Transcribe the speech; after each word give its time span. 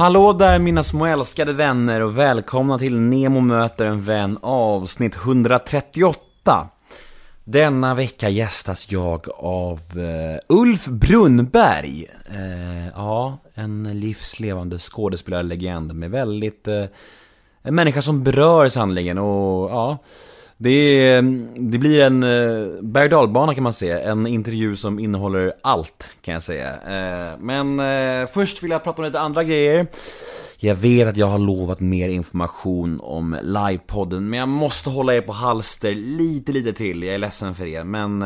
Hallå 0.00 0.32
där 0.32 0.58
mina 0.58 0.82
små 0.82 1.06
älskade 1.06 1.52
vänner 1.52 2.00
och 2.00 2.18
välkomna 2.18 2.78
till 2.78 2.96
Nemo 2.96 3.40
möter 3.40 3.86
en 3.86 4.04
vän 4.04 4.38
avsnitt 4.42 5.16
138. 5.16 6.68
Denna 7.44 7.94
vecka 7.94 8.28
gästas 8.28 8.92
jag 8.92 9.26
av 9.38 9.80
uh, 9.96 10.38
Ulf 10.48 10.86
Brunnberg. 10.86 12.06
Uh, 12.30 12.88
ja, 12.88 13.38
en 13.54 14.00
livslevande 14.00 14.78
skådespelarlegend 14.78 15.94
med 15.94 16.10
väldigt... 16.10 16.68
Uh, 16.68 16.84
en 17.62 17.74
människa 17.74 18.02
som 18.02 18.24
berör 18.24 18.68
sannerligen 18.68 19.18
och 19.18 19.70
ja... 19.70 19.98
Det, 20.62 21.20
det 21.56 21.78
blir 21.78 22.00
en 22.00 22.22
eh, 22.22 22.82
berg 22.82 23.08
dalbana 23.08 23.54
kan 23.54 23.62
man 23.62 23.72
säga, 23.72 24.02
en 24.02 24.26
intervju 24.26 24.76
som 24.76 24.98
innehåller 24.98 25.52
allt 25.62 26.10
kan 26.22 26.34
jag 26.34 26.42
säga. 26.42 26.68
Eh, 26.68 27.38
men 27.38 27.80
eh, 27.80 28.26
först 28.26 28.62
vill 28.62 28.70
jag 28.70 28.84
prata 28.84 29.02
om 29.02 29.06
lite 29.06 29.20
andra 29.20 29.44
grejer. 29.44 29.86
Jag 30.58 30.74
vet 30.74 31.08
att 31.08 31.16
jag 31.16 31.26
har 31.26 31.38
lovat 31.38 31.80
mer 31.80 32.08
information 32.08 33.00
om 33.00 33.36
livepodden, 33.42 34.30
men 34.30 34.38
jag 34.38 34.48
måste 34.48 34.90
hålla 34.90 35.14
er 35.14 35.20
på 35.20 35.32
halster 35.32 35.94
lite, 35.94 36.52
lite 36.52 36.72
till. 36.72 37.02
Jag 37.02 37.14
är 37.14 37.18
ledsen 37.18 37.54
för 37.54 37.66
er, 37.66 37.84
men 37.84 38.24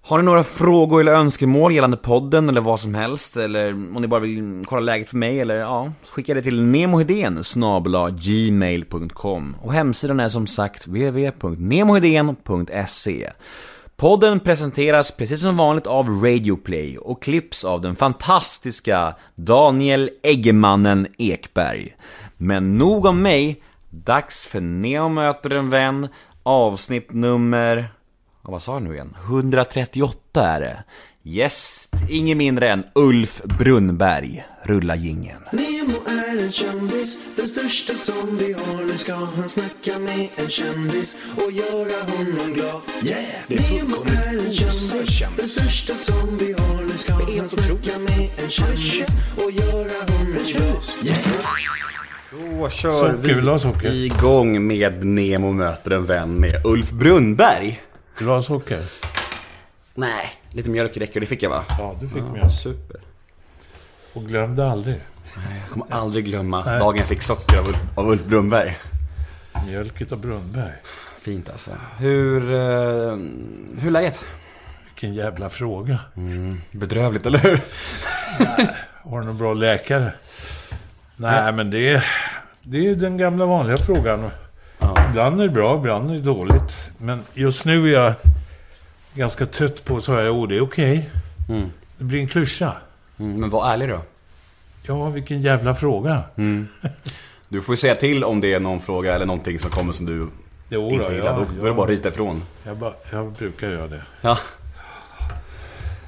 Har 0.02 0.18
ni 0.18 0.24
några 0.24 0.44
frågor 0.44 1.02
eller 1.02 1.14
önskemål 1.14 1.74
gällande 1.74 1.98
podden 1.98 2.50
eller 2.50 2.62
vad 2.62 2.80
som 2.80 2.96
helst, 2.96 3.38
eller 3.38 3.74
om 3.74 3.98
ni 4.02 4.08
bara 4.08 4.20
vill 4.20 4.64
kolla 4.66 4.82
läget 4.82 5.10
för 5.10 5.18
mig, 5.18 5.40
eller 5.40 5.56
ja, 5.56 5.92
skicka 6.14 6.34
det 6.34 6.42
till 6.42 6.64
nemohedén 6.64 7.44
gmail.com 8.20 9.56
och 9.62 9.74
hemsidan 9.74 10.20
är 10.20 10.30
som 10.30 10.48
sagt 10.48 10.88
www.nemohedén.se 10.88 13.30
Podden 14.00 14.40
presenteras 14.40 15.12
precis 15.12 15.42
som 15.42 15.58
vanligt 15.58 15.88
av 15.88 16.10
Radioplay 16.10 16.98
och 16.98 17.22
klipps 17.22 17.66
av 17.66 17.82
den 17.82 17.96
fantastiska 17.96 19.16
Daniel 19.36 20.10
Eggemannen 20.24 21.08
Ekberg. 21.18 21.96
Men 22.38 22.78
nog 22.78 23.06
om 23.06 23.22
mig, 23.22 23.64
dags 23.90 24.48
för 24.48 24.62
Neo 24.62 25.10
möter 25.10 25.50
en 25.50 25.70
vän, 25.70 26.08
avsnitt 26.44 27.14
nummer... 27.14 27.90
Vad 28.42 28.62
sa 28.62 28.74
jag 28.74 28.82
nu 28.82 28.94
igen? 28.94 29.16
138 29.26 30.48
är 30.48 30.60
det. 30.60 30.84
Yes, 31.24 31.90
ingen 32.10 32.38
mindre 32.38 32.72
än 32.72 32.84
Ulf 32.96 33.42
Brunnberg. 33.44 34.46
Rulla 34.64 34.96
gingen. 34.96 35.42
Nemo 35.52 36.17
är 36.40 36.46
en 36.46 36.52
kändis, 36.52 37.18
den 37.36 37.50
största 37.50 37.94
som 37.94 38.38
vi 38.38 38.54
har. 38.54 38.86
Nu 38.86 38.98
ska 38.98 39.14
han 39.14 39.50
snacka 39.50 40.00
med 40.00 40.28
en 40.36 40.50
kändis 40.50 41.16
och 41.36 41.52
göra 41.52 42.02
honom 42.12 42.54
glad. 42.54 42.82
Yeah! 43.04 43.26
Det 43.48 43.56
är 43.56 43.60
en 43.60 44.54
kändis, 44.54 45.24
den 45.38 45.50
största 45.50 45.94
som 45.96 46.38
vi 46.38 46.52
har. 46.54 46.82
Nu 46.82 46.98
ska 46.98 47.14
han 47.14 47.50
snacka 47.50 48.00
med 48.00 48.30
en 48.38 48.50
kändis 48.50 49.08
och 49.36 49.52
göra 49.52 49.98
honom 50.08 50.38
glad. 50.46 50.84
Yeah! 51.04 51.20
Då 52.32 52.70
kör 52.70 52.94
socker, 52.94 53.28
vi 53.28 53.34
vill 53.34 53.48
ha 53.48 53.60
socker? 53.60 53.94
igång 53.94 54.68
med 54.68 55.06
Nemo 55.06 55.52
möter 55.52 55.92
en 55.92 56.06
vän 56.06 56.34
med 56.34 56.66
Ulf 56.66 56.92
Brunnberg. 56.92 57.82
Vill 58.18 58.28
du 58.28 58.34
ha 58.34 58.42
socker? 58.42 58.84
Nej, 59.96 60.26
lite 60.52 60.70
mjölk 60.70 60.98
räcker. 60.98 61.20
Det 61.20 61.26
fick 61.26 61.44
jag 61.44 61.50
va? 61.50 61.64
Ja, 61.68 61.96
du 62.02 62.08
fick 62.08 62.18
ja, 62.18 62.34
mjölk. 62.34 62.54
Super. 62.64 63.02
Och 64.14 64.26
glömde 64.26 64.72
aldrig. 64.72 64.96
Jag 65.36 65.70
kommer 65.70 65.86
aldrig 65.90 66.26
glömma 66.26 66.64
Nej. 66.66 66.80
dagen 66.80 66.98
jag 66.98 67.08
fick 67.08 67.22
socker 67.22 67.58
av 67.58 67.68
Ulf, 67.68 67.82
av 67.96 68.10
Ulf 68.10 68.26
Brunnberg. 68.26 68.78
Mjölket 69.66 70.12
av 70.12 70.20
Brunnberg. 70.20 70.74
Fint 71.20 71.50
alltså. 71.50 71.72
Hur, 71.98 72.52
uh, 72.52 73.18
hur 73.78 73.88
är 73.88 73.92
läget? 73.92 74.26
Vilken 74.86 75.14
jävla 75.14 75.50
fråga. 75.50 76.00
Mm, 76.16 76.58
bedrövligt, 76.72 77.26
eller 77.26 77.40
hur? 77.40 77.62
Nej, 78.40 78.70
har 79.04 79.20
du 79.20 79.26
någon 79.26 79.38
bra 79.38 79.54
läkare? 79.54 80.12
Nej, 81.16 81.46
ja. 81.46 81.52
men 81.52 81.70
det 81.70 81.90
är, 81.90 82.06
det 82.64 82.90
är 82.90 82.96
den 82.96 83.18
gamla 83.18 83.46
vanliga 83.46 83.78
frågan. 83.78 84.30
Ja. 84.80 85.10
Ibland 85.10 85.42
är 85.42 85.48
det 85.48 85.54
bra, 85.54 85.78
ibland 85.78 86.10
är 86.10 86.14
det 86.14 86.22
dåligt. 86.22 86.90
Men 86.98 87.22
just 87.34 87.66
nu 87.66 87.88
är 87.88 88.02
jag 88.02 88.14
ganska 89.14 89.46
trött 89.46 89.86
på 89.86 89.98
att 89.98 90.04
säga, 90.04 90.26
jo 90.26 90.46
det 90.46 90.58
är 90.58 90.62
okej. 90.62 91.10
Okay. 91.46 91.58
Mm. 91.58 91.72
Det 91.98 92.04
blir 92.04 92.20
en 92.20 92.28
klyscha. 92.28 92.74
Mm, 93.20 93.40
men 93.40 93.50
var 93.50 93.74
ärlig 93.74 93.90
då. 93.90 94.02
Ja, 94.82 95.10
vilken 95.10 95.42
jävla 95.42 95.76
fråga. 95.76 96.24
Mm. 96.36 96.68
Du 97.50 97.62
får 97.62 97.74
ju 97.74 97.78
säga 97.78 97.96
till 97.96 98.24
om 98.24 98.42
det 98.42 98.54
är 98.54 98.60
någon 98.60 98.80
fråga 98.80 99.16
eller 99.16 99.26
någonting 99.26 99.60
som 99.60 99.72
kommer 99.72 99.94
som 99.94 100.06
du 100.06 100.28
jo, 100.70 100.92
inte 100.92 101.14
gillar. 101.14 101.26
Ja, 101.26 101.32
då 101.32 101.46
börjar 101.60 101.74
du 101.74 101.74
bara 101.74 101.88
ryta 101.88 102.10
ifrån. 102.10 102.44
Jag, 102.64 102.78
bara, 102.78 102.94
jag 103.12 103.32
brukar 103.32 103.70
göra 103.70 103.88
det. 103.88 104.02
Ja. 104.22 104.38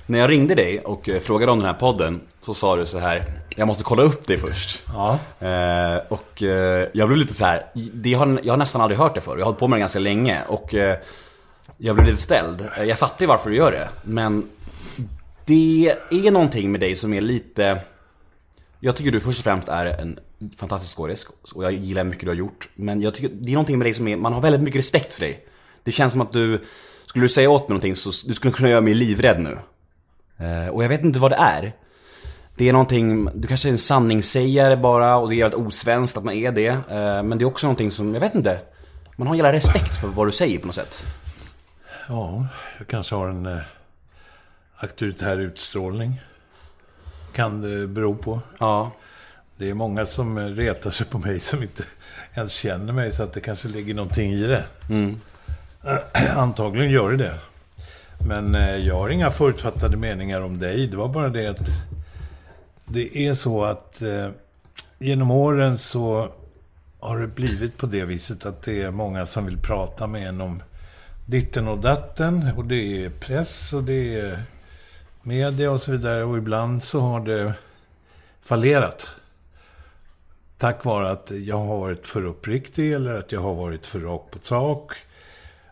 När 0.06 0.20
jag 0.20 0.30
ringde 0.30 0.56
dig 0.56 0.80
och 0.80 1.10
eh, 1.10 1.20
frågade 1.20 1.52
om 1.52 1.60
den 1.60 1.68
här 1.68 1.74
podden 1.80 2.22
så 2.42 2.54
sa 2.54 2.76
du 2.76 2.86
så 2.86 2.98
här 3.00 3.24
Jag 3.56 3.68
måste 3.68 3.84
kolla 3.84 4.04
upp 4.04 4.28
det 4.28 4.38
först. 4.38 4.84
Ja. 4.88 5.20
Eh, 5.48 5.98
och 6.08 6.44
eh, 6.44 6.88
jag 6.94 7.08
blev 7.08 7.18
lite 7.18 7.34
så 7.34 7.46
här 7.46 7.64
det 7.94 8.14
har, 8.14 8.40
Jag 8.44 8.54
har 8.54 8.58
nästan 8.58 8.82
aldrig 8.82 9.00
hört 9.00 9.16
det 9.16 9.22
förr. 9.22 9.32
Jag 9.32 9.40
har 9.40 9.46
hållit 9.46 9.60
på 9.60 9.68
med 9.68 9.78
det 9.78 9.80
ganska 9.80 10.00
länge. 10.00 10.42
Och 10.48 10.74
eh, 10.74 10.98
jag 11.78 11.96
blev 11.96 12.08
lite 12.08 12.22
ställd. 12.22 12.68
Eh, 12.78 12.84
jag 12.84 13.00
fattar 13.00 13.22
ju 13.22 13.28
varför 13.28 13.50
du 13.50 13.56
gör 13.56 13.72
det. 13.72 13.90
Men 14.04 14.50
det 15.46 15.94
är 16.12 16.32
någonting 16.32 16.72
med 16.72 16.82
dig 16.82 16.96
som 16.96 17.14
är 17.14 17.22
lite... 17.22 17.82
Jag 18.80 18.96
tycker 18.96 19.12
du 19.12 19.20
först 19.20 19.40
och 19.40 19.44
främst 19.44 19.68
är 19.68 19.86
en 19.86 20.20
fantastisk 20.58 20.98
skådis 20.98 21.28
och 21.54 21.64
jag 21.64 21.74
gillar 21.74 22.04
mycket 22.04 22.24
du 22.24 22.30
har 22.30 22.36
gjort. 22.36 22.70
Men 22.76 23.02
jag 23.02 23.14
tycker 23.14 23.30
det 23.30 23.52
är 23.52 23.54
någonting 23.54 23.78
med 23.78 23.86
dig 23.86 23.94
som 23.94 24.08
är, 24.08 24.18
man 24.18 24.34
har 24.34 24.42
väldigt 24.42 24.62
mycket 24.62 24.80
respekt 24.80 25.14
för 25.14 25.22
dig. 25.22 25.46
Det 25.84 25.92
känns 25.92 26.14
som 26.14 26.22
att 26.22 26.34
du, 26.34 26.64
skulle 27.06 27.26
du 27.26 27.30
säga 27.30 27.50
åt 27.50 27.62
mig 27.62 27.70
någonting 27.70 27.96
så 27.96 28.12
du 28.28 28.34
skulle 28.34 28.54
kunna 28.54 28.70
göra 28.70 28.82
mig 28.82 28.94
livrädd 28.94 29.42
nu. 29.42 29.58
Eh, 30.46 30.70
och 30.70 30.84
jag 30.84 30.90
vet 30.90 31.04
inte 31.04 31.20
vad 31.20 31.32
det 31.32 31.36
är. 31.36 31.74
Det 32.56 32.70
är 32.70 32.74
någonting, 32.74 33.30
du 33.36 33.48
kanske 33.48 33.70
är 33.70 33.72
en 33.72 33.78
sanningssägare 33.78 34.76
bara 34.76 35.18
och 35.18 35.30
det 35.30 35.36
är 35.36 35.38
jävligt 35.38 35.60
osvenskt 35.60 36.18
att 36.18 36.24
man 36.24 36.34
är 36.34 36.52
det. 36.52 36.68
Eh, 36.68 37.24
men 37.24 37.38
det 37.38 37.44
är 37.44 37.46
också 37.46 37.68
någonting 37.68 37.92
som, 37.92 38.14
jag 38.14 38.22
vet 38.22 38.36
inte. 38.36 38.60
Man 39.16 39.28
har 39.28 39.34
en 39.34 39.38
jävla 39.38 39.54
respekt 39.54 39.98
för 39.98 40.08
vad 40.08 40.28
du 40.28 40.32
säger 40.32 40.60
på 40.60 40.66
något 40.66 40.76
sätt. 40.76 41.04
Ja, 42.08 42.46
jag 42.78 42.88
kanske 42.88 43.16
har 43.16 43.28
en 43.28 43.46
eh, 43.46 43.60
auktoritär 44.76 45.38
utstrålning. 45.38 46.22
Kan 47.34 47.62
det 47.62 47.88
bero 47.88 48.16
på. 48.16 48.42
Ja. 48.60 48.92
Det 49.58 49.70
är 49.70 49.74
många 49.74 50.06
som 50.06 50.40
retar 50.40 50.92
sig 50.92 51.06
på 51.06 51.18
mig 51.18 51.40
som 51.40 51.64
inte 51.64 51.84
ens 52.34 52.52
känner 52.52 52.94
mig, 52.94 53.12
så 53.12 53.24
att 53.24 53.34
det 53.34 53.40
kanske 53.40 53.68
ligger 53.68 53.94
någonting 53.94 54.32
i 54.32 54.44
det. 54.44 54.66
Mm. 54.90 55.20
Antagligen 56.36 56.92
gör 56.92 57.12
det 57.12 57.18
det. 57.18 57.40
Men 58.28 58.56
eh, 58.56 58.76
jag 58.76 58.96
har 58.96 59.10
inga 59.10 59.32
förutfattade 59.32 59.98
meningar 59.98 60.42
om 60.42 60.60
dig. 60.60 60.88
Det 60.88 60.98
var 60.98 61.08
bara 61.08 61.30
det 61.30 61.48
att 61.48 61.68
det 62.86 63.18
är 63.18 63.34
så 63.34 63.64
att 63.66 64.02
eh, 64.02 64.30
genom 65.00 65.32
åren 65.32 65.78
så 65.78 66.30
har 67.00 67.20
det 67.20 67.28
blivit 67.28 67.78
på 67.78 67.86
det 67.86 68.06
viset 68.06 68.46
att 68.46 68.62
det 68.62 68.82
är 68.82 68.92
många 68.92 69.26
som 69.26 69.46
vill 69.46 69.58
prata 69.58 70.08
med 70.08 70.30
en 70.30 70.42
om 70.42 70.64
ditten 71.26 71.68
och 71.68 71.78
datten. 71.78 72.50
Och 72.58 72.66
det 72.66 73.06
är 73.06 73.10
press 73.10 73.74
och 73.74 73.84
det 73.84 74.20
är 74.20 74.44
media 75.22 75.72
och 75.72 75.82
så 75.82 75.92
vidare. 75.92 76.24
Och 76.24 76.38
ibland 76.38 76.84
så 76.84 77.00
har 77.00 77.20
det 77.26 77.54
fallerat. 78.42 79.08
Tack 80.58 80.86
vare 80.86 81.10
att 81.10 81.32
jag 81.32 81.58
har 81.58 81.78
varit 81.80 82.08
för 82.08 82.26
uppriktig 82.26 82.94
eller 82.94 83.16
att 83.16 83.32
jag 83.32 83.42
har 83.42 83.56
varit 83.56 83.86
för 83.86 84.00
rakt 84.00 84.32
på 84.32 84.40
sak. 84.42 84.94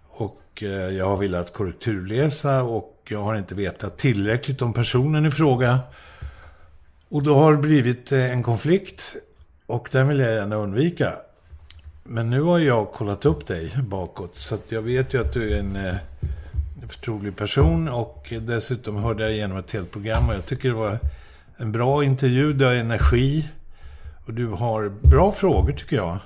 Och 0.07 0.41
eh, 0.61 0.69
jag 0.69 1.05
har 1.05 1.17
velat 1.17 1.53
korrekturläsa 1.53 2.63
och 2.63 2.93
jag 3.09 3.23
har 3.23 3.35
inte 3.35 3.55
vetat 3.55 3.97
tillräckligt 3.97 4.61
om 4.61 4.73
personen 4.73 5.25
i 5.25 5.31
fråga. 5.31 5.79
Och 7.09 7.23
då 7.23 7.35
har 7.35 7.51
det 7.51 7.57
blivit 7.57 8.11
eh, 8.11 8.31
en 8.31 8.43
konflikt 8.43 9.15
och 9.65 9.89
den 9.91 10.07
vill 10.07 10.19
jag 10.19 10.33
gärna 10.33 10.55
undvika. 10.55 11.13
Men 12.03 12.29
nu 12.29 12.41
har 12.41 12.59
jag 12.59 12.91
kollat 12.91 13.25
upp 13.25 13.47
dig 13.47 13.73
bakåt 13.87 14.35
så 14.35 14.55
att 14.55 14.71
jag 14.71 14.81
vet 14.81 15.13
ju 15.13 15.21
att 15.21 15.33
du 15.33 15.53
är 15.53 15.59
en 15.59 15.75
eh, 15.75 15.95
förtrolig 16.89 17.35
person 17.35 17.89
och 17.89 18.33
dessutom 18.41 19.03
hörde 19.03 19.23
jag 19.23 19.33
igenom 19.33 19.57
ett 19.57 19.71
helt 19.71 19.91
program 19.91 20.29
och 20.29 20.35
jag 20.35 20.45
tycker 20.45 20.69
det 20.69 20.75
var 20.75 20.99
en 21.57 21.71
bra 21.71 22.03
intervju, 22.03 22.53
du 22.53 22.65
har 22.65 22.73
energi 22.73 23.47
och 24.25 24.33
du 24.33 24.47
har 24.47 24.89
bra 24.89 25.31
frågor 25.31 25.71
tycker 25.71 25.95
jag. 25.95 26.17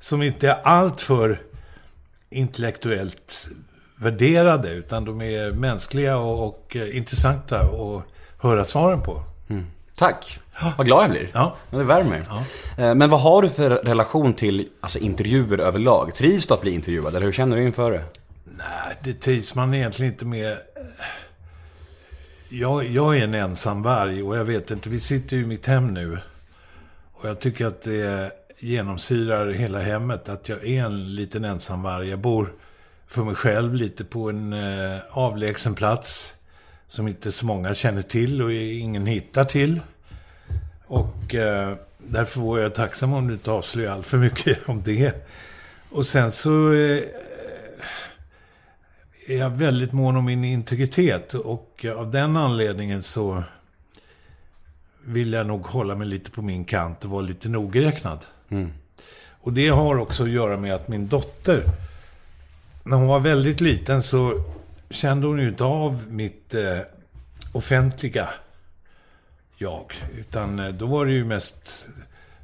Som 0.00 0.22
inte 0.22 0.48
är 0.48 0.62
alltför 0.62 1.42
intellektuellt 2.30 3.48
värderade 3.96 4.70
utan 4.70 5.04
de 5.04 5.22
är 5.22 5.52
mänskliga 5.52 6.16
och, 6.16 6.46
och 6.46 6.76
intressanta 6.92 7.60
att 7.60 8.02
höra 8.42 8.64
svaren 8.64 9.00
på. 9.00 9.22
Mm. 9.48 9.66
Tack! 9.96 10.40
Vad 10.76 10.86
glad 10.86 11.02
jag 11.02 11.10
blir. 11.10 11.28
Ja. 11.32 11.56
Det 11.70 11.84
värmer. 11.84 12.24
Ja. 12.28 12.44
Eh, 12.84 12.94
men 12.94 13.10
vad 13.10 13.20
har 13.20 13.42
du 13.42 13.48
för 13.48 13.70
relation 13.70 14.34
till 14.34 14.68
alltså, 14.80 14.98
intervjuer 14.98 15.58
överlag? 15.58 16.14
Trivs 16.14 16.46
du 16.46 16.54
att 16.54 16.60
bli 16.60 16.70
intervjuad, 16.70 17.14
eller 17.14 17.26
hur 17.26 17.32
känner 17.32 17.56
du 17.56 17.62
inför 17.62 17.92
det? 17.92 18.04
Nej, 18.70 18.96
det 19.02 19.14
trivs 19.14 19.54
man 19.54 19.74
egentligen 19.74 20.12
inte 20.12 20.24
med. 20.24 20.58
Jag, 22.48 22.84
jag 22.84 23.18
är 23.18 23.24
en 23.24 23.34
ensam 23.34 23.82
varg 23.82 24.22
och 24.22 24.36
jag 24.36 24.44
vet 24.44 24.70
inte, 24.70 24.88
vi 24.88 25.00
sitter 25.00 25.36
ju 25.36 25.42
i 25.42 25.46
mitt 25.46 25.66
hem 25.66 25.94
nu. 25.94 26.18
Och 27.12 27.28
jag 27.28 27.40
tycker 27.40 27.66
att 27.66 27.82
det 27.82 28.32
genomsyrar 28.58 29.50
hela 29.50 29.78
hemmet 29.78 30.28
att 30.28 30.48
jag 30.48 30.66
är 30.66 30.84
en 30.84 31.14
liten 31.14 31.44
ensam 31.44 31.82
varg. 31.82 32.08
Jag 32.08 32.18
bor 32.18 32.52
för 33.06 33.24
mig 33.24 33.34
själv 33.34 33.74
lite 33.74 34.04
på 34.04 34.28
en 34.28 34.52
eh, 34.52 34.98
avlägsen 35.10 35.74
plats 35.74 36.34
som 36.88 37.08
inte 37.08 37.32
så 37.32 37.46
många 37.46 37.74
känner 37.74 38.02
till 38.02 38.42
och 38.42 38.52
ingen 38.52 39.06
hittar 39.06 39.44
till. 39.44 39.80
Och 40.86 41.34
eh, 41.34 41.74
därför 41.98 42.40
vore 42.40 42.62
jag 42.62 42.74
tacksam 42.74 43.12
om 43.12 43.26
du 43.26 43.34
inte 43.34 43.50
avslöjar 43.50 43.92
allt 43.92 44.06
för 44.06 44.18
mycket 44.18 44.58
om 44.68 44.82
det. 44.82 45.28
Och 45.90 46.06
sen 46.06 46.32
så 46.32 46.72
eh, 46.72 47.02
är 49.26 49.38
jag 49.38 49.50
väldigt 49.50 49.92
mån 49.92 50.16
om 50.16 50.24
min 50.24 50.44
integritet 50.44 51.34
och 51.34 51.86
av 51.96 52.10
den 52.10 52.36
anledningen 52.36 53.02
så 53.02 53.42
vill 55.04 55.32
jag 55.32 55.46
nog 55.46 55.66
hålla 55.66 55.94
mig 55.94 56.06
lite 56.06 56.30
på 56.30 56.42
min 56.42 56.64
kant 56.64 57.04
och 57.04 57.10
vara 57.10 57.22
lite 57.22 57.48
nogräknad. 57.48 58.18
Mm. 58.48 58.72
Och 59.40 59.52
det 59.52 59.68
har 59.68 59.96
också 59.96 60.22
att 60.22 60.30
göra 60.30 60.56
med 60.56 60.74
att 60.74 60.88
min 60.88 61.08
dotter, 61.08 61.62
när 62.84 62.96
hon 62.96 63.06
var 63.06 63.20
väldigt 63.20 63.60
liten 63.60 64.02
så 64.02 64.44
kände 64.90 65.26
hon 65.26 65.38
ju 65.38 65.48
inte 65.48 65.64
av 65.64 66.04
mitt 66.08 66.54
eh, 66.54 66.78
offentliga 67.52 68.28
jag. 69.56 69.92
Utan 70.18 70.58
eh, 70.58 70.68
då 70.68 70.86
var 70.86 71.06
det 71.06 71.12
ju 71.12 71.24
mest 71.24 71.86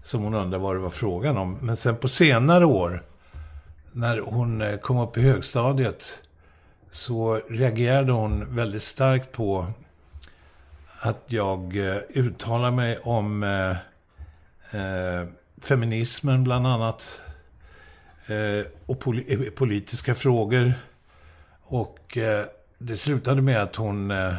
som 0.04 0.22
hon 0.22 0.34
undrade 0.34 0.62
vad 0.62 0.76
det 0.76 0.80
var 0.80 0.90
frågan 0.90 1.36
om. 1.36 1.58
Men 1.60 1.76
sen 1.76 1.96
på 1.96 2.08
senare 2.08 2.66
år, 2.66 3.02
när 3.92 4.18
hon 4.18 4.60
eh, 4.60 4.76
kom 4.76 4.98
upp 4.98 5.16
i 5.16 5.20
högstadiet, 5.20 6.22
så 6.90 7.40
reagerade 7.48 8.12
hon 8.12 8.54
väldigt 8.54 8.82
starkt 8.82 9.32
på 9.32 9.66
att 11.00 11.24
jag 11.26 11.76
eh, 11.76 11.96
uttalar 12.08 12.70
mig 12.70 12.98
om 12.98 13.42
eh, 13.42 13.70
eh, 14.80 15.26
feminismen 15.62 16.44
bland 16.44 16.66
annat. 16.66 17.20
Eh, 18.26 18.66
och 18.86 18.98
pol 18.98 19.20
eh, 19.28 19.40
politiska 19.40 20.14
frågor. 20.14 20.72
Och 21.62 22.16
eh, 22.16 22.44
det 22.78 22.96
slutade 22.96 23.42
med 23.42 23.62
att 23.62 23.76
hon 23.76 24.10
eh, 24.10 24.26
eh, 24.26 24.34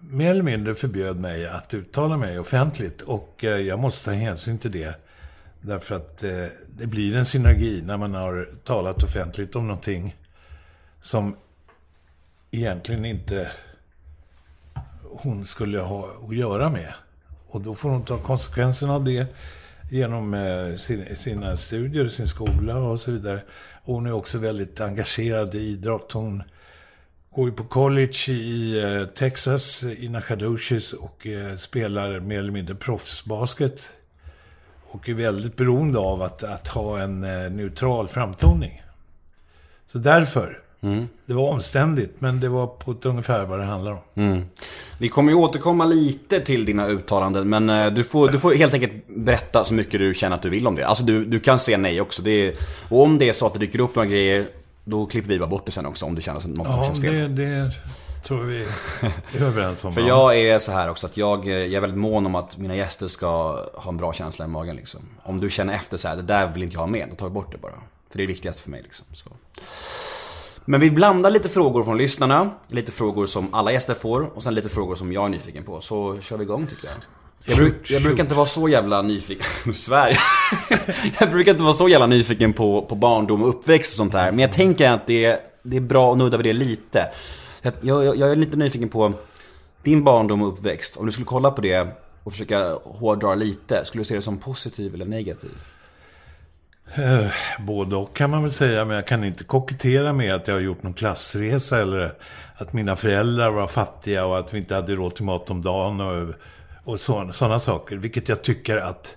mer 0.00 0.30
eller 0.30 0.42
mindre 0.42 0.74
förbjöd 0.74 1.20
mig 1.20 1.46
att 1.46 1.74
uttala 1.74 2.16
mig 2.16 2.38
offentligt. 2.38 3.02
Och 3.02 3.36
jag 3.40 3.78
måste 3.78 4.04
ta 4.04 4.10
hänsyn 4.10 4.58
till 4.58 4.72
det. 4.72 5.07
Därför 5.68 5.94
att 5.94 6.22
eh, 6.22 6.46
det 6.68 6.86
blir 6.86 7.16
en 7.16 7.26
synergi 7.26 7.82
när 7.82 7.96
man 7.96 8.14
har 8.14 8.48
talat 8.64 9.02
offentligt 9.02 9.56
om 9.56 9.66
någonting 9.66 10.16
som 11.00 11.36
egentligen 12.50 13.04
inte 13.04 13.50
hon 15.02 15.46
skulle 15.46 15.78
ha 15.78 16.08
att 16.28 16.36
göra 16.36 16.70
med. 16.70 16.94
Och 17.48 17.60
då 17.60 17.74
får 17.74 17.90
hon 17.90 18.04
ta 18.04 18.18
konsekvenserna 18.18 18.94
av 18.94 19.04
det 19.04 19.26
genom 19.90 20.34
eh, 20.34 20.74
sina 21.14 21.56
studier, 21.56 22.08
sin 22.08 22.28
skola 22.28 22.78
och 22.78 23.00
så 23.00 23.10
vidare. 23.10 23.42
Och 23.84 23.94
hon 23.94 24.06
är 24.06 24.12
också 24.12 24.38
väldigt 24.38 24.80
engagerad 24.80 25.54
i 25.54 25.58
idrott. 25.58 26.12
Hon 26.12 26.42
går 27.30 27.48
ju 27.48 27.54
på 27.54 27.64
college 27.64 28.28
i 28.28 28.82
eh, 28.84 29.04
Texas, 29.04 29.84
i 29.84 30.08
Nacogdoches 30.08 30.92
och 30.92 31.26
eh, 31.26 31.56
spelar 31.56 32.20
mer 32.20 32.38
eller 32.38 32.52
mindre 32.52 32.74
proffsbasket. 32.74 33.92
Och 34.90 35.08
är 35.08 35.14
väldigt 35.14 35.56
beroende 35.56 35.98
av 35.98 36.22
att, 36.22 36.42
att 36.42 36.68
ha 36.68 36.98
en 36.98 37.20
neutral 37.56 38.08
framtoning. 38.08 38.82
Så 39.86 39.98
därför 39.98 40.62
Mm. 40.80 41.08
Det 41.26 41.34
var 41.34 41.50
omständigt, 41.50 42.14
men 42.18 42.40
det 42.40 42.48
var 42.48 42.66
på 42.66 42.92
ett 42.92 43.06
ungefär 43.06 43.44
vad 43.44 43.58
det 43.58 43.64
handlar 43.64 43.92
om. 43.92 43.98
Mm. 44.14 44.44
Vi 44.98 45.08
kommer 45.08 45.32
ju 45.32 45.38
återkomma 45.38 45.84
lite 45.84 46.40
till 46.40 46.64
dina 46.64 46.88
uttalanden, 46.88 47.48
men 47.48 47.70
eh, 47.70 47.86
du 47.86 48.04
får, 48.04 48.28
du 48.28 48.40
får 48.40 48.54
helt 48.54 48.74
enkelt 48.74 48.92
berätta 49.06 49.64
så 49.64 49.74
mycket 49.74 50.00
du 50.00 50.14
känner 50.14 50.36
att 50.36 50.42
du 50.42 50.50
vill 50.50 50.66
om 50.66 50.74
det. 50.74 50.86
Alltså 50.86 51.04
du, 51.04 51.24
du 51.24 51.40
kan 51.40 51.58
säga 51.58 51.78
nej 51.78 52.00
också. 52.00 52.22
Det 52.22 52.30
är, 52.30 52.54
och 52.88 53.02
om 53.02 53.18
det 53.18 53.28
är 53.28 53.32
så 53.32 53.46
att 53.46 53.52
det 53.52 53.58
dyker 53.58 53.80
upp 53.80 53.96
några 53.96 54.08
grejer, 54.08 54.44
då 54.84 55.06
klipper 55.06 55.28
vi 55.28 55.38
bara 55.38 55.48
bort 55.48 55.66
det 55.66 55.72
sen 55.72 55.86
också 55.86 56.06
om 56.06 56.14
du 56.14 56.22
känner 56.22 56.38
att 56.38 56.46
något 56.46 56.66
ja, 56.70 56.84
känns 56.86 57.00
fel. 57.00 57.36
Det, 57.36 57.44
det 57.44 57.72
tror 58.24 58.44
vi 58.44 58.60
är 59.38 59.42
överens 59.42 59.84
om. 59.84 59.92
För 59.92 60.00
jag 60.00 60.40
är 60.40 60.58
så 60.58 60.72
här 60.72 60.90
också 60.90 61.06
att 61.06 61.16
jag, 61.16 61.48
jag 61.48 61.72
är 61.72 61.80
väldigt 61.80 61.98
mån 61.98 62.26
om 62.26 62.34
att 62.34 62.58
mina 62.58 62.76
gäster 62.76 63.08
ska 63.08 63.28
ha 63.74 63.88
en 63.88 63.96
bra 63.96 64.12
känsla 64.12 64.44
i 64.44 64.48
magen 64.48 64.76
liksom. 64.76 65.00
Om 65.22 65.40
du 65.40 65.50
känner 65.50 65.74
efter 65.74 65.96
så 65.96 66.08
här, 66.08 66.16
det 66.16 66.22
där 66.22 66.46
vill 66.46 66.62
inte 66.62 66.74
jag 66.74 66.80
ha 66.80 66.86
med, 66.86 67.08
då 67.10 67.16
tar 67.16 67.26
vi 67.26 67.32
bort 67.32 67.52
det 67.52 67.58
bara. 67.58 67.72
För 67.72 68.18
det 68.18 68.22
är 68.22 68.26
det 68.26 68.32
viktigaste 68.32 68.62
för 68.62 68.70
mig 68.70 68.82
liksom. 68.82 69.06
Så. 69.12 69.30
Men 70.64 70.80
vi 70.80 70.90
blandar 70.90 71.30
lite 71.30 71.48
frågor 71.48 71.84
från 71.84 71.98
lyssnarna, 71.98 72.50
lite 72.68 72.92
frågor 72.92 73.26
som 73.26 73.54
alla 73.54 73.72
gäster 73.72 73.94
får 73.94 74.36
och 74.36 74.42
sen 74.42 74.54
lite 74.54 74.68
frågor 74.68 74.94
som 74.94 75.12
jag 75.12 75.24
är 75.24 75.28
nyfiken 75.28 75.64
på. 75.64 75.80
Så 75.80 76.20
kör 76.20 76.36
vi 76.36 76.42
igång 76.44 76.66
tycker 76.66 76.86
jag. 76.86 76.96
Jag, 77.44 77.56
bruk, 77.56 77.90
jag 77.90 78.02
brukar 78.02 78.22
inte 78.22 78.34
vara 78.34 78.46
så 78.46 78.68
jävla 78.68 79.02
nyfiken, 79.02 79.74
svär 79.74 80.18
jag. 81.20 81.30
brukar 81.30 81.52
inte 81.52 81.64
vara 81.64 81.74
så 81.74 81.88
jävla 81.88 82.06
nyfiken 82.06 82.52
på, 82.52 82.82
på 82.82 82.94
barndom 82.94 83.42
och 83.42 83.48
uppväxt 83.48 83.92
och 83.92 83.96
sånt 83.96 84.12
där. 84.12 84.32
Men 84.32 84.38
jag 84.38 84.52
tänker 84.52 84.90
att 84.90 85.06
det 85.06 85.24
är, 85.24 85.38
det 85.62 85.76
är 85.76 85.80
bra 85.80 86.12
att 86.12 86.18
nudda 86.18 86.36
vid 86.36 86.46
det 86.46 86.52
lite. 86.52 87.08
Jag, 87.62 87.72
jag, 87.80 88.16
jag 88.16 88.32
är 88.32 88.36
lite 88.36 88.56
nyfiken 88.56 88.88
på 88.88 89.12
din 89.82 90.04
barndom 90.04 90.42
och 90.42 90.48
uppväxt. 90.48 90.96
Om 90.96 91.06
du 91.06 91.12
skulle 91.12 91.26
kolla 91.26 91.50
på 91.50 91.60
det 91.60 91.88
och 92.24 92.32
försöka 92.32 92.72
hårdra 92.84 93.34
lite, 93.34 93.84
skulle 93.84 94.00
du 94.00 94.04
se 94.04 94.14
det 94.14 94.22
som 94.22 94.38
positiv 94.38 94.94
eller 94.94 95.04
negativ? 95.04 95.50
Eh, 96.94 97.32
både 97.58 97.96
och 97.96 98.16
kan 98.16 98.30
man 98.30 98.42
väl 98.42 98.52
säga, 98.52 98.84
men 98.84 98.96
jag 98.96 99.06
kan 99.06 99.24
inte 99.24 99.44
kokettera 99.44 100.12
med 100.12 100.34
att 100.34 100.48
jag 100.48 100.54
har 100.54 100.60
gjort 100.60 100.82
någon 100.82 100.94
klassresa 100.94 101.78
eller 101.78 102.12
att 102.54 102.72
mina 102.72 102.96
föräldrar 102.96 103.50
var 103.50 103.66
fattiga 103.66 104.26
och 104.26 104.38
att 104.38 104.54
vi 104.54 104.58
inte 104.58 104.74
hade 104.74 104.94
råd 104.94 105.14
till 105.14 105.24
mat 105.24 105.50
om 105.50 105.62
dagen 105.62 106.00
och, 106.00 106.34
och 106.84 107.00
sådana 107.00 107.60
saker. 107.60 107.96
Vilket 107.96 108.28
jag 108.28 108.42
tycker 108.42 108.76
att 108.76 109.16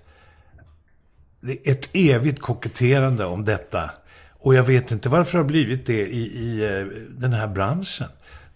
det 1.41 1.67
är 1.67 1.71
ett 1.71 1.89
evigt 1.93 2.41
koketterande 2.41 3.25
om 3.25 3.45
detta. 3.45 3.91
Och 4.39 4.55
jag 4.55 4.63
vet 4.63 4.91
inte 4.91 5.10
varför 5.10 5.38
det 5.38 5.43
har 5.43 5.48
blivit 5.48 5.86
det 5.86 6.07
i, 6.07 6.21
i 6.21 6.65
eh, 6.65 6.86
den 7.10 7.33
här 7.33 7.48
branschen. 7.48 8.07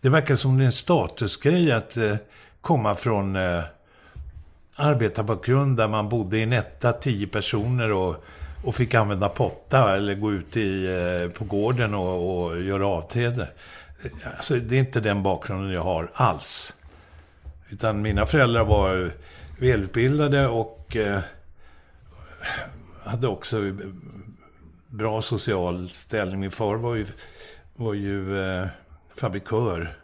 Det 0.06 0.10
verkar 0.10 0.36
som 0.36 0.58
det 0.58 0.64
är 0.64 0.66
en 0.66 0.72
statusgrej 0.72 1.72
att 1.72 1.98
eh, 1.98 2.16
komma 2.62 2.96
från 2.96 3.36
eh, 3.36 3.64
arbetarbakgrund 4.76 5.78
där 5.78 5.88
man 5.88 6.10
bodde 6.10 6.38
i 6.38 6.44
en 6.44 6.54
etta, 6.54 6.94
tio 6.94 7.28
personer 7.28 7.92
och 7.92 8.26
och 8.64 8.76
fick 8.76 8.94
använda 8.94 9.30
potta 9.30 9.96
eller 9.96 10.16
gå 10.16 10.32
ut 10.32 10.58
i, 10.58 10.86
eh, 10.86 11.32
på 11.32 11.44
gården 11.44 11.94
och, 11.94 12.46
och 12.46 12.62
göra 12.62 12.88
avträde. 12.88 13.50
Eh, 14.04 14.28
alltså, 14.38 14.56
det 14.56 14.76
är 14.76 14.80
inte 14.80 15.00
den 15.00 15.24
bakgrunden 15.24 15.72
jag 15.72 15.84
har 15.84 16.12
alls. 16.14 16.74
Utan 17.70 18.02
mina 18.02 18.26
föräldrar 18.26 18.64
var 18.64 19.12
välutbildade 19.60 20.48
och 20.48 20.96
eh, 20.96 21.20
hade 23.04 23.28
också 23.28 23.68
eh, 23.68 23.74
bra 24.88 25.22
social 25.22 25.90
ställning. 25.90 26.40
Min 26.40 26.52
far 26.52 26.76
var 26.76 26.96
ju, 26.96 27.06
var 27.76 27.94
ju 27.94 28.40
eh, 28.40 28.68
fabrikör 29.18 29.98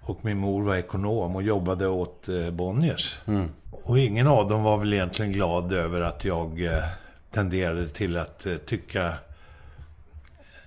och 0.00 0.24
min 0.24 0.38
mor 0.38 0.62
var 0.62 0.76
ekonom 0.76 1.36
och 1.36 1.42
jobbade 1.42 1.86
åt 1.86 2.28
eh, 2.28 2.50
Bonniers. 2.50 3.20
Mm. 3.26 3.48
Och 3.70 3.98
ingen 3.98 4.26
av 4.26 4.48
dem 4.48 4.62
var 4.62 4.78
väl 4.78 4.92
egentligen 4.92 5.32
glad 5.32 5.72
över 5.72 6.00
att 6.00 6.24
jag 6.24 6.64
eh, 6.64 6.84
tenderade 7.30 7.88
till 7.88 8.16
att 8.16 8.46
eh, 8.46 8.56
tycka 8.56 9.14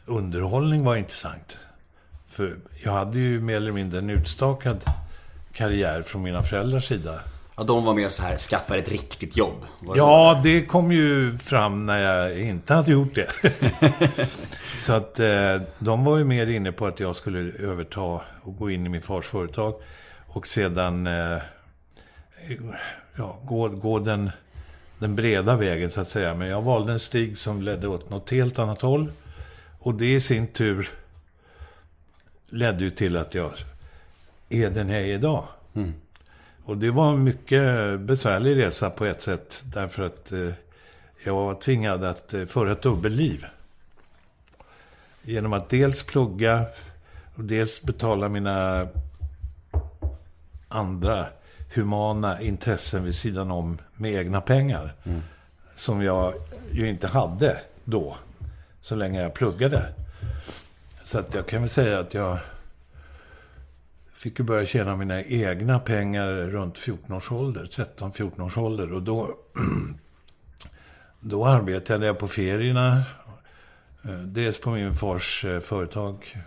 underhållning 0.05 0.83
var 0.83 0.95
intressant. 0.95 1.57
För 2.27 2.57
jag 2.83 2.91
hade 2.91 3.19
ju 3.19 3.41
mer 3.41 3.55
eller 3.55 3.71
mindre 3.71 3.99
en 3.99 4.09
utstakad 4.09 4.83
karriär 5.53 6.01
från 6.01 6.23
mina 6.23 6.43
föräldrars 6.43 6.87
sida. 6.87 7.19
Ja, 7.57 7.63
de 7.63 7.85
var 7.85 7.93
mer 7.93 8.09
så 8.09 8.23
här, 8.23 8.37
skaffa 8.37 8.77
ett 8.77 8.89
riktigt 8.89 9.37
jobb. 9.37 9.65
Var 9.79 9.97
ja, 9.97 10.39
det 10.43 10.65
kom 10.65 10.91
ju 10.91 11.37
fram 11.37 11.85
när 11.85 11.99
jag 11.99 12.39
inte 12.39 12.73
hade 12.73 12.91
gjort 12.91 13.15
det. 13.15 13.27
så 14.79 14.93
att 14.93 15.19
eh, 15.19 15.61
de 15.79 16.03
var 16.03 16.17
ju 16.17 16.23
mer 16.23 16.47
inne 16.47 16.71
på 16.71 16.85
att 16.85 16.99
jag 16.99 17.15
skulle 17.15 17.39
överta 17.59 18.01
och 18.41 18.57
gå 18.57 18.69
in 18.69 18.85
i 18.85 18.89
min 18.89 19.01
fars 19.01 19.25
företag. 19.25 19.73
Och 20.27 20.47
sedan 20.47 21.07
eh, 21.07 21.37
ja, 23.15 23.39
gå, 23.43 23.67
gå 23.67 23.99
den, 23.99 24.31
den 24.99 25.15
breda 25.15 25.55
vägen 25.55 25.91
så 25.91 26.01
att 26.01 26.09
säga. 26.09 26.33
Men 26.33 26.47
jag 26.47 26.61
valde 26.61 26.93
en 26.93 26.99
stig 26.99 27.37
som 27.37 27.61
ledde 27.61 27.87
åt 27.87 28.09
något 28.09 28.31
helt 28.31 28.59
annat 28.59 28.81
håll. 28.81 29.11
Och 29.79 29.95
det 29.95 30.13
i 30.13 30.21
sin 30.21 30.47
tur 30.47 30.89
ledde 32.49 32.83
ju 32.83 32.89
till 32.89 33.17
att 33.17 33.35
jag 33.35 33.51
är 34.49 34.69
den 34.69 34.89
jag 34.89 35.01
är 35.01 35.05
idag. 35.05 35.47
Mm. 35.75 35.93
Och 36.65 36.77
det 36.77 36.91
var 36.91 37.11
en 37.11 37.23
mycket 37.23 37.99
besvärlig 37.99 38.57
resa 38.57 38.89
på 38.89 39.05
ett 39.05 39.21
sätt. 39.21 39.63
Därför 39.65 40.03
att 40.03 40.31
eh, 40.31 40.49
jag 41.25 41.35
var 41.35 41.53
tvingad 41.53 42.03
att 42.03 42.33
eh, 42.33 42.45
föra 42.45 42.71
ett 42.71 42.81
dubbelliv. 42.81 43.45
Genom 45.21 45.53
att 45.53 45.69
dels 45.69 46.03
plugga 46.03 46.65
och 47.35 47.43
dels 47.43 47.81
betala 47.81 48.29
mina 48.29 48.87
andra 50.67 51.25
humana 51.73 52.41
intressen 52.41 53.03
vid 53.03 53.15
sidan 53.15 53.51
om 53.51 53.77
med 53.95 54.13
egna 54.13 54.41
pengar. 54.41 54.93
Mm. 55.03 55.21
Som 55.75 56.01
jag 56.01 56.33
ju 56.71 56.89
inte 56.89 57.07
hade 57.07 57.57
då, 57.83 58.17
så 58.81 58.95
länge 58.95 59.21
jag 59.21 59.33
pluggade. 59.33 59.85
Så 61.03 61.19
att 61.19 61.33
jag 61.33 61.47
kan 61.47 61.59
väl 61.59 61.69
säga 61.69 61.99
att 61.99 62.13
jag 62.13 62.37
fick 64.25 64.39
ju 64.39 64.45
börja 64.45 64.65
tjäna 64.65 64.95
mina 64.95 65.23
egna 65.23 65.79
pengar 65.79 66.27
runt 66.27 66.77
14 66.77 67.15
års 67.15 67.31
ålder, 67.31 67.65
13-14 67.65 68.41
års 68.41 68.57
ålder. 68.57 68.93
Och 68.93 69.03
då, 69.03 69.37
då 71.19 71.45
arbetade 71.45 72.05
jag 72.05 72.19
på 72.19 72.27
ferierna. 72.27 73.03
Eh, 74.03 74.11
dels 74.11 74.59
på 74.59 74.71
min 74.71 74.93
fars 74.93 75.45
eh, 75.45 75.59
företag 75.59 76.37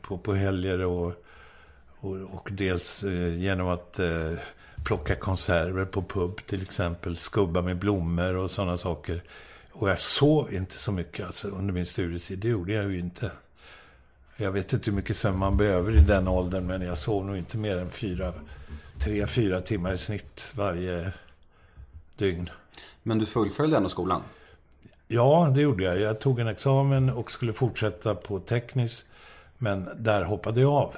på, 0.00 0.18
på 0.18 0.34
helger 0.34 0.84
och, 0.84 1.12
och, 1.98 2.16
och 2.16 2.48
dels 2.52 3.04
eh, 3.04 3.34
genom 3.34 3.68
att 3.68 4.00
plocka 4.84 5.14
konserver 5.14 5.84
på 5.84 6.02
pub 6.02 6.46
till 6.46 6.62
exempel. 6.62 7.16
Skubba 7.16 7.62
med 7.62 7.78
blommor 7.78 8.36
och 8.36 8.50
sådana 8.50 8.76
saker. 8.76 9.22
Och 9.72 9.90
jag 9.90 9.98
sov 9.98 10.54
inte 10.54 10.78
så 10.78 10.92
mycket 10.92 11.26
alltså, 11.26 11.48
under 11.48 11.74
min 11.74 11.86
studietid. 11.86 12.38
Det 12.38 12.48
gjorde 12.48 12.72
jag 12.72 12.92
ju 12.92 12.98
inte. 12.98 13.32
Jag 14.40 14.52
vet 14.52 14.72
inte 14.72 14.90
hur 14.90 14.96
mycket 14.96 15.16
sömn 15.16 15.38
man 15.38 15.56
behöver 15.56 15.96
i 15.96 16.00
den 16.00 16.28
åldern, 16.28 16.66
men 16.66 16.82
jag 16.82 16.98
sov 16.98 17.26
nog 17.26 17.36
inte 17.36 17.58
mer 17.58 17.78
än 17.78 17.90
fyra, 17.90 18.32
tre, 18.98 19.26
fyra 19.26 19.60
timmar 19.60 19.92
i 19.92 19.98
snitt 19.98 20.52
varje 20.54 21.12
dygn. 22.16 22.50
Men 23.02 23.18
du 23.18 23.26
fullföljde 23.26 23.76
ändå 23.76 23.88
skolan? 23.88 24.22
Ja, 25.08 25.52
det 25.54 25.60
gjorde 25.60 25.84
jag. 25.84 26.00
Jag 26.00 26.20
tog 26.20 26.40
en 26.40 26.48
examen 26.48 27.10
och 27.10 27.30
skulle 27.30 27.52
fortsätta 27.52 28.14
på 28.14 28.38
teknisk. 28.38 29.04
Men 29.58 29.88
där 29.96 30.22
hoppade 30.22 30.60
jag 30.60 30.72
av. 30.72 30.96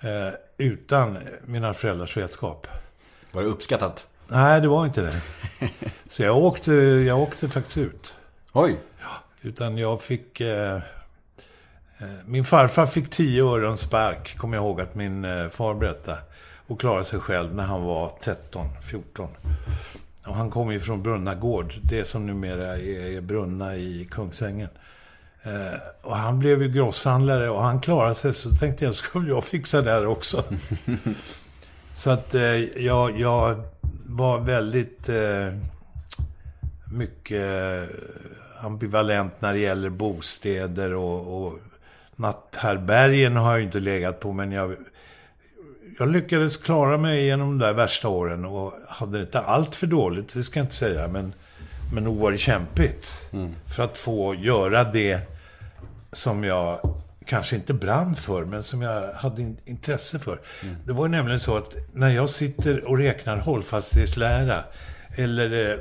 Eh, 0.00 0.34
utan 0.56 1.18
mina 1.44 1.74
föräldrars 1.74 2.16
vetskap. 2.16 2.66
Var 3.32 3.42
det 3.42 3.48
uppskattat? 3.48 4.06
Nej, 4.28 4.60
det 4.60 4.68
var 4.68 4.86
inte 4.86 5.02
det. 5.02 5.22
Så 6.08 6.22
jag 6.22 6.36
åkte, 6.36 6.72
jag 6.72 7.18
åkte 7.18 7.48
faktiskt 7.48 7.78
ut. 7.78 8.14
Oj! 8.52 8.80
Ja, 9.00 9.08
utan 9.42 9.78
jag 9.78 10.02
fick... 10.02 10.40
Eh, 10.40 10.80
Eh, 12.00 12.08
min 12.26 12.44
farfar 12.44 12.86
fick 12.86 13.10
tio 13.10 13.44
öron 13.44 13.76
spark, 13.76 14.36
kommer 14.36 14.56
jag 14.56 14.64
ihåg 14.64 14.80
att 14.80 14.94
min 14.94 15.24
eh, 15.24 15.48
far 15.48 15.74
berättade. 15.74 16.18
Och 16.66 16.80
klarade 16.80 17.04
sig 17.04 17.18
själv 17.18 17.54
när 17.54 17.64
han 17.64 17.82
var 17.82 18.12
13, 18.22 18.66
14. 18.90 19.28
Och 20.26 20.34
han 20.34 20.50
kom 20.50 20.72
ju 20.72 20.80
från 20.80 21.02
Brunna 21.02 21.34
gård, 21.34 21.74
det 21.82 22.04
som 22.04 22.26
numera 22.26 22.76
är 22.76 23.20
Brunna 23.20 23.76
i 23.76 24.08
Kungsängen. 24.10 24.68
Eh, 25.42 25.78
och 26.02 26.16
han 26.16 26.38
blev 26.38 26.62
ju 26.62 26.68
grosshandlare 26.68 27.50
och 27.50 27.62
han 27.62 27.80
klarade 27.80 28.14
sig, 28.14 28.34
så 28.34 28.50
tänkte 28.50 28.84
jag, 28.84 28.94
skulle 29.04 29.28
jag 29.28 29.44
fixa 29.44 29.82
det 29.82 29.90
här 29.90 30.06
också. 30.06 30.44
så 31.92 32.10
att 32.10 32.34
jag, 32.76 33.20
jag 33.20 33.62
var 34.06 34.38
väldigt 34.40 35.10
mycket 36.92 37.88
ambivalent 38.60 39.40
när 39.40 39.52
det 39.52 39.58
gäller 39.58 39.90
bostäder 39.90 40.94
och, 40.94 41.44
och 41.44 41.58
natthärbärgen 42.20 43.36
har 43.36 43.52
jag 43.52 43.62
inte 43.62 43.80
legat 43.80 44.20
på, 44.20 44.32
men 44.32 44.52
jag, 44.52 44.76
jag 45.98 46.08
lyckades 46.08 46.56
klara 46.56 46.96
mig 46.96 47.24
genom 47.24 47.58
de 47.58 47.66
där 47.66 47.72
värsta 47.72 48.08
åren 48.08 48.44
och 48.44 48.72
hade 48.88 49.18
det 49.18 49.22
inte 49.22 49.40
allt 49.40 49.74
för 49.74 49.86
dåligt, 49.86 50.34
det 50.34 50.42
ska 50.42 50.58
jag 50.58 50.64
inte 50.64 50.76
säga, 50.76 51.08
men, 51.08 51.34
men 51.94 52.04
nog 52.04 52.16
var 52.16 52.32
det 52.32 52.38
kämpigt. 52.38 53.12
Mm. 53.32 53.54
För 53.66 53.82
att 53.82 53.98
få 53.98 54.34
göra 54.34 54.84
det 54.84 55.20
som 56.12 56.44
jag 56.44 56.80
kanske 57.24 57.56
inte 57.56 57.74
brann 57.74 58.16
för, 58.16 58.44
men 58.44 58.62
som 58.62 58.82
jag 58.82 59.12
hade 59.12 59.54
intresse 59.64 60.18
för. 60.18 60.40
Mm. 60.62 60.76
Det 60.84 60.92
var 60.92 61.08
nämligen 61.08 61.40
så 61.40 61.56
att 61.56 61.76
när 61.92 62.10
jag 62.10 62.28
sitter 62.28 62.84
och 62.84 62.98
räknar 62.98 63.36
hållfasthetslära 63.36 64.56
eller 65.16 65.70
eh, 65.70 65.78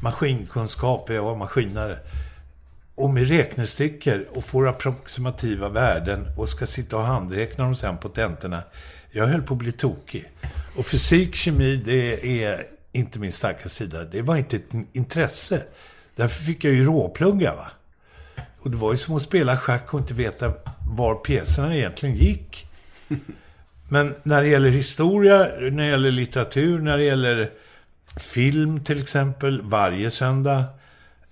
maskinkunskap, 0.00 1.10
jag 1.10 1.22
var 1.22 1.34
maskinare, 1.34 1.96
och 2.98 3.10
med 3.10 3.28
räknestickor 3.28 4.24
och 4.30 4.44
får 4.44 4.68
approximativa 4.68 5.68
värden 5.68 6.26
och 6.36 6.48
ska 6.48 6.66
sitta 6.66 6.96
och 6.96 7.02
handräkna 7.02 7.64
dem 7.64 7.76
sen 7.76 7.98
på 7.98 8.08
tentorna. 8.08 8.62
Jag 9.10 9.26
höll 9.26 9.42
på 9.42 9.54
att 9.54 9.58
bli 9.58 9.72
tokig. 9.72 10.30
Och 10.76 10.86
fysik, 10.86 11.34
kemi, 11.34 11.76
det 11.76 12.42
är 12.44 12.66
inte 12.92 13.18
min 13.18 13.32
starka 13.32 13.68
sida. 13.68 14.04
Det 14.04 14.22
var 14.22 14.36
inte 14.36 14.56
ett 14.56 14.72
intresse. 14.92 15.62
Därför 16.16 16.44
fick 16.44 16.64
jag 16.64 16.74
ju 16.74 16.84
råplugga, 16.84 17.54
va. 17.54 17.70
Och 18.60 18.70
det 18.70 18.76
var 18.76 18.92
ju 18.92 18.98
som 18.98 19.16
att 19.16 19.22
spela 19.22 19.56
schack 19.56 19.94
och 19.94 20.00
inte 20.00 20.14
veta 20.14 20.52
var 20.90 21.14
pjäserna 21.14 21.76
egentligen 21.76 22.16
gick. 22.16 22.70
Men 23.88 24.14
när 24.22 24.42
det 24.42 24.48
gäller 24.48 24.70
historia, 24.70 25.38
när 25.60 25.84
det 25.84 25.86
gäller 25.86 26.10
litteratur, 26.10 26.78
när 26.78 26.96
det 26.96 27.04
gäller 27.04 27.50
film 28.16 28.80
till 28.80 29.02
exempel, 29.02 29.62
varje 29.62 30.10
söndag, 30.10 30.64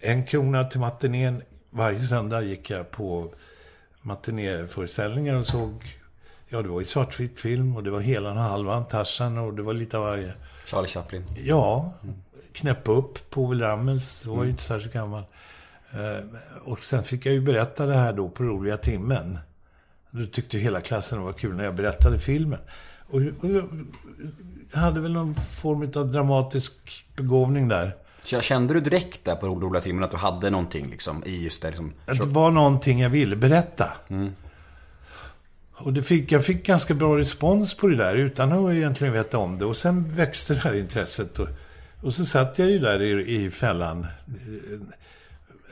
en 0.00 0.26
krona 0.26 0.64
till 0.64 0.80
matinén, 0.80 1.42
varje 1.76 2.06
söndag 2.06 2.42
gick 2.42 2.70
jag 2.70 2.90
på 2.90 3.34
matinéföreställningar 4.02 5.34
och 5.34 5.46
såg... 5.46 5.98
Ja, 6.48 6.62
det 6.62 6.68
var 6.68 6.80
ju 6.80 6.86
svartvit 6.86 7.40
film 7.40 7.76
och 7.76 7.82
det 7.82 7.90
var 7.90 8.00
hela 8.00 8.30
och 8.30 8.36
halvan, 8.36 8.84
Tarzan 8.84 9.38
och 9.38 9.54
det 9.54 9.62
var 9.62 9.74
lite 9.74 9.98
av 9.98 10.04
varje. 10.04 10.32
Charlie 10.66 10.88
Chaplin. 10.88 11.24
Ja. 11.36 11.94
Knäppa 12.52 12.92
upp 12.92 13.30
Povel 13.30 13.60
Ramels, 13.60 14.20
det 14.22 14.30
var 14.30 14.44
ju 14.44 14.50
inte 14.50 14.62
särskilt 14.62 14.94
gammal. 14.94 15.22
Eh, 15.90 16.24
och 16.64 16.78
sen 16.78 17.02
fick 17.02 17.26
jag 17.26 17.34
ju 17.34 17.40
berätta 17.40 17.86
det 17.86 17.94
här 17.94 18.12
då 18.12 18.28
på 18.28 18.42
roliga 18.42 18.76
timmen. 18.76 19.38
Då 20.10 20.26
tyckte 20.26 20.58
hela 20.58 20.80
klassen 20.80 21.18
det 21.18 21.24
var 21.24 21.32
kul 21.32 21.56
när 21.56 21.64
jag 21.64 21.74
berättade 21.74 22.18
filmen. 22.18 22.60
Och 23.10 23.22
jag 23.22 24.80
hade 24.80 25.00
väl 25.00 25.12
någon 25.12 25.34
form 25.34 25.92
av 25.96 26.12
dramatisk 26.12 27.06
begåvning 27.16 27.68
där. 27.68 27.96
Kände 28.26 28.74
du 28.74 28.80
direkt 28.80 29.24
där 29.24 29.36
på 29.36 29.46
roliga 29.46 29.82
timmen 29.82 30.04
att 30.04 30.10
du 30.10 30.16
hade 30.16 30.50
någonting 30.50 30.90
liksom 30.90 31.24
i 31.26 31.42
just 31.42 31.62
det 31.62 31.68
liksom? 31.68 31.92
Det 32.06 32.22
var 32.22 32.50
någonting 32.50 33.00
jag 33.00 33.10
ville 33.10 33.36
berätta. 33.36 33.92
Mm. 34.08 34.32
Och 35.72 35.92
det 35.92 36.02
fick, 36.02 36.32
jag 36.32 36.44
fick 36.44 36.66
ganska 36.66 36.94
bra 36.94 37.18
respons 37.18 37.74
på 37.74 37.88
det 37.88 37.96
där 37.96 38.14
utan 38.14 38.52
att 38.52 38.72
egentligen 38.72 39.12
veta 39.12 39.38
om 39.38 39.58
det. 39.58 39.64
Och 39.64 39.76
sen 39.76 40.14
växte 40.14 40.54
det 40.54 40.60
här 40.60 40.74
intresset. 40.74 41.38
Och, 41.38 41.48
och 42.02 42.14
så 42.14 42.24
satt 42.24 42.58
jag 42.58 42.70
ju 42.70 42.78
där 42.78 43.02
i, 43.02 43.36
i 43.44 43.50
fällan. 43.50 44.06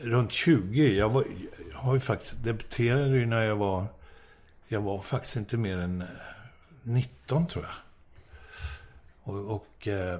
Runt 0.02 0.32
20. 0.32 0.96
Jag, 0.96 1.10
var, 1.10 1.24
jag 1.72 1.78
har 1.78 1.94
ju 1.94 2.00
faktiskt 2.00 2.44
debuterade 2.44 3.16
ju 3.16 3.26
när 3.26 3.42
jag 3.42 3.56
var... 3.56 3.86
Jag 4.68 4.80
var 4.80 4.98
faktiskt 4.98 5.36
inte 5.36 5.56
mer 5.56 5.78
än 5.78 6.04
19 6.82 7.46
tror 7.46 7.64
jag. 7.64 7.74
Och, 9.34 9.54
och 9.54 9.88
eh, 9.88 10.18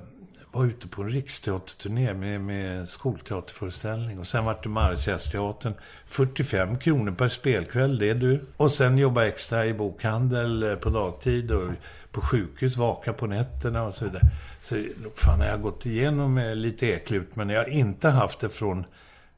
var 0.55 0.65
ute 0.65 0.89
på 0.89 1.03
en 1.03 1.11
riksteaterturné 1.11 2.15
med, 2.15 2.41
med 2.41 2.89
skolteaterföreställning. 2.89 4.19
Och 4.19 4.27
sen 4.27 4.45
vart 4.45 4.63
det 4.63 4.69
Marseillesteatern. 4.69 5.75
45 6.07 6.79
kronor 6.79 7.13
per 7.13 7.29
spelkväll, 7.29 7.99
det 7.99 8.11
är 8.11 8.15
du. 8.15 8.45
Och 8.57 8.73
sen 8.73 8.99
jobba 8.99 9.25
extra 9.25 9.67
i 9.67 9.75
bokhandel 9.75 10.63
eh, 10.63 10.75
på 10.75 10.91
dagtid 10.91 11.51
och 11.51 11.71
på 12.13 12.21
sjukhus, 12.21 12.77
vaka 12.77 13.13
på 13.13 13.27
nätterna 13.27 13.83
och 13.83 13.95
så 13.95 14.05
vidare. 14.05 14.23
Så 14.63 14.75
fan, 15.15 15.41
jag 15.41 15.51
har 15.51 15.59
gått 15.59 15.87
igenom 15.87 16.39
eh, 16.39 16.57
lite 16.57 16.87
eklut, 16.87 17.37
men 17.37 17.51
jag 17.51 17.63
har 17.63 17.71
inte 17.71 18.09
haft 18.09 18.41
det 18.41 18.49
från 18.49 18.85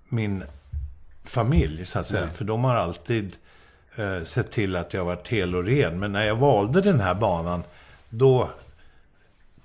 min 0.09 0.45
familj, 1.25 1.87
så 1.87 1.99
att 1.99 2.09
säga. 2.09 2.25
Nej. 2.25 2.35
För 2.35 2.45
de 2.45 2.65
har 2.65 2.75
alltid 2.75 3.37
eh, 3.97 4.23
sett 4.23 4.51
till 4.51 4.77
att 4.77 4.95
jag 4.95 5.01
har 5.01 5.07
varit 5.07 5.29
hel 5.29 5.55
och 5.55 5.65
ren. 5.65 5.99
Men 5.99 6.13
när 6.13 6.25
jag 6.25 6.37
valde 6.37 6.81
den 6.81 7.01
här 7.01 7.15
banan, 7.15 7.63
då 8.09 8.51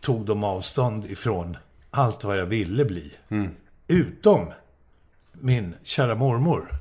tog 0.02 0.26
de 0.26 0.44
avstånd 0.44 1.06
ifrån 1.06 1.58
allt 1.92 2.24
vad 2.24 2.38
jag 2.38 2.46
ville 2.46 2.86
bli. 2.86 3.14
Mm. 3.30 3.52
Utom 3.88 4.52
min 5.32 5.76
kära 5.84 6.16
mormor. 6.16 6.72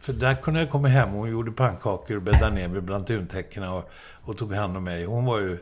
För 0.00 0.12
där 0.12 0.34
kunde 0.34 0.60
jag 0.60 0.70
komma 0.70 0.88
hem. 0.88 1.10
Hon 1.10 1.30
gjorde 1.30 1.52
pannkakor 1.52 2.16
och 2.16 2.22
bäddade 2.22 2.54
ner 2.54 2.68
mig 2.68 2.80
bland 2.80 3.06
tuntäckena 3.06 3.74
och, 3.74 3.90
och, 4.24 4.38
tog 4.38 4.52
hand 4.52 4.76
om 4.76 4.84
mig. 4.84 5.04
Hon 5.04 5.24
var 5.24 5.38
ju 5.38 5.58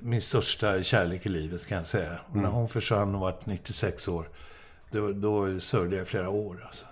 min 0.00 0.22
största 0.22 0.82
kärlek 0.82 1.26
i 1.26 1.28
livet 1.28 1.66
kan 1.66 1.78
jag 1.78 1.86
säga. 1.86 2.18
Och 2.26 2.34
när 2.34 2.42
mm. 2.42 2.52
hon 2.52 2.68
försvann 2.68 3.14
och 3.14 3.20
var 3.20 3.34
96 3.44 4.08
år, 4.08 4.28
då, 4.90 5.12
då 5.12 5.60
sörjde 5.60 5.96
jag 5.96 6.06
flera 6.06 6.30
år. 6.30 6.64
Alltså. 6.66 6.86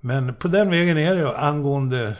Men 0.00 0.34
på 0.34 0.48
den 0.48 0.70
vägen 0.70 0.98
är 0.98 1.16
det 1.16 1.38
angående 1.38 2.16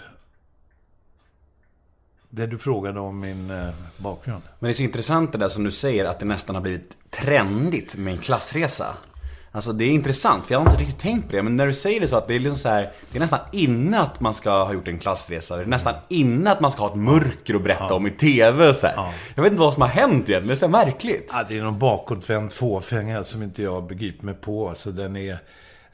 det 2.35 2.47
du 2.47 2.59
frågade 2.59 3.01
om 3.01 3.21
min 3.21 3.51
eh, 3.51 3.69
bakgrund. 3.97 4.43
Men 4.59 4.69
det 4.69 4.73
är 4.73 4.75
så 4.75 4.83
intressant 4.83 5.33
det 5.33 5.39
där 5.39 5.49
som 5.49 5.65
du 5.65 5.71
säger 5.71 6.05
att 6.05 6.21
det 6.21 6.27
nästan 6.27 6.55
har 6.55 6.63
blivit 6.63 6.97
trendigt 7.11 7.97
med 7.97 8.13
en 8.13 8.19
klassresa. 8.19 8.97
Alltså 9.53 9.73
det 9.73 9.85
är 9.85 9.89
intressant, 9.89 10.47
för 10.47 10.55
jag 10.55 10.61
har 10.61 10.71
inte 10.71 10.83
riktigt 10.83 10.99
tänkt 10.99 11.27
på 11.27 11.33
det. 11.37 11.43
Men 11.43 11.57
när 11.57 11.67
du 11.67 11.73
säger 11.73 12.01
det 12.01 12.09
så 12.09 12.17
att 12.17 12.29
det 12.29 12.35
är 12.35 12.39
liksom 12.39 12.59
så 12.59 12.69
här, 12.69 12.93
Det 13.13 13.19
är 13.19 13.21
nästan 13.21 13.41
inne 13.53 14.01
att 14.01 14.21
man 14.21 14.35
ska 14.35 14.65
ha 14.65 14.73
gjort 14.73 14.89
en 14.89 14.99
klassresa. 14.99 15.57
Det 15.57 15.63
är 15.63 15.67
nästan 15.67 15.95
inne 16.09 16.51
att 16.51 16.61
man 16.61 16.71
ska 16.71 16.83
ha 16.83 16.91
ett 16.91 16.97
mörker 16.99 17.55
att 17.55 17.63
berätta 17.63 17.87
ja. 17.89 17.95
om 17.95 18.07
i 18.07 18.11
TV. 18.11 18.75
Så 18.75 18.87
ja. 18.97 19.13
Jag 19.35 19.43
vet 19.43 19.53
inte 19.53 19.61
vad 19.61 19.73
som 19.73 19.83
har 19.83 19.89
hänt 19.89 20.13
egentligen. 20.13 20.47
Det 20.47 20.55
är 20.55 20.57
så 20.57 20.69
märkligt. 20.69 21.31
Ja, 21.33 21.45
det 21.49 21.59
är 21.59 21.63
någon 21.63 21.79
bakåtvänd 21.79 22.53
fåfänga 22.53 23.25
som 23.25 23.43
inte 23.43 23.63
jag 23.63 23.87
begriper 23.87 24.25
mig 24.25 24.35
på. 24.35 24.69
Alltså 24.69 24.91
den 24.91 25.17
är... 25.17 25.33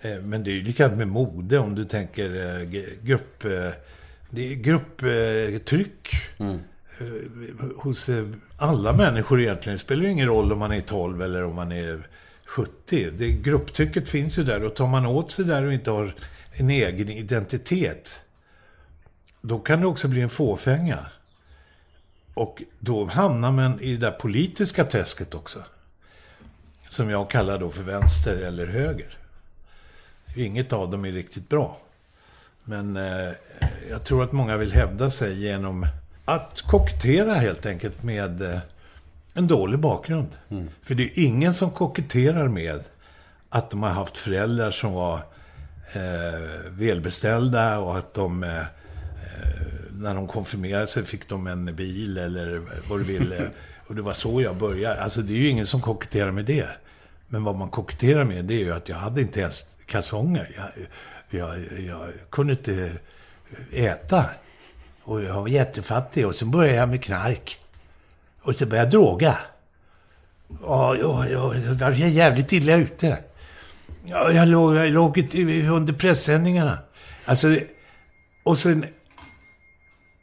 Eh, 0.00 0.16
men 0.22 0.44
det 0.44 0.50
är 0.50 0.54
ju 0.54 0.62
likadant 0.62 0.98
med 0.98 1.08
mode 1.08 1.58
om 1.58 1.74
du 1.74 1.84
tänker 1.84 2.60
eh, 2.60 2.80
grupp 3.02 3.44
det 4.30 4.52
är 4.52 4.54
grupptryck. 4.54 6.08
Mm. 6.38 6.58
Hos 7.76 8.10
alla 8.56 8.92
människor 8.92 9.40
egentligen. 9.40 9.76
Det 9.76 9.82
spelar 9.82 10.04
ingen 10.04 10.26
roll 10.26 10.52
om 10.52 10.58
man 10.58 10.72
är 10.72 10.80
12 10.80 11.22
eller 11.22 11.44
om 11.44 11.54
man 11.54 11.72
är 11.72 12.08
70. 12.44 13.10
Det, 13.10 13.30
grupptrycket 13.30 14.08
finns 14.08 14.38
ju 14.38 14.44
där 14.44 14.64
och 14.64 14.76
tar 14.76 14.86
man 14.86 15.06
åt 15.06 15.30
sig 15.30 15.44
där 15.44 15.64
och 15.64 15.72
inte 15.72 15.90
har 15.90 16.14
en 16.52 16.70
egen 16.70 17.08
identitet. 17.08 18.20
Då 19.42 19.58
kan 19.58 19.80
det 19.80 19.86
också 19.86 20.08
bli 20.08 20.20
en 20.20 20.28
fåfänga. 20.28 20.98
Och 22.34 22.62
då 22.78 23.04
hamnar 23.04 23.52
man 23.52 23.80
i 23.80 23.92
det 23.92 24.06
där 24.06 24.10
politiska 24.10 24.84
träsket 24.84 25.34
också. 25.34 25.64
Som 26.88 27.10
jag 27.10 27.30
kallar 27.30 27.58
då 27.58 27.70
för 27.70 27.82
vänster 27.82 28.36
eller 28.36 28.66
höger. 28.66 29.18
Inget 30.36 30.72
av 30.72 30.90
dem 30.90 31.04
är 31.04 31.12
riktigt 31.12 31.48
bra. 31.48 31.78
Men 32.70 32.96
eh, 32.96 33.32
jag 33.90 34.04
tror 34.04 34.22
att 34.22 34.32
många 34.32 34.56
vill 34.56 34.72
hävda 34.72 35.10
sig 35.10 35.44
genom 35.44 35.86
att 36.24 36.62
kokettera 36.62 37.34
helt 37.34 37.66
enkelt 37.66 38.02
med 38.02 38.42
eh, 38.42 38.58
en 39.34 39.46
dålig 39.46 39.78
bakgrund. 39.78 40.28
Mm. 40.48 40.68
För 40.82 40.94
det 40.94 41.02
är 41.02 41.24
ingen 41.24 41.54
som 41.54 41.70
koketterar 41.70 42.48
med 42.48 42.80
att 43.48 43.70
de 43.70 43.82
har 43.82 43.90
haft 43.90 44.18
föräldrar 44.18 44.70
som 44.70 44.92
var 44.92 45.14
eh, 45.92 46.70
välbeställda 46.70 47.78
och 47.78 47.98
att 47.98 48.14
de 48.14 48.44
eh, 48.44 48.58
eh 48.58 48.64
när 49.90 50.14
de 50.14 50.26
konfirmerade 50.26 50.86
sig 50.86 51.04
fick 51.04 51.28
de 51.28 51.46
en 51.46 51.76
bil 51.76 52.18
eller 52.18 52.62
vad 52.88 53.00
du 53.00 53.04
vill. 53.04 53.34
och 53.86 53.94
det 53.94 54.02
var 54.02 54.12
så 54.12 54.42
jag 54.42 54.56
började. 54.56 55.02
Alltså 55.02 55.22
det 55.22 55.32
är 55.32 55.38
ju 55.38 55.48
ingen 55.48 55.66
som 55.66 55.80
koketterar 55.80 56.30
med 56.30 56.44
det. 56.44 56.68
Men 57.28 57.44
vad 57.44 57.56
man 57.56 57.70
koketterar 57.70 58.24
med 58.24 58.44
det 58.44 58.54
är 58.54 58.64
ju 58.64 58.72
att 58.72 58.88
jag 58.88 58.96
hade 58.96 59.20
inte 59.20 59.40
ens 59.40 59.64
kalsonger. 59.86 60.50
Jag, 60.56 60.86
jag, 61.30 61.58
jag 61.86 62.12
kunde 62.30 62.52
inte 62.52 62.92
äta. 63.72 64.24
Och 65.02 65.22
jag 65.22 65.34
var 65.34 65.48
jättefattig. 65.48 66.26
Och 66.26 66.34
sen 66.34 66.50
började 66.50 66.76
jag 66.76 66.88
med 66.88 67.04
knark. 67.04 67.60
Och 68.42 68.56
så 68.56 68.66
började 68.66 68.86
jag 68.86 68.90
droga. 68.90 69.38
Ja, 70.62 70.96
jag, 70.96 71.30
jag, 71.30 71.56
jag 71.56 71.74
var 71.74 71.90
jävligt 71.90 72.52
illa 72.52 72.76
ute. 72.76 73.18
Ja, 74.04 74.32
jag 74.32 74.48
låg, 74.48 74.76
jag 74.76 74.90
låg 74.90 75.18
under 75.72 75.92
pressändningarna. 75.92 76.78
Alltså, 77.24 77.58
och 78.44 78.58
sen... 78.58 78.86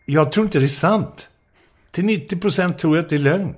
Jag 0.06 0.32
tror 0.32 0.46
inte 0.46 0.60
det 0.60 0.66
är 0.66 0.68
sant. 0.68 1.30
Till 1.92 2.06
90 2.06 2.40
procent 2.40 2.78
tror 2.78 2.96
jag 2.98 3.04
att 3.04 3.10
det 3.10 3.16
är 3.16 3.20
lögn. 3.20 3.56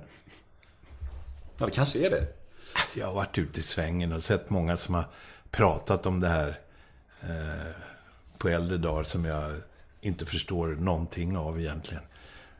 Ja, 1.58 1.66
det 1.66 1.72
kanske 1.72 2.06
är 2.06 2.10
det. 2.10 2.26
Jag 2.94 3.06
har 3.06 3.14
varit 3.14 3.38
ute 3.38 3.60
i 3.60 3.62
svängen 3.62 4.12
och 4.12 4.24
sett 4.24 4.50
många 4.50 4.76
som 4.76 4.94
har 4.94 5.04
pratat 5.50 6.06
om 6.06 6.20
det 6.20 6.28
här 6.28 6.58
Eh, 7.22 7.72
på 8.38 8.48
äldre 8.48 8.76
dagar 8.78 9.04
som 9.04 9.24
jag 9.24 9.52
inte 10.00 10.26
förstår 10.26 10.66
någonting 10.66 11.36
av 11.36 11.60
egentligen. 11.60 12.02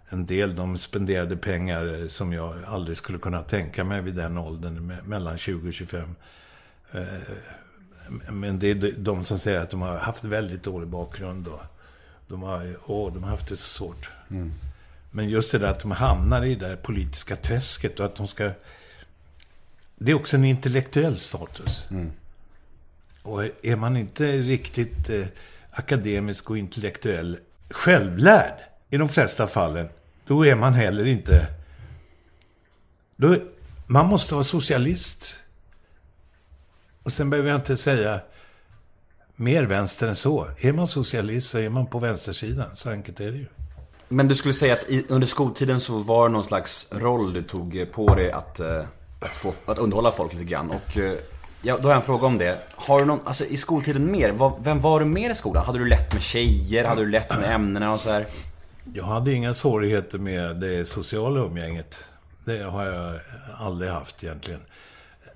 En 0.09 0.27
del 0.27 0.55
de 0.55 0.79
spenderade 0.79 1.37
pengar 1.37 2.09
som 2.09 2.33
jag 2.33 2.65
aldrig 2.67 2.97
skulle 2.97 3.19
kunna 3.19 3.43
tänka 3.43 3.85
mig 3.85 4.03
vid 4.03 4.15
den 4.15 4.39
åldern, 4.39 4.93
mellan 5.05 5.39
20 5.39 5.69
och 5.69 5.75
25. 5.75 6.17
Eh, 6.93 7.05
men 8.29 8.59
det 8.59 8.71
är 8.71 8.93
de 8.99 9.25
som 9.25 9.39
säger 9.39 9.61
att 9.61 9.71
de 9.71 9.83
har 9.83 9.97
haft 9.99 10.25
väldigt 10.25 10.63
dålig 10.63 10.89
bakgrund 10.89 11.49
och 11.49 11.61
de 12.29 12.43
har, 12.43 12.77
åh, 12.87 13.13
de 13.13 13.23
har 13.23 13.31
haft 13.31 13.49
det 13.49 13.57
så 13.57 13.69
svårt. 13.79 14.11
Mm. 14.31 14.53
Men 15.11 15.29
just 15.29 15.53
det 15.53 15.59
där 15.59 15.69
att 15.69 15.81
de 15.81 15.91
hamnar 15.91 16.45
i 16.45 16.55
det 16.55 16.69
där 16.69 16.77
politiska 16.77 17.37
träsket 17.37 18.01
och 18.01 18.07
att 18.07 18.17
de 18.17 18.29
ska... 18.29 18.51
Det 19.99 20.11
är 20.11 20.15
också 20.15 20.37
en 20.37 20.45
intellektuell 20.45 21.19
status. 21.19 21.87
Mm. 21.91 22.13
Och 23.23 23.45
är 23.63 23.77
man 23.77 23.97
inte 23.97 24.33
riktigt 24.33 25.11
eh, 25.11 25.27
akademisk 25.71 26.51
och 26.51 26.59
intellektuell 26.59 27.39
självlärd 27.71 28.55
i 28.91 28.97
de 28.97 29.09
flesta 29.09 29.47
fallen, 29.47 29.89
då 30.27 30.47
är 30.47 30.55
man 30.55 30.75
heller 30.75 31.07
inte... 31.07 31.47
Då, 33.17 33.37
man 33.87 34.07
måste 34.07 34.35
vara 34.35 34.45
socialist. 34.45 35.37
Och 37.03 37.13
sen 37.13 37.31
behöver 37.31 37.51
jag 37.51 37.59
inte 37.59 37.77
säga 37.77 38.21
mer 39.37 39.63
vänster 39.63 40.09
än 40.09 40.17
så. 40.17 40.47
Är 40.61 40.73
man 40.73 40.89
socialist 40.89 41.51
så 41.51 41.59
är 41.59 41.69
man 41.69 41.87
på 41.87 41.99
vänstersidan. 41.99 42.71
Så 42.75 42.91
enkelt 42.91 43.21
är 43.21 43.31
det 43.31 43.39
ju. 43.39 43.47
Men 44.09 44.29
du 44.29 44.35
skulle 44.35 44.55
säga 44.55 44.73
att 44.73 44.89
i, 44.89 45.07
under 45.09 45.27
skoltiden 45.27 45.81
så 45.81 45.99
var 45.99 46.29
det 46.29 46.33
någon 46.33 46.45
slags 46.45 46.89
roll 46.91 47.33
du 47.33 47.43
tog 47.43 47.87
på 47.93 48.15
dig 48.15 48.33
att, 48.33 48.61
eh, 48.61 48.85
att, 49.21 49.37
få, 49.37 49.55
att 49.67 49.79
underhålla 49.79 50.13
folk 50.13 50.33
lite 50.33 50.45
grann. 50.45 50.71
Och 50.71 50.97
eh, 50.97 51.19
Ja, 51.63 51.77
då 51.77 51.83
har 51.83 51.91
jag 51.91 51.97
en 51.97 52.03
fråga 52.03 52.27
om 52.27 52.39
det. 52.39 52.59
Har 52.75 53.01
du 53.01 53.07
någon, 53.07 53.27
alltså 53.27 53.45
i 53.45 53.57
skoltiden 53.57 54.11
mer, 54.11 54.63
vem 54.63 54.81
var 54.81 55.01
du 55.01 55.07
mer 55.07 55.31
i 55.31 55.35
skolan? 55.35 55.65
Hade 55.67 55.79
du 55.79 55.89
lätt 55.89 56.13
med 56.13 56.23
tjejer? 56.23 56.85
Hade 56.85 57.05
du 57.05 57.11
lätt 57.11 57.41
med 57.41 57.55
ämnena 57.55 57.93
och 57.93 58.01
så 58.01 58.11
här? 58.11 58.27
Jag 58.95 59.05
hade 59.05 59.33
inga 59.33 59.55
svårigheter 59.55 60.19
med 60.19 60.57
det 60.57 60.89
sociala 60.89 61.41
umgänget. 61.41 62.05
Det 62.45 62.63
har 62.63 62.87
jag 62.87 63.21
aldrig 63.59 63.91
haft 63.91 64.25
egentligen. 64.25 64.61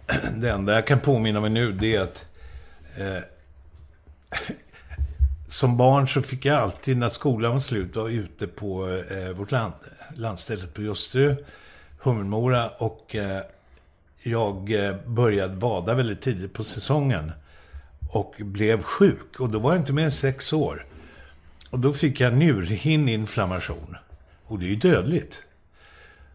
Det 0.36 0.50
enda 0.50 0.74
jag 0.74 0.86
kan 0.86 1.00
påminna 1.00 1.40
mig 1.40 1.50
nu, 1.50 1.72
det 1.72 1.94
är 1.96 2.00
att 2.00 2.24
eh, 2.98 3.22
som 5.48 5.76
barn 5.76 6.08
så 6.08 6.22
fick 6.22 6.44
jag 6.44 6.56
alltid, 6.56 6.96
när 6.96 7.08
skolan 7.08 7.52
var 7.52 7.60
slut, 7.60 7.96
vara 7.96 8.10
ute 8.10 8.46
på 8.46 9.02
eh, 9.10 9.30
vårt 9.30 9.50
land, 9.50 9.72
landstället 10.14 10.74
på 10.74 10.82
Ljusterö, 10.82 11.36
Hummelmora 11.98 12.68
och 12.68 13.14
eh, 13.14 13.40
jag 14.26 14.86
eh, 14.86 14.96
började 15.06 15.56
bada 15.56 15.94
väldigt 15.94 16.20
tidigt 16.20 16.52
på 16.52 16.64
säsongen. 16.64 17.32
Och 18.10 18.34
blev 18.38 18.82
sjuk. 18.82 19.40
Och 19.40 19.48
då 19.48 19.58
var 19.58 19.72
jag 19.72 19.80
inte 19.80 19.92
mer 19.92 20.04
än 20.04 20.12
sex 20.12 20.52
år. 20.52 20.86
Och 21.70 21.78
då 21.78 21.92
fick 21.92 22.20
jag 22.20 22.34
njurhinneinflammation. 22.34 23.96
Och 24.46 24.58
det 24.58 24.66
är 24.66 24.68
ju 24.68 24.76
dödligt. 24.76 25.42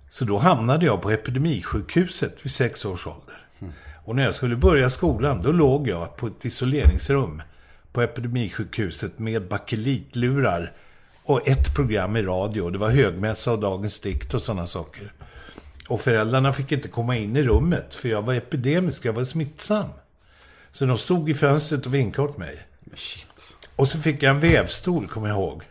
Så 0.10 0.26
då 0.26 0.38
hamnade 0.38 0.86
jag 0.86 1.02
på 1.02 1.12
epidemisjukhuset 1.12 2.46
vid 2.46 2.52
sex 2.52 2.86
års 2.86 3.08
ålder. 3.08 3.38
Och 4.06 4.16
när 4.16 4.24
jag 4.24 4.36
skulle 4.36 4.56
börja 4.56 4.90
skolan, 4.90 5.42
då 5.42 5.52
låg 5.52 5.88
jag 5.88 6.16
på 6.18 6.28
ett 6.28 6.46
isoleringsrum 6.46 7.42
på 7.92 8.02
epidemisjukhuset 8.02 9.20
med 9.20 9.48
bakelitlurar 9.48 10.74
och 11.24 11.48
ett 11.48 11.76
program 11.76 12.18
i 12.18 12.22
radio. 12.22 12.70
Det 12.70 12.78
var 12.78 12.90
högmässa 12.90 13.52
och 13.52 13.60
Dagens 13.60 14.00
dikt 14.00 14.34
och 14.34 14.42
sådana 14.42 14.68
saker. 14.68 15.14
Och 15.90 16.02
föräldrarna 16.02 16.54
fick 16.54 16.72
inte 16.72 16.88
komma 16.88 17.16
in 17.16 17.36
i 17.36 17.44
rummet, 17.44 17.96
för 17.96 18.10
jag 18.10 18.22
var 18.22 18.34
epidemisk, 18.34 19.06
jag 19.06 19.14
var 19.14 19.24
smittsam. 19.24 19.90
Så 20.72 20.86
de 20.86 20.98
stod 20.98 21.30
i 21.30 21.34
fönstret 21.34 21.86
och 21.86 21.94
vinkade 21.94 22.28
åt 22.28 22.38
mig. 22.38 22.58
Shit. 22.96 23.58
Och 23.76 23.88
så 23.88 24.00
fick 24.00 24.24
jag 24.24 24.30
en 24.30 24.40
vävstol, 24.40 25.08
kommer 25.08 25.28
jag 25.28 25.38
ihåg. 25.38 25.64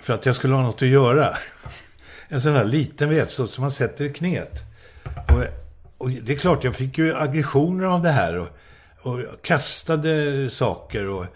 För 0.00 0.14
att 0.14 0.26
jag 0.26 0.36
skulle 0.36 0.54
ha 0.54 0.62
något 0.62 0.82
att 0.82 0.88
göra. 0.88 1.36
En 2.30 2.40
sån 2.40 2.52
här 2.52 2.64
liten 2.64 3.08
vävstol 3.08 3.48
som 3.48 3.62
man 3.62 3.70
sätter 3.70 4.04
i 4.04 4.12
knät. 4.12 4.60
Och, 5.04 5.44
och 5.98 6.10
det 6.10 6.32
är 6.32 6.36
klart, 6.36 6.64
jag 6.64 6.76
fick 6.76 6.98
ju 6.98 7.16
aggressioner 7.16 7.84
av 7.84 8.02
det 8.02 8.10
här. 8.10 8.38
Och, 8.38 8.48
och 9.02 9.20
jag 9.20 9.42
kastade 9.42 10.50
saker. 10.50 11.08
Och, 11.08 11.26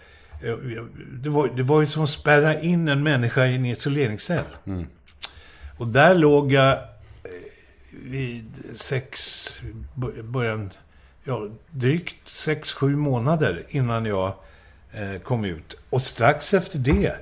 det, 1.21 1.29
var, 1.29 1.47
det 1.47 1.63
var 1.63 1.81
ju 1.81 1.87
som 1.87 2.03
att 2.03 2.09
spärra 2.09 2.59
in 2.59 2.87
en 2.87 3.03
människa 3.03 3.45
i 3.45 3.55
en 3.55 3.65
isoleringscell. 3.65 4.45
Mm. 4.65 4.87
Och 5.77 5.87
där 5.87 6.15
låg 6.15 6.51
jag 6.51 6.77
vid 8.03 8.55
sex, 8.75 9.59
början, 10.23 10.69
ja, 11.23 11.47
drygt 11.71 12.27
sex, 12.27 12.73
sju 12.73 12.95
månader 12.95 13.63
innan 13.69 14.05
jag 14.05 14.33
eh, 14.91 15.21
kom 15.23 15.45
ut. 15.45 15.75
Och 15.89 16.01
strax 16.01 16.53
efter 16.53 16.79
det 16.79 17.15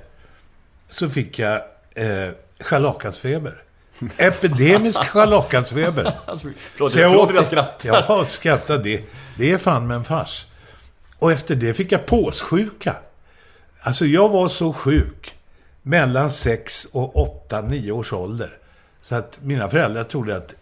så 0.90 1.10
fick 1.10 1.38
jag 1.38 1.62
eh, 1.94 2.28
scharlakansfeber. 2.60 3.62
Epidemisk 4.16 5.04
scharlakansfeber. 5.04 6.12
Alltså, 6.26 6.48
förlåt, 6.56 6.94
jag, 6.94 7.10
förlåt 7.10 7.28
att 7.28 7.34
jag 7.34 7.44
skrattar. 7.44 8.04
Ja, 8.08 8.24
skrattar. 8.24 8.78
Det, 8.78 9.04
det 9.38 9.50
är 9.50 9.58
fan 9.58 9.86
med 9.86 9.96
en 9.96 10.04
fars. 10.04 10.46
Och 11.18 11.32
efter 11.32 11.54
det 11.54 11.74
fick 11.74 11.92
jag 11.92 12.06
påssjuka. 12.06 12.96
Alltså, 13.80 14.06
jag 14.06 14.28
var 14.28 14.48
så 14.48 14.72
sjuk 14.72 15.34
mellan 15.82 16.30
6 16.30 16.84
och 16.84 17.16
8, 17.16 17.60
9 17.60 17.92
års 17.92 18.12
ålder. 18.12 18.58
Så 19.02 19.14
att 19.14 19.38
mina 19.42 19.68
föräldrar 19.68 20.04
trodde 20.04 20.36
att 20.36 20.54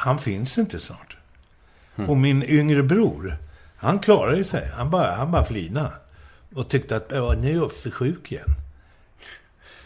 han 0.00 0.18
finns 0.18 0.58
inte 0.58 0.78
snart. 0.78 1.16
Mm. 1.96 2.10
Och 2.10 2.16
min 2.16 2.42
yngre 2.42 2.82
bror, 2.82 3.36
han 3.76 3.98
klarade 3.98 4.44
sig. 4.44 4.70
Han 4.74 4.90
bara, 4.90 5.12
han 5.12 5.30
bara 5.30 5.44
flina. 5.44 5.92
Och 6.54 6.68
tyckte 6.68 6.96
att, 6.96 7.06
ja, 7.14 7.34
nu 7.38 7.50
är 7.50 7.54
jag 7.54 7.72
för 7.72 7.90
sjuk 7.90 8.32
igen. 8.32 8.48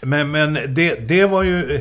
Men, 0.00 0.30
men 0.30 0.58
det, 0.74 1.08
det 1.08 1.24
var 1.24 1.42
ju... 1.42 1.80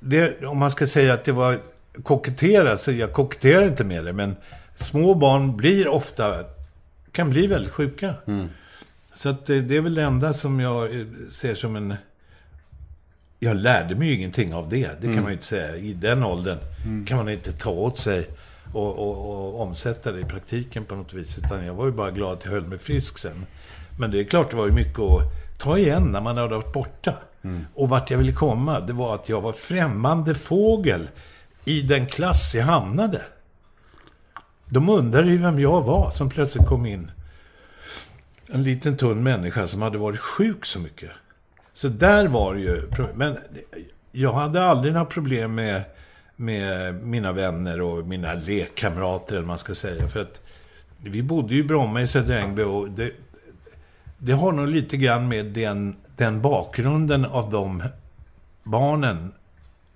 Det, 0.00 0.44
om 0.44 0.58
man 0.58 0.70
ska 0.70 0.86
säga 0.86 1.14
att 1.14 1.24
det 1.24 1.32
var 1.32 1.58
kokettera, 2.02 2.76
så 2.78 2.92
jag 2.92 3.12
koketterar 3.12 3.68
inte 3.68 3.84
med 3.84 4.04
det, 4.04 4.12
men 4.12 4.36
små 4.76 5.14
barn 5.14 5.56
blir 5.56 5.88
ofta, 5.88 6.44
kan 7.12 7.30
bli 7.30 7.46
väldigt 7.46 7.72
sjuka. 7.72 8.14
Mm. 8.26 8.48
Så 9.14 9.28
att 9.28 9.46
det, 9.46 9.60
det 9.60 9.76
är 9.76 9.80
väl 9.80 9.94
det 9.94 10.02
enda 10.02 10.32
som 10.32 10.60
jag 10.60 11.06
ser 11.30 11.54
som 11.54 11.76
en... 11.76 11.94
Jag 13.44 13.56
lärde 13.56 13.94
mig 13.94 14.08
ju 14.08 14.14
ingenting 14.14 14.54
av 14.54 14.68
det, 14.68 14.86
det 14.86 15.02
kan 15.02 15.10
mm. 15.10 15.22
man 15.22 15.30
ju 15.30 15.32
inte 15.32 15.46
säga. 15.46 15.76
I 15.76 15.92
den 15.92 16.24
åldern 16.24 16.58
mm. 16.84 17.06
kan 17.06 17.16
man 17.16 17.28
inte 17.28 17.52
ta 17.52 17.70
åt 17.70 17.98
sig 17.98 18.28
och, 18.72 18.98
och, 18.98 19.30
och, 19.30 19.60
omsätta 19.60 20.12
det 20.12 20.20
i 20.20 20.24
praktiken 20.24 20.84
på 20.84 20.94
något 20.94 21.12
vis. 21.12 21.38
Utan 21.38 21.66
jag 21.66 21.74
var 21.74 21.86
ju 21.86 21.92
bara 21.92 22.10
glad 22.10 22.32
att 22.32 22.44
jag 22.44 22.52
höll 22.52 22.66
mig 22.66 22.78
frisk 22.78 23.18
sen. 23.18 23.46
Men 23.98 24.10
det 24.10 24.20
är 24.20 24.24
klart, 24.24 24.50
det 24.50 24.56
var 24.56 24.66
ju 24.66 24.72
mycket 24.72 24.98
att 24.98 25.58
ta 25.58 25.78
igen 25.78 26.02
när 26.02 26.20
man 26.20 26.36
hade 26.36 26.54
varit 26.54 26.72
borta. 26.72 27.14
Mm. 27.42 27.66
Och 27.74 27.88
vart 27.88 28.10
jag 28.10 28.18
ville 28.18 28.32
komma, 28.32 28.80
det 28.80 28.92
var 28.92 29.14
att 29.14 29.28
jag 29.28 29.40
var 29.40 29.52
främmande 29.52 30.34
fågel 30.34 31.08
i 31.64 31.82
den 31.82 32.06
klass 32.06 32.54
jag 32.54 32.64
hamnade. 32.64 33.22
De 34.68 34.88
undrade 34.88 35.30
ju 35.30 35.38
vem 35.38 35.60
jag 35.60 35.82
var 35.82 36.10
som 36.10 36.30
plötsligt 36.30 36.66
kom 36.66 36.86
in. 36.86 37.10
En 38.46 38.62
liten 38.62 38.96
tunn 38.96 39.22
människa 39.22 39.66
som 39.66 39.82
hade 39.82 39.98
varit 39.98 40.20
sjuk 40.20 40.64
så 40.64 40.78
mycket. 40.78 41.10
Så 41.74 41.88
där 41.88 42.26
var 42.26 42.54
det 42.54 42.60
ju... 42.60 42.82
Men 43.14 43.38
jag 44.12 44.32
hade 44.32 44.64
aldrig 44.64 44.92
några 44.92 45.06
problem 45.06 45.54
med, 45.54 45.82
med 46.36 46.94
mina 46.94 47.32
vänner 47.32 47.80
och 47.80 48.06
mina 48.06 48.34
lekkamrater, 48.34 49.36
eller 49.36 49.46
man 49.46 49.58
ska 49.58 49.74
säga. 49.74 50.08
För 50.08 50.20
att 50.20 50.40
vi 51.04 51.22
bodde 51.22 51.54
ju 51.54 51.60
i 51.60 51.64
Bromma 51.64 52.02
i 52.02 52.06
Södra 52.06 52.38
Ängby 52.40 52.62
och 52.62 52.90
det, 52.90 53.12
det 54.18 54.32
har 54.32 54.52
nog 54.52 54.68
lite 54.68 54.96
grann 54.96 55.28
med 55.28 55.46
den, 55.46 55.96
den 56.16 56.40
bakgrunden 56.40 57.24
av 57.24 57.50
de 57.50 57.82
barnen 58.62 59.32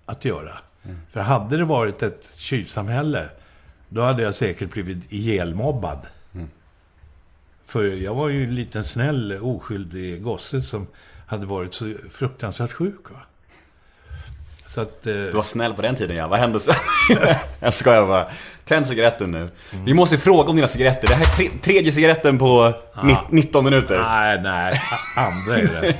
att 0.06 0.24
göra. 0.24 0.52
Mm. 0.84 0.96
För 1.10 1.20
hade 1.20 1.56
det 1.56 1.64
varit 1.64 2.02
ett 2.02 2.36
tjuvsamhälle, 2.36 3.28
då 3.88 4.02
hade 4.02 4.22
jag 4.22 4.34
säkert 4.34 4.72
blivit 4.72 5.12
ihjälmobbad. 5.12 5.98
Mm. 6.34 6.48
För 7.64 7.84
jag 7.84 8.14
var 8.14 8.28
ju 8.28 8.44
en 8.44 8.54
liten 8.54 8.84
snäll, 8.84 9.32
oskyldig 9.32 10.22
gosse 10.22 10.60
som 10.60 10.86
hade 11.26 11.46
varit 11.46 11.74
så 11.74 11.92
fruktansvärt 12.10 12.72
sjuk. 12.72 13.10
Va? 13.10 13.18
Så 14.66 14.80
att, 14.80 15.06
eh... 15.06 15.12
Du 15.12 15.30
var 15.30 15.42
snäll 15.42 15.74
på 15.74 15.82
den 15.82 15.94
tiden 15.94 16.16
ja, 16.16 16.28
vad 16.28 16.38
hände 16.38 16.60
sen? 16.60 16.74
jag 17.60 17.74
skojar 17.74 18.06
bara. 18.06 18.28
Tänd 18.64 18.86
cigaretten 18.86 19.30
nu. 19.30 19.38
Mm. 19.38 19.84
Vi 19.84 19.94
måste 19.94 20.18
fråga 20.18 20.50
om 20.50 20.56
dina 20.56 20.68
cigaretter. 20.68 21.08
Det 21.08 21.14
här 21.14 21.22
är 21.22 21.36
tre 21.36 21.48
tredje 21.62 21.92
cigaretten 21.92 22.38
på 22.38 22.74
ah. 22.94 23.20
19 23.30 23.64
minuter. 23.64 23.98
Nej, 24.08 24.40
nej. 24.42 24.80
Andra 25.16 25.58
är 25.58 25.66
det. 25.66 25.96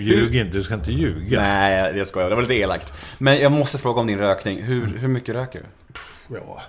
Ljug 0.00 0.36
inte, 0.36 0.56
du 0.56 0.62
ska 0.62 0.74
inte 0.74 0.92
ljuga. 0.92 1.40
Nej, 1.40 1.96
jag 1.96 2.06
skojar. 2.06 2.28
Det 2.28 2.34
var 2.34 2.42
lite 2.42 2.54
elakt. 2.54 2.92
Men 3.18 3.38
jag 3.38 3.52
måste 3.52 3.78
fråga 3.78 4.00
om 4.00 4.06
din 4.06 4.18
rökning. 4.18 4.62
Hur, 4.62 4.86
hur 4.98 5.08
mycket 5.08 5.34
röker 5.34 5.60
du? 5.60 5.94
Ja... 6.36 6.62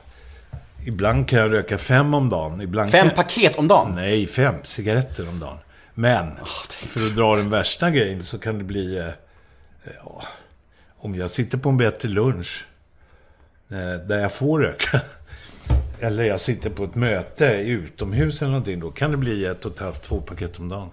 Ibland 0.86 1.28
kan 1.30 1.40
jag 1.40 1.52
röka 1.52 1.78
fem 1.78 2.14
om 2.14 2.30
dagen. 2.30 2.62
Ibland 2.62 2.92
fem 2.92 3.08
kan... 3.08 3.16
paket 3.16 3.56
om 3.56 3.68
dagen? 3.68 3.96
Nej, 3.96 4.28
fem 4.28 4.56
cigaretter 4.64 5.30
om 5.30 5.40
dagen. 5.40 5.58
Men, 6.00 6.32
för 6.70 7.08
att 7.08 7.16
dra 7.16 7.36
den 7.36 7.50
värsta 7.50 7.92
grejen 7.92 8.24
så 8.24 8.38
kan 8.38 8.58
det 8.58 8.64
bli... 8.64 8.98
Eh, 8.98 9.10
ja, 10.04 10.24
om 10.98 11.16
jag 11.16 11.30
sitter 11.30 11.58
på 11.58 11.70
en 11.70 11.78
bättre 11.78 12.10
lunch 12.10 12.66
eh, 13.70 14.08
där 14.08 14.20
jag 14.20 14.34
får 14.34 14.60
röka. 14.60 15.02
Eller 16.00 16.24
jag 16.24 16.40
sitter 16.40 16.70
på 16.70 16.84
ett 16.84 16.96
möte 16.96 17.46
utomhus 17.46 18.42
eller 18.42 18.52
någonting. 18.52 18.80
Då 18.80 18.92
kan 18.92 19.12
det 19.12 19.18
bli 19.18 19.46
ett 19.46 19.66
och 19.66 19.74
ett 19.74 19.80
halvt, 19.80 20.02
två 20.02 20.22
paket 20.22 20.60
om 20.60 20.70
dagen. 20.70 20.90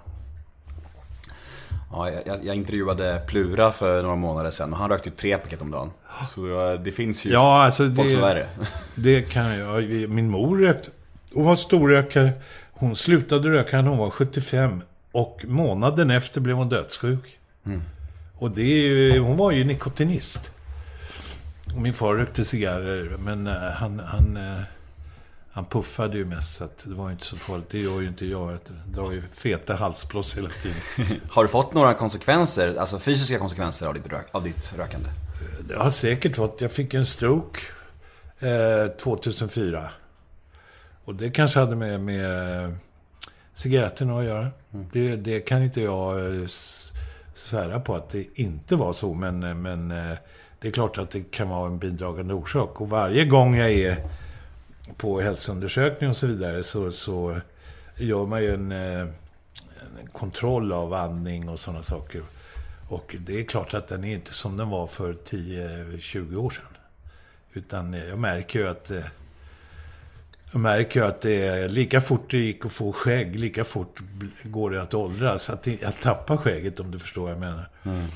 Ja, 1.91 2.11
jag, 2.11 2.45
jag, 2.45 2.57
intervjuade 2.57 3.23
Plura 3.27 3.73
för 3.73 4.03
några 4.03 4.17
månader 4.17 4.51
sedan 4.51 4.73
och 4.73 4.79
han 4.79 4.91
rökte 4.91 5.11
tre 5.11 5.39
paket 5.39 5.61
om 5.61 5.71
dagen. 5.71 5.91
Så 6.31 6.77
det 6.85 6.93
finns 6.93 7.25
ju 7.25 7.31
ja, 7.31 7.65
alltså 7.65 7.85
folk 7.85 8.09
det, 8.09 8.13
som 8.13 8.21
värre. 8.21 8.49
Det 8.95 9.23
kan 9.23 9.59
jag. 9.59 9.85
Min 10.09 10.31
mor 10.31 10.59
rökte. 10.59 10.91
Hon 11.35 11.45
var 11.45 11.57
storrökare. 11.57 12.33
Hon 12.73 12.97
slutade 12.97 13.51
röka 13.51 13.83
när 13.83 13.89
hon 13.89 13.99
var 13.99 14.11
75. 14.11 14.83
Och 15.15 15.45
månaden 15.49 16.11
efter 16.11 16.41
blev 16.41 16.57
hon 16.57 16.69
dödssjuk. 16.69 17.39
Mm. 17.67 17.83
Och 18.39 18.51
det 18.51 18.63
är 18.63 18.87
ju, 18.87 19.19
hon 19.19 19.37
var 19.37 19.51
ju 19.51 19.65
nikotinist. 19.65 20.51
Och 21.75 21.83
min 21.83 21.95
far 21.95 22.15
rökte 22.15 22.45
cigarrer, 22.45 23.17
men 23.19 23.47
uh, 23.47 23.55
han, 23.55 23.99
han, 23.99 24.37
uh, 24.37 24.61
han 25.51 25.65
puffade 25.65 26.17
ju 26.19 26.25
mest, 26.25 26.57
så 26.57 26.69
det 26.85 26.95
var 26.95 27.07
ju 27.07 27.13
inte 27.13 27.27
så 27.27 27.37
farligt. 27.37 27.69
Det 27.71 27.79
gör 27.79 28.01
ju 28.01 28.09
inte 28.09 28.27
jag. 28.27 28.51
Jag 28.53 28.59
drar 28.87 29.13
ju 29.13 29.23
feta 29.23 29.75
halsblås 29.75 30.37
hela 30.37 30.49
tiden. 30.49 30.77
har 31.31 31.43
du 31.43 31.49
fått 31.49 31.75
några 31.75 31.95
konsekvenser, 31.95 32.77
alltså 32.77 32.99
fysiska 32.99 33.39
konsekvenser 33.39 33.87
av 33.87 33.95
ditt, 33.95 34.07
rök, 34.07 34.27
av 34.33 34.45
ditt 34.45 34.73
rökande? 34.77 35.09
Det 35.69 35.77
har 35.77 35.91
säkert 35.91 36.37
fått. 36.37 36.61
Jag 36.61 36.73
fick 36.73 36.95
en 36.95 37.07
stroke 37.07 37.61
eh, 38.39 38.87
2004. 38.97 39.91
Och 41.05 41.15
det 41.15 41.31
kanske 41.31 41.59
hade 41.61 41.77
med, 41.77 42.01
med 42.01 42.79
cigaretterna 43.55 44.19
att 44.19 44.25
göra. 44.25 44.51
Mm. 44.73 44.87
Det, 44.93 45.17
det 45.17 45.41
kan 45.41 45.63
inte 45.63 45.81
jag 45.81 46.35
eh, 46.35 46.47
svära 47.35 47.81
på 47.81 47.95
att 47.95 48.11
det 48.11 48.39
inte 48.39 48.77
var 48.77 48.93
så, 48.93 49.15
men, 49.15 49.43
eh, 49.43 49.55
men 49.55 49.91
eh, 49.91 50.17
det 50.61 50.69
är 50.69 50.73
klart 50.73 50.99
att 50.99 51.11
det 51.11 51.31
kan 51.31 51.49
vara 51.49 51.67
en 51.67 51.79
bidragande 51.79 52.35
orsak. 52.35 52.81
Och 52.81 52.89
varje 52.89 53.25
gång 53.25 53.57
jag 53.57 53.73
är 53.73 53.97
på 54.97 55.21
hälsoundersökning 55.21 56.11
och 56.11 56.17
så 56.17 56.27
vidare 56.27 56.63
så, 56.63 56.93
så 56.93 57.41
gör 57.97 58.27
man 58.27 58.43
ju 58.43 58.55
en, 58.55 58.73
en 58.73 59.13
kontroll 60.13 60.73
av 60.73 60.95
andning 60.95 61.49
och 61.49 61.61
sådana 61.61 61.83
saker. 61.83 62.23
Och 62.89 63.17
det 63.19 63.41
är 63.41 63.45
klart 63.45 63.75
att 63.75 63.89
den 63.89 64.05
är 64.05 64.15
inte 64.15 64.35
som 64.35 64.57
den 64.57 64.71
var 64.71 64.87
för 64.87 65.13
10-20 65.13 66.37
år 66.37 66.51
sedan. 66.51 66.65
Utan 67.53 67.93
jag 67.93 68.19
märker 68.19 68.59
ju 68.59 68.69
att 68.69 68.91
eh, 68.91 69.05
jag 70.55 70.61
märker 70.61 71.01
ju 71.01 71.07
att 71.07 71.21
det 71.21 71.47
är 71.47 71.69
lika 71.69 72.01
fort 72.01 72.31
det 72.31 72.39
gick 72.39 72.65
att 72.65 72.73
få 72.73 72.93
skägg, 72.93 73.37
lika 73.37 73.65
fort 73.65 74.01
går 74.43 74.71
det 74.71 74.83
att 74.83 74.95
åldras. 74.95 75.51
Att 75.51 75.67
jag 75.67 76.01
tappar 76.01 76.37
skägget 76.37 76.81
om 76.81 76.91
du 76.91 76.99
förstår 76.99 77.23
vad 77.23 77.31
jag 77.31 77.41
menar. 77.41 77.69
Mm. 77.85 78.07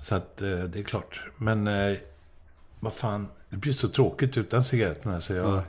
Så 0.00 0.14
att 0.14 0.42
eh, 0.42 0.58
det 0.58 0.78
är 0.78 0.82
klart. 0.82 1.20
Men 1.36 1.66
eh, 1.66 1.96
vad 2.80 2.92
fan, 2.92 3.28
det 3.50 3.56
blir 3.56 3.72
så 3.72 3.88
tråkigt 3.88 4.36
utan 4.36 4.64
cigaretterna 4.64 5.20
så 5.20 5.32
jag, 5.32 5.62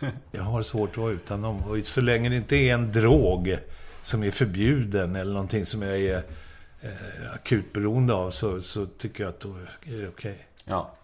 mm. 0.00 0.14
jag 0.30 0.42
har 0.42 0.62
svårt 0.62 0.90
att 0.90 0.96
vara 0.96 1.12
utan 1.12 1.42
dem. 1.42 1.62
Och 1.62 1.78
så 1.86 2.00
länge 2.00 2.28
det 2.28 2.36
inte 2.36 2.56
är 2.56 2.74
en 2.74 2.92
drog 2.92 3.56
som 4.02 4.22
är 4.22 4.30
förbjuden 4.30 5.16
eller 5.16 5.32
någonting 5.32 5.66
som 5.66 5.82
jag 5.82 5.98
är 5.98 6.22
eh, 6.80 7.32
akut 7.34 7.72
beroende 7.72 8.14
av 8.14 8.30
så, 8.30 8.62
så 8.62 8.86
tycker 8.86 9.24
jag 9.24 9.28
att 9.28 9.40
då 9.40 9.54
är 9.82 9.96
det 9.96 10.08
okej. 10.08 10.08
Okay. 10.08 10.34
Ja. 10.64 10.94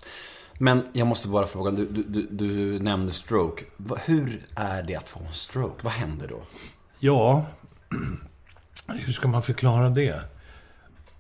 Men 0.58 0.86
jag 0.92 1.06
måste 1.06 1.28
bara 1.28 1.46
fråga, 1.46 1.70
du, 1.70 1.86
du, 1.86 2.02
du, 2.02 2.26
du 2.30 2.78
nämnde 2.78 3.12
stroke. 3.12 3.64
Hur 4.04 4.46
är 4.54 4.82
det 4.82 4.94
att 4.94 5.08
få 5.08 5.20
en 5.20 5.32
stroke? 5.32 5.80
Vad 5.82 5.92
händer 5.92 6.28
då? 6.28 6.42
Ja, 7.00 7.46
hur 8.88 9.12
ska 9.12 9.28
man 9.28 9.42
förklara 9.42 9.90
det? 9.90 10.20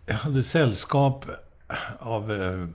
Jag 0.06 0.14
hade 0.14 0.42
sällskap 0.42 1.26
av... 1.98 2.32
Eh, 2.32 2.66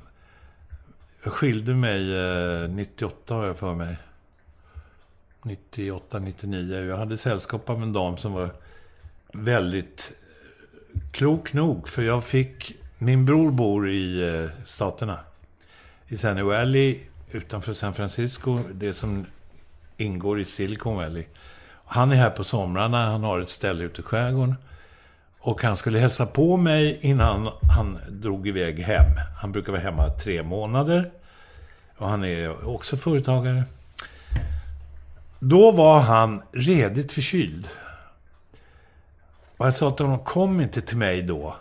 jag 1.24 1.34
skilde 1.34 1.74
mig 1.74 2.16
eh, 2.64 2.70
98 2.70 3.36
har 3.36 3.46
jag 3.46 3.58
för 3.58 3.76
mig. 3.76 3.98
98, 5.44 6.20
99. 6.20 6.80
Jag 6.80 6.98
hade 6.98 7.18
sällskap 7.18 7.70
av 7.70 7.84
en 7.84 7.94
dam 7.94 8.18
som 8.18 8.34
var 8.34 8.50
väldigt 9.34 10.12
eh, 10.94 11.02
klok 11.12 11.54
nog. 11.54 11.90
För 11.90 12.02
jag 12.02 12.24
fick... 12.24 12.76
Min 13.02 13.26
bror 13.26 13.52
bor 13.52 13.90
i 13.90 14.36
eh, 14.36 14.66
Staterna 14.66 15.20
i 16.12 16.18
Sunny 16.18 16.42
Valley 16.42 17.00
utanför 17.32 17.74
San 17.74 17.94
Francisco, 17.94 18.60
det 18.74 18.94
som 18.94 19.26
ingår 19.98 20.40
i 20.40 20.46
Silicon 20.46 20.96
Valley. 20.96 21.26
Han 21.86 22.12
är 22.12 22.16
här 22.16 22.30
på 22.30 22.44
somrarna, 22.44 23.06
han 23.06 23.24
har 23.24 23.40
ett 23.40 23.50
ställe 23.50 23.84
ute 23.84 24.02
i 24.02 24.04
skärgården. 24.04 24.56
Och 25.40 25.64
han 25.64 25.78
skulle 25.78 26.00
hälsa 26.00 26.26
på 26.26 26.58
mig 26.58 27.00
innan 27.02 27.50
han 27.76 27.98
drog 28.10 28.48
iväg 28.48 28.80
hem. 28.80 29.12
Han 29.42 29.52
brukar 29.52 29.72
vara 29.72 29.82
hemma 29.82 30.10
tre 30.10 30.44
månader. 30.44 31.12
Och 31.98 32.10
han 32.10 32.24
är 32.24 32.70
också 32.70 32.98
företagare. 32.98 33.64
Då 35.40 35.72
var 35.72 36.00
han 36.00 36.42
redigt 36.52 37.12
förkyld. 37.12 37.70
Och 39.58 39.66
jag 39.66 39.74
sa 39.74 39.92
till 39.92 40.06
honom, 40.06 40.20
kom 40.20 40.62
inte 40.62 40.82
till 40.82 40.98
mig 40.98 41.22
då. 41.22 41.56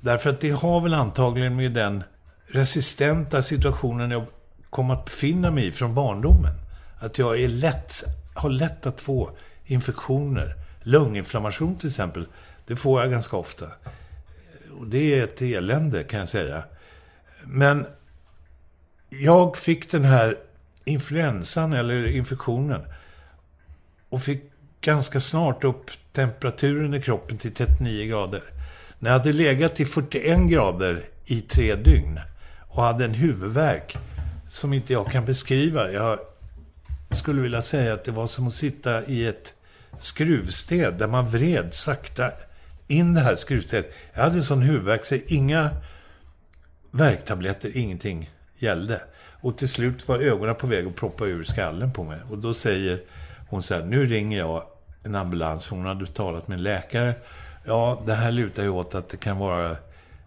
Därför 0.00 0.30
att 0.30 0.40
det 0.40 0.50
har 0.50 0.80
väl 0.80 0.94
antagligen 0.94 1.56
med 1.56 1.72
den 1.72 2.04
resistenta 2.52 3.42
situationen 3.42 4.10
jag 4.10 4.26
kom 4.70 4.90
att 4.90 5.04
befinna 5.04 5.50
mig 5.50 5.66
i 5.66 5.72
från 5.72 5.94
barndomen. 5.94 6.54
Att 6.98 7.18
jag 7.18 7.40
är 7.40 7.48
lätt, 7.48 8.04
har 8.34 8.50
lätt 8.50 8.86
att 8.86 9.00
få 9.00 9.30
infektioner. 9.64 10.54
Lunginflammation 10.82 11.78
till 11.78 11.88
exempel, 11.88 12.26
det 12.66 12.76
får 12.76 13.00
jag 13.00 13.10
ganska 13.10 13.36
ofta. 13.36 13.66
Och 14.78 14.86
det 14.86 15.18
är 15.18 15.24
ett 15.24 15.42
elände 15.42 16.02
kan 16.02 16.20
jag 16.20 16.28
säga. 16.28 16.62
Men 17.44 17.86
jag 19.08 19.56
fick 19.56 19.90
den 19.90 20.04
här 20.04 20.38
influensan 20.84 21.72
eller 21.72 22.06
infektionen 22.06 22.80
och 24.08 24.22
fick 24.22 24.42
ganska 24.80 25.20
snart 25.20 25.64
upp 25.64 25.90
temperaturen 26.12 26.94
i 26.94 27.02
kroppen 27.02 27.38
till 27.38 27.54
39 27.54 28.08
grader. 28.08 28.42
När 28.98 29.10
jag 29.10 29.18
hade 29.18 29.32
legat 29.32 29.80
i 29.80 29.84
41 29.84 30.50
grader 30.50 31.02
i 31.24 31.40
tre 31.40 31.74
dygn 31.74 32.20
och 32.72 32.82
hade 32.82 33.04
en 33.04 33.14
huvudvärk 33.14 33.96
som 34.48 34.72
inte 34.72 34.92
jag 34.92 35.06
kan 35.06 35.24
beskriva. 35.24 35.92
Jag 35.92 36.18
skulle 37.10 37.42
vilja 37.42 37.62
säga 37.62 37.94
att 37.94 38.04
det 38.04 38.12
var 38.12 38.26
som 38.26 38.46
att 38.46 38.54
sitta 38.54 39.04
i 39.04 39.26
ett 39.26 39.54
skruvstäd 40.00 40.94
där 40.94 41.06
man 41.06 41.28
vred 41.28 41.74
sakta 41.74 42.30
in 42.86 43.14
det 43.14 43.20
här 43.20 43.36
skruvstädet. 43.36 43.92
Jag 44.14 44.22
hade 44.22 44.42
sån 44.42 44.62
huvudvärk 44.62 45.04
så 45.04 45.16
inga 45.26 45.70
värktabletter, 46.90 47.76
ingenting 47.76 48.30
gällde. 48.58 49.00
Och 49.40 49.58
till 49.58 49.68
slut 49.68 50.08
var 50.08 50.18
ögonen 50.18 50.54
på 50.54 50.66
väg 50.66 50.86
att 50.86 50.96
proppa 50.96 51.26
ur 51.26 51.44
skallen 51.44 51.92
på 51.92 52.04
mig. 52.04 52.18
Och 52.30 52.38
då 52.38 52.54
säger 52.54 53.00
hon 53.48 53.62
så 53.62 53.74
här, 53.74 53.82
nu 53.82 54.06
ringer 54.06 54.38
jag 54.38 54.62
en 55.04 55.14
ambulans, 55.14 55.66
för 55.66 55.76
hon 55.76 55.86
hade 55.86 56.06
talat 56.06 56.48
med 56.48 56.56
en 56.56 56.62
läkare. 56.62 57.14
Ja, 57.64 58.02
det 58.06 58.14
här 58.14 58.30
lutar 58.30 58.62
ju 58.62 58.68
åt 58.68 58.94
att 58.94 59.08
det 59.08 59.16
kan 59.16 59.38
vara 59.38 59.76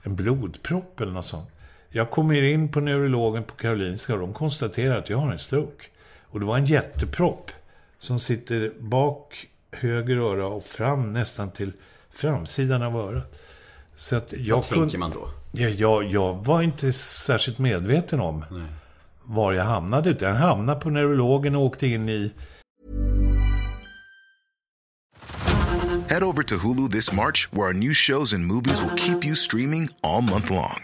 en 0.03 0.15
blodpropp 0.15 0.99
eller 0.99 1.12
något 1.12 1.25
sånt. 1.25 1.49
Jag 1.95 2.12
kommer 2.12 2.43
in 2.43 2.67
på 2.67 2.79
neurologen 2.79 3.43
på 3.43 3.55
Karolinska 3.55 4.13
och 4.13 4.19
de 4.19 4.34
konstaterar 4.34 4.97
att 4.97 5.10
jag 5.10 5.17
har 5.17 5.31
en 5.31 5.39
stroke. 5.39 5.86
Och 6.21 6.39
det 6.39 6.45
var 6.45 6.58
en 6.58 6.65
jättepropp 6.65 7.51
som 7.99 8.19
sitter 8.19 8.73
bak 8.79 9.47
höger 9.71 10.17
öra 10.17 10.47
och 10.47 10.63
fram 10.63 11.13
nästan 11.13 11.51
till 11.51 11.71
framsidan 12.13 12.84
av 12.84 12.95
örat. 12.95 13.41
Så 13.95 14.15
att 14.15 14.34
jag 14.38 14.55
Vad 14.55 14.65
tänker 14.65 14.97
man 14.97 15.12
då? 15.12 15.29
Ja, 15.51 15.67
jag, 15.67 16.03
jag 16.03 16.45
var 16.45 16.62
inte 16.62 16.93
särskilt 16.93 17.58
medveten 17.58 18.19
om 18.19 18.45
Nej. 18.51 18.67
var 19.23 19.53
jag 19.53 19.65
hamnade. 19.65 20.10
Utan 20.10 20.29
jag 20.29 20.36
hamnade 20.36 20.79
på 20.79 20.89
neurologen 20.89 21.55
och 21.55 21.62
åkte 21.62 21.88
in 21.88 22.10
i... 22.10 22.34
Head 26.08 26.23
over 26.23 26.43
to 26.43 26.55
Hulu 26.55 26.89
this 26.89 27.13
March 27.13 27.49
where 27.51 27.67
our 27.67 27.73
new 27.73 27.93
shows 27.93 28.34
and 28.34 28.45
movies 28.45 28.81
will 28.81 28.97
keep 28.97 29.25
you 29.25 29.36
streaming 29.36 29.89
all 30.03 30.21
month 30.21 30.51
long. 30.51 30.84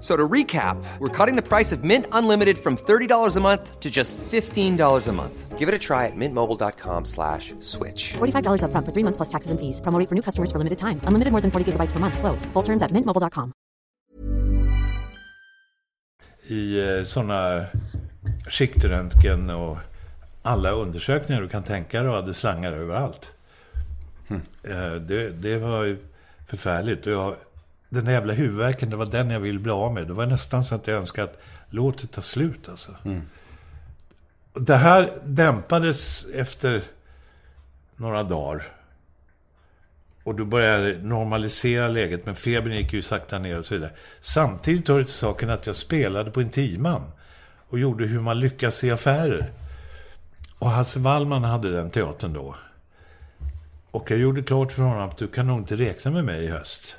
So 0.00 0.16
to 0.16 0.28
recap, 0.28 0.76
we're 1.00 1.08
cutting 1.08 1.34
the 1.34 1.42
price 1.42 1.72
of 1.72 1.82
Mint 1.82 2.06
Unlimited 2.12 2.58
from 2.58 2.76
$30 2.76 3.36
a 3.36 3.40
month 3.40 3.80
to 3.80 3.90
just 3.90 4.16
$15 4.16 5.08
a 5.08 5.12
month. 5.12 5.58
Give 5.58 5.68
it 5.68 5.74
a 5.74 5.78
try 5.78 6.06
at 6.06 6.12
mintmobile.com 6.14 7.04
slash 7.04 7.52
switch. 7.58 8.12
$45 8.18 8.62
up 8.62 8.70
front 8.70 8.86
for 8.86 8.92
three 8.92 9.02
months 9.02 9.16
plus 9.16 9.28
taxes 9.28 9.50
and 9.50 9.58
fees. 9.58 9.80
Promo 9.80 10.08
for 10.08 10.14
new 10.14 10.22
customers 10.22 10.52
for 10.52 10.58
limited 10.58 10.78
time. 10.78 11.00
Unlimited 11.02 11.32
more 11.32 11.40
than 11.40 11.50
40 11.50 11.72
gigabytes 11.72 11.90
per 11.90 11.98
month. 11.98 12.16
Slows. 12.16 12.46
Full 12.52 12.62
terms 12.62 12.82
at 12.82 12.92
mintmobile.com. 12.92 13.52
I 16.50 16.80
eh, 16.80 17.04
sådana 17.04 17.66
skiktröntgen 18.48 19.50
och 19.50 19.78
alla 20.42 20.70
undersökningar 20.70 21.42
du 21.42 21.48
kan 21.48 21.62
tänka 21.62 22.02
dig 22.02 22.08
och 22.08 22.16
hade 22.16 22.34
slangar 22.34 22.72
överallt. 22.72 23.34
Mm. 24.28 24.42
Det, 25.06 25.30
det 25.30 25.58
var 25.58 25.96
förfärligt. 26.46 27.06
Och 27.06 27.12
jag 27.12 27.36
den 27.88 28.04
där 28.04 28.12
jävla 28.12 28.32
huvudvärken, 28.32 28.90
det 28.90 28.96
var 28.96 29.06
den 29.06 29.30
jag 29.30 29.40
ville 29.40 29.58
bli 29.58 29.72
av 29.72 29.94
med. 29.94 30.06
Det 30.06 30.12
var 30.12 30.26
nästan 30.26 30.64
så 30.64 30.74
att 30.74 30.86
jag 30.86 30.96
önskade 30.96 31.30
att 31.30 31.38
låt 31.70 31.98
det 31.98 32.06
ta 32.06 32.22
slut 32.22 32.68
alltså. 32.68 32.92
Mm. 33.04 33.22
Det 34.54 34.76
här 34.76 35.10
dämpades 35.24 36.26
efter 36.34 36.82
några 37.96 38.22
dagar. 38.22 38.62
Och 40.24 40.34
då 40.34 40.44
började 40.44 40.98
normalisera 41.02 41.88
läget, 41.88 42.26
men 42.26 42.34
febern 42.34 42.72
gick 42.72 42.92
ju 42.92 43.02
sakta 43.02 43.38
ner 43.38 43.58
och 43.58 43.64
så 43.64 43.74
vidare. 43.74 43.90
Samtidigt 44.20 44.88
hör 44.88 44.98
det 44.98 45.04
till 45.04 45.14
saken 45.14 45.50
att 45.50 45.66
jag 45.66 45.76
spelade 45.76 46.30
på 46.30 46.40
en 46.40 46.46
Intiman 46.46 47.02
och 47.68 47.78
gjorde 47.78 48.06
hur 48.06 48.20
man 48.20 48.40
lyckas 48.40 48.84
i 48.84 48.90
affärer. 48.90 49.52
Och 50.58 50.70
Hasse 50.70 51.00
Wallman 51.00 51.44
hade 51.44 51.70
den 51.70 51.90
teatern 51.90 52.32
då. 52.32 52.54
Och 53.90 54.10
jag 54.10 54.18
gjorde 54.18 54.42
klart 54.42 54.72
för 54.72 54.82
honom 54.82 55.08
att 55.08 55.16
du 55.16 55.28
kan 55.28 55.46
nog 55.46 55.58
inte 55.58 55.76
räkna 55.76 56.10
med 56.10 56.24
mig 56.24 56.44
i 56.44 56.48
höst. 56.48 56.96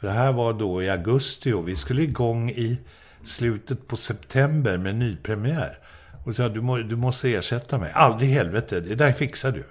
För 0.00 0.06
det 0.06 0.12
här 0.12 0.32
var 0.32 0.52
då 0.52 0.82
i 0.82 0.90
augusti 0.90 1.52
och 1.52 1.68
vi 1.68 1.76
skulle 1.76 2.02
igång 2.02 2.50
i 2.50 2.78
slutet 3.22 3.88
på 3.88 3.96
september 3.96 4.76
med 4.76 4.94
nypremiär. 4.94 5.78
Och 6.24 6.36
sa 6.36 6.48
du, 6.48 6.60
må, 6.60 6.76
du 6.76 6.96
måste 6.96 7.34
ersätta 7.34 7.78
mig. 7.78 7.90
Aldrig 7.94 8.30
i 8.30 8.32
helvete, 8.32 8.80
det 8.80 8.94
där 8.94 9.12
fixar 9.12 9.52
du. 9.52 9.64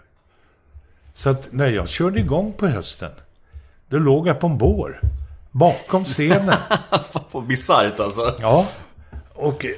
Så 1.14 1.30
att 1.30 1.50
när 1.52 1.70
jag 1.70 1.90
körde 1.90 2.20
igång 2.20 2.54
på 2.54 2.68
hösten, 2.68 3.12
då 3.90 3.98
låg 4.00 4.28
jag 4.28 4.40
på 4.40 4.48
en 4.48 4.58
bår. 4.58 5.02
Bakom 5.52 6.06
scenen. 6.06 6.60
Vad 7.32 7.48
bisarrt 7.48 8.00
alltså. 8.00 8.36
Ja. 8.40 8.68
Och 9.34 9.66
eh, 9.66 9.72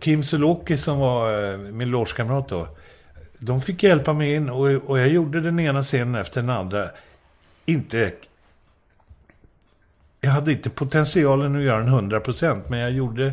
Kim 0.00 0.22
Sulocki 0.22 0.76
som 0.76 0.98
var 0.98 1.52
eh, 1.52 1.58
min 1.58 1.90
logekamrat 1.90 2.48
då. 2.48 2.68
De 3.38 3.60
fick 3.60 3.82
hjälpa 3.82 4.12
mig 4.12 4.34
in 4.34 4.50
och, 4.50 4.66
och 4.66 4.98
jag 4.98 5.08
gjorde 5.08 5.40
den 5.40 5.60
ena 5.60 5.82
scenen 5.82 6.14
efter 6.14 6.40
den 6.40 6.50
andra. 6.50 6.90
Inte 7.66 8.12
jag 10.20 10.30
hade 10.30 10.52
inte 10.52 10.70
potentialen 10.70 11.56
att 11.56 11.62
göra 11.62 11.78
den 11.78 12.10
100% 12.10 12.62
men 12.68 12.78
jag 12.78 12.90
gjorde... 12.90 13.32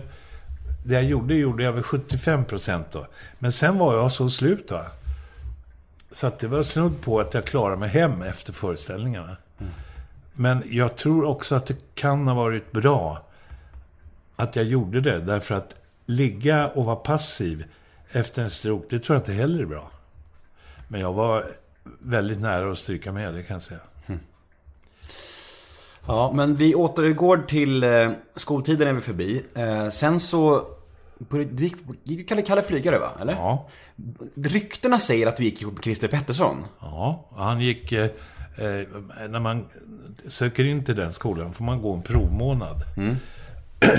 Det 0.86 0.94
jag 0.94 1.04
gjorde, 1.04 1.36
gjorde 1.36 1.64
jag 1.64 1.72
väl 1.72 1.84
75% 1.84 2.84
då. 2.92 3.08
Men 3.40 3.52
sen 3.52 3.78
var 3.78 3.96
jag 3.96 4.12
så 4.12 4.30
slut 4.30 4.72
va. 4.72 4.86
Så 6.12 6.28
att 6.28 6.40
det 6.40 6.48
var 6.48 6.64
snudd 6.64 7.02
på 7.02 7.20
att 7.20 7.34
jag 7.34 7.46
klarade 7.46 7.78
mig 7.78 7.90
hem 7.90 8.22
efter 8.22 8.54
föreställningarna. 8.54 9.38
Mm. 9.60 9.72
Men 10.34 10.64
jag 10.66 10.96
tror 10.96 11.26
också 11.26 11.56
att 11.56 11.66
det 11.66 11.76
kan 11.96 12.28
ha 12.28 12.36
varit 12.36 12.72
bra 12.72 13.26
att 14.36 14.56
jag 14.56 14.66
gjorde 14.66 15.02
det. 15.02 15.20
Därför 15.20 15.56
att 15.56 15.78
ligga 16.06 16.68
och 16.68 16.86
vara 16.86 16.96
passiv 16.96 17.66
efter 18.12 18.44
en 18.44 18.50
stroke, 18.50 18.86
det 18.90 19.00
tror 19.00 19.16
jag 19.16 19.22
inte 19.22 19.34
heller 19.34 19.62
är 19.62 19.66
bra. 19.66 19.92
Men 20.88 21.02
jag 21.02 21.14
var 21.14 21.44
väldigt 22.00 22.40
nära 22.40 22.72
att 22.72 22.78
stryka 22.78 23.12
med, 23.12 23.34
det 23.34 23.44
kan 23.44 23.54
jag 23.54 23.64
säga. 23.64 23.80
Ja, 26.08 26.32
men 26.36 26.56
vi 26.56 26.76
återgår 26.76 27.38
till 27.48 27.84
eh, 27.84 28.12
skoltiden 28.36 28.88
är 28.88 28.94
vi 28.94 29.02
förbi. 29.02 29.44
Eh, 29.56 29.90
sen 29.90 30.20
så... 30.20 30.68
Du 31.30 31.70
gick 32.04 32.30
Kalle, 32.30 32.42
Kalle 32.42 32.64
Flygare 32.64 33.00
va? 33.00 33.12
Eller? 33.22 33.34
Ja. 33.34 33.68
Ryktena 34.36 35.00
säger 35.00 35.28
att 35.28 35.38
du 35.38 35.44
gick 35.44 35.62
ihop 35.62 35.74
med 35.74 35.84
Christer 35.84 36.08
Pettersson. 36.08 36.66
Ja, 36.82 37.30
han 37.36 37.62
gick... 37.62 37.92
Eh, 37.92 38.04
eh, 38.58 38.88
när 39.30 39.40
man 39.40 39.66
söker 40.28 40.64
in 40.64 40.84
till 40.84 40.96
den 40.96 41.14
skolan 41.14 41.54
får 41.54 41.64
man 41.64 41.82
gå 41.82 41.94
en 41.94 42.02
provmånad. 42.02 42.84
Mm. 42.98 43.16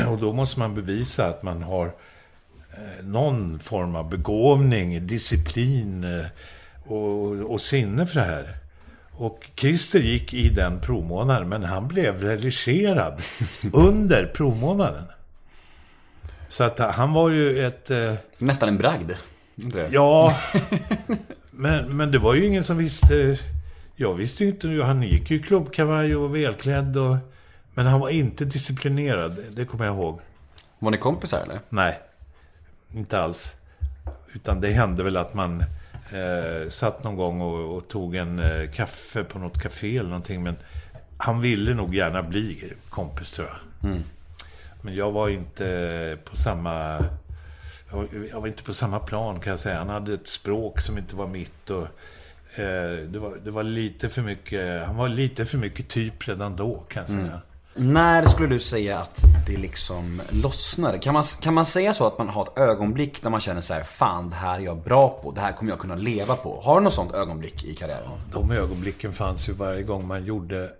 Och 0.13 0.19
då 0.19 0.33
måste 0.33 0.59
man 0.59 0.75
bevisa 0.75 1.27
att 1.27 1.43
man 1.43 1.63
har 1.63 1.87
eh, 1.87 3.05
någon 3.05 3.59
form 3.59 3.97
av 3.97 4.11
begåvning, 4.11 5.07
disciplin. 5.07 6.05
Eh, 6.05 6.27
och, 6.87 7.53
och 7.53 7.61
sinne 7.61 8.07
för 8.07 8.21
det 8.21 8.27
här. 8.27 8.57
Och 9.19 9.51
Christer 9.57 9.99
gick 9.99 10.35
i 10.35 10.49
den 10.49 10.81
provmånaden, 10.81 11.49
men 11.49 11.65
han 11.65 11.89
blev 11.89 12.23
religerad 12.23 13.23
under 13.73 14.27
provmånaden. 14.27 15.05
Så 16.49 16.65
att 16.65 16.79
han 16.79 17.13
var 17.13 17.31
ju 17.31 17.67
ett... 17.67 17.91
Eh, 17.91 18.15
Nästan 18.39 18.69
en 18.69 18.79
bragd. 18.79 19.13
Ja, 19.91 20.37
men, 21.51 21.97
men 21.97 22.11
det 22.11 22.19
var 22.19 22.35
ju 22.35 22.47
ingen 22.47 22.65
som 22.65 22.79
visste... 22.79 23.39
Jag 23.97 24.15
visste 24.15 24.45
ju 24.45 24.51
inte, 24.51 24.69
han 24.69 25.03
gick 25.03 25.31
ju 25.31 25.37
i 25.37 25.43
klubbkavaj 25.43 26.17
och 26.17 26.23
var 26.23 26.29
välklädd 26.29 26.97
och... 26.97 27.17
Men 27.75 27.87
han 27.87 28.01
var 28.01 28.09
inte 28.09 28.45
disciplinerad, 28.45 29.37
det 29.51 29.65
kommer 29.65 29.85
jag 29.85 29.95
ihåg. 29.95 30.21
Var 30.79 30.91
ni 30.91 30.97
kompisar 30.97 31.43
eller? 31.43 31.61
Nej, 31.69 31.99
inte 32.93 33.21
alls. 33.21 33.55
Utan 34.35 34.61
det 34.61 34.69
hände 34.69 35.03
väl 35.03 35.17
att 35.17 35.35
man 35.35 35.65
eh, 36.13 36.71
satt 36.71 37.05
någon 37.05 37.17
gång 37.17 37.41
och, 37.41 37.77
och 37.77 37.89
tog 37.89 38.17
en 38.17 38.39
eh, 38.39 38.71
kaffe 38.71 39.25
på 39.25 39.39
något 39.39 39.63
café 39.63 39.97
eller 39.99 40.09
någonting. 40.09 40.43
Men 40.43 40.57
han 41.19 41.41
ville 41.41 41.75
nog 41.75 41.95
gärna 41.95 42.23
bli 42.23 42.73
kompis 42.89 43.33
tror 43.33 43.49
jag. 43.49 43.57
Men 44.83 44.95
jag 44.95 45.13
var 45.13 45.29
inte 45.29 46.19
på 46.25 46.37
samma... 46.37 47.05
Jag 47.91 47.97
var, 47.97 48.09
jag 48.31 48.41
var 48.41 48.47
inte 48.47 48.63
på 48.63 48.73
samma 48.75 48.99
plan 48.99 49.41
kan 49.41 49.51
jag 49.51 49.61
säga. 49.61 49.79
Han 49.79 49.89
hade 49.89 50.15
ett 50.15 50.29
språk 50.29 50.81
som 50.81 50.99
inte 50.99 51.17
var 51.17 51.27
mitt. 51.27 51.71
Och, 51.71 51.83
eh, 52.59 52.99
det, 53.09 53.19
var, 53.19 53.37
det 53.45 53.51
var 53.51 53.63
lite 53.63 54.09
för 54.09 54.23
mycket... 54.23 54.87
Han 54.87 54.97
var 54.97 55.09
lite 55.09 55.45
för 55.45 55.59
mycket 55.59 55.89
typ 55.89 56.29
redan 56.29 56.57
då 56.57 56.75
kan 56.89 57.03
jag 57.03 57.11
säga. 57.11 57.41
När 57.79 58.25
skulle 58.25 58.49
du 58.49 58.61
säga 58.61 58.99
att 58.99 59.25
det 59.47 59.57
liksom 59.57 60.23
lossnade? 60.33 60.99
Kan 60.99 61.15
man, 61.15 61.23
kan 61.41 61.55
man 61.55 61.67
säga 61.67 61.93
så 61.93 62.07
att 62.07 62.19
man 62.19 62.29
har 62.29 62.43
ett 62.43 62.59
ögonblick 62.59 63.23
när 63.23 63.31
man 63.31 63.41
känner 63.41 63.61
så 63.61 63.75
här, 63.75 63.83
fan 63.83 64.29
det 64.29 64.35
här 64.35 64.59
är 64.59 64.65
jag 64.65 64.83
bra 64.83 65.21
på, 65.23 65.33
det 65.33 65.41
här 65.41 65.53
kommer 65.53 65.73
jag 65.73 65.79
kunna 65.79 65.95
leva 65.95 66.37
på. 66.37 66.61
Har 66.61 66.81
du 66.81 66.85
något 66.85 66.93
sånt 66.93 67.13
ögonblick 67.13 67.65
i 67.65 67.75
karriären? 67.75 68.11
De 68.33 68.51
ögonblicken 68.51 69.13
fanns 69.13 69.49
ju 69.49 69.53
varje 69.53 69.83
gång 69.83 70.07
man 70.07 70.25
gjorde... 70.25 70.71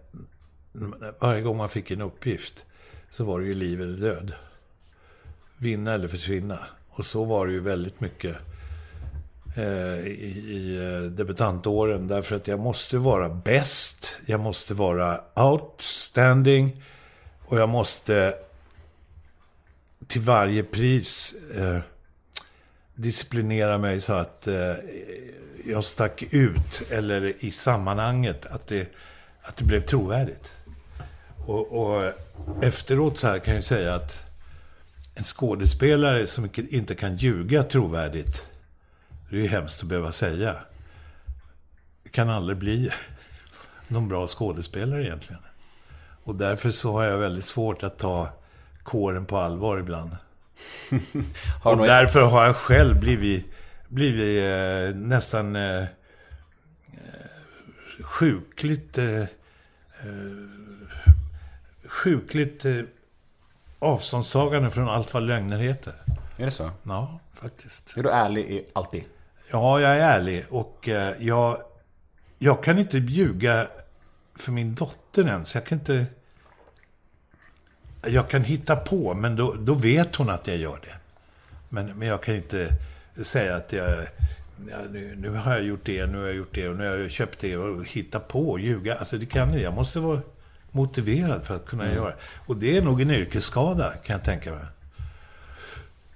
Varje 1.21 1.43
gång 1.43 1.57
man 1.57 1.69
fick 1.69 1.91
en 1.91 2.03
uppgift 2.03 2.65
så 3.11 3.25
var 3.25 3.41
det 3.41 3.47
ju 3.47 3.55
liv 3.55 3.83
eller 3.83 3.99
död. 3.99 4.33
Vinna 5.59 5.93
eller 5.93 6.09
försvinna. 6.09 6.59
Och 6.91 7.07
så 7.07 7.25
var 7.25 7.47
det 7.47 7.53
ju 7.53 7.61
väldigt 7.61 8.01
mycket 8.01 8.37
eh, 9.57 10.07
i, 10.07 10.45
i 10.49 10.77
eh, 10.77 11.11
debutantåren. 11.11 12.09
Därför 12.09 12.37
att 12.37 12.49
jag 12.49 12.61
måste 12.61 12.99
vara 12.99 13.29
bäst. 13.29 14.13
Jag 14.27 14.41
måste 14.41 14.75
vara 14.75 15.21
outstanding. 15.35 16.83
Och 17.47 17.59
jag 17.59 17.69
måste 17.69 18.35
till 20.07 20.21
varje 20.21 20.63
pris 20.63 21.35
eh, 21.57 21.79
disciplinera 22.95 23.79
mig 23.79 24.01
så 24.01 24.13
att 24.13 24.47
eh, 24.47 24.75
jag 25.67 25.85
stack 25.85 26.23
ut, 26.31 26.83
eller 26.91 27.45
i 27.45 27.51
sammanhanget, 27.51 28.47
att 28.47 28.67
det, 28.67 28.89
att 29.43 29.57
det 29.57 29.65
blev 29.65 29.81
trovärdigt. 29.81 30.53
Och, 31.47 31.73
och 31.73 32.13
efteråt 32.63 33.19
så 33.19 33.27
här 33.27 33.39
kan 33.39 33.55
jag 33.55 33.65
säga 33.65 33.95
att 33.95 34.25
en 35.15 35.25
skådespelare 35.25 36.27
som 36.27 36.49
inte 36.55 36.95
kan 36.95 37.17
ljuga 37.17 37.63
trovärdigt, 37.63 38.43
det 39.31 39.37
är 39.37 39.41
ju 39.41 39.49
hemskt 39.49 39.83
att 39.83 39.89
behöva 39.89 40.13
säga, 40.13 40.57
kan 42.11 42.31
aldrig 42.31 42.59
bli 42.59 42.91
någon 43.89 44.09
bra 44.09 44.29
skådespelare 44.29 45.05
egentligen. 45.05 45.43
Och 46.25 46.35
därför 46.35 46.71
så 46.71 46.93
har 46.93 47.05
jag 47.05 47.19
väldigt 47.19 47.45
svårt 47.45 47.83
att 47.83 47.99
ta 47.99 48.29
kåren 48.83 49.27
på 49.27 49.39
allvar 49.39 49.79
ibland. 49.79 50.11
Och 51.63 51.77
därför 51.77 52.23
har 52.23 52.45
jag 52.45 52.57
själv 52.57 53.01
blivit, 53.01 53.47
blivit 53.89 54.45
eh, 54.45 55.01
nästan 55.01 55.57
eh, 55.57 55.83
eh, 55.83 55.87
sjukligt, 58.03 58.99
eh, 58.99 59.21
eh, 59.21 59.29
sjukligt 61.89 62.65
eh, 62.65 62.81
avståndstagande 63.79 64.71
från 64.71 64.89
allt 64.89 65.15
vad 65.15 65.23
lögner 65.23 65.59
heter. 65.59 65.95
Är 66.37 66.45
det 66.45 66.51
så? 66.51 66.71
Ja, 66.83 67.21
faktiskt. 67.35 67.97
Är 67.97 68.03
du 68.03 68.11
ärlig 68.11 68.51
i 68.51 68.67
alltid? 68.73 69.05
Ja, 69.51 69.81
jag 69.81 69.97
är 69.97 70.01
ärlig 70.01 70.45
och 70.49 70.89
eh, 70.89 71.15
jag, 71.21 71.59
jag 72.39 72.63
kan 72.65 72.79
inte 72.79 72.99
ljuga 72.99 73.67
för 74.35 74.53
min 74.53 74.75
dotter 74.75 75.29
ens. 75.29 75.55
Jag 75.55 75.67
kan 75.67 75.79
inte... 75.79 76.07
Jag 78.07 78.31
kan 78.31 78.43
hitta 78.45 78.77
på, 78.77 79.15
men 79.15 79.37
då, 79.37 79.55
då 79.59 79.75
vet 79.75 80.17
hon 80.17 80.31
att 80.31 80.47
jag 80.47 80.57
gör 80.57 80.81
det. 80.83 80.95
Men, 81.69 81.87
men 81.87 82.09
jag 82.09 82.23
kan 82.23 82.35
inte 82.35 82.69
säga 83.23 83.57
att 83.57 83.73
jag... 83.73 84.07
Ja, 84.71 84.77
nu, 84.91 85.15
nu 85.17 85.31
har 85.31 85.53
jag 85.53 85.63
gjort 85.63 85.85
det, 85.85 86.07
nu 86.07 86.19
har 86.19 86.27
jag 86.27 86.37
gjort 86.37 86.55
det 86.55 86.69
och 86.69 86.77
nu 86.77 86.89
har 86.89 86.97
jag 86.97 87.11
köpt 87.11 87.39
det 87.39 87.57
och 87.57 87.85
hitta 87.85 88.21
på 88.21 88.51
och 88.51 88.61
ljuga. 88.61 88.95
Alltså 88.95 89.19
det 89.19 89.27
kan 89.27 89.53
jag. 89.53 89.63
Jag 89.63 89.75
måste 89.75 90.01
vara 90.01 90.21
motiverad 90.71 91.43
för 91.45 91.57
att 91.57 91.67
kunna 91.67 91.93
göra 91.93 92.11
det. 92.11 92.17
Och 92.47 92.57
det 92.57 92.77
är 92.77 92.83
nog 92.83 93.01
en 93.01 93.11
yrkesskada, 93.11 93.93
kan 94.05 94.15
jag 94.17 94.25
tänka 94.25 94.51
mig. 94.51 94.65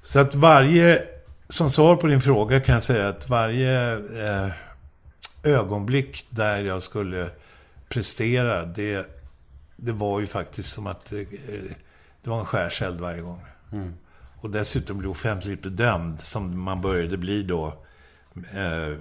Så 0.03 0.19
att 0.19 0.35
varje, 0.35 1.03
som 1.51 1.71
svar 1.71 1.97
på 1.97 2.07
din 2.07 2.21
fråga 2.21 2.61
kan 2.61 2.73
jag 2.73 2.83
säga 2.83 3.09
att 3.09 3.29
varje 3.29 3.93
eh, 3.95 4.51
ögonblick 5.43 6.27
där 6.31 6.65
jag 6.65 6.83
skulle 6.83 7.31
prestera, 7.89 8.65
det, 8.65 9.07
det 9.77 9.93
var 9.93 10.21
ju 10.21 10.27
faktiskt 10.27 10.73
som 10.73 10.87
att 10.87 11.13
eh, 11.13 11.19
det 12.23 12.31
var 12.31 12.39
en 12.39 12.47
skärseld 12.47 13.01
varje 13.01 13.21
gång. 13.21 13.45
Och 14.41 14.51
dessutom 14.51 14.99
bli 14.99 15.09
offentligt 15.09 15.63
bedömd, 15.63 16.21
som 16.21 16.61
man 16.61 16.81
började 16.81 17.17
bli 17.17 17.43
då 17.43 17.75
eh, 18.55 18.93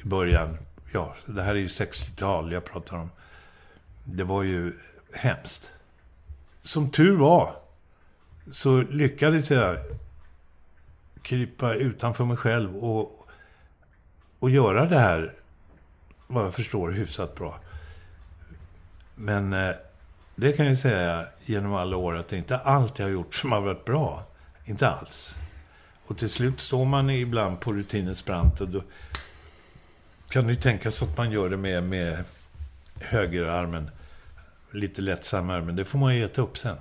i 0.00 0.04
början. 0.04 0.58
Ja, 0.92 1.14
det 1.26 1.42
här 1.42 1.50
är 1.50 1.58
ju 1.58 1.66
60-tal 1.66 2.52
jag 2.52 2.64
pratar 2.64 2.96
om. 2.96 3.10
Det 4.04 4.24
var 4.24 4.42
ju 4.42 4.72
hemskt. 5.14 5.70
Som 6.62 6.90
tur 6.90 7.16
var 7.16 7.54
så 8.50 8.82
lyckades 8.82 9.50
jag 9.50 9.76
krypa 11.22 11.74
utanför 11.74 12.24
mig 12.24 12.36
själv 12.36 12.76
och, 12.76 13.28
och 14.38 14.50
göra 14.50 14.86
det 14.86 14.98
här, 14.98 15.34
vad 16.26 16.44
jag 16.44 16.54
förstår, 16.54 16.90
hyfsat 16.90 17.34
bra. 17.34 17.60
Men 19.14 19.52
eh, 19.52 19.74
det 20.36 20.52
kan 20.52 20.66
jag 20.66 20.72
ju 20.72 20.76
säga 20.76 21.26
genom 21.44 21.74
alla 21.74 21.96
år 21.96 22.16
att 22.16 22.28
det 22.28 22.36
är 22.36 22.38
inte 22.38 22.56
allt 22.56 22.98
jag 22.98 23.06
har 23.06 23.12
gjort 23.12 23.34
som 23.34 23.52
har 23.52 23.60
varit 23.60 23.84
bra. 23.84 24.22
Inte 24.64 24.88
alls. 24.88 25.34
Och 26.06 26.18
till 26.18 26.28
slut 26.28 26.60
står 26.60 26.84
man 26.84 27.10
ibland 27.10 27.60
på 27.60 27.72
rutinens 27.72 28.24
brant 28.24 28.60
och 28.60 28.68
då 28.68 28.82
kan 30.28 30.46
det 30.46 30.52
ju 30.52 30.60
tänkas 30.60 31.02
att 31.02 31.16
man 31.16 31.30
gör 31.30 31.50
det 31.50 31.56
med, 31.56 31.82
med 31.82 32.24
högerarmen. 33.00 33.90
Lite 34.70 35.02
lättsammare, 35.02 35.62
men 35.62 35.76
det 35.76 35.84
får 35.84 35.98
man 35.98 36.16
ju 36.16 36.24
äta 36.24 36.42
upp 36.42 36.58
sen. 36.58 36.76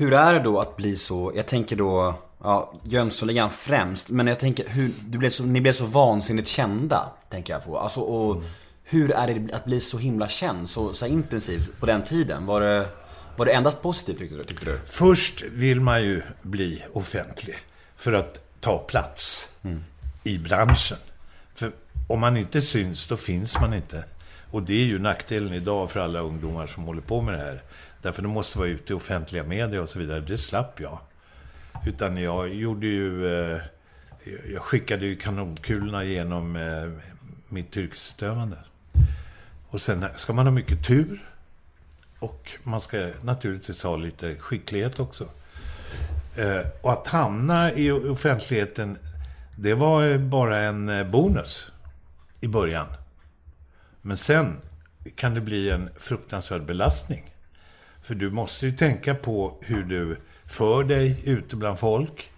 Hur 0.00 0.12
är 0.12 0.32
det 0.34 0.40
då 0.40 0.60
att 0.60 0.76
bli 0.76 0.96
så, 0.96 1.32
jag 1.34 1.46
tänker 1.46 1.76
då, 1.76 2.14
ja, 2.42 2.72
Jönssonligan 2.84 3.50
främst, 3.50 4.10
men 4.10 4.26
jag 4.26 4.38
tänker 4.38 4.68
hur, 4.68 4.90
du 5.06 5.18
blev 5.18 5.30
så, 5.30 5.44
ni 5.44 5.60
blev 5.60 5.72
så 5.72 5.84
vansinnigt 5.84 6.48
kända, 6.48 7.12
tänker 7.28 7.52
jag 7.52 7.64
på. 7.64 7.78
Alltså, 7.78 8.00
och 8.00 8.42
hur 8.84 9.10
är 9.10 9.34
det 9.34 9.54
att 9.54 9.64
bli 9.64 9.80
så 9.80 9.98
himla 9.98 10.28
känd, 10.28 10.68
så, 10.68 10.92
så 10.92 11.06
intensivt 11.06 11.80
på 11.80 11.86
den 11.86 12.04
tiden? 12.04 12.46
Var 12.46 12.60
det, 12.60 12.88
var 13.36 13.46
det 13.46 13.52
endast 13.52 13.82
positivt 13.82 14.18
tyckte 14.18 14.36
du? 14.36 14.44
Tyckte 14.44 14.64
du? 14.64 14.80
Först 14.86 15.42
vill 15.42 15.80
man 15.80 16.02
ju 16.02 16.22
bli 16.42 16.82
offentlig 16.92 17.56
för 17.96 18.12
att 18.12 18.60
ta 18.60 18.78
plats 18.78 19.48
i 20.24 20.38
branschen. 20.38 20.98
För 21.54 21.72
om 22.08 22.20
man 22.20 22.36
inte 22.36 22.62
syns, 22.62 23.06
då 23.06 23.16
finns 23.16 23.60
man 23.60 23.74
inte. 23.74 24.04
Och 24.50 24.62
det 24.62 24.74
är 24.74 24.86
ju 24.86 24.98
nackdelen 24.98 25.52
idag 25.52 25.90
för 25.90 26.00
alla 26.00 26.20
ungdomar 26.20 26.66
som 26.66 26.84
håller 26.84 27.02
på 27.02 27.20
med 27.20 27.34
det 27.34 27.40
här. 27.40 27.62
Därför 28.02 28.22
de 28.22 28.28
måste 28.28 28.58
vara 28.58 28.68
ute 28.68 28.92
i 28.92 28.96
offentliga 28.96 29.44
medier 29.44 29.80
och 29.80 29.88
så 29.88 29.98
vidare. 29.98 30.20
Det 30.20 30.38
slapp 30.38 30.80
jag. 30.80 31.00
Utan 31.86 32.16
jag 32.16 32.54
gjorde 32.54 32.86
ju... 32.86 33.26
Eh, 33.52 33.60
jag 34.52 34.62
skickade 34.62 35.06
ju 35.06 35.16
kanonkulorna 35.16 36.04
genom 36.04 36.56
eh, 36.56 36.90
mitt 37.48 37.76
yrkesutövande. 37.76 38.56
Och 39.68 39.80
sen 39.80 40.06
ska 40.16 40.32
man 40.32 40.46
ha 40.46 40.50
mycket 40.50 40.86
tur. 40.86 41.32
Och 42.18 42.50
man 42.62 42.80
ska 42.80 43.10
naturligtvis 43.22 43.82
ha 43.82 43.96
lite 43.96 44.34
skicklighet 44.34 45.00
också. 45.00 45.28
Eh, 46.36 46.66
och 46.80 46.92
att 46.92 47.06
hamna 47.06 47.72
i 47.72 47.90
offentligheten, 47.90 48.98
det 49.56 49.74
var 49.74 50.18
bara 50.18 50.58
en 50.58 51.10
bonus 51.10 51.66
i 52.40 52.48
början. 52.48 52.86
Men 54.02 54.16
sen 54.16 54.56
kan 55.16 55.34
det 55.34 55.40
bli 55.40 55.70
en 55.70 55.90
fruktansvärd 55.96 56.62
belastning. 56.62 57.29
För 58.02 58.14
du 58.14 58.30
måste 58.30 58.66
ju 58.66 58.76
tänka 58.76 59.14
på 59.14 59.56
hur 59.60 59.82
du 59.84 60.16
för 60.46 60.84
dig 60.84 61.22
ute 61.24 61.56
bland 61.56 61.78
folk. 61.78 62.30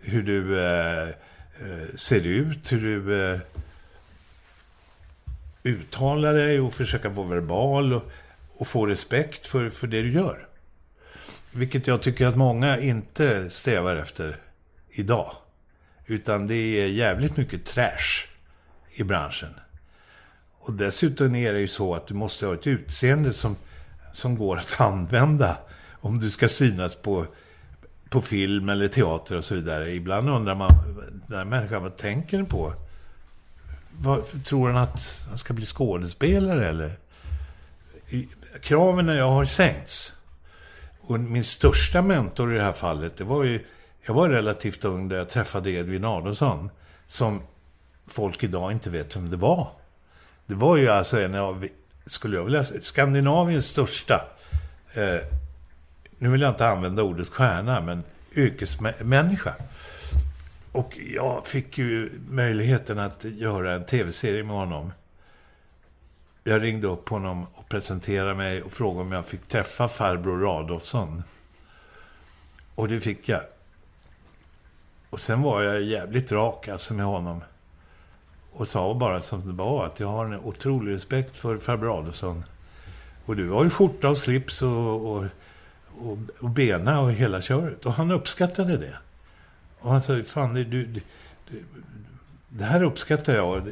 Hur 0.00 0.22
du 0.22 0.60
eh, 0.60 1.08
eh, 1.08 1.96
ser 1.96 2.26
ut, 2.26 2.72
hur 2.72 2.80
du 2.80 3.30
eh, 3.32 3.40
uttalar 5.62 6.34
dig 6.34 6.60
och 6.60 6.74
försöka 6.74 7.08
vara 7.08 7.28
verbal 7.28 7.92
och, 7.92 8.10
och 8.56 8.68
få 8.68 8.86
respekt 8.86 9.46
för, 9.46 9.70
för 9.70 9.86
det 9.86 10.02
du 10.02 10.12
gör. 10.12 10.46
Vilket 11.52 11.86
jag 11.86 12.02
tycker 12.02 12.26
att 12.26 12.36
många 12.36 12.78
inte 12.78 13.50
strävar 13.50 13.96
efter 13.96 14.36
idag. 14.90 15.32
Utan 16.06 16.46
det 16.46 16.54
är 16.54 16.86
jävligt 16.86 17.36
mycket 17.36 17.64
trash 17.64 18.26
i 18.94 19.04
branschen. 19.04 19.54
Och 20.58 20.72
dessutom 20.72 21.34
är 21.34 21.52
det 21.52 21.60
ju 21.60 21.68
så 21.68 21.94
att 21.94 22.06
du 22.06 22.14
måste 22.14 22.46
ha 22.46 22.54
ett 22.54 22.66
utseende 22.66 23.32
som, 23.32 23.56
som 24.12 24.38
går 24.38 24.58
att 24.58 24.80
använda 24.80 25.56
om 26.00 26.18
du 26.18 26.30
ska 26.30 26.48
synas 26.48 26.96
på, 26.96 27.26
på 28.08 28.20
film 28.20 28.68
eller 28.68 28.88
teater 28.88 29.36
och 29.36 29.44
så 29.44 29.54
vidare. 29.54 29.94
Ibland 29.94 30.30
undrar 30.30 30.54
man, 30.54 30.70
den 31.26 31.38
här 31.38 31.44
människan, 31.44 31.82
vad 31.82 31.96
tänker 31.96 32.36
den 32.36 32.46
på? 32.46 32.72
Vad, 34.00 34.44
tror 34.44 34.70
han 34.70 34.82
att 34.82 35.20
han 35.28 35.38
ska 35.38 35.54
bli 35.54 35.66
skådespelare 35.66 36.68
eller? 36.68 36.98
Kraven 38.60 39.08
jag 39.08 39.28
har 39.28 39.44
sänkts. 39.44 40.12
Och 41.00 41.20
min 41.20 41.44
största 41.44 42.02
mentor 42.02 42.54
i 42.54 42.58
det 42.58 42.64
här 42.64 42.72
fallet, 42.72 43.16
det 43.16 43.24
var 43.24 43.44
ju... 43.44 43.64
Jag 44.06 44.14
var 44.14 44.28
relativt 44.28 44.84
ung 44.84 45.08
när 45.08 45.16
jag 45.16 45.28
träffade 45.28 45.70
Edvin 45.70 46.04
Adolfsson. 46.04 46.70
Som 47.06 47.42
folk 48.06 48.44
idag 48.44 48.72
inte 48.72 48.90
vet 48.90 49.16
vem 49.16 49.30
det 49.30 49.36
var. 49.36 49.68
Det 50.46 50.54
var 50.54 50.76
ju 50.76 50.88
alltså 50.88 51.20
en 51.20 51.34
av, 51.34 51.68
skulle 52.08 52.36
jag 52.36 52.44
vilja 52.44 52.64
säga, 52.64 52.80
Skandinaviens 52.80 53.66
största, 53.66 54.28
eh, 54.92 55.18
nu 56.18 56.28
vill 56.28 56.40
jag 56.40 56.50
inte 56.50 56.68
använda 56.68 57.02
ordet 57.02 57.28
stjärna, 57.28 57.80
men 57.80 58.04
yrkesmänniska. 58.36 59.54
Och 60.72 60.98
jag 61.14 61.46
fick 61.46 61.78
ju 61.78 62.10
möjligheten 62.28 62.98
att 62.98 63.24
göra 63.24 63.74
en 63.74 63.84
tv-serie 63.84 64.44
med 64.44 64.56
honom. 64.56 64.92
Jag 66.44 66.62
ringde 66.62 66.86
upp 66.86 67.08
honom 67.08 67.46
och 67.54 67.68
presenterade 67.68 68.34
mig 68.34 68.62
och 68.62 68.72
frågade 68.72 69.00
om 69.00 69.12
jag 69.12 69.26
fick 69.26 69.48
träffa 69.48 69.88
farbror 69.88 70.38
Radolfsson. 70.38 71.22
Och 72.74 72.88
det 72.88 73.00
fick 73.00 73.28
jag. 73.28 73.40
Och 75.10 75.20
sen 75.20 75.42
var 75.42 75.62
jag 75.62 75.82
jävligt 75.82 76.32
rak 76.32 76.68
alltså 76.68 76.94
med 76.94 77.06
honom. 77.06 77.42
Och 78.52 78.68
sa 78.68 78.94
bara 78.94 79.20
som 79.20 79.46
det 79.46 79.52
var, 79.52 79.86
att 79.86 80.00
jag 80.00 80.08
har 80.08 80.24
en 80.24 80.40
otrolig 80.40 80.92
respekt 80.92 81.36
för 81.36 81.58
farbror 81.58 81.98
Adolfsson. 81.98 82.44
Och 83.26 83.36
du 83.36 83.50
har 83.50 83.64
ju 83.64 83.70
skjorta 83.70 84.08
och 84.08 84.18
slips 84.18 84.62
och, 84.62 85.12
och, 85.12 85.24
och, 85.98 86.18
och 86.40 86.50
bena 86.50 87.00
och 87.00 87.12
hela 87.12 87.40
köret. 87.40 87.86
Och 87.86 87.92
han 87.92 88.10
uppskattade 88.10 88.76
det. 88.76 88.94
Och 89.78 89.90
han 89.90 90.02
sa, 90.02 90.22
fan, 90.22 90.54
du, 90.54 90.64
du, 90.64 90.86
du 90.86 91.02
det 92.48 92.64
här 92.64 92.82
uppskattar 92.82 93.34
jag. 93.34 93.68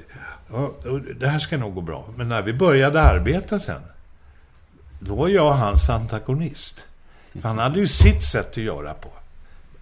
Och 0.84 1.00
det 1.18 1.28
här 1.28 1.38
ska 1.38 1.58
nog 1.58 1.74
gå 1.74 1.80
bra. 1.80 2.08
Men 2.16 2.28
när 2.28 2.42
vi 2.42 2.52
började 2.52 3.02
arbeta 3.02 3.60
sen, 3.60 3.82
då 5.00 5.14
var 5.14 5.28
jag 5.28 5.52
hans 5.52 5.90
antagonist. 5.90 6.84
För 7.32 7.48
han 7.48 7.58
hade 7.58 7.78
ju 7.78 7.86
sitt 7.86 8.24
sätt 8.24 8.50
att 8.50 8.56
göra 8.56 8.94
på, 8.94 9.08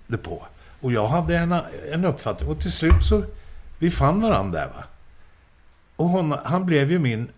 det 0.06 0.18
på. 0.18 0.46
Och 0.80 0.92
jag 0.92 1.08
hade 1.08 1.36
en, 1.36 1.54
en 1.92 2.04
uppfattning. 2.04 2.50
Och 2.50 2.60
till 2.60 2.72
slut 2.72 3.04
så, 3.04 3.24
vi 3.78 3.90
fann 3.90 4.20
varandra 4.20 4.60
där 4.60 4.68
va. 4.68 4.84
Och 5.96 6.08
hon, 6.08 6.34
han 6.44 6.66
blev 6.66 6.90
ju 6.90 6.98
min, 6.98 7.30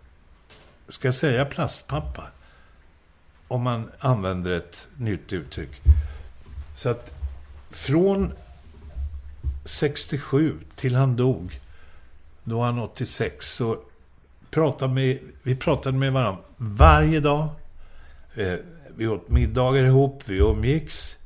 ska 0.88 1.08
jag 1.08 1.14
säga 1.14 1.44
plastpappa? 1.44 2.22
Om 3.48 3.62
man 3.62 3.90
använder 3.98 4.50
ett 4.50 4.88
nytt 4.96 5.32
uttryck. 5.32 5.80
Så 6.74 6.88
att 6.88 7.12
från 7.70 8.32
67 9.64 10.60
till 10.76 10.94
han 10.94 11.16
dog, 11.16 11.60
då 12.44 12.58
var 12.58 12.66
han 12.66 12.78
86, 12.78 13.52
så 13.52 13.78
pratade 14.50 14.94
med, 14.94 15.18
vi 15.42 15.56
pratade 15.56 15.98
med 15.98 16.12
varandra 16.12 16.42
varje 16.56 17.20
dag. 17.20 17.48
Eh, 18.34 18.54
vi 18.96 19.06
åt 19.06 19.28
middagar 19.28 19.84
ihop, 19.84 20.22
vi 20.26 20.38
umgicks. 20.38 21.16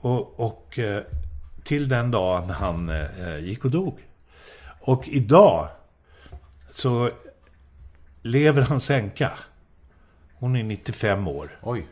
Och, 0.00 0.40
och 0.40 0.78
eh, 0.78 1.02
till 1.64 1.88
den 1.88 2.10
dagen 2.10 2.50
han 2.50 2.88
eh, 2.88 3.38
gick 3.38 3.64
och 3.64 3.70
dog. 3.70 3.98
Och 4.86 5.08
idag 5.08 5.68
så 6.70 7.10
lever 8.22 8.62
hans 8.62 8.90
änka. 8.90 9.32
Hon 10.34 10.56
är 10.56 10.62
95 10.62 11.28
år. 11.28 11.58
Oj. 11.62 11.86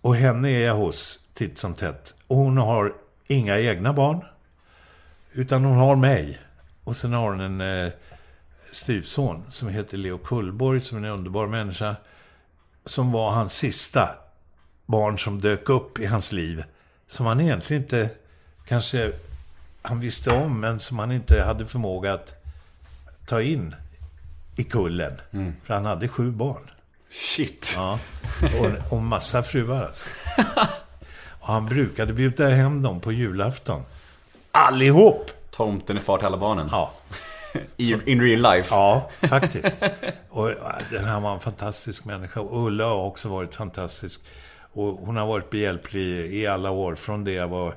Och 0.00 0.16
henne 0.16 0.48
är 0.48 0.66
jag 0.66 0.74
hos 0.74 1.20
titt 1.34 1.58
som 1.58 1.74
tätt. 1.74 2.14
Och 2.26 2.36
hon 2.36 2.56
har 2.56 2.94
inga 3.26 3.58
egna 3.58 3.92
barn. 3.92 4.24
Utan 5.32 5.64
hon 5.64 5.76
har 5.76 5.96
mig. 5.96 6.38
Och 6.84 6.96
sen 6.96 7.12
har 7.12 7.30
hon 7.30 7.40
en 7.40 7.60
eh, 7.60 7.92
styvson 8.72 9.42
som 9.50 9.68
heter 9.68 9.96
Leo 9.96 10.18
Kullborg, 10.18 10.80
som 10.80 10.98
är 10.98 11.08
en 11.08 11.14
underbar 11.14 11.46
människa. 11.46 11.96
Som 12.84 13.12
var 13.12 13.30
hans 13.30 13.52
sista 13.52 14.08
barn 14.86 15.18
som 15.18 15.40
dök 15.40 15.68
upp 15.68 15.98
i 15.98 16.06
hans 16.06 16.32
liv. 16.32 16.64
Som 17.06 17.26
han 17.26 17.40
egentligen 17.40 17.82
inte 17.82 18.10
kanske 18.64 19.12
han 19.82 20.00
visste 20.00 20.30
om, 20.30 20.60
men 20.60 20.80
som 20.80 20.98
han 20.98 21.12
inte 21.12 21.42
hade 21.42 21.66
förmåga 21.66 22.14
att 22.14 22.34
ta 23.26 23.42
in 23.42 23.74
i 24.56 24.64
kullen. 24.64 25.12
Mm. 25.32 25.54
För 25.64 25.74
han 25.74 25.84
hade 25.84 26.08
sju 26.08 26.30
barn. 26.30 26.70
Shit. 27.10 27.72
Ja. 27.76 27.98
Och, 28.60 28.92
och 28.92 29.02
massa 29.02 29.42
fruar 29.42 29.82
alltså. 29.82 30.06
Och 31.40 31.46
han 31.46 31.66
brukade 31.66 32.12
bjuda 32.12 32.48
hem 32.48 32.82
dem 32.82 33.00
på 33.00 33.12
julafton. 33.12 33.82
Allihop! 34.52 35.30
Tomten 35.50 35.96
är 35.96 36.00
far 36.00 36.18
till 36.18 36.26
alla 36.26 36.36
barnen. 36.36 36.68
Ja. 36.72 36.92
I, 37.76 37.96
in 38.06 38.20
real 38.22 38.54
life. 38.54 38.68
Ja, 38.74 39.10
faktiskt. 39.22 39.76
Och 40.30 40.50
den 40.90 41.04
här 41.04 41.20
var 41.20 41.34
en 41.34 41.40
fantastisk 41.40 42.04
människa. 42.04 42.40
Och 42.40 42.66
Ulla 42.66 42.84
har 42.84 43.04
också 43.04 43.28
varit 43.28 43.54
fantastisk. 43.54 44.20
Och 44.72 44.92
hon 44.92 45.16
har 45.16 45.26
varit 45.26 45.50
behjälplig 45.50 46.34
i 46.34 46.46
alla 46.46 46.70
år. 46.70 46.94
Från 46.94 47.24
det 47.24 47.32
jag 47.32 47.48
var 47.48 47.74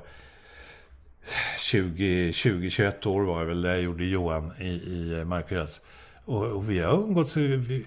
20, 1.60 2.32
20 2.32 2.70
21 2.70 3.06
år 3.06 3.22
var 3.22 3.38
jag 3.38 3.46
väl, 3.46 3.62
där 3.62 3.70
jag 3.70 3.82
gjorde 3.82 4.04
Johan 4.04 4.52
i, 4.60 4.64
i 4.66 5.24
Markarets. 5.24 5.80
Och, 6.24 6.46
och, 6.46 6.70
vi 6.70 6.80
har 6.80 6.94
umgåtts... 6.94 7.36
Vi, 7.36 7.86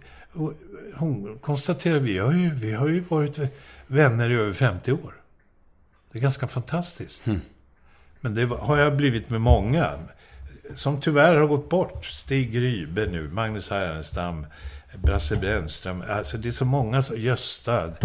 hon 0.96 1.40
konstaterar, 1.42 2.00
vi 2.00 2.18
har, 2.18 2.32
ju, 2.32 2.54
vi 2.54 2.74
har 2.74 2.88
ju 2.88 3.00
varit 3.00 3.40
vänner 3.88 4.30
i 4.30 4.34
över 4.34 4.54
50 4.54 4.92
år. 4.92 5.14
Det 6.12 6.20
är 6.20 6.22
ganska 6.22 6.48
fantastiskt. 6.48 7.28
Mm. 7.28 7.42
Men 8.22 8.36
det 8.36 8.46
har 8.46 8.78
jag 8.78 8.98
blivit 8.98 9.30
med 9.30 9.42
många. 9.42 9.92
Som 10.74 11.00
tyvärr 11.00 11.36
har 11.36 11.48
gått 11.48 11.70
bort. 11.70 12.06
Stig 12.06 12.52
Grybe 12.52 13.06
nu, 13.06 13.30
Magnus 13.30 13.70
Härenstam, 13.70 14.46
Brasse 14.96 15.36
Brännström. 15.36 16.04
Alltså 16.10 16.38
det 16.38 16.48
är 16.48 16.52
så 16.52 16.66
många, 16.66 17.04
Gösta. 17.16 17.88
Det, 17.88 17.98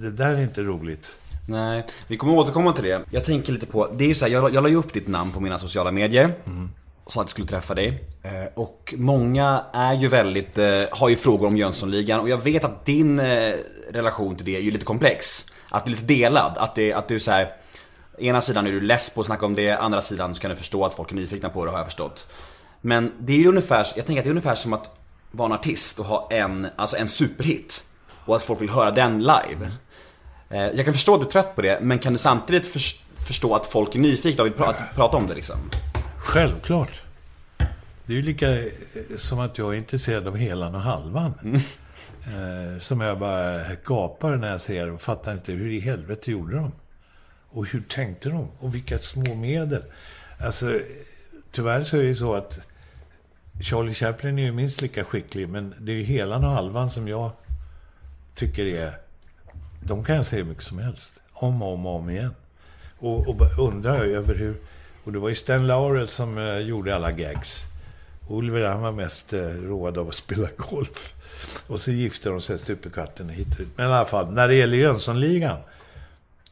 det 0.00 0.10
där 0.10 0.34
är 0.34 0.42
inte 0.42 0.62
roligt. 0.62 1.18
Nej, 1.46 1.86
vi 2.06 2.16
kommer 2.16 2.34
återkomma 2.34 2.72
till 2.72 2.84
det. 2.84 3.02
Jag 3.10 3.24
tänker 3.24 3.52
lite 3.52 3.66
på, 3.66 3.88
det 3.96 4.10
är 4.10 4.14
så 4.14 4.24
här, 4.24 4.32
jag, 4.32 4.54
jag 4.54 4.62
la 4.62 4.68
ju 4.68 4.76
upp 4.76 4.92
ditt 4.92 5.08
namn 5.08 5.32
på 5.32 5.40
mina 5.40 5.58
sociala 5.58 5.90
medier. 5.90 6.34
Mm. 6.46 6.70
Och 7.04 7.12
sa 7.12 7.20
att 7.20 7.24
jag 7.24 7.30
skulle 7.30 7.46
träffa 7.46 7.74
dig. 7.74 8.04
Eh, 8.22 8.30
och 8.54 8.94
många 8.96 9.64
är 9.72 9.94
ju 9.94 10.08
väldigt, 10.08 10.58
eh, 10.58 10.82
har 10.90 11.08
ju 11.08 11.16
frågor 11.16 11.46
om 11.46 11.56
Jönssonligan. 11.56 12.20
Och 12.20 12.28
jag 12.28 12.38
vet 12.38 12.64
att 12.64 12.84
din 12.84 13.20
eh, 13.20 13.54
relation 13.90 14.36
till 14.36 14.46
det 14.46 14.56
är 14.56 14.60
ju 14.60 14.70
lite 14.70 14.84
komplex. 14.84 15.46
Att 15.68 15.84
du 15.84 15.92
är 15.92 15.94
lite 15.94 16.06
delad. 16.06 16.52
Att, 16.58 16.74
det, 16.74 16.92
att 16.92 17.08
du 17.08 17.14
är 17.14 17.18
så 17.18 17.30
här, 17.30 17.52
ena 18.18 18.40
sidan 18.40 18.66
är 18.66 18.70
du 18.70 18.80
less 18.80 19.10
på 19.10 19.20
att 19.20 19.26
snacka 19.26 19.46
om 19.46 19.54
det, 19.54 19.70
andra 19.70 20.02
sidan 20.02 20.34
så 20.34 20.40
kan 20.40 20.50
du 20.50 20.56
förstå 20.56 20.84
att 20.84 20.94
folk 20.94 21.12
är 21.12 21.16
nyfikna 21.16 21.48
på 21.48 21.64
det 21.64 21.70
har 21.70 21.78
jag 21.78 21.86
förstått. 21.86 22.28
Men 22.80 23.12
det 23.18 23.32
är 23.32 23.38
ju 23.38 23.48
ungefär, 23.48 23.86
jag 23.96 24.06
tänker 24.06 24.20
att 24.20 24.24
det 24.24 24.28
är 24.28 24.30
ungefär 24.30 24.54
som 24.54 24.72
att 24.72 24.98
vara 25.30 25.46
en 25.46 25.52
artist 25.52 25.98
och 25.98 26.04
ha 26.04 26.28
en, 26.30 26.68
alltså 26.76 26.96
en 26.96 27.08
superhit. 27.08 27.84
Och 28.24 28.36
att 28.36 28.42
folk 28.42 28.60
vill 28.60 28.70
höra 28.70 28.90
den 28.90 29.18
live. 29.18 29.70
Eh, 30.50 30.58
jag 30.58 30.84
kan 30.84 30.94
förstå 30.94 31.14
att 31.14 31.20
du 31.20 31.26
är 31.26 31.30
trött 31.30 31.56
på 31.56 31.62
det, 31.62 31.78
men 31.80 31.98
kan 31.98 32.12
du 32.12 32.18
samtidigt 32.18 32.66
förstå 33.16 33.54
att 33.54 33.66
folk 33.66 33.94
är 33.94 33.98
nyfikna 33.98 34.42
och 34.42 34.46
vill 34.46 34.56
prata, 34.56 34.84
prata 34.94 35.16
om 35.16 35.26
det 35.26 35.34
liksom? 35.34 35.56
Självklart. 36.18 37.02
Det 38.06 38.12
är 38.12 38.16
ju 38.16 38.22
lika 38.22 38.50
eh, 38.52 38.66
som 39.16 39.40
att 39.40 39.58
jag 39.58 39.74
är 39.74 39.78
intresserad 39.78 40.28
av 40.28 40.36
helan 40.36 40.74
och 40.74 40.80
halvan. 40.80 41.34
Mm. 41.42 41.60
Eh, 42.26 42.78
som 42.80 43.00
jag 43.00 43.18
bara 43.18 43.60
gapar 43.84 44.36
när 44.36 44.50
jag 44.50 44.60
ser 44.60 44.90
och 44.90 45.00
fattar 45.00 45.32
inte 45.32 45.52
hur 45.52 45.70
i 45.70 45.80
helvete 45.80 46.30
gjorde 46.30 46.56
de? 46.56 46.72
Och 47.48 47.66
hur 47.66 47.80
tänkte 47.80 48.28
de? 48.28 48.48
Och 48.58 48.74
vilka 48.74 48.98
små 48.98 49.34
medel? 49.34 49.82
Alltså, 50.40 50.78
tyvärr 51.52 51.84
så 51.84 51.96
är 51.96 52.02
det 52.02 52.14
så 52.14 52.34
att 52.34 52.58
Charlie 53.60 53.94
Chaplin 53.94 54.38
är 54.38 54.42
ju 54.42 54.52
minst 54.52 54.82
lika 54.82 55.04
skicklig, 55.04 55.48
men 55.48 55.74
det 55.78 55.92
är 55.92 55.96
ju 55.96 56.02
helan 56.02 56.44
och 56.44 56.50
halvan 56.50 56.90
som 56.90 57.08
jag 57.08 57.30
tycker 58.34 58.66
är 58.66 59.05
de 59.86 60.04
kan 60.04 60.16
jag 60.16 60.26
säga 60.26 60.42
hur 60.42 60.48
mycket 60.48 60.64
som 60.64 60.78
helst. 60.78 61.12
Om 61.32 61.62
och 61.62 61.72
om 61.72 61.86
och 61.86 61.96
om 61.96 62.10
igen. 62.10 62.34
Och, 62.98 63.28
och 63.28 63.58
undrar 63.58 64.04
över 64.04 64.34
hur... 64.34 64.56
Och 65.04 65.12
det 65.12 65.18
var 65.18 65.28
ju 65.28 65.34
Stan 65.34 65.66
Laurel 65.66 66.08
som 66.08 66.38
eh, 66.38 66.58
gjorde 66.58 66.96
alla 66.96 67.12
gags. 67.12 67.62
Oliver 68.28 68.68
han 68.68 68.82
var 68.82 68.92
mest 68.92 69.32
eh, 69.32 69.40
road 69.40 69.98
av 69.98 70.08
att 70.08 70.14
spela 70.14 70.48
golf. 70.56 71.14
Och 71.66 71.80
så 71.80 71.90
gifte 71.90 72.28
de 72.28 72.40
sig 72.40 72.58
stup 72.58 72.86
i 72.86 72.90
kvarten 72.90 73.28
hit 73.28 73.48
och 73.54 73.60
hit. 73.60 73.68
Men 73.76 73.86
i 73.86 73.92
alla 73.92 74.06
fall, 74.06 74.32
när 74.32 74.48
det 74.48 74.54
gäller 74.54 74.76
Jönssonligan 74.76 75.58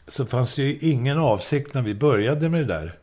så 0.09 0.27
fanns 0.27 0.55
det 0.55 0.63
ju 0.63 0.91
ingen 0.91 1.19
avsikt 1.19 1.75
när 1.75 1.83
vi 1.83 1.95
började 1.95 2.49
med 2.49 2.61
det 2.61 2.75
där 2.75 2.99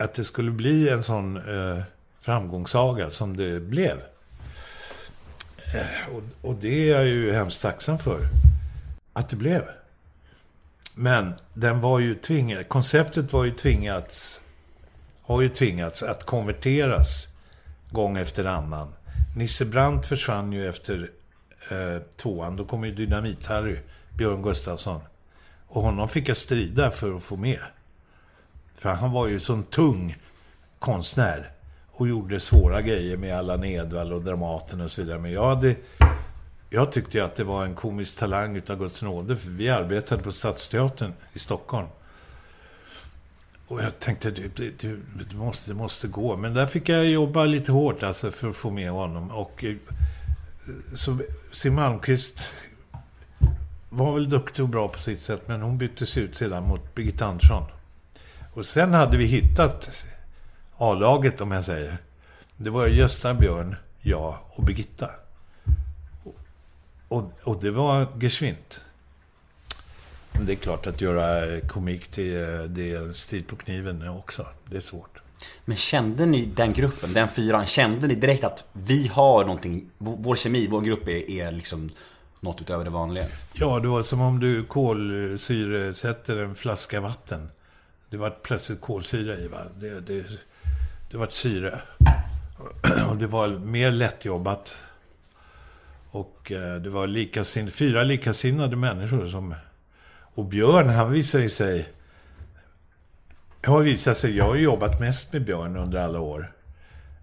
att 0.00 0.14
det 0.14 0.24
skulle 0.24 0.50
bli 0.50 0.88
en 0.88 1.02
sån 1.02 1.36
eh, 1.36 1.82
framgångssaga 2.20 3.10
som 3.10 3.36
det 3.36 3.60
blev. 3.60 3.98
Eh, 5.74 6.14
och, 6.14 6.22
och, 6.50 6.54
det 6.54 6.90
är 6.90 6.96
jag 6.96 7.06
ju 7.06 7.32
hemskt 7.32 7.62
tacksam 7.62 7.98
för 7.98 8.20
att 9.12 9.28
det 9.28 9.36
blev. 9.36 9.62
Men 10.94 11.34
den 11.54 11.80
var 11.80 11.98
ju 11.98 12.14
tvingad, 12.14 12.68
konceptet 12.68 13.32
var 13.32 13.44
ju 13.44 13.50
tvingats, 13.50 14.40
har 15.22 15.40
ju 15.40 15.48
tvingats 15.48 16.02
att 16.02 16.24
konverteras 16.24 17.28
gång 17.90 18.18
efter 18.18 18.44
annan. 18.44 18.94
Nisse 19.36 19.64
Brandt 19.64 20.06
försvann 20.06 20.52
ju 20.52 20.68
efter 20.68 21.10
eh, 21.70 22.02
tvåan. 22.16 22.56
Då 22.56 22.64
kom 22.64 22.84
ju 22.84 22.94
Dynamit-Harry, 22.94 23.78
Björn 24.16 24.42
Gustafsson. 24.42 25.00
Och 25.66 25.82
honom 25.82 26.08
fick 26.08 26.28
jag 26.28 26.36
strida 26.36 26.90
för 26.90 27.16
att 27.16 27.22
få 27.22 27.36
med. 27.36 27.60
För 28.74 28.88
han 28.88 29.12
var 29.12 29.28
ju 29.28 29.40
sån 29.40 29.64
tung 29.64 30.16
konstnär. 30.78 31.50
Och 31.92 32.08
gjorde 32.08 32.40
svåra 32.40 32.82
grejer 32.82 33.16
med 33.16 33.38
Allan 33.38 33.64
Edwall 33.64 34.12
och 34.12 34.22
Dramaten 34.22 34.80
och 34.80 34.90
så 34.90 35.02
vidare. 35.02 35.18
Men 35.18 35.32
jag 35.32 35.48
hade... 35.48 35.76
Jag 36.72 36.92
tyckte 36.92 37.24
att 37.24 37.36
det 37.36 37.44
var 37.44 37.64
en 37.64 37.74
komisk 37.74 38.18
talang 38.18 38.56
utav 38.56 38.78
Guds 38.78 39.02
nåde. 39.02 39.36
För 39.36 39.50
vi 39.50 39.68
arbetade 39.68 40.22
på 40.22 40.32
Stadsteatern 40.32 41.12
i 41.32 41.38
Stockholm. 41.38 41.86
Och 43.66 43.82
jag 43.82 43.98
tänkte, 43.98 44.30
du, 44.30 44.50
du, 44.56 45.00
du, 45.30 45.36
måste, 45.36 45.70
det 45.70 45.74
måste 45.74 46.08
gå. 46.08 46.36
Men 46.36 46.54
där 46.54 46.66
fick 46.66 46.88
jag 46.88 47.06
jobba 47.06 47.44
lite 47.44 47.72
hårt 47.72 48.02
alltså 48.02 48.30
för 48.30 48.48
att 48.48 48.56
få 48.56 48.70
med 48.70 48.90
honom. 48.90 49.30
Och 49.30 49.64
eh, 49.64 49.76
så 50.94 51.18
Siw 51.50 51.74
Malmkvist 51.74 52.52
var 53.88 54.14
väl 54.14 54.30
duktig 54.30 54.62
och 54.62 54.68
bra 54.68 54.88
på 54.88 54.98
sitt 54.98 55.22
sätt, 55.22 55.48
men 55.48 55.62
hon 55.62 55.78
byttes 55.78 56.16
ut 56.16 56.36
sedan 56.36 56.68
mot 56.68 56.94
Birgitta 56.94 57.26
Andersson. 57.26 57.64
Och 58.52 58.66
sen 58.66 58.92
hade 58.92 59.16
vi 59.16 59.24
hittat 59.24 60.04
A-laget, 60.76 61.40
om 61.40 61.50
jag 61.50 61.64
säger. 61.64 61.98
Det 62.56 62.70
var 62.70 62.86
Gösta, 62.86 63.34
Björn, 63.34 63.76
jag 64.00 64.38
och 64.48 64.64
Birgitta. 64.64 65.10
Och, 67.10 67.30
och 67.42 67.60
det 67.60 67.70
var 67.70 68.06
geschwint. 68.20 68.80
Men 70.32 70.46
det 70.46 70.52
är 70.52 70.56
klart 70.56 70.86
att 70.86 71.00
göra 71.00 71.60
komik 71.60 72.08
till 72.08 72.32
det 72.68 72.92
är 72.92 72.96
en 72.96 73.14
strid 73.14 73.46
på 73.46 73.56
kniven 73.56 74.08
också. 74.08 74.46
Det 74.66 74.76
är 74.76 74.80
svårt. 74.80 75.18
Men 75.64 75.76
kände 75.76 76.26
ni 76.26 76.44
den 76.44 76.72
gruppen, 76.72 77.12
den 77.12 77.28
fyran, 77.28 77.66
kände 77.66 78.06
ni 78.06 78.14
direkt 78.14 78.44
att 78.44 78.64
vi 78.72 79.06
har 79.06 79.44
någonting, 79.44 79.90
vår 79.98 80.36
kemi, 80.36 80.66
vår 80.66 80.80
grupp 80.80 81.08
är, 81.08 81.30
är 81.30 81.52
liksom 81.52 81.90
något 82.40 82.60
utöver 82.60 82.84
det 82.84 82.90
vanliga? 82.90 83.26
Ja, 83.52 83.78
det 83.80 83.88
var 83.88 84.02
som 84.02 84.20
om 84.20 84.40
du 84.40 84.64
kolsyresätter 84.64 86.36
en 86.36 86.54
flaska 86.54 87.00
vatten. 87.00 87.48
Det 88.10 88.16
var 88.16 88.30
plötsligt 88.30 88.80
kolsyra 88.80 89.36
i, 89.36 89.48
va? 89.48 89.58
Det, 89.80 90.00
det, 90.00 90.24
det 91.10 91.16
var 91.16 91.26
syre. 91.30 91.80
Och 93.10 93.16
det 93.16 93.26
var 93.26 93.48
mer 93.48 93.90
lättjobbat. 93.90 94.76
Och 96.10 96.52
eh, 96.52 96.74
det 96.74 96.90
var 96.90 97.06
likasin, 97.06 97.70
fyra 97.70 98.02
likasinnade 98.02 98.76
människor 98.76 99.26
som... 99.28 99.54
Och 100.34 100.44
Björn, 100.44 100.88
han 100.88 101.12
visade 101.12 101.48
sig... 101.48 101.88
Har 103.64 103.80
visat 103.80 104.16
sig, 104.16 104.36
jag 104.36 104.44
har 104.44 104.56
jobbat 104.56 105.00
mest 105.00 105.32
med 105.32 105.44
Björn 105.44 105.76
under 105.76 105.98
alla 105.98 106.20
år. 106.20 106.52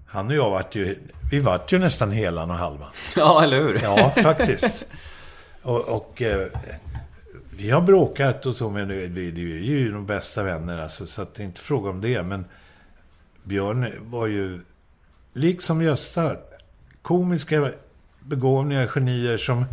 Han 0.08 0.28
och 0.28 0.34
jag 0.34 0.50
vart 0.50 0.76
ju... 0.76 1.00
Vi 1.32 1.40
vart 1.40 1.74
ju 1.74 1.80
nästan 1.80 2.12
helan 2.12 2.52
och 2.52 2.58
halvan. 2.58 2.90
Ja, 3.16 3.44
eller 3.44 3.58
hur? 3.58 3.80
Ja, 3.84 4.10
faktiskt. 4.10 4.86
Och, 5.62 5.90
och 5.90 6.22
eh, 6.22 6.48
vi 7.58 7.70
har 7.70 7.82
bråkat 7.82 8.46
och 8.46 8.56
så, 8.56 8.70
men 8.70 8.88
vi, 8.88 9.08
vi 9.08 9.52
är 9.52 9.80
ju 9.80 9.92
de 9.92 10.06
bästa 10.06 10.44
vänner 10.44 10.78
alltså, 10.78 11.06
så 11.06 11.22
att 11.22 11.36
det 11.36 11.44
är 11.44 11.46
inte 11.46 11.62
fråga 11.62 11.90
om 11.90 12.02
det. 12.02 12.24
Men 12.24 12.46
Björn 13.44 13.94
var 14.00 14.28
ju, 14.28 14.62
liksom 15.34 15.82
Gösta, 15.82 16.36
komiska 17.02 17.72
begåvningar, 18.28 18.88
genier 18.88 19.38
som... 19.38 19.66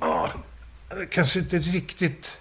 Ah, 0.00 0.28
det 0.88 1.06
kanske 1.06 1.38
inte 1.38 1.56
är 1.56 1.60
riktigt 1.60 2.38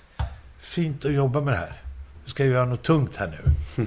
fint 0.60 1.06
att 1.06 1.14
jobba 1.14 1.42
med 1.42 1.54
det 1.54 1.58
här. 1.58 1.82
Nu 2.26 2.30
ska 2.30 2.44
jag 2.44 2.54
göra 2.54 2.66
något 2.66 2.84
tungt 2.84 3.16
här 3.16 3.28
nu. 3.28 3.84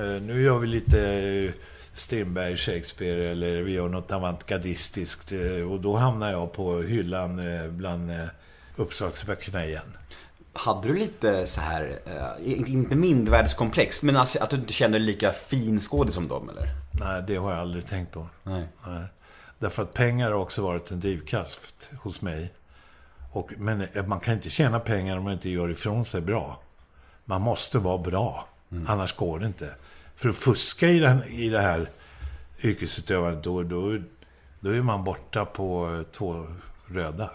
uh, 0.00 0.22
nu 0.22 0.42
gör 0.42 0.58
vi 0.58 0.66
lite 0.66 0.98
uh, 0.98 1.52
Strindberg, 1.94 2.56
Shakespeare 2.56 3.30
eller 3.30 3.62
vi 3.62 3.72
gör 3.72 3.88
något 3.88 4.12
avantgardistiskt. 4.12 5.32
Uh, 5.32 5.72
och 5.72 5.80
då 5.80 5.96
hamnar 5.96 6.30
jag 6.30 6.52
på 6.52 6.82
hyllan 6.82 7.40
bland 7.70 8.12
uppslagsböckerna 8.76 9.64
igen. 9.66 9.96
Hade 10.52 10.88
du 10.88 10.98
lite 10.98 11.46
så 11.46 11.60
här, 11.60 11.98
inte 12.44 12.96
mindervärdeskomplex, 12.96 14.02
men 14.02 14.16
alltså 14.16 14.42
att 14.42 14.50
du 14.50 14.56
inte 14.56 14.72
kände 14.72 14.98
dig 14.98 15.06
lika 15.06 15.32
finskådig 15.32 16.14
som 16.14 16.28
dem 16.28 16.50
eller? 16.50 16.68
Nej, 16.92 17.22
det 17.26 17.36
har 17.36 17.50
jag 17.50 17.60
aldrig 17.60 17.86
tänkt 17.86 18.12
på. 18.12 18.28
Nej. 18.42 18.68
Nej. 18.86 19.02
Därför 19.58 19.82
att 19.82 19.94
pengar 19.94 20.30
har 20.30 20.38
också 20.38 20.62
varit 20.62 20.90
en 20.90 21.00
drivkraft 21.00 21.90
hos 22.02 22.22
mig. 22.22 22.52
Och, 23.32 23.52
men 23.58 23.88
man 24.06 24.20
kan 24.20 24.34
inte 24.34 24.50
tjäna 24.50 24.80
pengar 24.80 25.16
om 25.16 25.24
man 25.24 25.32
inte 25.32 25.50
gör 25.50 25.70
ifrån 25.70 26.04
sig 26.04 26.20
bra. 26.20 26.62
Man 27.24 27.42
måste 27.42 27.78
vara 27.78 27.98
bra. 27.98 28.48
Mm. 28.72 28.86
Annars 28.88 29.16
går 29.16 29.38
det 29.38 29.46
inte. 29.46 29.74
För 30.16 30.28
att 30.28 30.36
fuska 30.36 30.88
i, 30.88 30.98
den, 30.98 31.24
i 31.24 31.48
det 31.48 31.60
här 31.60 31.90
yrkesutövandet, 32.62 33.44
då, 33.44 33.62
då, 33.62 33.98
då 34.60 34.70
är 34.70 34.82
man 34.82 35.04
borta 35.04 35.44
på 35.44 36.04
två 36.12 36.46
röda. 36.86 37.30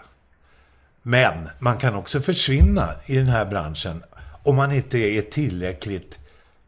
Men 1.02 1.48
man 1.58 1.78
kan 1.78 1.94
också 1.94 2.20
försvinna 2.20 2.88
i 3.06 3.16
den 3.16 3.26
här 3.26 3.44
branschen 3.44 4.02
om 4.42 4.56
man 4.56 4.72
inte 4.72 4.98
är 4.98 5.22
tillräckligt 5.22 6.18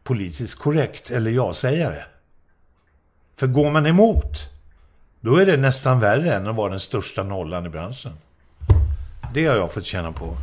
politiskt 0.03 0.59
korrekt 0.59 1.11
eller 1.11 1.31
ja-sägare. 1.31 2.03
För 3.35 3.47
går 3.47 3.71
man 3.71 3.85
emot, 3.85 4.49
då 5.25 5.35
är 5.35 5.45
det 5.45 5.57
nästan 5.57 5.99
värre 5.99 6.33
än 6.33 6.47
att 6.47 6.55
vara 6.55 6.69
den 6.69 6.79
största 6.79 7.23
nollan 7.23 7.65
i 7.65 7.69
branschen. 7.69 8.13
Det 9.33 9.45
har 9.45 9.55
jag 9.55 9.73
fått 9.73 9.85
känna 9.85 10.11
på. 10.11 10.37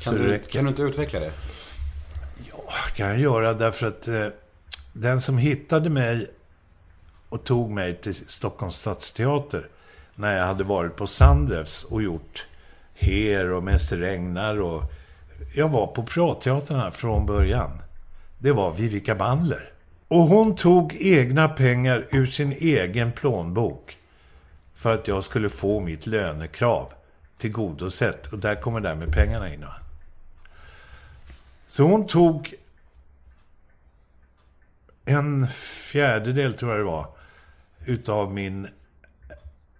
Kan, 0.00 0.14
du, 0.14 0.38
kan 0.38 0.64
du 0.64 0.70
inte 0.70 0.82
utveckla 0.82 1.20
det? 1.20 1.32
Ja, 2.50 2.72
kan 2.96 3.08
jag 3.08 3.18
göra 3.18 3.52
därför 3.52 3.86
att 3.86 4.08
eh, 4.08 4.26
den 4.92 5.20
som 5.20 5.38
hittade 5.38 5.90
mig 5.90 6.30
och 7.28 7.44
tog 7.44 7.70
mig 7.70 7.94
till 7.94 8.14
Stockholms 8.14 8.76
stadsteater 8.76 9.68
när 10.14 10.38
jag 10.38 10.46
hade 10.46 10.64
varit 10.64 10.96
på 10.96 11.06
Sandrefs 11.06 11.84
och 11.84 12.02
gjort 12.02 12.46
Her 12.94 13.50
och 13.50 13.62
Mäster 13.62 13.96
Regnar 13.96 14.60
och... 14.60 14.82
Jag 15.54 15.68
var 15.68 15.86
på 15.86 16.02
Pratteatern 16.02 16.92
från 16.92 17.26
början. 17.26 17.70
Det 18.38 18.52
var 18.52 18.74
Vivica 18.74 19.14
Bandler. 19.14 19.71
Och 20.12 20.22
hon 20.22 20.54
tog 20.54 20.96
egna 21.00 21.48
pengar 21.48 22.06
ur 22.10 22.26
sin 22.26 22.52
egen 22.52 23.12
plånbok 23.12 23.98
för 24.74 24.94
att 24.94 25.08
jag 25.08 25.24
skulle 25.24 25.48
få 25.48 25.80
mitt 25.80 26.06
lönekrav 26.06 26.92
tillgodosett. 27.38 28.26
Och 28.26 28.38
där 28.38 28.54
kommer 28.54 28.80
det 28.80 28.88
här 28.88 28.96
med 28.96 29.12
pengarna 29.12 29.54
in. 29.54 29.64
Så 31.66 31.82
hon 31.82 32.06
tog 32.06 32.54
en 35.04 35.48
fjärdedel, 35.92 36.54
tror 36.54 36.70
jag 36.70 36.80
det 36.80 36.84
var, 36.84 37.06
utav 37.86 38.32
min 38.32 38.68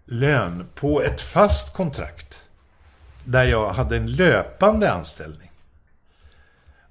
lön 0.04 0.68
på 0.74 1.02
ett 1.02 1.20
fast 1.20 1.74
kontrakt. 1.74 2.40
Där 3.24 3.44
jag 3.44 3.72
hade 3.72 3.96
en 3.96 4.12
löpande 4.12 4.92
anställning. 4.92 5.51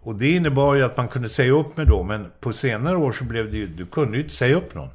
Och 0.04 0.16
det 0.16 0.32
innebar 0.32 0.76
ju 0.76 0.84
att 0.84 0.98
man 0.98 1.08
kunde 1.08 1.30
säga 1.30 1.52
upp 1.52 1.78
mig 1.78 1.86
då, 1.86 2.04
men 2.04 2.32
på 2.40 2.54
senare 2.54 2.98
år 2.98 3.12
så 3.12 3.24
blev 3.24 3.52
det 3.52 3.58
ju, 3.58 3.68
du 3.68 3.86
kunde 3.86 4.18
ju 4.18 4.24
inte 4.24 4.36
säga 4.36 4.56
upp 4.56 4.76
någon. 4.76 4.90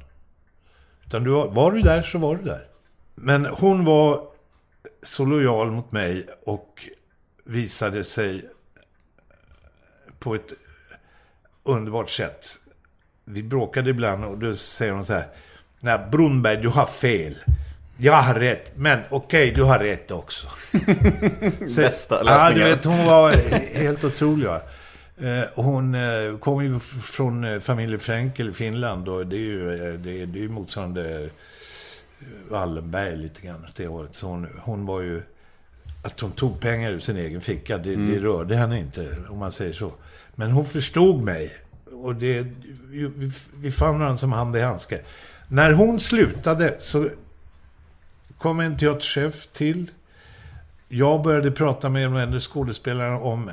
Utan 1.05 1.23
du 1.23 1.29
var, 1.29 1.47
var 1.47 1.71
du 1.71 1.81
där 1.81 2.01
så 2.01 2.17
var 2.17 2.35
du 2.35 2.43
där. 2.43 2.67
Men 3.15 3.45
hon 3.45 3.85
var 3.85 4.21
så 5.03 5.25
lojal 5.25 5.71
mot 5.71 5.91
mig 5.91 6.25
och 6.45 6.83
visade 7.43 8.03
sig 8.03 8.45
på 10.19 10.35
ett 10.35 10.53
underbart 11.63 12.09
sätt. 12.09 12.57
Vi 13.25 13.43
bråkade 13.43 13.89
ibland 13.89 14.25
och 14.25 14.37
då 14.37 14.55
säger 14.55 14.93
hon 14.93 15.05
så 15.05 15.13
här. 15.13 15.27
Nej, 15.79 15.99
Brunberg, 16.11 16.57
du 16.57 16.67
har 16.67 16.85
fel. 16.85 17.37
Jag 17.97 18.13
har 18.13 18.33
rätt, 18.33 18.71
men 18.75 18.99
okej, 19.09 19.43
okay, 19.43 19.55
du 19.55 19.63
har 19.63 19.79
rätt 19.79 20.11
också. 20.11 20.47
så, 21.67 21.81
Bästa 21.81 22.23
lösningen. 22.23 22.41
Ja, 22.41 22.51
du 22.53 22.63
vet, 22.63 22.85
hon 22.85 23.05
var 23.05 23.31
helt 23.77 24.03
otrolig. 24.03 24.47
Eh, 24.47 24.57
hon 25.55 25.95
eh, 25.95 26.37
kom 26.39 26.63
ju 26.63 26.79
från 26.79 27.43
eh, 27.43 27.59
familjen 27.59 27.99
Fränkel 27.99 28.49
i 28.49 28.53
Finland 28.53 29.09
och 29.09 29.27
det 29.27 29.35
är 29.35 29.39
ju, 29.39 29.97
det 29.97 30.21
är, 30.21 30.25
det 30.25 30.43
är 30.43 30.49
motsvarande 30.49 31.29
Wallenberg 32.49 33.17
lite 33.17 33.41
grann 33.41 33.67
det 33.75 33.87
året. 33.87 34.15
Så 34.15 34.27
hon, 34.27 34.47
hon 34.61 34.85
var 34.85 35.01
ju... 35.01 35.21
Att 36.03 36.19
hon 36.19 36.31
tog 36.31 36.59
pengar 36.59 36.91
ur 36.91 36.99
sin 36.99 37.17
egen 37.17 37.41
ficka, 37.41 37.77
det, 37.77 37.93
mm. 37.93 38.11
det 38.11 38.19
rörde 38.19 38.55
henne 38.55 38.79
inte, 38.79 39.15
om 39.29 39.39
man 39.39 39.51
säger 39.51 39.73
så. 39.73 39.93
Men 40.35 40.51
hon 40.51 40.65
förstod 40.65 41.23
mig. 41.23 41.51
Och 41.91 42.15
det, 42.15 42.47
vi, 42.89 43.31
vi 43.55 43.71
fann 43.71 43.99
varandra 43.99 44.17
som 44.17 44.31
hand 44.31 44.55
i 44.55 44.61
handske. 44.61 44.99
När 45.47 45.71
hon 45.71 45.99
slutade 45.99 46.75
så 46.79 47.09
kom 48.37 48.59
en 48.59 48.77
teaterchef 48.77 49.47
till. 49.47 49.91
Jag 50.87 51.23
började 51.23 51.51
prata 51.51 51.89
med 51.89 52.03
de 52.03 52.15
äldre 52.15 52.39
skådespelarna 52.39 53.17
om 53.17 53.49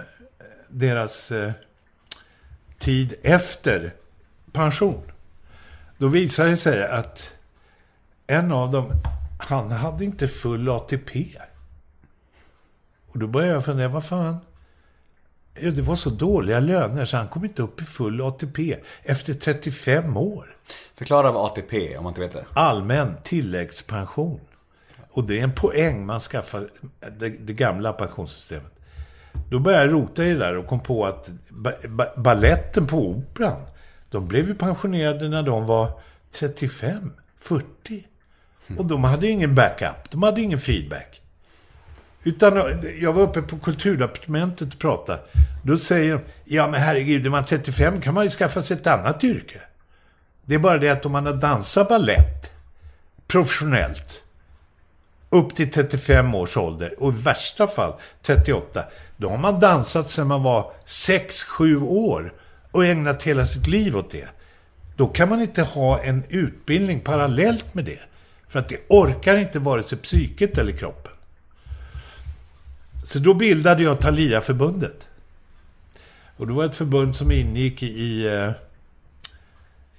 deras 0.74 1.32
eh, 1.32 1.52
tid 2.78 3.14
efter 3.22 3.94
pension. 4.52 5.02
Då 5.98 6.08
visade 6.08 6.50
det 6.50 6.56
sig 6.56 6.86
att 6.86 7.32
en 8.26 8.52
av 8.52 8.70
dem, 8.70 8.92
han 9.38 9.70
hade 9.70 10.04
inte 10.04 10.28
full 10.28 10.68
ATP. 10.68 11.26
Och 13.06 13.18
då 13.18 13.26
började 13.26 13.52
jag 13.52 13.64
fundera, 13.64 13.88
vad 13.88 14.04
fan? 14.04 14.36
Det 15.54 15.82
var 15.82 15.96
så 15.96 16.10
dåliga 16.10 16.60
löner 16.60 17.06
så 17.06 17.16
han 17.16 17.28
kom 17.28 17.44
inte 17.44 17.62
upp 17.62 17.80
i 17.80 17.84
full 17.84 18.20
ATP 18.20 18.76
efter 19.02 19.34
35 19.34 20.16
år. 20.16 20.56
Förklara 20.94 21.30
vad 21.30 21.46
ATP 21.46 21.92
är, 21.94 21.98
om 21.98 22.04
man 22.04 22.10
inte 22.10 22.20
vet 22.20 22.32
det. 22.32 22.44
Allmän 22.52 23.16
tilläggspension. 23.22 24.40
Och 25.10 25.26
det 25.26 25.38
är 25.38 25.44
en 25.44 25.54
poäng 25.54 26.06
man 26.06 26.20
skaffar 26.20 26.70
det, 27.18 27.28
det 27.28 27.52
gamla 27.52 27.92
pensionssystemet. 27.92 28.73
Då 29.50 29.58
började 29.58 29.84
jag 29.84 29.92
rota 29.92 30.24
i 30.24 30.28
det 30.32 30.38
där 30.38 30.56
och 30.56 30.66
kom 30.66 30.80
på 30.80 31.06
att 31.06 31.30
ba, 31.50 31.70
ba, 31.88 32.04
balletten 32.16 32.86
på 32.86 33.08
Operan, 33.10 33.60
de 34.10 34.28
blev 34.28 34.48
ju 34.48 34.54
pensionerade 34.54 35.28
när 35.28 35.42
de 35.42 35.66
var 35.66 35.88
35, 36.38 37.12
40. 37.36 37.64
Och 38.78 38.86
de 38.86 39.04
hade 39.04 39.28
ingen 39.28 39.54
backup, 39.54 40.10
de 40.10 40.22
hade 40.22 40.40
ingen 40.40 40.58
feedback. 40.58 41.20
Utan 42.24 42.82
jag 43.00 43.12
var 43.12 43.22
uppe 43.22 43.42
på 43.42 43.58
kulturdepartementet 43.58 44.74
och 44.74 44.80
pratade. 44.80 45.20
Då 45.64 45.78
säger 45.78 46.12
de, 46.12 46.20
ja 46.44 46.66
men 46.66 46.80
herregud, 46.80 47.26
är 47.26 47.30
man 47.30 47.44
35 47.44 48.00
kan 48.00 48.14
man 48.14 48.24
ju 48.24 48.30
skaffa 48.30 48.62
sig 48.62 48.76
ett 48.76 48.86
annat 48.86 49.24
yrke. 49.24 49.60
Det 50.44 50.54
är 50.54 50.58
bara 50.58 50.78
det 50.78 50.88
att 50.88 51.06
om 51.06 51.12
man 51.12 51.26
har 51.26 51.32
dansat 51.32 51.88
ballett 51.88 52.52
professionellt 53.26 54.24
upp 55.30 55.54
till 55.54 55.70
35 55.70 56.34
års 56.34 56.56
ålder 56.56 56.94
och 56.98 57.12
i 57.12 57.16
värsta 57.16 57.66
fall 57.66 57.92
38, 58.22 58.84
då 59.16 59.28
har 59.28 59.38
man 59.38 59.60
dansat 59.60 60.10
sedan 60.10 60.26
man 60.26 60.42
var 60.42 60.72
6-7 60.86 61.82
år 61.82 62.32
och 62.70 62.84
ägnat 62.84 63.22
hela 63.22 63.46
sitt 63.46 63.66
liv 63.66 63.96
åt 63.96 64.10
det. 64.10 64.28
Då 64.96 65.06
kan 65.06 65.28
man 65.28 65.40
inte 65.40 65.62
ha 65.62 66.02
en 66.02 66.24
utbildning 66.28 67.00
parallellt 67.00 67.74
med 67.74 67.84
det. 67.84 68.00
För 68.48 68.58
att 68.58 68.68
det 68.68 68.78
orkar 68.88 69.36
inte 69.36 69.58
vare 69.58 69.82
sig 69.82 69.98
psyket 69.98 70.58
eller 70.58 70.72
kroppen. 70.72 71.12
Så 73.04 73.18
då 73.18 73.34
bildade 73.34 73.82
jag 73.82 74.00
Thalia-förbundet. 74.00 75.08
Och 76.36 76.46
det 76.46 76.52
var 76.52 76.64
ett 76.64 76.76
förbund 76.76 77.16
som 77.16 77.32
ingick 77.32 77.82
i, 77.82 77.86
i, 77.86 78.26
eh, 78.26 78.50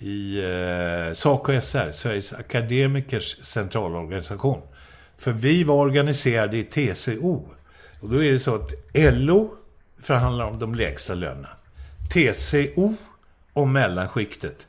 i 0.07 0.37
eh, 0.37 1.13
SACO-SR, 1.13 1.91
Sveriges 1.91 2.33
Akademikers 2.33 3.37
Centralorganisation. 3.41 4.61
För 5.17 5.31
vi 5.31 5.63
var 5.63 5.75
organiserade 5.75 6.57
i 6.57 6.63
TCO. 6.63 7.54
Och 8.05 8.11
då 8.11 8.23
är 8.23 8.31
det 8.31 8.39
så 8.39 8.55
att 8.55 8.73
LO 8.93 9.55
förhandlar 9.99 10.45
om 10.45 10.59
de 10.59 10.75
lägsta 10.75 11.13
lönerna. 11.13 11.49
TCO 12.09 12.95
om 13.53 13.73
mellanskiktet. 13.73 14.67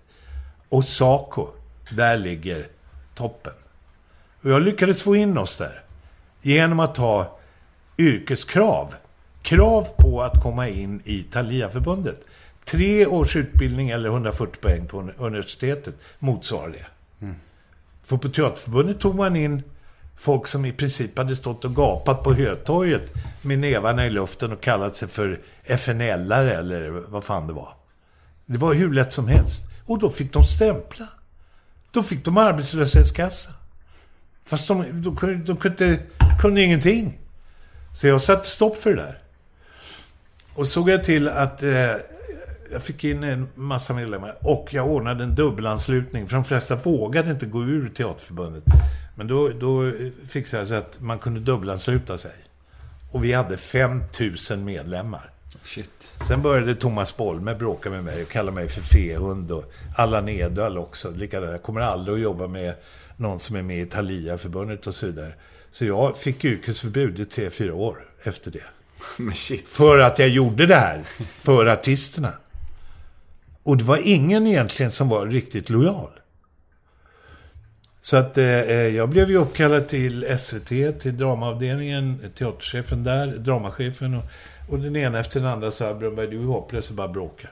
Och 0.68 0.84
SACO, 0.84 1.48
där 1.90 2.18
ligger 2.18 2.68
toppen. 3.14 3.52
Och 4.42 4.50
jag 4.50 4.62
lyckades 4.62 5.02
få 5.02 5.16
in 5.16 5.38
oss 5.38 5.58
där. 5.58 5.82
Genom 6.42 6.80
att 6.80 6.96
ha 6.96 7.38
yrkeskrav. 7.98 8.94
Krav 9.42 9.88
på 9.96 10.22
att 10.22 10.42
komma 10.42 10.68
in 10.68 11.02
i 11.04 11.22
Thalia-förbundet. 11.22 12.20
Tre 12.64 13.06
års 13.06 13.36
utbildning 13.36 13.90
eller 13.90 14.08
140 14.08 14.60
poäng 14.60 14.86
på 14.86 15.10
universitetet 15.16 15.94
motsvarar 16.18 16.68
det. 16.68 16.86
Mm. 17.20 17.36
För 18.02 18.16
på 18.16 18.28
Teaterförbundet 18.28 19.00
tog 19.00 19.14
man 19.14 19.36
in 19.36 19.62
folk 20.16 20.46
som 20.46 20.64
i 20.64 20.72
princip 20.72 21.18
hade 21.18 21.36
stått 21.36 21.64
och 21.64 21.74
gapat 21.74 22.22
på 22.22 22.34
Hötorget 22.34 23.12
med 23.42 23.58
nävarna 23.58 24.06
i 24.06 24.10
luften 24.10 24.52
och 24.52 24.60
kallat 24.60 24.96
sig 24.96 25.08
för 25.08 25.40
FNL-are 25.64 26.58
eller 26.58 26.90
vad 26.90 27.24
fan 27.24 27.46
det 27.46 27.52
var. 27.52 27.72
Det 28.46 28.58
var 28.58 28.74
hur 28.74 28.92
lätt 28.92 29.12
som 29.12 29.28
helst. 29.28 29.62
Och 29.84 29.98
då 29.98 30.10
fick 30.10 30.32
de 30.32 30.44
stämpla. 30.44 31.08
Då 31.90 32.02
fick 32.02 32.24
de 32.24 32.36
arbetslöshetskassa. 32.36 33.50
Fast 34.44 34.68
de, 34.68 35.02
de, 35.02 35.16
de, 35.20 35.44
de 35.44 35.56
kunde, 35.56 35.98
kunde 36.40 36.62
ingenting. 36.62 37.18
Så 37.94 38.06
jag 38.06 38.20
satte 38.20 38.48
stopp 38.48 38.76
för 38.76 38.90
det 38.90 39.02
där. 39.02 39.18
Och 40.54 40.66
såg 40.66 40.90
jag 40.90 41.04
till 41.04 41.28
att 41.28 41.62
eh, 41.62 41.70
jag 42.72 42.82
fick 42.82 43.04
in 43.04 43.24
en 43.24 43.48
massa 43.54 43.94
medlemmar 43.94 44.34
och 44.40 44.68
jag 44.70 44.86
ordnade 44.86 45.24
en 45.24 45.34
dubbelanslutning. 45.34 46.26
För 46.26 46.34
de 46.34 46.44
flesta 46.44 46.76
vågade 46.76 47.30
inte 47.30 47.46
gå 47.46 47.62
ur 47.62 47.88
Teaterförbundet. 47.88 48.64
Men 49.18 49.26
då, 49.26 49.48
då 49.48 49.92
fixade 50.26 50.60
jag 50.60 50.68
så 50.68 50.74
att 50.74 51.00
man 51.00 51.18
kunde 51.18 51.40
dubbelansluta 51.40 52.18
sig. 52.18 52.34
Och 53.10 53.24
vi 53.24 53.32
hade 53.32 53.56
5000 53.56 54.64
medlemmar. 54.64 55.30
Shit. 55.62 56.14
Sen 56.28 56.42
började 56.42 56.74
Thomas 56.74 57.16
Bolme 57.16 57.54
bråka 57.54 57.90
med 57.90 58.04
mig 58.04 58.22
och 58.22 58.28
kalla 58.28 58.52
mig 58.52 58.68
för 58.68 58.80
fehund 58.80 59.52
och 59.52 59.72
Allan 59.96 60.28
Edwall 60.28 60.78
också. 60.78 61.10
Likadant. 61.10 61.52
Jag 61.52 61.62
kommer 61.62 61.80
aldrig 61.80 62.14
att 62.14 62.22
jobba 62.22 62.46
med 62.46 62.74
någon 63.16 63.38
som 63.38 63.56
är 63.56 63.62
med 63.62 63.78
i 63.78 63.86
Thalia-förbundet 63.86 64.86
och 64.86 64.94
så 64.94 65.06
vidare. 65.06 65.32
Så 65.72 65.84
jag 65.84 66.18
fick 66.18 66.44
yrkesförbud 66.44 67.20
i 67.20 67.24
tre, 67.24 67.50
fyra 67.50 67.74
år 67.74 68.08
efter 68.22 68.50
det. 68.50 68.64
Men 69.16 69.34
shit. 69.34 69.68
För 69.68 69.98
att 69.98 70.18
jag 70.18 70.28
gjorde 70.28 70.66
det 70.66 70.76
här. 70.76 71.04
För 71.38 71.66
artisterna. 71.66 72.32
Och 73.62 73.76
det 73.76 73.84
var 73.84 74.00
ingen 74.04 74.46
egentligen 74.46 74.92
som 74.92 75.08
var 75.08 75.26
riktigt 75.26 75.70
lojal. 75.70 76.10
Så 78.06 78.16
att 78.16 78.38
eh, 78.38 78.44
eh, 78.44 78.76
jag 78.76 79.08
blev 79.08 79.30
ju 79.30 79.36
uppkallad 79.36 79.88
till 79.88 80.38
SVT, 80.38 81.00
till 81.00 81.16
dramaavdelningen, 81.16 82.18
teaterchefen 82.38 83.04
där, 83.04 83.26
dramachefen 83.26 84.14
och, 84.14 84.22
och 84.68 84.78
den 84.78 84.96
ena 84.96 85.18
efter 85.18 85.40
den 85.40 85.48
andra 85.48 85.70
sa 85.70 85.94
Brunberg, 85.94 86.26
du 86.26 86.40
är 86.40 86.44
hopplös 86.44 86.90
och 86.90 86.96
bara 86.96 87.08
bråka. 87.08 87.48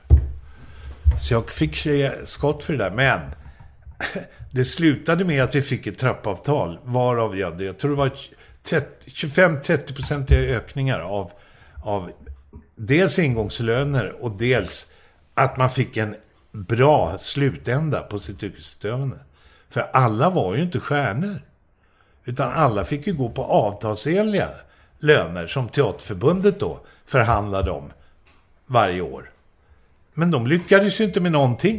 Så 1.20 1.34
jag 1.34 1.50
fick 1.50 1.86
skott 2.24 2.64
för 2.64 2.72
det 2.72 2.78
där, 2.78 2.90
men 2.90 3.20
det 4.50 4.64
slutade 4.64 5.24
med 5.24 5.42
att 5.42 5.54
vi 5.54 5.62
fick 5.62 5.86
ett 5.86 5.98
trappavtal, 5.98 6.78
varav 6.84 7.38
jag, 7.38 7.60
jag 7.60 7.78
tror 7.78 7.90
det 7.90 7.96
var 7.96 8.10
25-30-procentiga 9.06 10.56
ökningar 10.56 11.00
av, 11.00 11.30
av 11.84 12.10
dels 12.76 13.18
ingångslöner 13.18 14.24
och 14.24 14.36
dels 14.38 14.92
att 15.34 15.56
man 15.56 15.70
fick 15.70 15.96
en 15.96 16.16
bra 16.52 17.18
slutända 17.18 18.00
på 18.00 18.18
sitt 18.18 18.42
yrkesutövande. 18.42 19.16
För 19.68 19.80
alla 19.92 20.30
var 20.30 20.54
ju 20.54 20.62
inte 20.62 20.80
stjärnor. 20.80 21.40
Utan 22.24 22.52
alla 22.52 22.84
fick 22.84 23.06
ju 23.06 23.12
gå 23.12 23.28
på 23.28 23.44
avtalsenliga 23.44 24.48
löner 24.98 25.46
som 25.46 25.68
Teaterförbundet 25.68 26.60
då 26.60 26.80
förhandlade 27.06 27.70
om 27.70 27.92
varje 28.66 29.00
år. 29.00 29.30
Men 30.14 30.30
de 30.30 30.46
lyckades 30.46 31.00
ju 31.00 31.04
inte 31.04 31.20
med 31.20 31.32
någonting. 31.32 31.78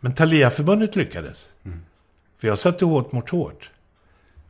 Men 0.00 0.14
Thalia-förbundet 0.14 0.96
lyckades. 0.96 1.48
Mm. 1.64 1.80
För 2.38 2.48
jag 2.48 2.58
satte 2.58 2.84
hårt 2.84 3.12
mot 3.12 3.30
hårt. 3.30 3.70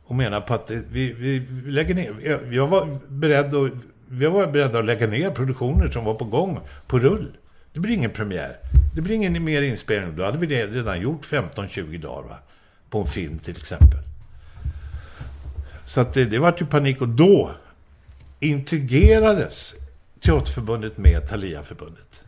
Och 0.05 0.15
menar 0.15 0.41
på 0.41 0.53
att 0.53 0.71
vi, 0.71 1.13
vi, 1.13 1.39
lägger 1.71 1.95
ner. 1.95 2.39
Jag 2.53 2.67
var 2.67 2.99
beredd 3.07 3.55
att, 3.55 3.71
vi 4.07 4.25
var 4.25 4.47
beredda 4.47 4.79
att 4.79 4.85
lägga 4.85 5.07
ner 5.07 5.31
produktioner 5.31 5.87
som 5.87 6.05
var 6.05 6.13
på 6.13 6.25
gång 6.25 6.59
på 6.87 6.99
rull. 6.99 7.37
Det 7.75 7.81
blir 7.81 7.93
ingen 7.93 8.11
premiär. 8.11 8.57
Det 8.93 9.01
blir 9.01 9.15
ingen 9.15 9.43
mer 9.43 9.61
inspelning. 9.61 10.15
Då 10.15 10.23
hade 10.23 10.37
vi 10.37 10.47
redan 10.47 11.01
gjort 11.01 11.25
15-20 11.25 12.01
dagar 12.01 12.29
va? 12.29 12.37
på 12.89 13.01
en 13.01 13.07
film 13.07 13.39
till 13.39 13.57
exempel. 13.57 13.99
Så 15.85 16.01
att 16.01 16.13
det, 16.13 16.25
det 16.25 16.39
var 16.39 16.55
ju 16.59 16.65
panik 16.65 17.01
och 17.01 17.07
då 17.07 17.51
integrerades 18.39 19.75
Teaterförbundet 20.19 20.97
med 20.97 21.29
Thalia-förbundet. 21.29 22.23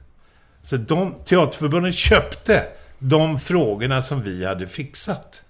Så 0.61 0.77
de, 0.77 1.13
Teaterförbundet 1.25 1.95
köpte 1.95 2.67
de 2.99 3.39
frågorna 3.39 4.01
som 4.01 4.21
vi 4.21 4.45
hade 4.45 4.67
fixat. 4.67 5.43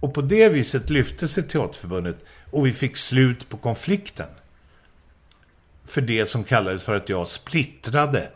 Och 0.00 0.14
på 0.14 0.22
det 0.22 0.48
viset 0.48 0.90
lyfte 0.90 1.28
sig 1.28 1.42
Teaterförbundet 1.42 2.16
och 2.50 2.66
vi 2.66 2.72
fick 2.72 2.96
slut 2.96 3.48
på 3.48 3.56
konflikten. 3.56 4.28
För 5.84 6.00
det 6.00 6.26
som 6.26 6.44
kallades 6.44 6.84
för 6.84 6.96
att 6.96 7.08
jag 7.08 7.28
splittrade 7.28 8.28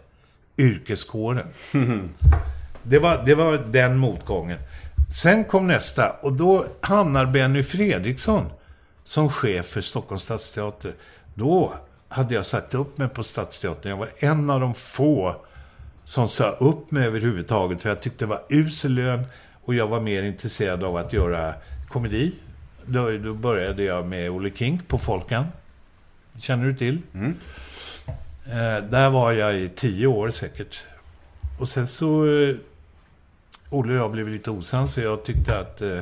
yrkeskåren. 0.57 1.47
Det 2.83 2.99
var, 2.99 3.23
det 3.27 3.35
var 3.35 3.57
den 3.57 3.99
motgången. 3.99 4.59
Sen 5.11 5.45
kom 5.45 5.67
nästa 5.67 6.11
och 6.11 6.33
då 6.33 6.67
hamnar 6.81 7.27
Benny 7.27 7.63
Fredriksson 7.63 8.51
som 9.05 9.29
chef 9.29 9.67
för 9.67 9.81
Stockholms 9.81 10.23
stadsteater. 10.23 10.93
Då 11.35 11.73
hade 12.09 12.35
jag 12.35 12.47
satt 12.47 12.75
upp 12.75 12.99
mig 12.99 13.09
på 13.09 13.23
Stadsteatern. 13.23 13.91
Jag 13.91 13.97
var 13.97 14.09
en 14.19 14.51
av 14.51 14.61
de 14.61 14.75
få 14.75 15.37
som 16.05 16.29
sa 16.29 16.51
upp 16.51 16.91
mig 16.91 17.07
överhuvudtaget. 17.07 17.83
För 17.83 17.89
jag 17.89 18.01
tyckte 18.01 18.25
det 18.25 18.29
var 18.29 18.43
usel 18.49 18.93
lön 18.95 19.25
och 19.65 19.75
jag 19.75 19.87
var 19.87 20.01
mer 20.01 20.23
intresserad 20.23 20.85
av 20.85 20.97
att 20.97 21.13
göra 21.13 21.55
komedi. 21.89 22.33
Då, 22.85 23.11
då 23.11 23.35
började 23.35 23.83
jag 23.83 24.07
med 24.07 24.31
Olle 24.31 24.51
Kink 24.51 24.89
på 24.89 24.99
Folkan. 24.99 25.47
Känner 26.39 26.67
du 26.67 26.75
till? 26.75 27.03
Mm. 27.15 27.35
Eh, 28.51 28.85
där 28.85 29.11
var 29.11 29.33
jag 29.33 29.57
i 29.57 29.69
tio 29.69 30.07
år 30.07 30.31
säkert. 30.31 30.85
Och 31.59 31.69
sen 31.69 31.87
så... 31.87 32.27
Eh, 32.27 32.57
Olle 33.71 33.93
och 33.93 33.99
jag 33.99 34.11
blev 34.11 34.29
lite 34.29 34.51
osams 34.51 34.95
för 34.95 35.03
jag 35.03 35.25
tyckte 35.25 35.59
att 35.59 35.83
eh, 35.83 36.01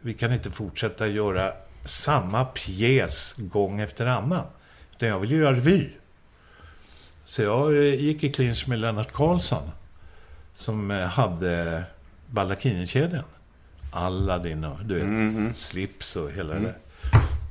vi 0.00 0.14
kan 0.14 0.32
inte 0.32 0.50
fortsätta 0.50 1.06
göra 1.06 1.52
samma 1.84 2.44
pjäs 2.44 3.34
gång 3.36 3.80
efter 3.80 4.06
annan. 4.06 4.46
Utan 4.92 5.08
jag 5.08 5.18
vill 5.18 5.30
ju 5.30 5.36
göra 5.36 5.52
revy. 5.52 5.88
Så 7.24 7.42
jag 7.42 7.76
eh, 7.76 7.94
gick 7.94 8.24
i 8.24 8.32
clinch 8.32 8.68
med 8.68 8.78
Lennart 8.78 9.12
Karlsson. 9.12 9.70
Som 10.54 10.90
hade 10.90 11.82
Ballakinekedjan. 12.26 13.24
Aladdin 13.92 14.64
och 14.64 14.84
du 14.84 14.94
vet, 14.94 15.04
mm 15.04 15.48
-hmm. 15.48 15.52
slips 15.52 16.16
och 16.16 16.30
hela 16.30 16.52
mm. 16.52 16.62
det 16.62 16.68
där. 16.68 16.78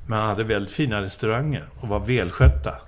Men 0.08 0.20
han 0.20 0.28
hade 0.28 0.44
väldigt 0.44 0.74
fina 0.74 1.02
restauranger 1.02 1.66
och 1.80 1.88
var 1.88 2.00
välskötta. 2.00 2.82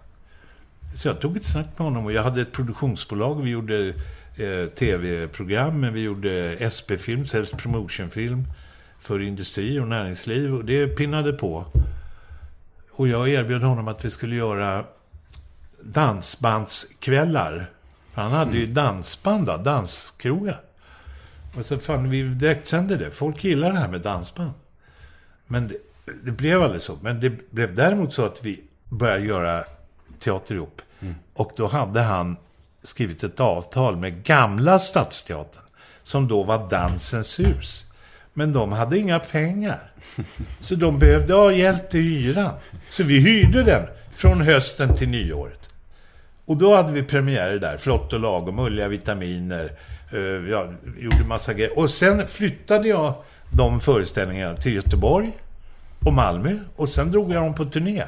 Så 0.96 1.08
jag 1.08 1.22
tog 1.22 1.38
ett 1.38 1.46
snack 1.46 1.66
med 1.78 1.88
honom 1.88 2.06
och 2.06 2.12
jag 2.12 2.24
hade 2.24 2.41
ett 2.41 2.52
produktionsbolag. 2.52 3.41
Vi 3.41 3.50
gjorde 3.50 3.88
eh, 4.38 4.70
tv-program, 4.76 5.80
men 5.80 5.94
vi 5.94 6.02
gjorde 6.02 6.58
SP-film, 6.76 7.26
Sales 7.26 7.52
Promotion-film 7.52 8.48
för 9.00 9.20
industri 9.20 9.80
och 9.80 9.88
näringsliv 9.88 10.56
och 10.56 10.66
det 10.66 10.88
pinnade 10.88 11.34
på. 11.34 11.66
Och 12.91 13.08
jag 13.08 13.30
erbjöd 13.30 13.62
honom 13.62 13.88
att 13.88 14.06
vi 14.06 14.10
skulle 14.10 14.36
göra 14.36 14.86
dansbandskvällar. 15.82 17.70
Han 18.14 18.32
hade 18.32 18.58
ju 18.58 18.66
dansband 18.66 19.48
då, 19.48 19.58
danskrogar. 19.58 20.62
Och 21.58 21.66
så 21.66 21.78
fan, 21.78 22.10
vi 22.10 22.22
direktsände 22.24 22.98
det. 22.98 23.12
Folk 23.12 23.44
gillar 23.44 23.72
det 23.72 23.80
här 23.80 23.89
med 23.89 24.02
dansband. 24.02 24.52
Men 25.48 25.68
det, 25.68 25.76
det 26.24 26.32
blev 26.32 26.62
aldrig 26.62 26.82
så. 26.82 26.98
Men 27.02 27.20
det 27.20 27.52
blev 27.52 27.76
däremot 27.76 28.14
så 28.14 28.26
att 28.26 28.46
vi 28.46 28.64
började 28.89 29.26
göra 29.26 29.64
teater 30.24 30.55
ihop. 30.55 30.82
Mm. 31.01 31.15
Och 31.34 31.51
då 31.55 31.67
hade 31.67 32.01
han 32.01 32.38
skrivit 32.84 33.24
ett 33.24 33.39
avtal 33.39 33.97
med 33.97 34.24
gamla 34.24 34.80
Stadsteatern. 34.80 35.63
Som 36.03 36.28
då 36.28 36.43
var 36.43 36.69
Dansens 36.69 37.39
hus. 37.39 37.86
Men 38.34 38.53
de 38.53 38.71
hade 38.71 38.97
inga 38.97 39.19
pengar. 39.19 39.91
Så 40.61 40.76
de 40.76 40.99
behövde 40.99 41.34
ha 41.34 41.51
hjälp 41.51 41.89
till 41.89 42.01
hyran. 42.01 42.53
Så 42.89 43.03
vi 43.03 43.19
hyrde 43.19 43.63
den 43.63 43.88
från 44.13 44.41
hösten 44.41 44.95
till 44.95 45.09
nyåret. 45.09 45.69
Och 46.45 46.57
då 46.57 46.76
hade 46.76 46.91
vi 46.91 47.03
premiärer 47.03 47.59
där. 47.59 47.78
Flott 47.78 48.13
och 48.13 48.19
lagom, 48.19 48.55
mulliga 48.55 48.88
vitaminer. 48.88 49.71
Uh, 50.13 50.49
ja, 50.49 50.67
gjorde 50.97 51.24
massa 51.28 51.53
grejer. 51.53 51.80
Och 51.80 51.89
sen 51.89 52.28
flyttade 52.28 52.88
jag 52.88 53.13
de 53.49 53.80
föreställningarna 53.80 54.57
till 54.57 54.74
Göteborg 54.74 55.32
och 56.05 56.13
Malmö. 56.13 56.57
Och 56.76 56.89
sen 56.89 57.11
drog 57.11 57.32
jag 57.32 57.43
dem 57.43 57.55
på 57.55 57.65
turné. 57.65 58.03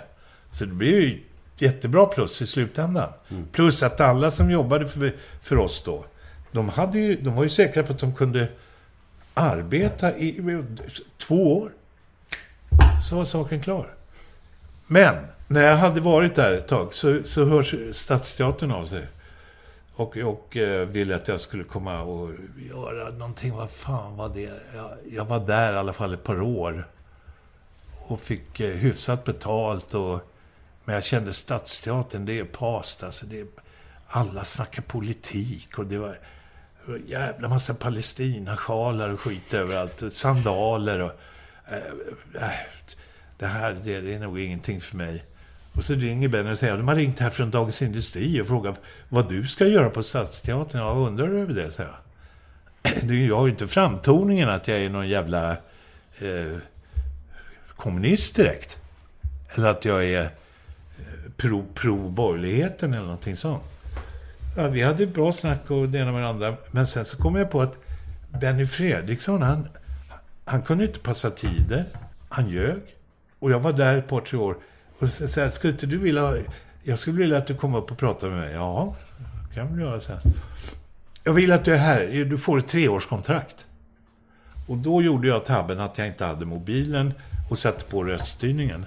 Så 0.52 0.66
det 0.66 0.74
blev 0.74 0.92
ju 0.92 1.24
jättebra 1.58 2.06
plus 2.06 2.42
i 2.42 2.48
slutändan. 2.48 3.10
Mm. 3.30 3.48
Plus 3.52 3.84
att 3.84 4.02
alla 4.02 4.32
som 4.32 4.52
jobbade 4.52 4.88
för, 4.88 5.14
för 5.42 5.58
oss 5.58 5.84
då, 5.86 6.06
de, 6.52 6.70
hade 6.70 7.00
ju, 7.00 7.16
de 7.22 7.36
var 7.36 7.44
ju 7.44 7.50
säkra 7.50 7.84
på 7.84 7.94
att 7.94 8.00
de 8.00 8.16
kunde 8.16 8.48
arbeta 9.34 10.18
i 10.18 10.64
två 11.18 11.58
år. 11.58 11.72
Så 13.04 13.16
var 13.16 13.24
saken 13.24 13.62
klar. 13.62 13.94
Men, 14.88 15.16
när 15.48 15.62
jag 15.62 15.78
hade 15.78 16.02
varit 16.02 16.36
där 16.36 16.54
ett 16.54 16.68
tag 16.68 16.94
så, 16.94 17.24
så 17.24 17.46
hörs 17.46 17.76
Stadsteatern 17.92 18.72
av 18.72 18.86
sig. 18.86 19.08
Och, 19.96 20.18
och 20.18 20.58
eh, 20.58 20.88
ville 20.88 21.16
att 21.16 21.28
jag 21.28 21.40
skulle 21.40 21.64
komma 21.64 22.02
och 22.02 22.32
göra 22.72 23.10
någonting. 23.10 23.54
Vad 23.54 23.72
fan 23.72 24.18
var 24.18 24.30
det? 24.30 24.52
Jag, 24.76 24.92
jag 25.12 25.26
var 25.26 25.40
där 25.40 25.74
i 25.74 25.78
alla 25.78 25.94
fall 25.94 26.14
ett 26.14 26.24
par 26.24 26.42
år. 26.42 26.88
Och 28.08 28.20
fick 28.20 28.60
eh, 28.60 28.76
hyfsat 28.76 29.24
betalt. 29.24 29.94
Och, 29.94 30.20
men 30.86 30.96
jag 30.96 31.04
kände 31.04 31.34
Stadsteatern, 31.34 32.26
det 32.26 32.40
är 32.40 32.46
past. 32.46 33.04
Alltså 33.04 33.26
det 33.26 33.40
är, 33.40 33.48
alla 34.08 34.44
snackar 34.44 34.82
politik. 34.82 35.80
Och 35.80 35.86
det 35.86 35.98
var 35.98 36.20
jävla 37.06 37.50
massa 37.50 37.74
Palestinasjalar 37.74 39.10
och 39.10 39.22
skit 39.22 39.54
överallt. 39.54 40.04
Sandaler 40.14 41.00
och... 41.00 41.12
Äh, 41.72 42.50
det 43.38 43.46
här, 43.46 43.82
det, 43.84 44.02
det, 44.02 44.14
är 44.14 44.20
nog 44.20 44.40
ingenting 44.40 44.82
för 44.82 44.98
mig. 44.98 45.24
Och 45.74 45.84
så 45.84 45.94
ringer 45.94 46.28
Benny 46.28 46.52
och 46.52 46.58
säger, 46.58 46.78
de 46.78 46.88
har 46.88 46.96
ringt 46.96 47.20
här 47.20 47.30
från 47.30 47.52
Dagens 47.52 47.82
Industri 47.82 48.42
och 48.42 48.48
frågat 48.48 48.82
vad 49.10 49.30
du 49.30 49.48
ska 49.48 49.66
göra 49.66 49.90
på 49.90 50.04
Stadsteatern. 50.04 50.82
Ja, 50.82 50.92
undrar 50.92 51.28
du 51.28 51.40
över 51.40 51.54
det, 51.54 51.72
säger 51.72 51.90
jag. 51.90 52.00
Jag 53.28 53.38
har 53.38 53.46
ju 53.46 53.52
inte 53.52 53.68
framtoningen 53.68 54.50
att 54.50 54.68
jag 54.68 54.80
är 54.80 54.90
någon 54.90 55.10
jävla 55.10 55.52
eh, 56.20 56.58
kommunist 57.76 58.36
direkt. 58.36 58.78
Eller 59.56 59.68
att 59.68 59.86
jag 59.86 60.06
är 60.06 60.30
pro, 61.38 61.66
pro 61.74 62.10
borgerligheten 62.10 62.94
eller 62.94 63.04
någonting 63.04 63.36
sånt. 63.36 63.64
Ja, 64.58 64.68
vi 64.68 64.82
hade 64.82 65.08
bra 65.08 65.32
snack 65.32 65.72
och 65.72 65.90
det 65.90 65.98
ena 66.00 66.12
med 66.12 66.22
det 66.22 66.30
andra. 66.30 66.56
Men 66.72 66.88
sen 66.88 67.06
så 67.06 67.18
kom 67.18 67.36
jag 67.36 67.50
på 67.52 67.62
att 67.62 67.78
Benny 68.42 68.66
Fredriksson, 68.66 69.42
han, 69.42 69.68
han 70.46 70.62
kunde 70.62 70.86
inte 70.86 71.00
passa 71.00 71.30
tider. 71.30 71.86
Han 72.30 72.50
ljög. 72.50 72.82
Och 73.40 73.52
jag 73.52 73.60
var 73.60 73.74
där 73.74 73.98
ett 73.98 74.08
par, 74.08 74.22
tre 74.22 74.40
år. 74.40 74.58
Och 75.00 75.10
så 75.10 75.28
sa 75.28 75.50
skulle 75.50 75.74
inte 75.74 75.86
du 75.86 75.98
vilja... 75.98 76.36
Jag 76.84 77.00
skulle 77.00 77.18
vilja 77.18 77.38
att 77.38 77.48
du 77.48 77.56
kom 77.56 77.76
upp 77.76 77.92
och 77.92 77.98
pratade 77.98 78.32
med 78.32 78.42
mig. 78.42 78.54
Ja, 78.54 78.96
det 79.50 79.56
kan 79.56 79.78
vi 79.78 79.84
göra 79.84 80.00
sen. 80.00 80.18
Jag 81.24 81.34
vill 81.34 81.52
att 81.52 81.66
du 81.66 81.74
är 81.74 81.78
här. 81.78 82.26
Du 82.26 82.38
får 82.38 82.58
ett 82.58 82.68
treårskontrakt. 82.68 83.66
Och 84.68 84.78
då 84.78 85.02
gjorde 85.02 85.28
jag 85.28 85.46
tabben 85.46 85.80
att 85.80 85.98
jag 85.98 86.08
inte 86.08 86.26
hade 86.26 86.46
mobilen 86.46 87.14
och 87.50 87.60
satte 87.60 87.86
på 87.86 88.04
röststyrningen. 88.04 88.86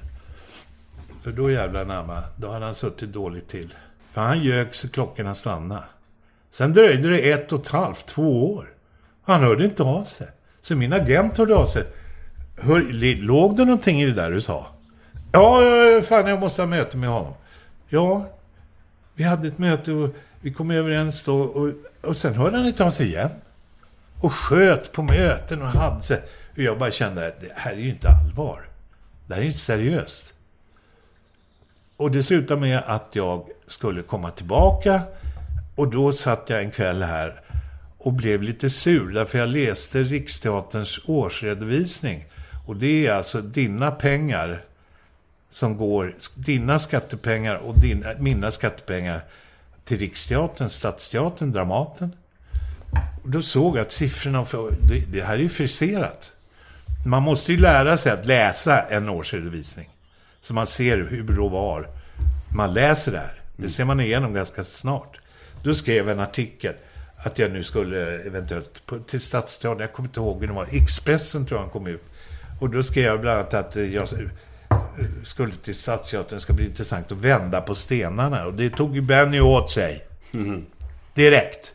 För 1.22 1.32
då 1.32 1.50
jävlar 1.50 1.84
namma, 1.84 2.22
då 2.36 2.50
hade 2.50 2.64
han 2.64 2.74
suttit 2.74 3.12
dåligt 3.12 3.48
till. 3.48 3.74
För 4.12 4.20
han 4.20 4.42
ljög 4.42 4.74
så 4.74 4.88
klockorna 4.88 5.34
stannade. 5.34 5.82
Sen 6.50 6.72
dröjde 6.72 7.08
det 7.08 7.30
ett 7.30 7.52
och 7.52 7.60
ett 7.60 7.68
halvt, 7.68 8.06
två 8.06 8.54
år. 8.54 8.68
Han 9.22 9.40
hörde 9.40 9.64
inte 9.64 9.82
av 9.82 10.04
sig. 10.04 10.28
Så 10.60 10.76
min 10.76 10.92
agent 10.92 11.38
hörde 11.38 11.54
av 11.54 11.66
sig. 11.66 11.84
Hör, 12.60 12.80
låg 13.22 13.56
det 13.56 13.64
någonting 13.64 14.02
i 14.02 14.06
det 14.06 14.12
där 14.12 14.30
du 14.30 14.40
sa? 14.40 14.66
Ja, 15.32 15.60
fan 16.02 16.26
jag 16.26 16.40
måste 16.40 16.62
ha 16.62 16.66
möte 16.66 16.96
med 16.96 17.08
honom. 17.08 17.34
Ja, 17.88 18.26
vi 19.14 19.24
hade 19.24 19.48
ett 19.48 19.58
möte 19.58 19.92
och 19.92 20.14
vi 20.40 20.52
kom 20.52 20.70
överens 20.70 21.24
då 21.24 21.40
och, 21.40 21.72
och 22.02 22.16
sen 22.16 22.34
hörde 22.34 22.56
han 22.56 22.66
inte 22.66 22.84
av 22.84 22.90
sig 22.90 23.06
igen. 23.06 23.30
Och 24.20 24.32
sköt 24.32 24.92
på 24.92 25.02
möten 25.02 25.62
och 25.62 25.68
hade 25.68 26.02
sig. 26.02 26.22
Och 26.52 26.58
jag 26.58 26.78
bara 26.78 26.90
kände 26.90 27.26
att 27.26 27.40
det 27.40 27.52
här 27.54 27.72
är 27.72 27.76
ju 27.76 27.90
inte 27.90 28.08
allvar. 28.08 28.68
Det 29.26 29.34
här 29.34 29.40
är 29.40 29.44
ju 29.44 29.50
inte 29.50 29.60
seriöst. 29.60 30.34
Och 31.98 32.10
det 32.10 32.22
slutade 32.22 32.60
med 32.60 32.82
att 32.86 33.10
jag 33.12 33.44
skulle 33.66 34.02
komma 34.02 34.30
tillbaka. 34.30 35.02
Och 35.74 35.90
då 35.90 36.12
satt 36.12 36.50
jag 36.50 36.62
en 36.62 36.70
kväll 36.70 37.02
här 37.02 37.40
och 37.98 38.12
blev 38.12 38.42
lite 38.42 38.70
sur, 38.70 39.12
därför 39.12 39.38
jag 39.38 39.48
läste 39.48 40.02
Riksteaterns 40.02 41.00
årsredovisning. 41.06 42.24
Och 42.66 42.76
det 42.76 43.06
är 43.06 43.12
alltså 43.12 43.40
dina 43.40 43.90
pengar 43.90 44.62
som 45.50 45.76
går, 45.76 46.14
dina 46.34 46.78
skattepengar 46.78 47.54
och 47.54 47.80
din, 47.80 48.04
mina 48.18 48.50
skattepengar 48.50 49.24
till 49.84 49.98
Riksteatern, 49.98 50.68
Stadsteatern, 50.68 51.52
Dramaten. 51.52 52.12
Och 53.22 53.30
då 53.30 53.42
såg 53.42 53.76
jag 53.76 53.82
att 53.82 53.92
siffrorna, 53.92 54.44
för, 54.44 54.74
det, 54.82 55.12
det 55.12 55.22
här 55.22 55.34
är 55.34 55.38
ju 55.38 55.48
friserat. 55.48 56.32
Man 57.06 57.22
måste 57.22 57.52
ju 57.52 57.58
lära 57.58 57.96
sig 57.96 58.12
att 58.12 58.26
läsa 58.26 58.82
en 58.82 59.08
årsredovisning. 59.08 59.88
Så 60.40 60.54
man 60.54 60.66
ser 60.66 60.96
hur 60.96 61.40
och 61.40 61.50
var. 61.50 61.88
Man 62.56 62.74
läser 62.74 63.12
det 63.12 63.18
här. 63.18 63.40
Det 63.56 63.68
ser 63.68 63.84
man 63.84 64.00
igenom 64.00 64.34
ganska 64.34 64.64
snart. 64.64 65.20
Då 65.62 65.74
skrev 65.74 66.08
jag 66.08 66.12
en 66.12 66.20
artikel 66.20 66.74
att 67.16 67.38
jag 67.38 67.52
nu 67.52 67.62
skulle 67.62 68.18
eventuellt 68.18 68.82
till 69.06 69.20
Stadsteatern, 69.20 69.80
jag 69.80 69.92
kommer 69.92 70.08
inte 70.08 70.20
ihåg 70.20 70.40
hur 70.40 70.46
det 70.46 70.52
var, 70.52 70.66
Expressen 70.70 71.46
tror 71.46 71.58
jag 71.58 71.62
han 71.62 71.72
kom 71.72 71.86
ut. 71.86 72.04
Och 72.60 72.70
då 72.70 72.82
skrev 72.82 73.04
jag 73.04 73.20
bland 73.20 73.38
annat 73.38 73.54
att 73.54 73.76
jag 73.76 74.08
skulle 75.24 75.54
till 75.54 75.74
Stadsteatern, 75.74 76.36
det 76.36 76.40
ska 76.40 76.52
bli 76.52 76.64
intressant 76.64 77.12
att 77.12 77.18
vända 77.18 77.60
på 77.60 77.74
stenarna. 77.74 78.46
Och 78.46 78.54
det 78.54 78.70
tog 78.70 78.94
ju 78.94 79.00
Benny 79.00 79.40
åt 79.40 79.70
sig. 79.70 80.06
Direkt. 81.14 81.74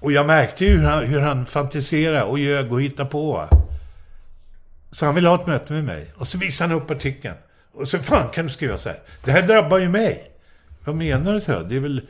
Och 0.00 0.12
jag 0.12 0.26
märkte 0.26 0.64
ju 0.64 0.70
hur 0.70 0.84
han, 0.84 1.04
hur 1.04 1.20
han 1.20 1.46
fantiserade 1.46 2.22
och 2.22 2.38
ljög 2.38 2.72
och 2.72 2.82
hittade 2.82 3.10
på. 3.10 3.48
Så 4.90 5.06
han 5.06 5.14
ville 5.14 5.28
ha 5.28 5.40
ett 5.40 5.46
möte 5.46 5.72
med 5.72 5.84
mig. 5.84 6.12
Och 6.16 6.28
så 6.28 6.38
visade 6.38 6.70
han 6.70 6.82
upp 6.82 6.90
artikeln. 6.90 7.36
Och 7.76 7.88
så, 7.88 7.98
fan 7.98 8.28
kan 8.28 8.46
du 8.46 8.52
skriva 8.52 8.78
så 8.78 8.88
här? 8.88 8.98
Det 9.24 9.30
här 9.30 9.42
drabbar 9.42 9.78
ju 9.78 9.88
mig. 9.88 10.30
Vad 10.84 10.96
menar 10.96 11.32
du? 11.32 11.40
Så 11.40 11.52
här? 11.52 11.64
Det 11.64 11.76
är 11.76 11.80
väl... 11.80 12.02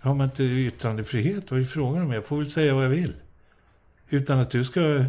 Har 0.00 0.14
man 0.14 0.24
inte 0.24 0.42
yttrandefrihet? 0.42 1.50
Vad 1.50 1.60
är 1.60 1.64
frågan 1.64 2.02
om? 2.02 2.12
Jag 2.12 2.24
får 2.24 2.36
väl 2.36 2.52
säga 2.52 2.74
vad 2.74 2.84
jag 2.84 2.88
vill. 2.88 3.14
Utan 4.08 4.38
att 4.38 4.50
du 4.50 4.64
ska... 4.64 5.04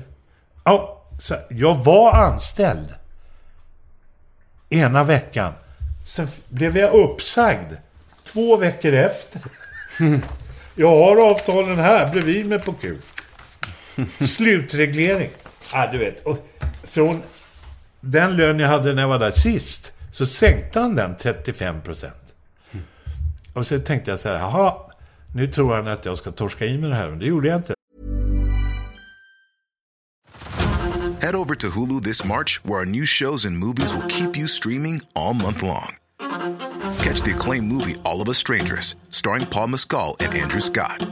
Ja, 0.64 1.06
så, 1.20 1.36
jag 1.50 1.76
var 1.84 2.14
anställd. 2.14 2.94
Ena 4.70 5.04
veckan. 5.04 5.54
Sen 6.06 6.28
blev 6.50 6.78
jag 6.78 6.94
uppsagd. 6.94 7.74
Två 8.24 8.58
veckor 8.58 8.94
efter. 8.94 9.42
Jag 10.76 10.90
har 10.90 11.30
avtalen 11.32 11.80
här 11.80 12.12
bredvid 12.12 12.46
mig 12.46 12.60
på 12.60 12.74
kul. 12.74 12.98
Slutreglering. 14.20 15.30
Ja, 15.74 15.90
du 15.92 15.98
vet. 15.98 16.24
Och 16.24 16.48
från 16.84 17.22
den 18.00 18.36
lön 18.36 18.60
jag 18.60 18.68
hade 18.68 18.94
när 18.94 19.02
jag 19.02 19.10
var 19.10 19.20
där 19.20 19.32
sist, 19.32 19.93
så 20.14 20.26
sänkte 20.26 20.80
han 20.80 20.96
den 20.96 21.16
35 21.18 21.82
procent. 21.82 22.36
Och 23.54 23.68
så 23.68 23.80
tänkte 23.80 24.12
jag 24.12 24.20
så 24.20 24.30
här, 24.30 24.36
jaha, 24.36 24.76
nu 25.32 25.48
tror 25.48 25.76
han 25.76 25.88
att 25.88 26.06
jag 26.06 26.18
ska 26.18 26.32
torska 26.32 26.66
in 26.66 26.82
mig 26.82 26.90
det 26.90 26.96
här, 26.96 27.10
men 27.10 27.20
det 27.20 27.26
gjorde 27.26 27.48
jag 27.48 27.58
inte. 27.58 27.74
Head 31.22 31.36
over 31.36 31.56
to 31.56 31.68
Hulu 31.68 32.02
this 32.02 32.26
March, 32.26 32.60
where 32.64 32.80
our 32.80 32.86
new 32.86 33.06
shows 33.06 33.46
and 33.46 33.58
movies 33.58 33.94
will 33.94 34.08
keep 34.08 34.38
you 34.38 34.48
streaming 34.48 35.02
all 35.16 35.34
month 35.34 35.64
long. 35.64 35.96
Catch 37.00 37.24
the 37.24 37.32
acclaimed 37.32 37.68
movie 37.68 37.96
All 38.04 38.22
of 38.22 38.30
Us 38.30 38.38
Strangers, 38.38 38.96
starring 39.10 39.46
Paul 39.46 39.68
Mescal 39.68 40.16
and 40.20 40.34
Andrew 40.34 40.62
Scott. 40.62 41.08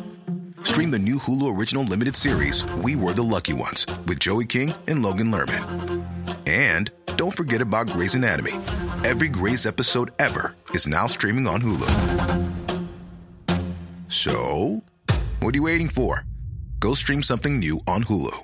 Stream 0.64 0.92
the 0.92 1.00
new 1.00 1.18
Hulu 1.18 1.58
original 1.60 1.84
limited 1.84 2.16
series 2.16 2.66
We 2.84 2.96
Were 2.96 3.14
the 3.14 3.24
Lucky 3.24 3.54
Ones 3.54 3.86
with 4.06 4.20
Joey 4.20 4.46
King 4.46 4.74
and 4.88 5.02
Logan 5.02 5.32
Lerman. 5.32 6.11
And 6.46 6.92
don't 7.16 7.36
forget 7.36 7.62
about 7.62 7.88
Grey's 7.88 8.16
Anatomy. 8.16 8.54
Every 9.04 9.30
Grey's 9.30 9.66
episode 9.66 10.12
ever 10.20 10.56
is 10.74 10.88
now 10.88 11.08
streaming 11.08 11.48
on 11.48 11.62
Hulu. 11.62 11.90
So, 14.10 14.84
what 15.40 15.54
are 15.54 15.58
you 15.58 15.64
waiting 15.64 15.90
for? 15.90 16.26
Go 16.80 16.94
stream 16.94 17.24
something 17.24 17.60
new 17.60 17.80
on 17.88 18.04
Hulu. 18.04 18.38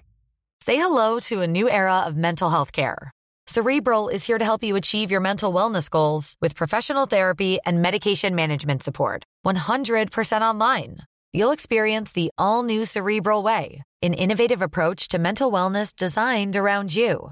Say 0.61 0.75
hello 0.77 1.19
to 1.21 1.41
a 1.41 1.47
new 1.47 1.69
era 1.69 2.01
of 2.01 2.17
mental 2.17 2.49
health 2.49 2.71
care. 2.71 3.11
Cerebral 3.47 4.09
is 4.09 4.25
here 4.25 4.37
to 4.37 4.43
help 4.43 4.63
you 4.63 4.75
achieve 4.75 5.09
your 5.09 5.21
mental 5.21 5.53
wellness 5.53 5.89
goals 5.89 6.35
with 6.41 6.55
professional 6.55 7.05
therapy 7.05 7.59
and 7.65 7.81
medication 7.81 8.35
management 8.35 8.83
support. 8.83 9.23
100% 9.45 10.41
online. 10.41 10.97
You'll 11.31 11.51
experience 11.51 12.11
the 12.11 12.29
all 12.37 12.63
new 12.63 12.85
Cerebral 12.85 13.43
Way, 13.43 13.83
an 14.01 14.13
innovative 14.13 14.61
approach 14.61 15.07
to 15.09 15.19
mental 15.19 15.51
wellness 15.51 15.95
designed 15.95 16.57
around 16.57 16.93
you. 16.93 17.31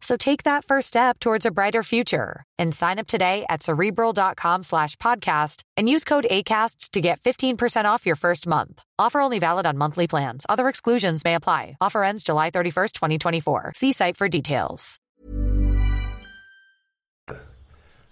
So 0.00 0.16
take 0.16 0.44
that 0.44 0.64
first 0.64 0.88
step 0.88 1.18
towards 1.18 1.44
a 1.44 1.50
brighter 1.50 1.82
future 1.82 2.44
and 2.58 2.74
sign 2.74 2.98
up 2.98 3.06
today 3.06 3.44
at 3.48 3.62
cerebral.com 3.62 4.62
slash 4.62 4.96
podcast 4.96 5.62
and 5.76 5.88
use 5.88 6.04
code 6.04 6.26
ACAST 6.30 6.90
to 6.90 7.00
get 7.00 7.20
15% 7.20 7.84
off 7.84 8.06
your 8.06 8.16
first 8.16 8.46
month. 8.46 8.82
Offer 8.98 9.20
only 9.20 9.38
valid 9.38 9.66
on 9.66 9.76
monthly 9.76 10.06
plans. 10.06 10.46
Other 10.48 10.68
exclusions 10.68 11.24
may 11.24 11.34
apply. 11.34 11.76
Offer 11.80 12.04
ends 12.04 12.22
July 12.22 12.50
31st, 12.50 12.92
2024. 12.92 13.72
See 13.74 13.92
site 13.92 14.16
for 14.16 14.28
details. 14.28 15.00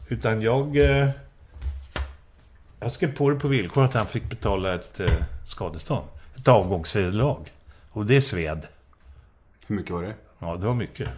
Utan 0.09 0.43
jag... 0.43 0.77
Eh, 0.77 1.09
jag 2.81 2.93
skrev 2.93 3.17
på 3.17 3.31
det 3.31 3.37
på 3.37 3.49
villkor 3.49 3.85
att 3.85 3.95
han 3.95 4.07
fick 4.07 4.29
betala 4.29 4.75
ett 4.75 5.01
eh, 5.01 5.11
skadestånd. 5.45 6.07
Ett 6.37 6.49
avgångsvederlag. 6.49 7.53
Och 7.91 8.07
det 8.07 8.21
sved. 8.21 8.67
Hur 9.67 9.77
mycket 9.77 9.93
var 9.93 10.03
det? 10.03 10.15
Ja, 10.39 10.57
det 10.57 10.67
var 10.67 10.75
mycket. 10.75 11.09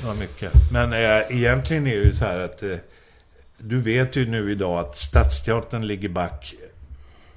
Det 0.00 0.06
var 0.06 0.14
mycket. 0.14 0.52
Men 0.72 0.92
eh, 0.92 1.36
egentligen 1.36 1.86
är 1.86 1.96
det 1.96 2.04
ju 2.04 2.12
så 2.12 2.24
här 2.24 2.38
att... 2.38 2.62
Eh, 2.62 2.76
du 3.58 3.80
vet 3.80 4.16
ju 4.16 4.28
nu 4.28 4.50
idag 4.50 4.78
att 4.78 4.96
Stadsteatern 4.96 5.86
ligger 5.86 6.08
back 6.08 6.54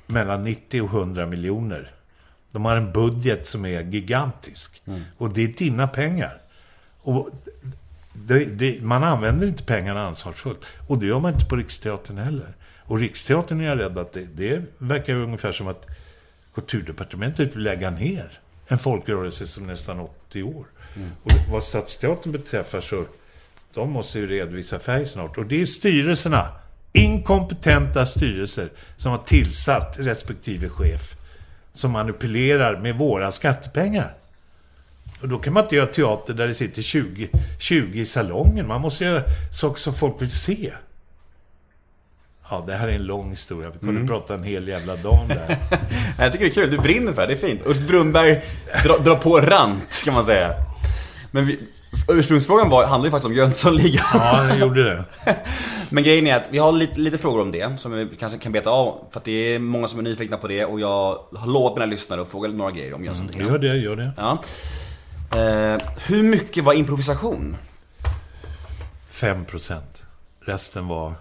mellan 0.05 0.43
90 0.43 0.81
och 0.81 0.89
100 0.89 1.25
miljoner. 1.25 1.91
De 2.51 2.65
har 2.65 2.75
en 2.75 2.91
budget 2.91 3.47
som 3.47 3.65
är 3.65 3.81
gigantisk. 3.81 4.81
Och 5.17 5.29
det 5.29 5.43
är 5.43 5.47
dina 5.47 5.87
pengar. 5.87 6.41
Och 7.01 7.29
det, 8.13 8.45
det, 8.45 8.81
man 8.81 9.03
använder 9.03 9.47
inte 9.47 9.63
pengarna 9.63 10.07
ansvarsfullt. 10.07 10.59
Och 10.87 10.97
det 10.97 11.05
gör 11.05 11.19
man 11.19 11.33
inte 11.33 11.45
på 11.45 11.55
Riksteatern 11.55 12.17
heller. 12.17 12.53
Och 12.81 12.99
Riksteatern 12.99 13.61
är 13.61 13.65
jag 13.65 13.79
rädd 13.79 13.97
att 13.97 14.13
det, 14.13 14.27
det 14.35 14.63
verkar 14.77 15.15
ungefär 15.15 15.51
som 15.51 15.67
att 15.67 15.85
Kulturdepartementet 16.53 17.55
vill 17.55 17.63
lägga 17.63 17.89
ner 17.89 18.39
en 18.67 18.77
folkrörelse 18.77 19.47
som 19.47 19.67
nästan 19.67 19.99
80 19.99 20.43
år. 20.43 20.65
Och 21.23 21.31
vad 21.51 21.63
Stadsteatern 21.63 22.31
beträffar 22.31 22.81
så 22.81 23.05
de 23.73 23.91
måste 23.91 24.19
ju 24.19 24.27
redovisa 24.27 24.79
färg 24.79 25.05
snart. 25.05 25.37
Och 25.37 25.45
det 25.45 25.61
är 25.61 25.65
styrelserna, 25.65 26.45
inkompetenta 26.93 28.05
styrelser, 28.05 28.69
som 28.97 29.11
har 29.11 29.17
tillsatt 29.17 29.95
respektive 29.99 30.69
chef. 30.69 31.15
Som 31.73 31.91
manipulerar 31.91 32.79
med 32.79 32.97
våra 32.97 33.31
skattepengar. 33.31 34.13
Och 35.21 35.29
då 35.29 35.39
kan 35.39 35.53
man 35.53 35.63
inte 35.63 35.75
göra 35.75 35.85
teater 35.85 36.33
där 36.33 36.47
det 36.47 36.53
sitter 36.53 36.81
20, 36.81 37.29
20 37.59 37.99
i 37.99 38.05
salongen. 38.05 38.67
Man 38.67 38.81
måste 38.81 39.03
göra 39.03 39.23
saker 39.51 39.81
som 39.81 39.93
folk 39.93 40.21
vill 40.21 40.31
se. 40.31 40.73
Ja, 42.49 42.63
det 42.67 42.73
här 42.73 42.87
är 42.87 42.91
en 42.91 43.03
lång 43.03 43.29
historia. 43.29 43.71
Vi 43.79 43.79
kunde 43.79 44.07
prata 44.07 44.33
en 44.33 44.43
hel 44.43 44.67
jävla 44.67 44.95
dag 44.95 45.19
om 45.21 45.27
det 45.27 45.41
här. 45.47 45.57
Jag 46.17 46.31
tycker 46.31 46.45
det 46.45 46.51
är 46.51 46.53
kul, 46.53 46.71
du 46.71 46.77
brinner 46.77 47.13
för 47.13 47.21
det, 47.21 47.27
det 47.27 47.33
är 47.33 47.47
fint. 47.47 47.61
Ulf 47.65 47.79
Brunnberg 47.79 48.41
drar 48.83 48.99
dra 48.99 49.15
på 49.15 49.39
rant, 49.41 50.01
kan 50.05 50.13
man 50.13 50.25
säga. 50.25 50.53
Men 51.31 51.45
vi, 51.45 51.59
ursprungsfrågan 52.07 52.69
var, 52.69 52.85
handlade 52.85 53.07
ju 53.07 53.11
faktiskt 53.11 53.25
om 53.25 53.33
Jönssonligan. 53.33 54.05
Ja, 54.13 54.47
jag 54.47 54.59
gjorde 54.59 54.83
det. 54.83 55.03
Men 55.89 56.03
grejen 56.03 56.27
är 56.27 56.35
att 56.35 56.45
vi 56.51 56.57
har 56.57 56.71
lite, 56.71 56.99
lite 56.99 57.17
frågor 57.17 57.41
om 57.41 57.51
det 57.51 57.79
som 57.79 57.91
vi 57.91 58.15
kanske 58.19 58.39
kan 58.39 58.51
beta 58.51 58.69
av. 58.69 59.07
För 59.11 59.19
att 59.19 59.25
det 59.25 59.31
är 59.55 59.59
många 59.59 59.87
som 59.87 59.99
är 59.99 60.03
nyfikna 60.03 60.37
på 60.37 60.47
det 60.47 60.65
och 60.65 60.79
jag 60.79 61.19
har 61.35 61.47
lovat 61.47 61.73
mina 61.73 61.85
lyssnare 61.85 62.21
att 62.21 62.27
fråga 62.27 62.49
några 62.49 62.71
grejer 62.71 62.93
om 62.93 63.05
Jönssonligan. 63.05 63.47
Gör 63.47 63.57
det, 63.57 63.77
gör 63.77 63.95
det. 63.95 64.11
Ja. 64.17 64.43
Eh, 65.31 65.81
hur 66.05 66.23
mycket 66.23 66.63
var 66.63 66.73
improvisation? 66.73 67.57
5 69.09 69.45
procent. 69.45 70.03
Resten 70.45 70.87
var 70.87 71.13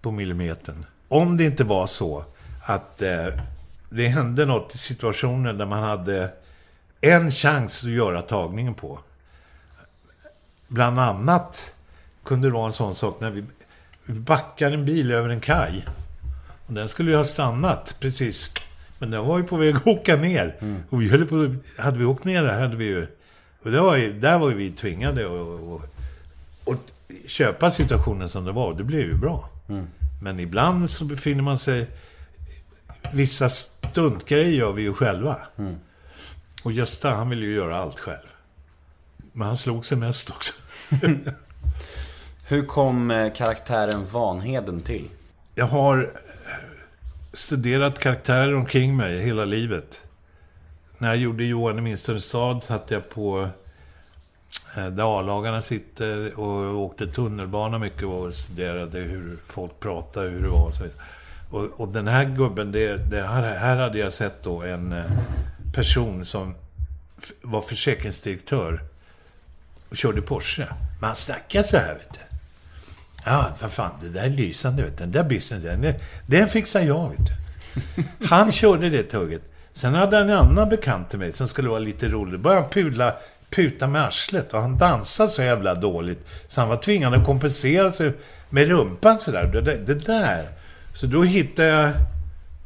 på 0.00 0.10
millimetern. 0.10 0.84
Om 1.08 1.36
det 1.36 1.44
inte 1.44 1.64
var 1.64 1.86
så 1.86 2.24
att 2.62 3.02
eh, 3.02 3.26
det 3.90 4.08
hände 4.08 4.46
något 4.46 4.74
i 4.74 4.78
situationen 4.78 5.58
där 5.58 5.66
man 5.66 5.82
hade 5.82 6.30
en 7.00 7.30
chans 7.30 7.84
att 7.84 7.90
göra 7.90 8.22
tagningen 8.22 8.74
på. 8.74 8.98
Bland 10.68 11.00
annat 11.00 11.74
kunde 12.24 12.48
det 12.48 12.52
vara 12.52 12.66
en 12.66 12.72
sån 12.72 12.94
sak 12.94 13.20
när 13.20 13.30
vi, 13.30 13.44
vi 14.04 14.14
backar 14.20 14.70
en 14.70 14.84
bil 14.84 15.12
över 15.12 15.28
en 15.28 15.40
kaj. 15.40 15.86
Och 16.66 16.74
den 16.74 16.88
skulle 16.88 17.10
ju 17.10 17.16
ha 17.16 17.24
stannat 17.24 17.96
precis. 18.00 18.52
Men 18.98 19.10
den 19.10 19.24
var 19.24 19.38
ju 19.38 19.44
på 19.44 19.56
väg 19.56 19.76
att 19.76 19.86
åka 19.86 20.16
ner. 20.16 20.56
Och 20.90 21.02
vi 21.02 21.08
höll 21.08 21.26
på, 21.26 21.54
hade 21.78 21.98
vi 21.98 22.04
åkt 22.04 22.24
ner 22.24 22.42
där 22.42 22.60
hade 22.60 22.76
vi 22.76 22.84
ju... 22.84 23.06
Och 23.62 23.70
det 23.70 23.80
var 23.80 23.96
ju, 23.96 24.12
där 24.12 24.38
var 24.38 24.50
ju 24.50 24.56
vi 24.56 24.70
tvingade 24.70 25.26
att 25.26 25.30
och, 25.30 25.72
och, 25.72 25.82
och 26.64 26.76
köpa 27.26 27.70
situationen 27.70 28.28
som 28.28 28.44
det 28.44 28.52
var. 28.52 28.74
Det 28.74 28.84
blev 28.84 29.00
ju 29.00 29.14
bra. 29.14 29.48
Men 30.22 30.40
ibland 30.40 30.90
så 30.90 31.04
befinner 31.04 31.42
man 31.42 31.58
sig... 31.58 31.86
Vissa 33.12 33.48
stuntgrejer 33.48 34.50
gör 34.50 34.72
vi 34.72 34.82
ju 34.82 34.94
själva. 34.94 35.36
Och 36.62 36.72
Gösta, 36.72 37.10
han 37.10 37.30
vill 37.30 37.42
ju 37.42 37.54
göra 37.54 37.78
allt 37.78 38.00
själv. 38.00 38.26
Men 39.32 39.46
han 39.46 39.56
slog 39.56 39.86
sig 39.86 39.98
mest 39.98 40.30
också. 40.30 40.52
Hur 42.44 42.66
kom 42.66 43.10
eh, 43.10 43.32
karaktären 43.32 44.06
Vanheden 44.12 44.80
till? 44.80 45.08
Jag 45.54 45.66
har 45.66 45.98
eh, 45.98 46.06
studerat 47.32 47.98
karaktärer 47.98 48.54
omkring 48.54 48.96
mig 48.96 49.20
hela 49.20 49.44
livet. 49.44 50.06
När 50.98 51.08
jag 51.08 51.16
gjorde 51.16 51.44
Johan 51.44 51.78
i 51.78 51.82
min 51.82 51.98
stad 51.98 52.64
satt 52.64 52.90
jag 52.90 53.10
på 53.10 53.48
Eh, 54.76 54.86
där 54.86 55.18
A-lagarna 55.18 55.62
sitter 55.62 56.40
och 56.40 56.80
åkte 56.80 57.06
tunnelbana 57.06 57.78
mycket 57.78 58.04
och 58.04 58.34
studerade 58.34 58.98
hur 58.98 59.36
folk 59.44 59.80
pratade, 59.80 60.28
hur 60.28 60.42
det 60.42 60.48
var 60.48 60.72
och. 61.50 61.80
Och, 61.80 61.88
den 61.88 62.08
här 62.08 62.24
gubben, 62.24 62.72
det, 62.72 63.10
det 63.10 63.22
här, 63.22 63.56
här 63.56 63.76
hade 63.76 63.98
jag 63.98 64.12
sett 64.12 64.42
då 64.42 64.62
en 64.62 64.92
eh, 64.92 65.04
person 65.74 66.24
som 66.24 66.54
var 67.42 67.60
försäkringsdirektör 67.60 68.82
och 69.90 69.96
körde 69.96 70.22
Porsche. 70.22 70.66
Men 71.00 71.06
han 71.06 71.16
snackade 71.16 71.64
så 71.64 71.76
här, 71.76 71.94
vet 71.94 72.12
du. 72.12 72.20
Ja, 73.24 73.46
vad 73.60 73.72
fan, 73.72 73.90
det 74.02 74.08
där 74.08 74.22
är 74.22 74.28
lysande, 74.28 74.82
vet 74.82 74.98
du. 74.98 75.04
Den 75.04 75.12
där 75.12 75.24
byssen, 75.24 75.62
den, 75.62 75.94
den 76.26 76.48
fixar 76.48 76.80
jag, 76.80 77.08
vet 77.08 77.26
du. 77.26 78.26
Han 78.26 78.52
körde 78.52 78.90
det 78.90 79.02
tugget. 79.02 79.42
Sen 79.72 79.94
hade 79.94 80.16
han 80.16 80.30
en 80.30 80.36
annan 80.36 80.68
bekant 80.68 81.10
till 81.10 81.18
mig 81.18 81.32
som 81.32 81.48
skulle 81.48 81.68
vara 81.68 81.78
lite 81.78 82.08
rolig. 82.08 82.32
Då 82.34 82.38
började 82.38 82.62
han 82.62 82.70
pudla, 82.70 83.14
puta 83.50 83.86
med 83.86 84.02
arslet 84.04 84.54
och 84.54 84.60
han 84.60 84.78
dansade 84.78 85.28
så 85.28 85.42
jävla 85.42 85.74
dåligt. 85.74 86.26
Så 86.48 86.60
han 86.60 86.68
var 86.68 86.76
tvingad 86.76 87.14
att 87.14 87.26
kompensera 87.26 87.92
sig 87.92 88.12
med 88.50 88.68
rumpan 88.68 89.20
sådär. 89.20 89.50
Det, 89.52 89.60
det, 89.60 89.76
det 89.76 89.94
där. 89.94 90.48
Så 90.94 91.06
då 91.06 91.22
hittade 91.22 91.68
jag 91.68 91.92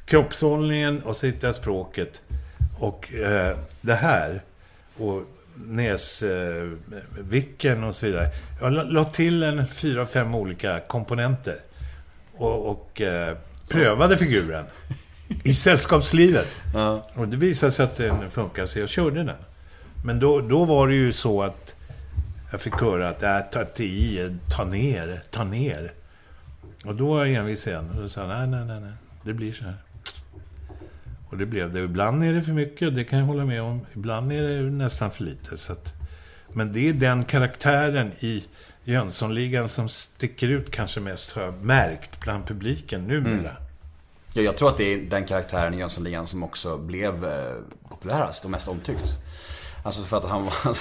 kroppshållningen 0.06 1.02
och 1.02 1.16
så 1.16 1.26
hittade 1.26 1.46
jag 1.46 1.54
språket. 1.54 2.22
Och 2.78 3.14
eh, 3.14 3.56
det 3.80 3.94
här. 3.94 4.42
Och 4.96 5.22
näsvicken 5.54 6.82
eh, 7.82 7.88
och 7.88 7.94
så 7.94 8.06
vidare. 8.06 8.28
Jag 8.60 8.72
la, 8.72 8.82
la 8.82 9.04
till 9.04 9.42
en 9.42 9.66
fyra, 9.66 10.06
fem 10.06 10.34
olika 10.34 10.80
komponenter. 10.80 11.56
Och, 12.36 12.66
och 12.66 13.00
eh, 13.00 13.36
prövade 13.68 14.16
figuren. 14.16 14.64
I 15.44 15.54
sällskapslivet. 15.54 16.46
Och 17.14 17.28
det 17.28 17.36
visade 17.36 17.72
sig 17.72 17.84
att 17.84 17.96
den 17.96 18.30
funkar, 18.30 18.66
så 18.66 18.78
jag 18.78 18.88
körde 18.88 19.24
den. 19.24 19.36
Men 20.06 20.20
då, 20.20 20.40
då 20.40 20.64
var 20.64 20.88
det 20.88 20.94
ju 20.94 21.12
så 21.12 21.42
att 21.42 21.74
jag 22.50 22.60
fick 22.60 22.74
höra 22.74 23.08
att 23.08 23.22
äh, 23.22 23.40
ta 23.40 23.60
inte 23.60 23.84
i, 23.84 24.36
ta 24.50 24.64
ner, 24.64 25.22
ta 25.30 25.44
ner. 25.44 25.92
Och 26.84 26.94
då 26.94 27.08
var 27.08 27.24
jag 27.24 27.34
envis 27.34 27.66
igen. 27.66 27.90
Och 27.96 28.02
då 28.02 28.08
sa 28.08 28.20
jag, 28.20 28.28
nej, 28.28 28.46
nej, 28.46 28.64
nej, 28.64 28.80
nej, 28.80 28.92
det 29.22 29.32
blir 29.32 29.52
så 29.52 29.64
här. 29.64 29.76
Och 31.30 31.38
det 31.38 31.46
blev 31.46 31.72
det. 31.72 31.80
Ibland 31.80 32.24
är 32.24 32.32
det 32.32 32.42
för 32.42 32.52
mycket, 32.52 32.94
det 32.94 33.04
kan 33.04 33.18
jag 33.18 33.26
hålla 33.26 33.44
med 33.44 33.62
om. 33.62 33.80
Ibland 33.94 34.32
är 34.32 34.42
det 34.42 34.70
nästan 34.70 35.10
för 35.10 35.24
lite. 35.24 35.56
Så 35.58 35.72
att, 35.72 35.92
men 36.52 36.72
det 36.72 36.88
är 36.88 36.92
den 36.92 37.24
karaktären 37.24 38.12
i 38.20 38.44
Jönssonligan 38.84 39.68
som 39.68 39.88
sticker 39.88 40.48
ut 40.48 40.70
kanske 40.70 41.00
mest, 41.00 41.32
har 41.32 41.42
jag 41.42 41.54
märkt, 41.54 42.20
bland 42.20 42.46
publiken 42.46 43.04
numera. 43.04 43.50
Mm. 43.50 43.62
Ja, 44.34 44.42
jag 44.42 44.56
tror 44.56 44.68
att 44.68 44.78
det 44.78 44.94
är 44.94 44.98
den 44.98 45.24
karaktären 45.24 45.74
i 45.74 45.78
Jönssonligan 45.78 46.26
som 46.26 46.42
också 46.42 46.78
blev 46.78 47.24
eh, 47.24 47.54
populärast 47.88 48.44
och 48.44 48.50
mest 48.50 48.68
omtyckt. 48.68 49.18
Alltså 49.86 50.02
för 50.02 50.16
att 50.16 50.24
han 50.24 50.44
var 50.44 50.54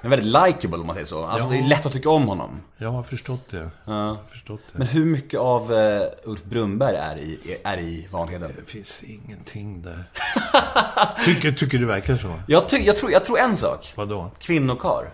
en 0.00 0.10
väldigt 0.10 0.26
likable 0.32 0.78
om 0.78 0.86
man 0.86 0.94
säger 0.94 1.06
så. 1.06 1.26
Alltså 1.26 1.46
Ja. 1.46 1.52
det 1.52 1.58
är 1.58 1.68
lätt 1.68 1.86
att 1.86 1.92
tycka 1.92 2.10
om 2.10 2.28
honom. 2.28 2.60
Jag 2.76 2.90
har 2.92 3.02
förstått 3.02 3.48
det. 3.50 3.70
Har 3.84 4.18
förstått 4.30 4.60
det. 4.72 4.78
Men 4.78 4.86
hur 4.86 5.04
mycket 5.04 5.40
av 5.40 5.74
eh, 5.74 6.02
Ulf 6.24 6.44
Brunnberg 6.44 6.96
är 6.96 7.16
i, 7.18 7.56
är 7.64 7.78
i 7.78 8.08
Vanheden? 8.10 8.52
Det 8.58 8.70
finns 8.70 9.02
ingenting 9.04 9.82
där. 9.82 10.04
tycker, 11.24 11.52
tycker 11.52 11.78
du 11.78 11.86
verkar 11.86 12.16
så? 12.16 12.40
Jag, 12.46 12.68
ty, 12.68 12.76
jag, 12.76 12.96
tror, 12.96 13.10
jag 13.12 13.24
tror 13.24 13.38
en 13.38 13.56
sak. 13.56 13.92
Vadå? 13.96 14.30
Kvinnokar. 14.38 15.10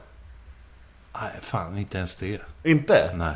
Nej, 1.15 1.33
fan 1.41 1.79
inte 1.79 1.99
ens 1.99 2.15
det. 2.15 2.41
Inte? 2.65 3.11
Nej, 3.17 3.35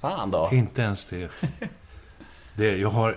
Fan 0.00 0.30
då. 0.30 0.48
inte 0.52 0.82
ens 0.82 1.04
det. 1.04 1.30
det 2.54 2.76
jag 2.76 2.88
har... 2.90 3.16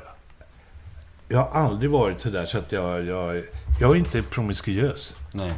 Jag 1.28 1.38
har 1.38 1.62
aldrig 1.62 1.92
varit 1.92 2.22
sådär 2.22 2.46
så 2.46 2.58
att 2.58 2.72
jag... 2.72 3.06
Jag, 3.06 3.44
jag 3.80 3.92
är 3.92 3.96
inte 3.96 4.22
promiskuös. 4.22 5.16
Nej. 5.34 5.54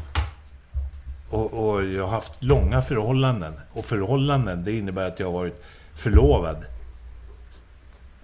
Och, 1.33 1.53
och 1.53 1.85
jag 1.85 2.03
har 2.03 2.11
haft 2.11 2.43
långa 2.43 2.81
förhållanden. 2.81 3.53
Och 3.73 3.85
förhållanden, 3.85 4.63
det 4.63 4.71
innebär 4.71 5.07
att 5.07 5.19
jag 5.19 5.27
har 5.27 5.33
varit 5.33 5.63
förlovad. 5.95 6.65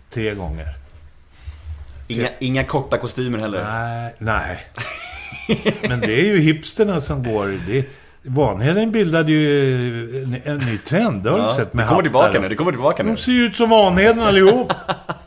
Tre 0.10 0.34
gånger. 0.34 0.74
Inga, 2.08 2.30
inga 2.40 2.64
korta 2.64 2.98
kostymer 2.98 3.40
heller. 3.40 3.64
Nej, 3.64 4.16
nej. 4.18 4.60
Men 5.90 6.00
det 6.00 6.22
är 6.22 6.26
ju 6.26 6.40
hipsterna 6.40 7.02
som 7.02 7.24
går... 7.24 7.60
Det, 7.68 7.86
Vanheden 8.22 8.92
bildade 8.92 9.32
ju 9.32 10.24
en, 10.24 10.42
en 10.44 10.58
ny 10.58 10.78
trend, 10.78 11.24
det 11.24 11.30
har 11.30 11.40
Ja, 11.40 11.48
du 11.48 11.54
sett 11.54 11.74
med 11.74 11.86
det 11.86 11.90
kommer 11.90 12.04
tillbaka 12.04 12.40
nu, 12.40 12.50
det 12.50 12.56
kommer 12.56 12.72
tillbaka 12.72 13.04
nu. 13.04 13.10
De 13.12 13.18
ser 13.18 13.32
ju 13.32 13.46
ut 13.46 13.56
som 13.56 13.70
Vanheden 13.70 14.20
allihop. 14.20 14.74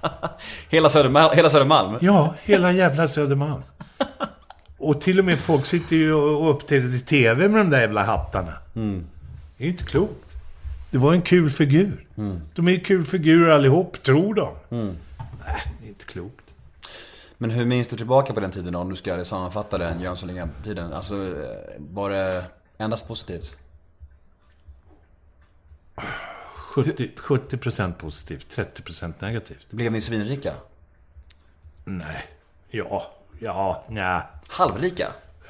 Hela, 0.68 0.88
Södermalm, 0.88 1.36
hela 1.36 1.48
Södermalm. 1.48 1.98
Ja, 2.00 2.34
hela 2.42 2.72
jävla 2.72 3.08
Södermalm. 3.08 3.62
Och 4.82 5.00
till 5.00 5.18
och 5.18 5.24
med 5.24 5.40
folk 5.40 5.66
sitter 5.66 5.96
ju 5.96 6.12
och 6.12 6.50
uppträder 6.50 6.94
i 6.94 7.00
TV 7.00 7.48
med 7.48 7.60
de 7.60 7.70
där 7.70 7.80
jävla 7.80 8.04
hattarna. 8.04 8.52
Det 9.56 9.64
är 9.64 9.66
ju 9.66 9.70
inte 9.70 9.84
klokt. 9.84 10.34
Det 10.90 10.98
var 10.98 11.12
en 11.12 11.22
kul 11.22 11.50
figur. 11.50 12.06
De 12.54 12.68
är 12.68 12.72
ju 12.72 12.80
kul 12.80 13.04
figurer 13.04 13.50
allihop, 13.50 14.02
tror 14.02 14.34
de. 14.34 14.48
Nej, 15.46 15.62
det 15.80 15.86
är 15.86 15.88
inte 15.88 16.04
klokt. 16.04 16.44
Men 17.38 17.50
hur 17.50 17.64
minns 17.64 17.88
du 17.88 17.96
tillbaka 17.96 18.34
på 18.34 18.40
den 18.40 18.50
tiden 18.50 18.72
då, 18.72 18.78
om 18.78 18.90
du 18.90 18.96
ska 18.96 19.24
sammanfatta 19.24 19.78
den 19.78 20.00
Jönssonligan-tiden? 20.00 20.92
Alltså, 20.92 21.14
eh, 21.14 21.58
var 21.78 22.10
det 22.10 22.44
endast 22.78 23.08
positivt? 23.08 23.56
70, 26.74 27.10
70% 27.16 27.92
positivt, 27.92 28.48
30% 28.56 29.14
negativt. 29.18 29.66
Blev 29.70 29.92
ni 29.92 30.00
svinrika? 30.00 30.54
Nej. 31.84 32.26
Ja. 32.70 33.10
Ja. 33.38 33.84
Nja. 33.88 34.22
Halvrika? 34.52 35.08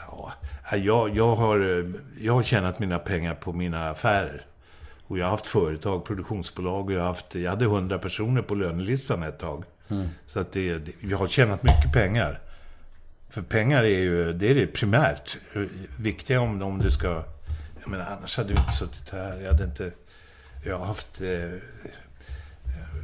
Ja. 0.08 0.32
Jag, 0.76 1.16
jag, 1.16 1.36
har, 1.36 1.78
eh, 1.78 1.84
jag 2.20 2.32
har 2.32 2.42
tjänat 2.42 2.78
mina 2.78 2.98
pengar 2.98 3.34
på 3.34 3.52
mina 3.52 3.90
affärer. 3.90 4.46
Och 5.06 5.18
jag 5.18 5.24
har 5.24 5.30
haft 5.30 5.46
företag, 5.46 6.04
produktionsbolag 6.04 6.86
och 6.86 6.92
jag 6.92 7.00
har 7.00 7.06
haft... 7.06 7.34
Jag 7.34 7.50
hade 7.50 7.64
100 7.64 7.98
personer 7.98 8.42
på 8.42 8.54
lönelistan 8.54 9.22
ett 9.22 9.38
tag. 9.38 9.64
Så 10.26 10.40
att 10.40 10.52
det, 10.52 10.82
jag 11.00 11.18
har 11.18 11.28
tjänat 11.28 11.62
mycket 11.62 11.92
pengar. 11.92 12.40
För 13.30 13.42
pengar 13.42 13.84
är 13.84 13.98
ju, 13.98 14.32
det 14.32 14.50
är 14.50 14.54
det 14.54 14.66
primärt 14.66 15.36
viktiga 15.98 16.40
om, 16.40 16.62
om 16.62 16.78
du 16.78 16.90
ska... 16.90 17.24
Jag 17.80 17.90
menar, 17.90 18.16
annars 18.18 18.36
hade 18.36 18.48
du 18.48 18.60
inte 18.60 18.72
suttit 18.72 19.10
här. 19.10 19.40
Jag 19.40 19.52
hade 19.52 19.64
inte... 19.64 19.92
Jag 20.64 20.78
har 20.78 20.86
haft... 20.86 21.20
Eh, 21.20 21.28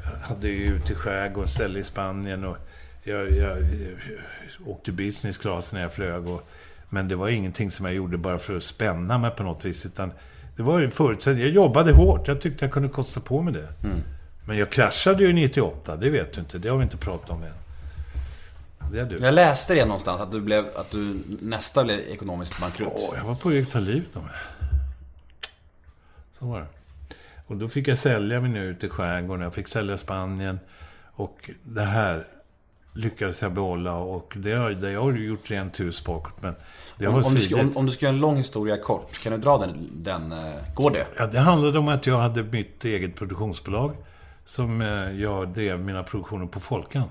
jag 0.04 0.18
hade 0.22 0.48
ju 0.48 0.76
ute 0.76 0.92
i 0.92 0.96
skärgården, 0.96 1.48
ställe 1.48 1.78
i 1.78 1.84
Spanien 1.84 2.44
och 2.44 2.56
jag, 3.02 3.30
jag, 3.30 3.58
jag 3.58 3.64
åkte 4.66 4.92
business 4.92 5.38
class 5.38 5.72
när 5.72 5.82
jag 5.82 5.92
flög. 5.92 6.28
Och, 6.28 6.48
men 6.88 7.08
det 7.08 7.16
var 7.16 7.28
ingenting 7.28 7.70
som 7.70 7.86
jag 7.86 7.94
gjorde 7.94 8.18
bara 8.18 8.38
för 8.38 8.56
att 8.56 8.62
spänna 8.62 9.18
mig 9.18 9.30
på 9.30 9.42
något 9.42 9.64
vis. 9.64 9.86
Utan 9.86 10.12
det 10.56 10.62
var 10.62 10.80
en 10.80 10.90
förutsättning. 10.90 11.44
Jag 11.44 11.54
jobbade 11.54 11.92
hårt. 11.92 12.28
Jag 12.28 12.40
tyckte 12.40 12.64
jag 12.64 12.72
kunde 12.72 12.88
kosta 12.88 13.20
på 13.20 13.42
mig 13.42 13.54
det. 13.54 13.68
Men 14.46 14.58
jag 14.58 14.70
kraschade 14.70 15.22
ju 15.22 15.32
98. 15.32 15.96
Det 15.96 16.10
vet 16.10 16.32
du 16.32 16.40
inte. 16.40 16.58
Det 16.58 16.68
har 16.68 16.76
vi 16.76 16.82
inte 16.82 16.96
pratat 16.96 17.30
om 17.30 17.42
än. 17.42 17.52
Det 18.92 19.00
är 19.00 19.04
du. 19.04 19.16
Jag 19.16 19.34
läste 19.34 19.74
det 19.74 19.84
någonstans, 19.84 20.20
att 20.20 20.32
du, 20.32 20.40
blev, 20.40 20.66
att 20.76 20.90
du 20.90 21.22
nästan 21.40 21.86
blev 21.86 22.00
ekonomiskt 22.00 22.60
bankrutt. 22.60 22.92
Åh, 22.96 23.14
jag 23.16 23.24
var 23.24 23.34
på 23.34 23.48
väg 23.48 23.62
att 23.62 23.70
ta 23.70 23.80
livet 23.80 24.16
av 24.16 24.22
mig. 24.22 24.32
Så 26.38 26.46
var 26.46 26.60
det. 26.60 26.66
Och 27.46 27.56
då 27.56 27.68
fick 27.68 27.88
jag 27.88 27.98
sälja 27.98 28.40
mig 28.40 28.50
nu 28.50 28.64
ute 28.64 28.86
i 28.86 28.88
skärgården. 28.88 29.42
Jag 29.42 29.54
fick 29.54 29.68
sälja 29.68 29.98
Spanien. 29.98 30.60
Och 31.14 31.50
det 31.64 31.82
här 31.82 32.26
lyckades 32.98 33.42
jag 33.42 33.52
behålla. 33.52 33.96
Och 33.96 34.34
det 34.36 34.52
har, 34.52 34.70
det 34.70 34.94
har 34.94 35.12
ju 35.12 35.26
gjort 35.26 35.50
rent 35.50 35.80
hus 35.80 36.04
bakåt. 36.04 36.42
Men 36.42 36.54
Om, 37.08 37.14
om, 37.14 37.34
du 37.34 37.40
ska, 37.40 37.60
om, 37.60 37.76
om 37.76 37.86
du 37.86 37.92
ska 37.92 38.06
göra 38.06 38.14
en 38.14 38.20
lång 38.20 38.36
historia 38.36 38.78
kort, 38.78 39.22
kan 39.22 39.32
du 39.32 39.38
dra 39.38 39.58
den? 39.58 39.88
den 39.92 40.32
eh, 40.32 40.54
går 40.74 40.90
det? 40.90 41.06
Ja, 41.18 41.26
det 41.26 41.38
handlade 41.38 41.78
om 41.78 41.88
att 41.88 42.06
jag 42.06 42.18
hade 42.18 42.42
mitt 42.42 42.84
eget 42.84 43.16
produktionsbolag. 43.16 43.94
Som 44.44 44.80
eh, 44.80 45.20
jag 45.20 45.48
drev 45.48 45.80
mina 45.80 46.02
produktioner 46.02 46.46
på 46.46 46.60
Folkan. 46.60 47.08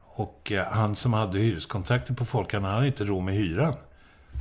Och 0.00 0.52
eh, 0.52 0.64
han 0.64 0.96
som 0.96 1.12
hade 1.12 1.38
hyreskontraktet 1.38 2.16
på 2.16 2.24
Folkan, 2.24 2.64
han 2.64 2.74
hade 2.74 2.86
inte 2.86 3.04
råd 3.04 3.22
med 3.22 3.34
hyran. 3.34 3.74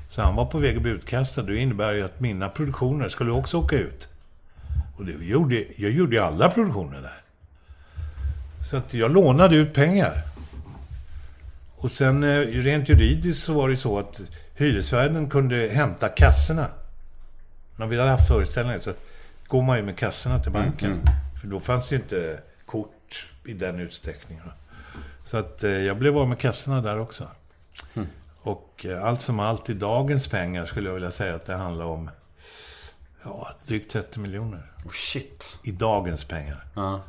Så 0.10 0.22
han 0.22 0.36
var 0.36 0.46
på 0.46 0.58
väg 0.58 0.76
att 0.76 0.82
bli 0.82 0.92
utkastad. 0.92 1.42
Det 1.42 1.58
innebär 1.58 1.94
ju 1.94 2.02
att 2.02 2.20
mina 2.20 2.50
produktioner 2.50 3.10
skulle 3.10 3.32
också 3.32 3.58
åka 3.58 3.76
ut. 3.76 4.08
Och 4.98 5.06
det 5.06 5.12
gjorde, 5.12 5.66
jag 5.76 5.92
gjorde 5.92 6.16
ju 6.16 6.22
alla 6.22 6.50
produktioner 6.50 7.02
där. 7.02 7.22
Så 8.72 8.78
att 8.78 8.94
jag 8.94 9.12
lånade 9.12 9.56
ut 9.56 9.74
pengar. 9.74 10.22
Och 11.76 11.92
sen 11.92 12.24
eh, 12.24 12.40
rent 12.40 12.90
juridiskt 12.90 13.44
så 13.44 13.54
var 13.54 13.70
det 13.70 13.78
så 13.78 14.00
att 14.00 14.22
hyresvärden 14.56 15.30
kunde 15.30 15.70
hämta 15.74 16.10
kassorna. 16.10 16.68
När 17.76 17.88
vi 17.88 18.00
hade 18.00 18.12
haft 18.12 18.28
föreställningar 18.28 18.80
så 18.80 18.94
går 19.48 19.62
man 19.62 19.78
ju 19.78 19.84
med 19.84 19.98
kassorna 19.98 20.40
till 20.40 20.52
banken. 20.52 21.02
För 21.42 21.48
då 21.48 21.60
fanns 21.60 21.92
ju 21.92 21.96
inte 21.96 22.40
kort 22.66 23.28
i 23.46 23.54
den 23.54 23.80
utsträckningen. 23.80 24.52
Så 25.24 25.38
att 25.38 25.64
eh, 25.64 25.72
jag 25.72 25.98
blev 25.98 26.18
av 26.18 26.28
med 26.28 26.40
kassorna 26.40 26.82
där 26.82 27.00
också. 27.00 27.28
Och 28.42 28.86
eh, 28.90 29.04
allt 29.04 29.22
som 29.22 29.40
allt 29.40 29.70
i 29.70 29.74
dagens 29.74 30.28
pengar 30.28 30.66
skulle 30.66 30.90
jag 30.90 30.94
vilja 30.94 31.12
säga 31.12 31.36
att 31.36 31.46
det 31.46 31.56
handlar 31.56 31.86
om 31.86 32.10
ja, 33.24 33.50
drygt 33.68 33.92
30 33.92 34.20
miljoner. 34.20 34.72
Oh 34.86 34.92
shit. 34.92 35.58
I 35.64 35.72
dagens 35.72 36.24
pengar. 36.24 36.66
Ja. 36.76 37.02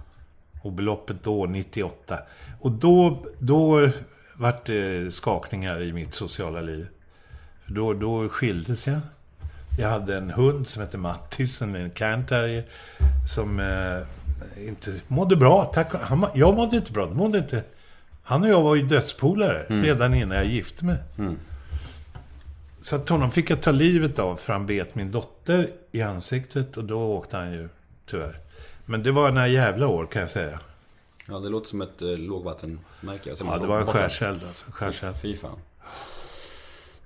Och 0.62 0.72
beloppet 0.72 1.16
då, 1.22 1.46
98. 1.46 2.18
Och 2.60 2.72
då, 2.72 3.24
då 3.38 3.88
vart 4.34 4.66
det 4.66 5.14
skakningar 5.14 5.82
i 5.82 5.92
mitt 5.92 6.14
sociala 6.14 6.60
liv. 6.60 6.88
Då, 7.66 7.92
då 7.92 8.28
skildes 8.28 8.86
jag. 8.86 9.00
Jag 9.78 9.88
hade 9.88 10.16
en 10.16 10.30
hund 10.30 10.68
som 10.68 10.82
hette 10.82 10.98
Mattis, 10.98 11.62
en 11.62 11.90
cairn 11.90 12.26
terrier, 12.26 12.64
som 13.34 13.60
eh, 13.60 14.66
inte 14.68 14.92
mådde 15.08 15.36
bra. 15.36 15.64
Tack, 15.64 15.94
han, 15.94 16.26
jag 16.34 16.54
mådde 16.54 16.76
inte 16.76 16.92
bra. 16.92 17.08
Mådde 17.08 17.38
inte, 17.38 17.62
han 18.22 18.42
och 18.42 18.48
jag 18.48 18.62
var 18.62 18.74
ju 18.74 18.82
dödspolare 18.82 19.66
redan 19.68 20.14
innan 20.14 20.36
jag 20.36 20.46
gifte 20.46 20.84
mig. 20.84 20.96
Så 22.80 22.96
att 22.96 23.08
honom 23.08 23.30
fick 23.30 23.50
jag 23.50 23.60
ta 23.60 23.70
livet 23.70 24.18
av 24.18 24.36
för 24.36 24.52
han 24.52 24.66
bet 24.66 24.94
min 24.94 25.12
dotter 25.12 25.68
i 25.92 26.02
ansiktet 26.02 26.76
och 26.76 26.84
då 26.84 27.00
åkte 27.02 27.36
han 27.36 27.52
ju, 27.52 27.68
tyvärr. 28.06 28.41
Men 28.86 29.02
det 29.02 29.12
var 29.12 29.30
några 29.30 29.48
jävla 29.48 29.86
år 29.88 30.06
kan 30.06 30.22
jag 30.22 30.30
säga. 30.30 30.60
Ja, 31.28 31.38
det 31.38 31.48
låter 31.48 31.68
som 31.68 31.82
ett 31.82 32.02
eh, 32.02 32.08
lågvattenmärke. 32.08 33.30
Alltså, 33.30 33.44
Ja, 33.44 33.58
det 33.58 33.66
var 33.66 33.80
en 33.80 33.86
skärseld 33.86 34.40
alltså. 34.78 35.12
Fy 35.22 35.36
fan. 35.36 35.58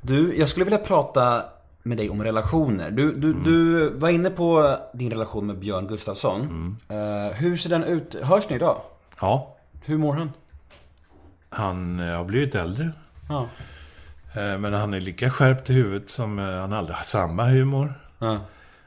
Du, 0.00 0.36
jag 0.38 0.48
skulle 0.48 0.64
vilja 0.64 0.78
prata 0.78 1.44
med 1.82 1.96
dig 1.96 2.10
om 2.10 2.22
relationer. 2.24 2.90
Du, 2.90 3.12
du, 3.12 3.32
du 3.32 3.88
var 3.90 4.08
inne 4.08 4.30
på 4.30 4.76
din 4.94 5.10
relation 5.10 5.46
med 5.46 5.58
Björn 5.58 5.86
Gustafsson. 5.86 6.76
Eh, 6.88 7.36
hur 7.36 7.56
ser 7.56 7.70
den 7.70 7.84
ut? 7.84 8.14
Hörs 8.22 8.48
ni 8.48 8.56
idag? 8.56 8.80
Ja, 9.20 9.56
Hur 9.84 9.98
mår 9.98 10.14
han? 10.14 10.32
han 11.50 12.00
eh, 12.00 12.16
har 12.16 12.24
blivit 12.24 12.54
äldre. 12.54 12.92
Ja. 13.28 13.48
Eh, 14.34 14.58
Men 14.58 14.74
han 14.74 14.94
är 14.94 15.00
lika 15.00 15.30
skärpt 15.30 15.70
i 15.70 15.72
huvudet 15.72 16.10
som 16.10 16.38
han 16.38 16.72
aldrig 16.72 16.96
har 16.96 17.04
samma 17.04 17.44
humor. 17.44 17.94
Ja. 18.18 18.38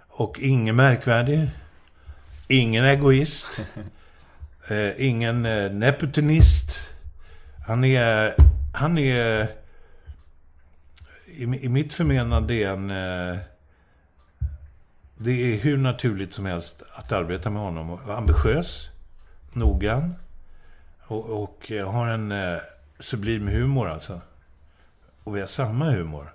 Och 0.10 0.40
ingen 0.40 0.76
märkvärdig. 0.76 1.50
Ingen 2.52 2.86
egoist. 2.86 3.60
eh, 4.70 5.06
ingen 5.06 5.46
eh, 5.46 5.72
nepotinist. 5.72 6.80
Han 7.68 7.84
är... 7.84 8.34
Han 8.74 8.98
är... 8.98 9.48
I, 11.26 11.44
I 11.44 11.70
mitt 11.70 11.94
förmenande 11.94 12.54
är 12.54 12.70
en... 12.70 12.92
Eh, 12.92 13.38
det 15.18 15.32
är 15.32 15.60
hur 15.60 15.78
naturligt 15.78 16.34
som 16.34 16.46
helst 16.46 16.84
att 16.96 17.12
arbeta 17.12 17.50
med 17.50 17.62
honom. 17.62 18.00
Ambitiös. 18.10 18.90
Noggrann. 19.54 20.16
Och, 21.02 21.44
och 21.44 21.72
eh, 21.72 21.92
har 21.92 22.08
en 22.08 22.32
eh, 22.32 22.58
sublim 23.00 23.48
humor 23.48 23.90
alltså. 23.90 24.22
Och 25.24 25.36
vi 25.36 25.40
har 25.40 25.48
samma 25.48 25.92
humor. 25.92 26.34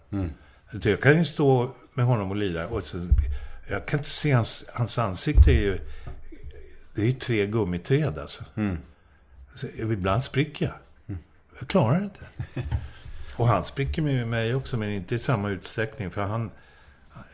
Så 0.83 0.89
jag 0.89 1.01
kan 1.01 1.19
ju 1.19 1.25
stå 1.25 1.71
med 1.95 2.05
honom 2.07 2.31
och 2.31 2.37
lira 2.37 2.69
och 2.69 2.83
så, 2.83 2.99
Jag 3.71 3.87
kan 3.87 3.99
inte 3.99 4.11
se 4.11 4.33
hans, 4.33 4.65
hans 4.73 4.99
ansikte. 4.99 5.51
Är 5.51 5.61
ju, 5.61 5.79
det 6.95 7.03
är 7.03 7.07
ju 7.07 7.13
tre 7.13 7.47
gummiträd 7.47 8.19
alltså. 8.19 8.45
Så, 9.55 9.67
ibland 9.79 10.25
spricker 10.25 10.67
jag. 10.67 10.75
Jag 11.59 11.69
klarar 11.69 11.99
det 11.99 12.05
inte. 12.05 12.25
Och 13.37 13.49
han 13.49 13.65
spricker 13.65 14.03
med 14.03 14.29
mig 14.29 14.55
också, 14.55 14.77
men 14.77 14.91
inte 14.91 15.15
i 15.15 15.19
samma 15.19 15.49
utsträckning. 15.51 16.11
För 16.11 16.23
han, 16.23 16.51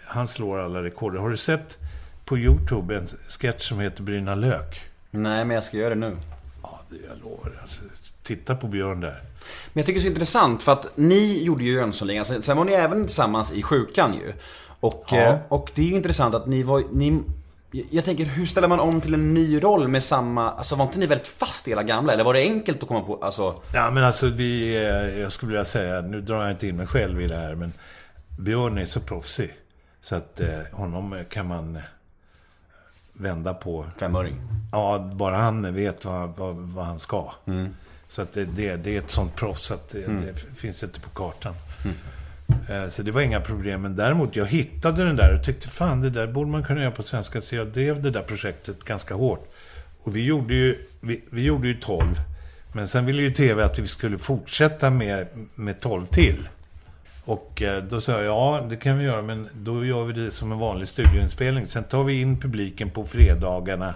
han 0.06 0.28
slår 0.28 0.58
alla 0.58 0.82
rekord. 0.82 1.16
Har 1.16 1.30
du 1.30 1.36
sett 1.36 1.78
på 2.24 2.38
YouTube 2.38 2.96
en 2.96 3.06
sketch 3.28 3.68
som 3.68 3.80
heter 3.80 4.02
Bryna 4.02 4.34
lök? 4.34 4.82
Nej, 5.11 5.44
men 5.44 5.54
jag 5.54 5.64
ska 5.64 5.76
göra 5.76 5.88
det 5.94 6.00
nu. 6.00 6.16
Ja, 6.62 6.80
det 6.90 6.96
jag 7.08 7.18
lovar. 7.22 7.58
Alltså, 7.61 7.82
titta 8.22 8.56
på 8.56 8.66
Björn 8.66 9.00
där. 9.00 9.20
Men 9.72 9.80
jag 9.80 9.86
tycker 9.86 10.00
det 10.00 10.02
är 10.02 10.08
så 10.08 10.12
intressant 10.12 10.62
för 10.62 10.72
att 10.72 10.86
ni 10.96 11.42
gjorde 11.44 11.64
ju 11.64 11.72
Jönssonligan, 11.72 12.24
sen 12.24 12.42
sen 12.42 12.56
var 12.56 12.64
ni 12.64 12.72
även 12.72 13.06
tillsammans 13.06 13.52
i 13.52 13.62
Sjukan 13.62 14.14
ju. 14.14 14.32
Och, 14.80 15.04
Ja. 15.11 15.16
eh, 15.16 15.38
och 15.48 15.70
det 15.74 15.82
är 15.82 15.86
ju 15.86 15.94
intressant 15.96 16.34
att 16.34 16.46
ni 16.46 16.62
var, 16.62 16.84
ni, 16.92 17.22
jag 17.91 18.05
tänker 18.05 18.25
hur 18.25 18.47
ställer 18.47 18.68
man 18.68 18.81
om 18.81 19.01
till 19.01 19.14
en 19.14 19.35
ny 19.35 19.62
roll 19.62 19.89
med 19.89 20.03
samma, 20.03 20.53
alltså 20.53 20.77
var 20.77 20.85
inte 20.85 20.99
ni 20.99 21.07
väldigt 21.07 21.29
fast 21.29 21.68
i 21.68 21.71
hela 21.71 21.83
gamla? 21.83 22.12
Eller 22.12 22.25
var 22.25 22.35
det 22.35 22.41
enkelt 22.41 22.83
att 22.83 22.89
komma 22.89 23.01
på, 23.01 23.18
alltså? 23.25 23.62
Ja, 23.75 23.91
men 23.91 24.05
alltså 24.05 24.27
vi... 24.27 24.77
eh, 24.77 25.21
Jag 25.21 25.33
skulle 25.33 25.51
vilja 25.53 25.64
säga, 25.64 26.01
nu 26.01 26.21
drar 26.21 26.43
jag 26.43 26.51
inte 26.51 26.68
in 26.68 26.77
mig 26.77 26.87
själv 26.87 27.21
i 27.21 27.27
det 27.27 27.37
här, 27.37 27.55
men 27.55 27.73
Björn 28.39 28.79
är 28.79 28.87
så 28.87 29.01
proffsig. 29.01 29.55
Så 30.01 30.16
att 30.16 30.41
eh, 30.41 30.49
honom 30.73 31.25
kan 31.31 31.47
man 31.49 31.77
eh, 31.77 31.83
vända 33.12 33.55
på. 33.55 33.87
Femöring. 33.97 34.37
Ja, 34.73 34.99
bara 35.14 35.37
han 35.37 35.75
vet 35.75 36.05
vad, 36.05 36.37
vad, 36.37 36.57
vad 36.57 36.85
han 36.85 36.99
ska. 37.01 37.33
Så 38.09 38.23
att 38.23 38.33
det, 38.33 38.45
det, 38.77 38.95
är 38.95 38.99
ett 38.99 39.11
sånt 39.11 39.37
proffs 39.37 39.71
att 39.71 39.89
det, 39.89 40.07
det 40.07 40.57
finns 40.59 40.83
inte 40.83 41.01
på 41.01 41.11
kartan. 41.11 41.55
Eh, 41.85 41.91
Eh, 42.68 42.88
så 42.88 43.03
det 43.03 43.11
var 43.11 43.20
inga 43.20 43.40
problem. 43.40 43.82
Men 43.82 43.96
däremot, 43.96 44.36
jag 44.36 44.46
hittade 44.46 45.05
den 45.05 45.16
där 45.16 45.34
och 45.34 45.44
tyckte 45.44 45.68
fan, 45.68 46.01
det 46.01 46.11
där 46.11 46.26
borde 46.26 46.51
man 46.51 46.62
kunna 46.62 46.80
göra 46.80 46.90
på 46.90 47.03
svenska. 47.03 47.40
Så 47.40 47.57
jag 47.57 47.66
drev 47.66 48.03
det 48.03 48.11
där 48.11 48.22
projektet 48.22 48.84
ganska 48.84 49.14
hårt. 49.14 49.48
Och 50.03 50.16
vi 50.16 50.24
gjorde 50.24 50.55
ju, 50.55 50.76
vi, 51.01 51.22
vi 51.30 51.42
gjorde 51.42 51.68
ju 51.68 51.74
12. 51.74 52.07
Men 52.72 52.88
sen 52.88 53.07
ville 53.07 53.22
ju 53.22 53.30
TV 53.30 53.64
att 53.64 53.78
vi 53.78 53.86
skulle 53.86 54.18
fortsätta 54.18 54.90
med, 54.90 55.26
med 55.55 55.80
12 55.80 56.07
till. 56.07 56.48
Och 57.24 57.62
eh, 57.62 57.82
då 57.82 58.01
sa 58.01 58.12
jag, 58.12 58.24
ja 58.24 58.66
det 58.70 58.76
kan 58.76 58.98
vi 58.98 59.05
göra, 59.05 59.22
men 59.22 59.48
då 59.55 59.84
gör 59.84 60.05
vi 60.05 60.12
det 60.12 60.30
som 60.30 60.53
en 60.53 60.59
vanlig 60.59 60.88
studioinspelning. 60.88 61.66
Sen 61.66 61.84
tar 61.84 62.05
vi 62.05 62.20
in 62.20 62.40
publiken 62.40 62.90
på 62.90 63.05
fredagarna 63.05 63.94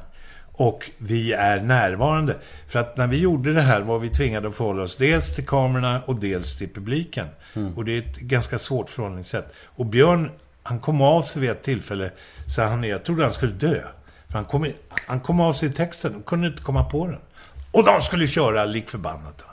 och 0.57 0.91
vi 0.99 1.33
är 1.33 1.61
närvarande. 1.61 2.37
För 2.69 2.79
att 2.79 2.97
när 2.97 3.07
vi 3.07 3.19
gjorde 3.21 3.53
det 3.53 3.63
här 3.63 3.81
var 3.81 3.99
vi 3.99 4.09
tvingade 4.09 4.49
att 4.49 4.55
förhålla 4.55 4.83
oss 4.83 4.97
dels 4.97 5.35
till 5.35 5.47
kamerorna 5.47 6.03
och 6.07 6.21
dels 6.21 6.57
till 6.57 6.69
publiken. 6.69 7.27
Och 7.77 7.85
det 7.85 7.93
är 7.97 7.99
ett 7.99 8.17
ganska 8.17 8.59
svårt 8.59 8.91
förhållningssätt. 8.91 9.53
Och 9.65 9.87
Björn, 9.87 10.31
han 10.63 10.81
kom 10.81 11.01
av 11.01 11.23
sig 11.23 11.43
vid 11.43 11.51
ett 11.51 11.63
tillfälle, 11.63 12.11
så 12.55 12.63
han, 12.63 12.85
jag 12.85 13.05
trodde 13.05 13.23
han 13.23 13.33
skulle 13.33 13.53
dö. 13.53 13.81
För 14.29 14.35
han 14.35 14.45
kom, 14.45 14.67
han 15.07 15.21
kom 15.21 15.41
av 15.41 15.53
sig 15.53 15.69
i 15.69 15.73
texten 15.73 16.15
och 16.15 16.25
kunde 16.25 16.47
inte 16.47 16.63
komma 16.63 16.85
på 16.85 17.07
den. 17.07 17.19
Och 17.71 17.85
de 17.85 18.01
skulle 18.01 18.27
köra 18.27 18.65
lik 18.65 18.91
förbannat. 18.91 19.45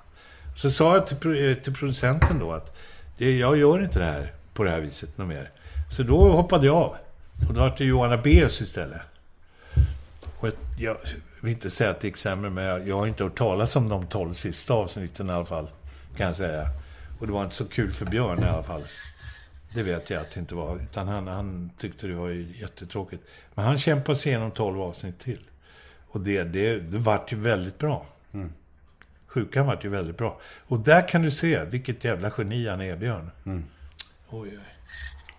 Så 0.55 0.69
sa 0.69 0.95
jag 0.95 1.07
till, 1.07 1.49
eh, 1.49 1.55
till 1.55 1.73
producenten 1.73 2.39
då 2.39 2.51
att 2.51 2.77
det, 3.17 3.37
jag 3.37 3.57
gör 3.57 3.83
inte 3.83 3.99
det 3.99 4.05
här 4.05 4.33
på 4.53 4.63
det 4.63 4.71
här 4.71 4.81
viset 4.81 5.17
något 5.17 5.27
mer. 5.27 5.49
Så 5.91 6.03
då 6.03 6.31
hoppade 6.31 6.65
jag 6.65 6.75
av. 6.75 6.95
Och 7.47 7.53
då 7.53 7.61
var 7.61 7.75
det 7.77 7.85
Johan 7.85 8.11
Abeus 8.11 8.61
istället. 8.61 9.01
Och 10.41 10.47
ett, 10.47 10.57
jag 10.77 10.97
vill 11.41 11.51
inte 11.51 11.69
säga 11.69 11.89
att 11.89 11.99
det 11.99 12.07
gick 12.07 12.17
sämre, 12.17 12.49
men 12.49 12.63
jag, 12.63 12.87
jag 12.87 12.97
har 12.97 13.07
inte 13.07 13.23
hört 13.23 13.37
talas 13.37 13.75
om 13.75 13.89
de 13.89 14.07
12 14.07 14.33
sista 14.33 14.73
avsnitten 14.73 15.29
i 15.29 15.31
alla 15.31 15.45
fall. 15.45 15.69
Kan 16.17 16.27
jag 16.27 16.35
säga. 16.35 16.65
Och 17.19 17.27
det 17.27 17.33
var 17.33 17.43
inte 17.43 17.55
så 17.55 17.65
kul 17.65 17.91
för 17.91 18.05
Björn 18.05 18.39
i 18.39 18.47
alla 18.47 18.63
fall. 18.63 18.81
Det 19.73 19.83
vet 19.83 20.09
jag 20.09 20.21
att 20.21 20.31
det 20.33 20.39
inte 20.39 20.55
var. 20.55 20.75
Utan 20.75 21.07
han, 21.07 21.27
han 21.27 21.71
tyckte 21.77 22.07
det 22.07 22.13
var 22.13 22.29
jättetråkigt. 22.29 23.23
Men 23.53 23.65
han 23.65 23.77
kämpade 23.77 24.17
sig 24.17 24.31
igenom 24.31 24.51
12 24.51 24.81
avsnitt 24.81 25.19
till. 25.19 25.39
Och 26.07 26.21
det, 26.21 26.43
det, 26.43 26.79
det 26.79 26.97
vart 26.97 27.33
ju 27.33 27.37
väldigt 27.37 27.77
bra. 27.77 28.05
Sjukan 29.27 29.65
vart 29.65 29.85
ju 29.85 29.89
väldigt 29.89 30.17
bra. 30.17 30.41
Och 30.67 30.79
där 30.79 31.07
kan 31.07 31.21
du 31.21 31.31
se 31.31 31.63
vilket 31.63 32.03
jävla 32.03 32.31
geni 32.37 32.67
han 32.67 32.81
är, 32.81 32.97
Björn. 32.97 33.31
Oj, 34.29 34.49
oj. 34.49 34.59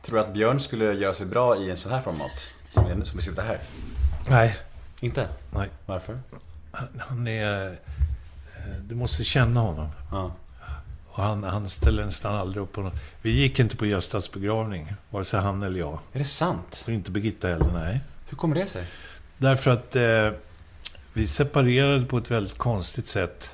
Tror 0.03 0.19
du 0.19 0.25
att 0.25 0.35
Björn 0.35 0.61
skulle 0.61 0.85
göra 0.85 1.15
sig 1.15 1.27
bra 1.27 1.57
i 1.57 1.71
en 1.71 1.77
sån 1.77 1.93
här 1.93 2.01
format? 2.01 2.55
Som 3.07 3.17
vi 3.17 3.23
sitter 3.23 3.43
här. 3.43 3.59
Nej, 4.29 4.57
Inte? 5.03 5.29
nej. 5.55 5.69
Varför? 5.87 6.19
Han, 6.99 7.27
är... 7.29 7.67
eh, 7.67 7.73
Du 8.89 8.95
måste 8.95 9.25
känna 9.25 9.61
honom. 9.61 9.89
Ja. 10.11 10.33
Och 11.09 11.23
han, 11.23 11.45
han 11.45 11.69
ställer 11.69 12.05
nästan 12.07 12.35
aldrig 12.35 12.63
upp 12.63 12.73
på 12.73 12.81
något. 12.81 12.95
Vi 13.23 13.31
gick 13.31 13.59
inte 13.59 13.77
på 13.77 13.87
Göstas 13.87 14.33
begravning, 14.33 14.93
vare 15.11 15.25
sig 15.25 15.41
han 15.41 15.63
eller 15.63 15.79
jag. 15.79 15.99
Är 16.13 16.19
det 16.19 16.25
sant? 16.25 16.83
Och 16.87 16.93
inte 16.93 17.11
Birgitta 17.11 17.49
heller, 17.49 17.71
nej. 17.75 18.01
Hur 18.29 18.37
kommer 18.37 18.55
det 18.55 18.67
sig? 18.67 18.85
Därför 19.39 19.71
att 19.71 19.97
eh, 19.97 20.31
vi 21.13 21.27
separerade 21.27 22.07
på 22.07 22.19
ett 22.19 22.31
väldigt 22.31 22.59
konstigt 22.59 23.09
sätt. 23.09 23.51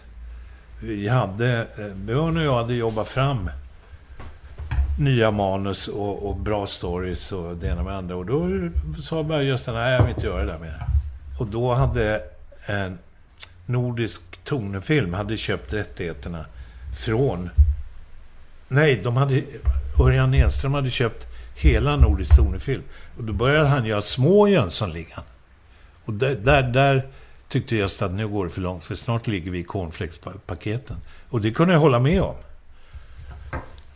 Vi 0.82 1.08
hade, 1.08 1.66
eh, 1.78 1.94
Björn 1.94 2.36
och 2.36 2.42
jag 2.42 2.54
hade 2.56 2.74
jobbat 2.74 3.08
fram 3.08 3.50
nya 5.00 5.30
manus 5.30 5.88
och, 5.88 6.28
och 6.28 6.36
bra 6.36 6.66
stories 6.66 7.32
och 7.32 7.56
det 7.56 7.66
ena 7.68 7.82
med 7.82 7.92
det 7.92 7.96
andra. 7.98 8.16
Och 8.16 8.26
då 8.26 8.48
sa 9.02 9.22
bara 9.22 9.42
Gösta, 9.42 9.72
nej 9.72 9.92
jag 9.92 10.00
vill 10.02 10.14
inte 10.14 10.26
göra 10.26 10.40
det 10.44 10.52
där 10.52 10.58
mer. 10.58 10.86
Och 11.38 11.46
då 11.46 11.74
hade 11.74 12.22
en 12.66 12.98
nordisk 13.66 14.22
tonefilm 14.44 15.14
hade 15.14 15.36
köpt 15.36 15.72
rättigheterna 15.72 16.46
från... 16.96 17.50
Nej, 18.68 19.00
de 19.04 19.16
hade... 19.16 19.42
Örjan 20.00 20.34
Enström 20.34 20.74
hade 20.74 20.90
köpt 20.90 21.26
hela 21.56 21.96
nordisk 21.96 22.36
tonefilm. 22.36 22.82
Och 23.16 23.24
då 23.24 23.32
började 23.32 23.68
han 23.68 23.84
göra 23.84 24.02
små 24.02 24.48
Jönssonligan. 24.48 25.22
Och 26.04 26.12
där, 26.12 26.34
där, 26.34 26.62
där 26.62 27.08
tyckte 27.48 27.76
Gösta 27.76 28.04
att 28.04 28.12
nu 28.12 28.28
går 28.28 28.44
det 28.44 28.50
för 28.50 28.60
långt, 28.60 28.84
för 28.84 28.94
snart 28.94 29.26
ligger 29.26 29.50
vi 29.50 29.58
i 29.58 29.64
cornflakespaketen. 29.64 30.96
Och 31.28 31.40
det 31.40 31.50
kunde 31.50 31.74
jag 31.74 31.80
hålla 31.80 31.98
med 31.98 32.22
om. 32.22 32.36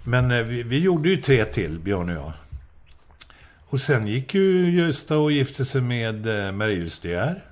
Men 0.02 0.30
eh, 0.30 0.42
vi, 0.42 0.62
vi 0.62 0.78
gjorde 0.78 1.08
ju 1.08 1.16
tre 1.16 1.44
till, 1.44 1.78
Björn 1.78 2.08
och 2.08 2.14
jag. 2.14 2.32
Och 3.72 3.80
sen 3.80 4.06
gick 4.06 4.34
ju 4.34 4.70
Gösta 4.70 5.18
och 5.18 5.32
gifte 5.32 5.64
sig 5.64 5.80
med 5.80 6.46
eh, 6.46 6.52
Marius 6.52 7.00
De 7.00 7.08
Geer. 7.08 7.44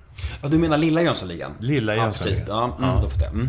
Ja, 0.42 0.48
du 0.48 0.58
menar 0.58 0.78
lilla 0.78 1.02
Jönssonligan? 1.02 1.52
Lilla 1.60 1.94
Ja, 1.96 2.02
Jönssonligan. 2.02 2.36
precis. 2.38 2.48
Ja, 2.48 2.76
mm, 2.78 3.00
då 3.02 3.08
fattar 3.08 3.24
jag. 3.26 3.34
Mm. 3.34 3.48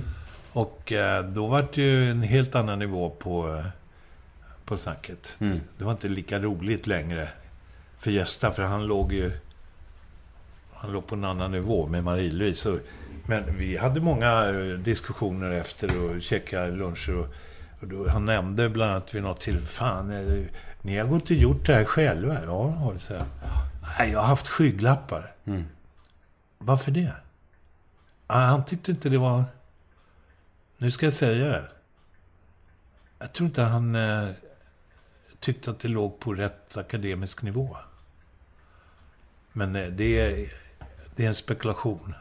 Och 0.51 0.91
eh, 0.91 1.23
då 1.25 1.47
var 1.47 1.67
det 1.73 1.81
ju 1.81 2.11
en 2.11 2.21
helt 2.21 2.55
annan 2.55 2.79
nivå 2.79 3.09
på, 3.09 3.55
eh, 3.57 3.65
på 4.65 4.77
snacket. 4.77 5.35
Det 5.77 5.83
var 5.83 5.91
inte 5.91 6.07
lika 6.07 6.39
roligt 6.39 6.87
längre 6.87 7.29
för 7.99 8.11
Gösta, 8.11 8.51
för 8.51 8.63
han 8.63 8.85
låg 8.85 9.13
ju... 9.13 9.31
Han 10.73 10.91
låg 10.91 11.07
på 11.07 11.15
en 11.15 11.25
annan 11.25 11.51
nivå 11.51 11.87
med 11.87 12.03
Marie-Louise. 12.03 12.79
Men 13.25 13.43
vi 13.57 13.77
hade 13.77 14.01
många 14.01 14.49
eh, 14.49 14.79
diskussioner 14.79 15.51
efter 15.51 15.97
och 15.97 16.21
käka 16.21 16.65
luncher. 16.65 17.15
Och, 17.15 17.27
och 17.81 17.87
då, 17.87 18.09
han 18.09 18.25
nämnde 18.25 18.69
bland 18.69 18.91
annat 18.91 19.15
vid 19.15 19.23
något 19.23 19.41
till 19.41 19.59
Fan, 19.59 20.11
ni 20.81 20.97
har 20.97 21.07
gått 21.07 21.23
och 21.23 21.31
gjort 21.31 21.65
det 21.65 21.75
här 21.75 21.85
själva? 21.85 22.37
Ja, 22.45 22.67
har 22.67 22.97
så 22.97 23.13
här. 23.13 23.25
Nej, 23.97 24.11
jag 24.11 24.19
har 24.19 24.27
haft 24.27 24.47
skygglappar. 24.47 25.33
Varför 26.57 26.91
det? 26.91 27.13
Ah, 28.27 28.45
han 28.45 28.65
tyckte 28.65 28.91
inte 28.91 29.09
det 29.09 29.17
var... 29.17 29.43
Nu 30.77 30.91
ska 30.91 31.05
jag 31.05 31.13
säga 31.13 31.47
det. 31.47 31.63
Jag 33.19 33.33
tror 33.33 33.47
inte 33.47 33.61
han 33.61 33.95
eh, 33.95 34.29
tyckte 35.39 35.71
att 35.71 35.79
det 35.79 35.87
låg 35.87 36.19
på 36.19 36.33
rätt 36.33 36.77
akademisk 36.77 37.41
nivå. 37.41 37.77
Men 39.51 39.75
eh, 39.75 39.87
det, 39.87 40.19
är, 40.19 40.51
det 41.15 41.23
är 41.23 41.27
en 41.27 41.35
spekulation. 41.35 42.15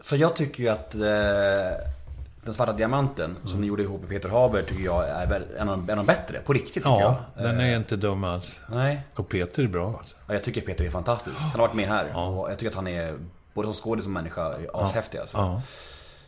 För 0.00 0.16
jag 0.16 0.36
tycker 0.36 0.62
ju 0.62 0.68
att 0.68 0.94
eh, 0.94 1.90
Den 2.46 2.54
svarta 2.54 2.72
diamanten, 2.72 3.36
som 3.44 3.60
ni 3.60 3.66
gjorde 3.66 3.82
ihop 3.82 4.00
med 4.00 4.10
Peter 4.10 4.28
Haber, 4.28 4.62
tycker 4.62 4.84
jag 4.84 5.08
är 5.08 5.42
en 5.58 5.68
av, 5.68 5.90
en 5.90 5.90
av 5.90 5.96
de 5.96 6.06
bättre. 6.06 6.38
På 6.38 6.52
riktigt, 6.52 6.74
tycker 6.74 6.88
Ja, 6.88 7.24
jag. 7.36 7.44
den 7.44 7.60
är 7.60 7.76
inte 7.76 7.96
dum 7.96 8.24
alls. 8.24 8.60
Nej. 8.70 9.00
Och 9.14 9.28
Peter 9.28 9.62
är 9.62 9.68
bra 9.68 9.96
alltså. 9.98 10.16
Ja, 10.26 10.34
jag 10.34 10.44
tycker 10.44 10.60
Peter 10.60 10.84
är 10.84 10.90
fantastisk. 10.90 11.38
Han 11.40 11.50
har 11.50 11.58
varit 11.58 11.74
med 11.74 11.88
här. 11.88 12.16
Och 12.16 12.50
jag 12.50 12.58
tycker 12.58 12.70
att 12.70 12.76
han 12.76 12.86
är, 12.88 13.14
både 13.54 13.66
som 13.66 13.74
skådis 13.74 14.00
och 14.00 14.04
som 14.04 14.12
människa, 14.12 14.54
ashäftig 14.74 15.18
alltså. 15.18 15.36
Ja. 15.36 15.62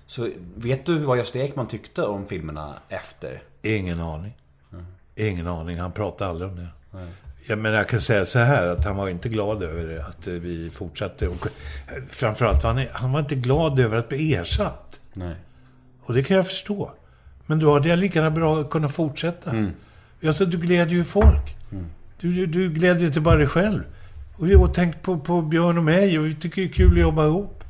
Så 0.07 0.29
vet 0.57 0.87
du 0.87 0.99
vad 0.99 1.19
Gösta 1.19 1.39
Ekman 1.39 1.67
tyckte 1.69 2.03
om 2.03 2.27
filmerna 2.27 2.75
efter? 2.89 3.43
Ingen 3.63 4.01
aning. 4.01 4.37
Ingen 5.17 5.47
aning. 5.47 5.79
Han 5.79 5.93
pratade 5.93 6.31
aldrig 6.31 6.51
om 6.51 6.57
det. 6.57 6.69
Ja, 7.49 7.57
men 7.57 7.73
jag 7.73 7.89
kan 7.89 8.01
säga 8.01 8.27
så 8.27 8.39
här, 8.39 8.67
att 8.67 8.85
han 8.85 8.97
var 8.97 9.09
inte 9.09 9.29
glad 9.29 9.63
över 9.63 9.99
att 9.99 10.27
eh, 10.27 10.33
vi 10.33 10.71
fortsatte. 10.71 11.29
Och 11.29 11.47
eh, 11.47 12.03
framförallt 12.11 12.63
han, 12.63 12.87
han 12.93 13.13
var 13.13 13.21
inte 13.21 13.35
glad 13.35 13.79
över 13.81 13.97
att 13.97 14.09
bli 14.09 14.35
ersatt. 14.35 15.01
Nej. 15.15 15.35
Och 16.09 16.15
det 16.15 16.23
kan 16.23 16.37
jag 16.37 16.47
förstå. 16.47 16.93
Men 17.47 17.59
då 17.59 17.73
hade 17.73 17.97
lika 17.97 18.31
bra 18.31 18.65
kunnat 18.65 18.93
fortsätta. 18.93 19.51
Jag 20.21 20.35
sa, 20.35 20.45
du 20.45 20.59
glädjer 20.59 20.95
ju 20.95 21.05
folk. 21.05 21.57
Du, 22.21 22.33
du, 22.35 22.47
du 22.47 22.71
glädjer 22.71 23.07
inte 23.07 23.21
bara 23.21 23.37
dig 23.37 23.47
själv. 23.47 23.83
Och, 24.37 24.47
och 24.47 24.75
tänk 24.75 25.03
på, 25.03 25.19
på 25.19 25.43
Björn 25.43 25.79
och 25.79 25.85
mig, 25.85 26.19
och 26.19 26.27
vi 26.27 26.35
tycker 26.35 26.63
det 26.63 26.69
är 26.69 26.73
kul 26.73 26.93
att 26.93 27.01
jobba 27.01 27.25
ihop. 27.27 27.65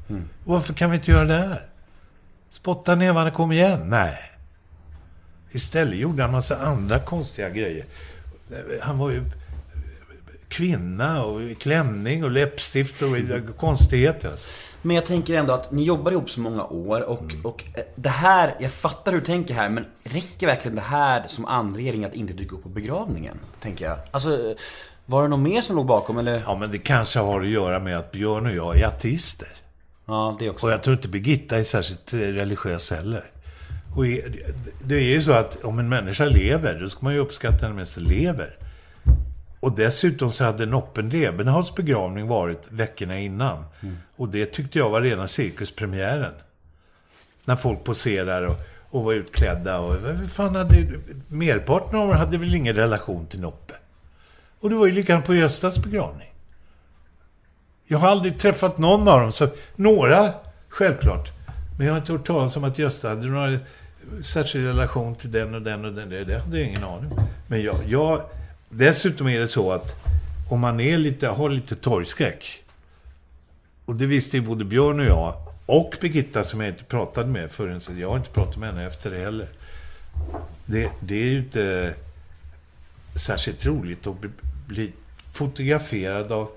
Varför 0.44 0.74
kan 0.74 0.90
vi 0.90 0.96
inte 0.96 1.10
göra 1.10 1.24
det 1.24 1.34
här? 1.34 1.62
Spotta 2.50 2.94
nävarna, 2.94 3.30
kom 3.30 3.52
igen. 3.52 3.80
Nej. 3.90 4.18
Istället 5.50 5.98
gjorde 5.98 6.22
han 6.22 6.32
massa 6.32 6.56
andra 6.56 6.98
konstiga 6.98 7.50
grejer. 7.50 7.84
Han 8.80 8.98
var 8.98 9.10
ju 9.10 9.24
kvinna 10.48 11.24
och 11.24 11.40
klänning 11.60 12.24
och 12.24 12.30
läppstift 12.30 13.02
och 13.02 13.56
konstigheter. 13.56 14.30
Alltså. 14.30 14.48
Men 14.82 14.96
jag 14.96 15.06
tänker 15.06 15.34
ändå 15.34 15.52
att 15.52 15.72
ni 15.72 15.82
jobbar 15.84 16.12
ihop 16.12 16.30
så 16.30 16.40
många 16.40 16.64
år 16.64 17.00
och, 17.00 17.20
Mm. 17.22 17.46
och 17.46 17.64
eh, 17.74 17.82
det 17.96 18.08
här, 18.08 18.54
jag 18.60 18.70
fattar 18.72 19.12
hur 19.12 19.20
du 19.20 19.26
tänker 19.26 19.54
här, 19.54 19.68
men 19.68 19.84
räcker 20.02 20.46
verkligen 20.46 20.74
det 20.74 20.82
här 20.82 21.24
som 21.26 21.44
anledning 21.44 22.04
att 22.04 22.14
inte 22.14 22.32
dyka 22.32 22.56
upp 22.56 22.62
på 22.62 22.68
begravningen? 22.68 23.38
Tänker 23.60 23.84
jag. 23.84 23.98
Alltså, 24.10 24.54
var 25.06 25.22
det 25.22 25.28
något 25.28 25.40
mer 25.40 25.62
som 25.62 25.76
låg 25.76 25.86
bakom 25.86 26.18
eller? 26.18 26.42
Ja, 26.46 26.56
men 26.58 26.70
det 26.70 26.78
kanske 26.78 27.18
har 27.18 27.40
att 27.40 27.48
göra 27.48 27.78
med 27.78 27.98
att 27.98 28.12
Björn 28.12 28.46
och 28.46 28.52
jag 28.52 28.78
är 28.80 28.86
ateister. 28.86 29.48
Ja, 30.06 30.36
det 30.38 30.50
också. 30.50 30.66
Och 30.66 30.72
jag 30.72 30.82
tror 30.82 30.96
inte 30.96 31.08
Birgitta 31.08 31.58
är 31.58 31.64
särskilt 31.64 32.12
eh, 32.12 32.18
religiös 32.18 32.90
heller. 32.90 33.24
Och 33.96 34.04
det 34.84 34.94
är 34.94 35.00
ju 35.00 35.20
så 35.20 35.32
att 35.32 35.64
om 35.64 35.78
en 35.78 35.88
människa 35.88 36.24
lever, 36.24 36.80
då 36.80 36.88
ska 36.88 36.98
man 37.02 37.12
ju 37.14 37.18
uppskatta 37.18 37.66
den 37.66 37.76
medan 37.76 38.04
lever. 38.04 38.56
Och 39.60 39.72
dessutom 39.72 40.32
så 40.32 40.44
hade 40.44 40.66
Noppen 40.66 41.08
Lebenhaus 41.08 41.74
begravning 41.74 42.26
varit 42.26 42.70
veckorna 42.70 43.18
innan. 43.18 43.64
Och 44.16 44.28
det 44.28 44.46
tyckte 44.46 44.78
jag 44.78 44.90
var 44.90 45.00
rena 45.00 45.28
cirkuspremiären. 45.28 46.32
När 47.44 47.56
folk 47.56 47.84
poserar 47.84 48.42
och, 48.42 48.56
och 48.90 49.04
var 49.04 49.12
utklädda 49.12 49.80
och... 49.80 49.96
Fan 50.30 50.54
hade... 50.54 50.88
Merparten 51.28 51.98
av 51.98 52.08
dem 52.08 52.16
hade 52.16 52.38
väl 52.38 52.54
ingen 52.54 52.74
relation 52.74 53.26
till 53.26 53.40
Noppe. 53.40 53.74
Och 54.60 54.70
det 54.70 54.76
var 54.76 54.86
ju 54.86 54.92
likadant 54.92 55.26
på 55.26 55.34
Göstas 55.34 55.78
begravning. 55.78 56.32
Jag 57.86 57.98
har 57.98 58.08
aldrig 58.08 58.38
träffat 58.38 58.78
någon 58.78 59.08
av 59.08 59.20
dem, 59.20 59.32
så 59.32 59.48
några, 59.76 60.32
självklart. 60.68 61.32
Men 61.78 61.86
jag 61.86 61.94
har 61.94 62.00
inte 62.00 62.12
hört 62.12 62.26
talas 62.26 62.56
om 62.56 62.64
att 62.64 62.78
Gösta 62.78 63.08
hade 63.08 63.26
någon 63.26 63.58
särskild 64.22 64.66
relation 64.66 65.14
till 65.14 65.32
den 65.32 65.54
och 65.54 65.62
den 65.62 65.84
och 65.84 65.92
den. 65.92 66.08
Det, 66.10 66.24
det 66.24 66.38
hade 66.38 66.58
jag 66.58 66.68
ingen 66.68 66.84
aning 66.84 67.12
om. 67.12 67.26
Men 67.46 67.62
jag, 67.62 67.76
jag... 67.86 68.20
Dessutom 68.68 69.28
är 69.28 69.40
det 69.40 69.48
så 69.48 69.72
att 69.72 70.06
om 70.50 70.60
man 70.60 70.80
är 70.80 70.98
lite, 70.98 71.28
har 71.28 71.50
lite 71.50 71.76
torgskräck, 71.76 72.64
och 73.84 73.94
det 73.94 74.06
visste 74.06 74.36
ju 74.36 74.42
både 74.42 74.64
Björn 74.64 75.00
och 75.00 75.06
jag, 75.06 75.34
och 75.66 75.94
Birgitta 76.00 76.44
som 76.44 76.60
jag 76.60 76.68
inte 76.68 76.84
pratade 76.84 77.28
med 77.28 77.50
förrän, 77.50 77.80
så 77.80 77.92
jag 77.92 78.10
har 78.10 78.16
inte 78.16 78.30
pratat 78.30 78.56
med 78.56 78.68
henne 78.68 78.86
efter 78.86 79.10
det 79.10 79.18
heller. 79.18 79.48
Det, 80.66 80.90
det 81.00 81.14
är 81.14 81.24
ju 81.24 81.38
inte 81.38 81.94
särskilt 83.14 83.66
roligt 83.66 84.06
att 84.06 84.20
bli, 84.20 84.30
bli 84.66 84.92
fotograferad 85.32 86.32
av 86.32 86.50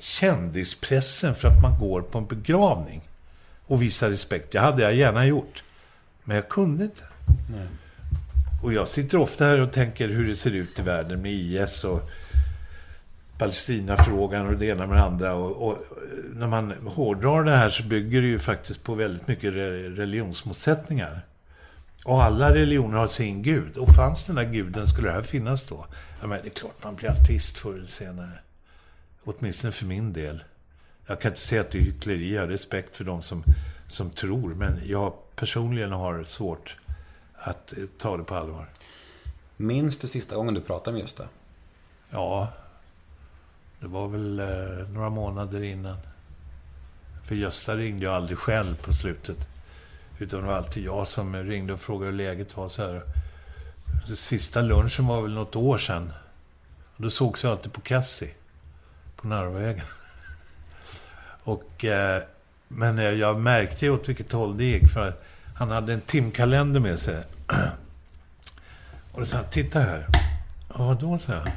kändispressen 0.00 1.34
för 1.34 1.48
att 1.48 1.62
man 1.62 1.78
går 1.78 2.02
på 2.02 2.18
en 2.18 2.26
begravning 2.26 3.08
och 3.66 3.82
visar 3.82 4.10
respekt. 4.10 4.52
Det 4.52 4.58
hade 4.58 4.82
jag 4.82 4.94
gärna 4.94 5.26
gjort. 5.26 5.62
Men 6.24 6.36
jag 6.36 6.48
kunde 6.48 6.84
inte. 6.84 7.02
Och 8.62 8.72
jag 8.72 8.88
sitter 8.88 9.18
ofta 9.18 9.44
här 9.44 9.60
och 9.60 9.72
tänker 9.72 10.08
hur 10.08 10.26
det 10.26 10.36
ser 10.36 10.54
ut 10.54 10.78
i 10.78 10.82
världen 10.82 11.22
med 11.22 11.32
IS 11.32 11.84
och 11.84 12.10
Palestinafrågan 13.38 14.46
och 14.46 14.56
det 14.56 14.66
ena 14.66 14.86
med 14.86 14.96
det 14.96 15.02
andra. 15.02 15.34
Och, 15.34 15.68
och 15.68 15.78
när 16.34 16.46
man 16.46 16.72
hårdrar 16.86 17.44
det 17.44 17.56
här 17.56 17.68
så 17.68 17.82
bygger 17.82 18.20
det 18.22 18.26
ju 18.26 18.38
faktiskt 18.38 18.84
på 18.84 18.94
väldigt 18.94 19.28
mycket 19.28 19.52
religionsmotsättningar. 19.98 21.20
Och 22.04 22.22
alla 22.22 22.54
religioner 22.54 22.98
har 22.98 23.06
sin 23.06 23.42
gud. 23.42 23.76
Och 23.76 23.94
fanns 23.94 24.24
den 24.24 24.36
där 24.36 24.44
guden 24.44 24.86
skulle 24.86 25.08
det 25.08 25.14
här 25.14 25.22
finnas 25.22 25.64
då? 25.64 25.86
Ja, 26.20 26.26
men 26.26 26.40
det 26.42 26.48
är 26.48 26.50
klart 26.50 26.84
man 26.84 26.94
blir 26.94 27.10
artist 27.10 27.58
förr 27.58 27.74
eller 27.74 27.86
senare. 27.86 28.38
Åtminstone 29.24 29.72
för 29.72 29.86
min 29.86 30.12
del. 30.12 30.44
Jag 31.06 31.20
kan 31.20 31.30
inte 31.30 31.40
säga 31.40 31.60
att 31.60 31.70
det 31.70 31.78
är 31.78 31.82
hyckleri. 31.82 32.34
Jag 32.34 32.42
har 32.42 32.48
respekt 32.48 32.96
för 32.96 33.04
de 33.04 33.22
som, 33.22 33.44
som 33.88 34.10
tror. 34.10 34.54
Men 34.54 34.80
jag 34.86 35.12
personligen 35.36 35.92
har 35.92 36.24
svårt 36.24 36.76
att 37.42 37.78
eh, 37.78 37.84
ta 37.98 38.16
det 38.16 38.24
på 38.24 38.34
allvar. 38.34 38.68
Minns 39.56 39.98
du 39.98 40.08
sista 40.08 40.36
gången 40.36 40.54
du 40.54 40.60
pratade 40.60 40.92
med 40.92 41.00
Gösta? 41.00 41.28
Ja, 42.10 42.48
det 43.80 43.86
var 43.86 44.08
väl 44.08 44.40
eh, 44.40 44.88
några 44.88 45.10
månader 45.10 45.62
innan. 45.62 45.96
För 47.24 47.34
Gösta 47.34 47.76
ringde 47.76 48.04
jag 48.04 48.14
aldrig 48.14 48.38
själv 48.38 48.76
på 48.76 48.92
slutet. 48.92 49.36
Utan 50.18 50.40
det 50.40 50.46
var 50.46 50.54
alltid 50.54 50.84
jag 50.84 51.08
som 51.08 51.36
ringde 51.36 51.72
och 51.72 51.80
frågade 51.80 52.10
hur 52.10 52.18
läget 52.18 52.56
var. 52.56 52.68
Så 52.68 52.82
här. 52.82 53.02
Den 54.06 54.16
sista 54.16 54.60
lunchen 54.60 55.06
var 55.06 55.22
väl 55.22 55.34
något 55.34 55.56
år 55.56 55.78
sedan. 55.78 56.12
Och 56.96 57.02
då 57.02 57.10
sågs 57.10 57.44
jag 57.44 57.50
alltid 57.50 57.72
på 57.72 57.80
Cassie. 57.80 58.34
På 59.16 59.28
Narvavägen. 59.28 59.84
Och, 61.44 61.84
eh, 61.84 62.22
men 62.68 62.98
eh, 62.98 63.04
jag 63.04 63.40
märkte 63.40 63.84
ju 63.84 63.92
åt 63.92 64.08
vilket 64.08 64.32
håll 64.32 64.56
det 64.56 64.64
gick. 64.64 64.92
För 64.92 65.08
att 65.08 65.24
han 65.62 65.70
hade 65.70 65.92
en 65.92 66.00
timkalender 66.00 66.80
med 66.80 66.98
sig. 66.98 67.24
Och 69.12 69.20
då 69.20 69.26
sa 69.26 69.36
han, 69.36 69.44
titta 69.50 69.80
här. 69.80 70.06
Ja, 70.74 70.96
då 71.00 71.18
sa 71.18 71.32
jag. 71.32 71.52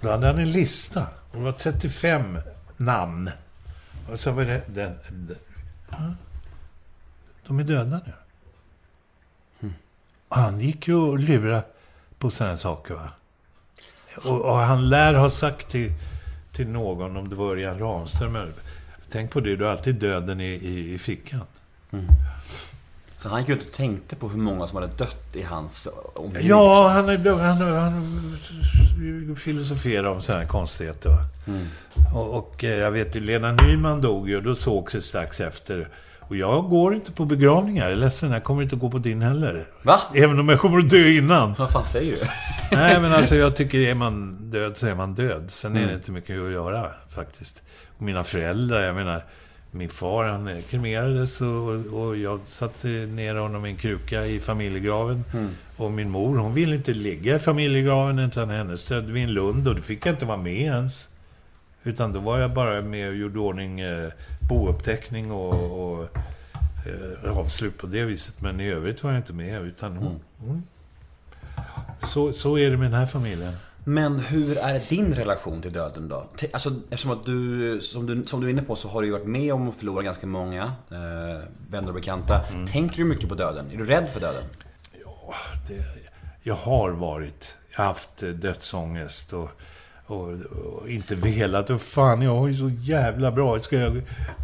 Då 0.00 0.10
hade 0.10 0.26
han 0.26 0.38
en 0.38 0.52
lista. 0.52 1.06
Och 1.30 1.36
det 1.38 1.44
var 1.44 1.52
35 1.52 2.38
namn. 2.76 3.30
Och 4.10 4.20
så 4.20 4.30
var 4.32 4.44
det... 4.44 4.62
Den, 4.66 4.98
den, 5.10 5.36
ja, 5.90 6.14
de 7.46 7.58
är 7.58 7.64
döda 7.64 8.00
nu. 8.06 8.12
Mm. 9.60 9.74
Han 10.28 10.60
gick 10.60 10.88
ju 10.88 10.94
och 10.94 11.18
lurade 11.18 11.64
på 12.18 12.30
sådana 12.30 12.56
saker, 12.56 12.94
va. 12.94 13.08
Och, 14.16 14.40
och 14.40 14.56
han 14.58 14.88
lär 14.88 15.14
ha 15.14 15.30
sagt 15.30 15.68
till, 15.70 15.92
till 16.52 16.68
någon, 16.68 17.16
om 17.16 17.28
det 17.28 17.36
var 17.36 17.46
Örjan 17.50 17.78
Ramström, 17.78 18.36
eller- 18.36 18.52
tänk 19.10 19.30
på 19.30 19.40
det, 19.40 19.56
du 19.56 19.64
har 19.64 19.70
alltid 19.72 19.94
döden 19.94 20.40
i, 20.40 20.44
i, 20.44 20.94
i 20.94 20.98
fickan. 20.98 21.40
Mm. 21.90 22.06
Så 23.22 23.28
han 23.28 23.40
gick 23.40 23.48
ut 23.48 23.66
och 23.66 23.72
tänkte 23.72 24.16
på 24.16 24.28
hur 24.28 24.38
många 24.38 24.66
som 24.66 24.82
hade 24.82 24.92
dött 24.92 25.36
i 25.36 25.42
hans 25.42 25.88
omgivning. 26.14 26.48
Ja, 26.48 26.88
han, 26.88 27.26
han, 27.26 27.62
han 27.62 29.36
filosoferar 29.36 30.04
om 30.04 30.20
sådana 30.20 30.42
här 30.42 30.48
konstigheter. 30.48 31.10
Va? 31.10 31.18
Och, 32.14 32.38
och 32.38 32.64
eh, 32.64 32.78
jag 32.78 32.90
vet 32.90 33.16
ju, 33.16 33.20
Lena 33.20 33.52
Nyman 33.52 34.00
dog 34.00 34.28
ju 34.28 34.36
och 34.36 34.42
då 34.42 34.54
sågs 34.54 34.92
det 34.92 35.02
strax 35.02 35.40
efter. 35.40 35.88
Och 36.20 36.36
jag 36.36 36.68
går 36.68 36.94
inte 36.94 37.12
på 37.12 37.24
begravningar. 37.24 37.84
Jag 37.84 37.92
är 37.92 37.96
ledsen, 37.96 38.30
jag 38.30 38.44
kommer 38.44 38.62
inte 38.62 38.76
gå 38.76 38.90
på 38.90 38.98
din 38.98 39.22
heller. 39.22 39.66
Va? 39.82 40.00
Även 40.14 40.40
om 40.40 40.48
jag 40.48 40.60
kommer 40.60 40.78
att 40.78 40.90
dö 40.90 41.08
innan. 41.08 41.54
Vad 41.58 41.70
fan 41.70 41.84
säger 41.84 42.16
du? 42.16 42.26
Nej, 42.76 43.00
men 43.00 43.12
alltså 43.12 43.36
jag 43.36 43.56
tycker 43.56 43.78
är 43.78 43.94
man 43.94 44.36
död 44.50 44.78
så 44.78 44.86
är 44.86 44.94
man 44.94 45.14
död. 45.14 45.44
Sen 45.48 45.76
är 45.76 45.86
det 45.86 45.94
inte 45.94 46.12
mycket 46.12 46.40
att 46.40 46.52
göra 46.52 46.90
faktiskt. 47.08 47.62
Och 47.96 48.02
mina 48.02 48.24
föräldrar, 48.24 48.80
jag 48.80 48.94
menar, 48.94 49.24
min 49.74 49.88
far 49.88 50.24
han 50.24 50.62
kremerades 50.62 51.40
och, 51.40 51.68
och 52.00 52.16
jag 52.16 52.40
satte 52.46 52.88
ner 52.88 53.34
honom 53.34 53.66
i 53.66 53.70
en 53.70 53.76
kruka 53.76 54.26
i 54.26 54.40
familjegraven. 54.40 55.24
Och 55.76 55.90
min 55.90 56.10
mor, 56.10 56.36
hon 56.38 56.54
ville 56.54 56.74
inte 56.74 56.94
ligga 56.94 57.36
i 57.36 57.38
familjegraven 57.38 58.18
utan 58.18 58.50
hennes 58.50 58.88
död 58.88 59.04
vid 59.04 59.24
en 59.24 59.32
lund 59.32 59.68
och 59.68 59.74
då 59.74 59.82
fick 59.82 60.06
jag 60.06 60.12
inte 60.12 60.26
vara 60.26 60.36
med 60.36 60.60
ens. 60.60 61.08
Utan 61.84 62.12
då 62.12 62.20
var 62.20 62.38
jag 62.38 62.54
bara 62.54 62.80
med 62.82 63.08
och 63.08 63.14
gjorde 63.14 63.38
ordning 63.38 63.80
eh, 63.80 64.08
bouppteckning 64.48 65.32
och, 65.32 65.82
och 65.82 66.08
eh, 66.86 67.38
avslut 67.38 67.78
på 67.78 67.86
det 67.86 68.04
viset. 68.04 68.40
Men 68.40 68.60
i 68.60 68.68
övrigt 68.68 69.02
var 69.02 69.10
jag 69.10 69.18
inte 69.18 69.32
med 69.32 69.62
utan 69.62 69.96
hon, 69.96 70.20
hon 70.38 70.62
så, 72.02 72.32
så 72.32 72.58
är 72.58 72.70
det 72.70 72.76
med 72.76 72.90
den 72.90 72.98
här 72.98 73.06
familjen. 73.06 73.52
Men 73.84 74.18
hur 74.18 74.58
är 74.58 74.80
din 74.88 75.14
relation 75.14 75.62
till 75.62 75.72
döden 75.72 76.08
då? 76.08 76.24
Alltså, 76.52 76.70
eftersom 76.90 77.10
att 77.10 77.26
du, 77.26 77.80
som 77.80 78.06
du, 78.06 78.24
som 78.26 78.40
du 78.40 78.46
är 78.46 78.50
inne 78.50 78.62
på 78.62 78.76
så 78.76 78.88
har 78.88 79.00
du 79.00 79.06
ju 79.06 79.12
varit 79.12 79.26
med 79.26 79.54
om 79.54 79.68
att 79.68 79.74
förlora 79.74 80.02
ganska 80.02 80.26
många 80.26 80.62
eh, 80.90 81.48
vänner 81.70 81.88
och 81.88 81.94
bekanta. 81.94 82.40
Tänker 82.72 82.98
du 82.98 83.04
mycket 83.04 83.28
på 83.28 83.34
döden? 83.34 83.70
Är 83.72 83.76
du 83.76 83.86
rädd 83.86 84.08
för 84.08 84.20
döden? 84.20 84.42
det, 85.68 85.84
jag 86.42 86.54
har 86.54 86.90
varit, 86.90 87.54
jag 87.70 87.78
har 87.78 87.84
haft 87.84 88.22
eh, 88.22 88.28
dödsångest 88.28 89.32
och, 89.32 89.50
och, 90.06 90.28
och 90.30 90.88
inte 90.88 91.14
velat. 91.14 91.70
Och 91.70 91.82
fan, 91.82 92.22
jag 92.22 92.36
har 92.36 92.48
ju 92.48 92.54
så 92.54 92.68
jävla 92.68 93.32
bra. 93.32 93.58
Ska 93.58 93.76
jag 93.76 94.02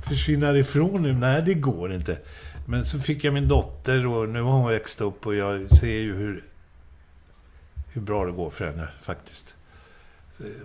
försvinna 0.09 0.59
ifrån 0.59 1.03
nu? 1.03 1.13
Nej, 1.13 1.43
det 1.43 1.55
går 1.55 1.93
inte. 1.93 2.19
Men 2.67 2.85
så 2.85 2.99
fick 2.99 3.25
jag 3.25 3.35
min 3.35 3.49
dotter 3.49 4.07
och 4.07 4.29
nu 4.29 4.43
har 4.43 4.53
hon 4.53 4.69
växt 4.69 5.01
upp 5.01 5.27
och 5.27 5.35
jag 5.35 5.77
ser 5.77 5.99
ju 5.99 6.17
hur, 6.17 6.43
hur 7.99 8.05
bra 8.05 8.25
det 8.25 8.33
går 8.33 8.51
för 8.51 8.67
henne 8.67 8.89
faktiskt. 9.01 9.57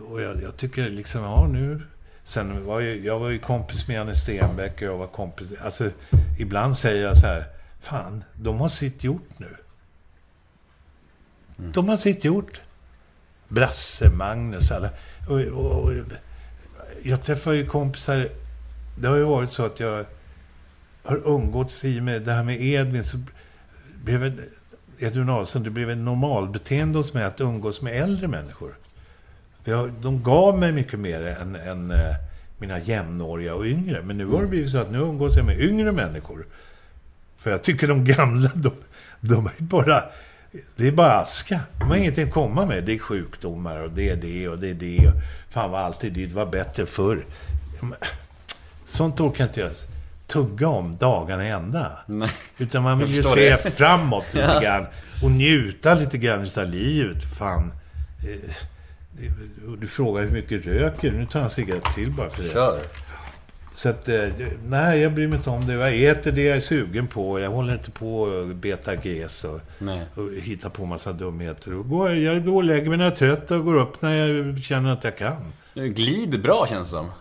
Och 0.10 0.22
jag, 0.22 0.41
jag 0.41 0.57
tycker 0.57 0.89
liksom, 0.89 1.22
ja 1.22 1.47
nu... 1.47 1.81
Sen 2.26 2.65
var 2.65 2.80
ju, 2.80 3.05
jag 3.05 3.19
var 3.19 3.30
ju 3.30 3.39
kompis 3.39 3.88
med 3.88 3.95
Janne 3.95 4.15
Stenbeck 4.15 4.76
och 4.76 4.81
jag 4.81 4.97
var 4.97 5.07
kompis... 5.07 5.53
Alltså, 5.64 5.89
ibland 6.39 6.77
säger 6.77 7.05
jag 7.05 7.18
så 7.18 7.26
här, 7.26 7.45
fan, 7.81 8.23
de 8.35 8.60
har 8.60 8.69
sitt 8.69 9.03
gjort 9.03 9.39
nu. 9.39 9.57
De 11.57 11.89
har 11.89 11.97
sitt 11.97 12.23
gjort. 12.23 12.61
Brasse, 13.47 14.10
Magnus, 14.10 14.72
alla. 14.72 14.89
Och, 15.30 15.39
och, 15.39 15.84
och, 15.84 15.93
jag 17.03 17.23
träffar 17.23 17.51
ju 17.51 17.65
kompisar. 17.65 18.27
Det 18.97 19.07
har 19.07 19.15
ju 19.15 19.23
varit 19.23 19.51
så 19.51 19.65
att 19.65 19.80
jag 19.80 20.05
har 21.03 21.22
umgåtts 21.26 21.85
i 21.85 22.01
med 22.01 22.22
det 22.22 22.34
här 22.34 22.43
med 22.43 22.61
Edvin. 22.61 23.03
Så 23.03 23.18
blev 24.03 24.41
Edvin 25.04 25.30
Adelsohn, 25.30 25.64
det 25.64 25.70
blev 25.70 25.90
ett 25.90 25.98
normalbeteende 25.98 27.00
hos 27.00 27.14
mig 27.14 27.24
att 27.24 27.42
umgås 27.42 27.82
med 27.82 28.02
äldre 28.04 28.28
människor. 28.28 28.76
Jag, 29.64 29.92
de 30.02 30.24
gav 30.24 30.60
mig 30.60 30.72
mycket 30.72 31.00
mer 31.00 31.22
än, 31.22 31.56
än 31.56 31.92
eh, 31.92 32.16
mina 32.58 32.80
jämnåriga 32.80 33.56
och 33.56 33.66
yngre. 33.66 34.02
Men 34.02 34.18
nu 34.18 34.26
har 34.26 34.42
det 34.42 34.48
blivit 34.48 34.70
så 34.70 34.78
att 34.78 34.92
nu 34.92 34.98
umgås 34.98 35.36
jag 35.38 35.46
med 35.46 35.62
yngre 35.62 35.92
människor. 35.92 36.46
För 37.38 37.52
jag 37.52 37.64
tycker 37.64 37.88
de 37.88 38.06
gamla, 38.06 38.52
de, 38.56 38.72
de 39.20 39.46
är 39.46 39.62
bara... 39.64 40.04
Det 40.76 40.88
är 40.88 40.92
bara 40.92 41.20
aska. 41.20 41.60
De 41.80 41.86
har 41.86 41.96
ingenting 41.96 42.24
att 42.24 42.34
komma 42.34 42.66
med. 42.66 42.84
Det 42.84 42.94
är 42.94 43.00
sjukdomar 43.00 43.80
och 43.80 43.92
det 43.92 44.10
är 44.10 44.16
det 44.16 44.48
och 44.48 44.60
det 44.60 44.70
är 44.70 44.74
det. 44.74 45.08
Och 45.08 45.14
fan 45.50 45.72
vad 45.72 45.82
alltid 45.82 46.14
det 46.14 46.34
var 46.34 46.46
bättre 46.46 46.86
förr. 46.86 47.26
Sånt 48.86 49.20
orkar 49.20 49.44
inte 49.44 49.62
jag 49.62 49.72
tugga 50.28 50.68
om 50.68 50.95
dagarna 50.98 51.48
i 51.48 51.50
ända. 51.50 51.91
Nej. 52.06 52.30
Utan 52.58 52.84
man 52.84 53.00
vill 53.00 53.14
ju 53.16 53.24
se 53.24 53.50
det. 53.50 53.72
framåt 53.76 54.34
lite 54.34 54.60
grann. 54.64 54.86
Och 55.24 55.32
njuta 55.32 55.94
lite 55.95 56.18
grann 56.18 56.48
av 56.58 56.70
livet. 56.70 57.24
Fan. 57.38 57.72
Eh, 58.28 58.52
Du 59.80 59.88
frågar 59.88 60.24
hur 60.24 60.30
mycket 60.32 60.66
röker? 60.66 61.12
Nu 61.12 61.26
tar 61.26 61.40
jag 61.40 61.44
en 61.44 61.50
cigarett 61.50 61.95
till 61.95 62.12
bara 62.12 62.30
för 62.30 62.44
det. 62.44 62.50
Kör. 62.50 62.80
Så 63.76 63.90
att, 63.90 64.10
eh, 64.10 64.28
nej, 64.66 65.00
jag 65.00 65.14
bryr 65.14 65.28
mig 65.28 65.38
inte 65.38 65.50
om 65.50 65.68
det. 65.68 65.74
Jag 65.74 66.04
äter 66.04 66.32
det 66.32 66.44
jag 66.44 66.58
är 66.58 66.62
sugen 66.62 67.08
på. 67.08 67.40
Jag 67.40 67.50
håller 67.50 67.74
inte 67.74 67.91
på 67.91 68.22
och 68.22 68.48
beta 68.48 68.95
GES 68.95 69.44
och, 69.44 69.60
och 70.16 70.30
hittar 70.41 70.70
på 70.70 70.86
massa 70.86 71.14
dumheter. 71.14 71.74
Och 71.74 71.90
går, 71.90 72.12
jag 72.12 72.45
går 72.45 72.56
och 72.56 72.64
lägger 72.64 72.90
mig 72.90 72.98
när 72.98 73.06
jag 73.06 73.12
är 73.14 73.18
trött 73.18 73.52
och 73.52 73.66
går 73.66 73.76
upp 73.78 74.02
när 74.02 74.14
jag 74.28 74.60
känner 74.64 74.94
att 74.94 75.04
jag 75.04 75.18
kan. 75.18 75.54
Du 75.74 75.90
glider 75.90 76.38
bra 76.38 76.68
känns 76.70 76.91
det 76.91 76.98
som. 76.98 77.12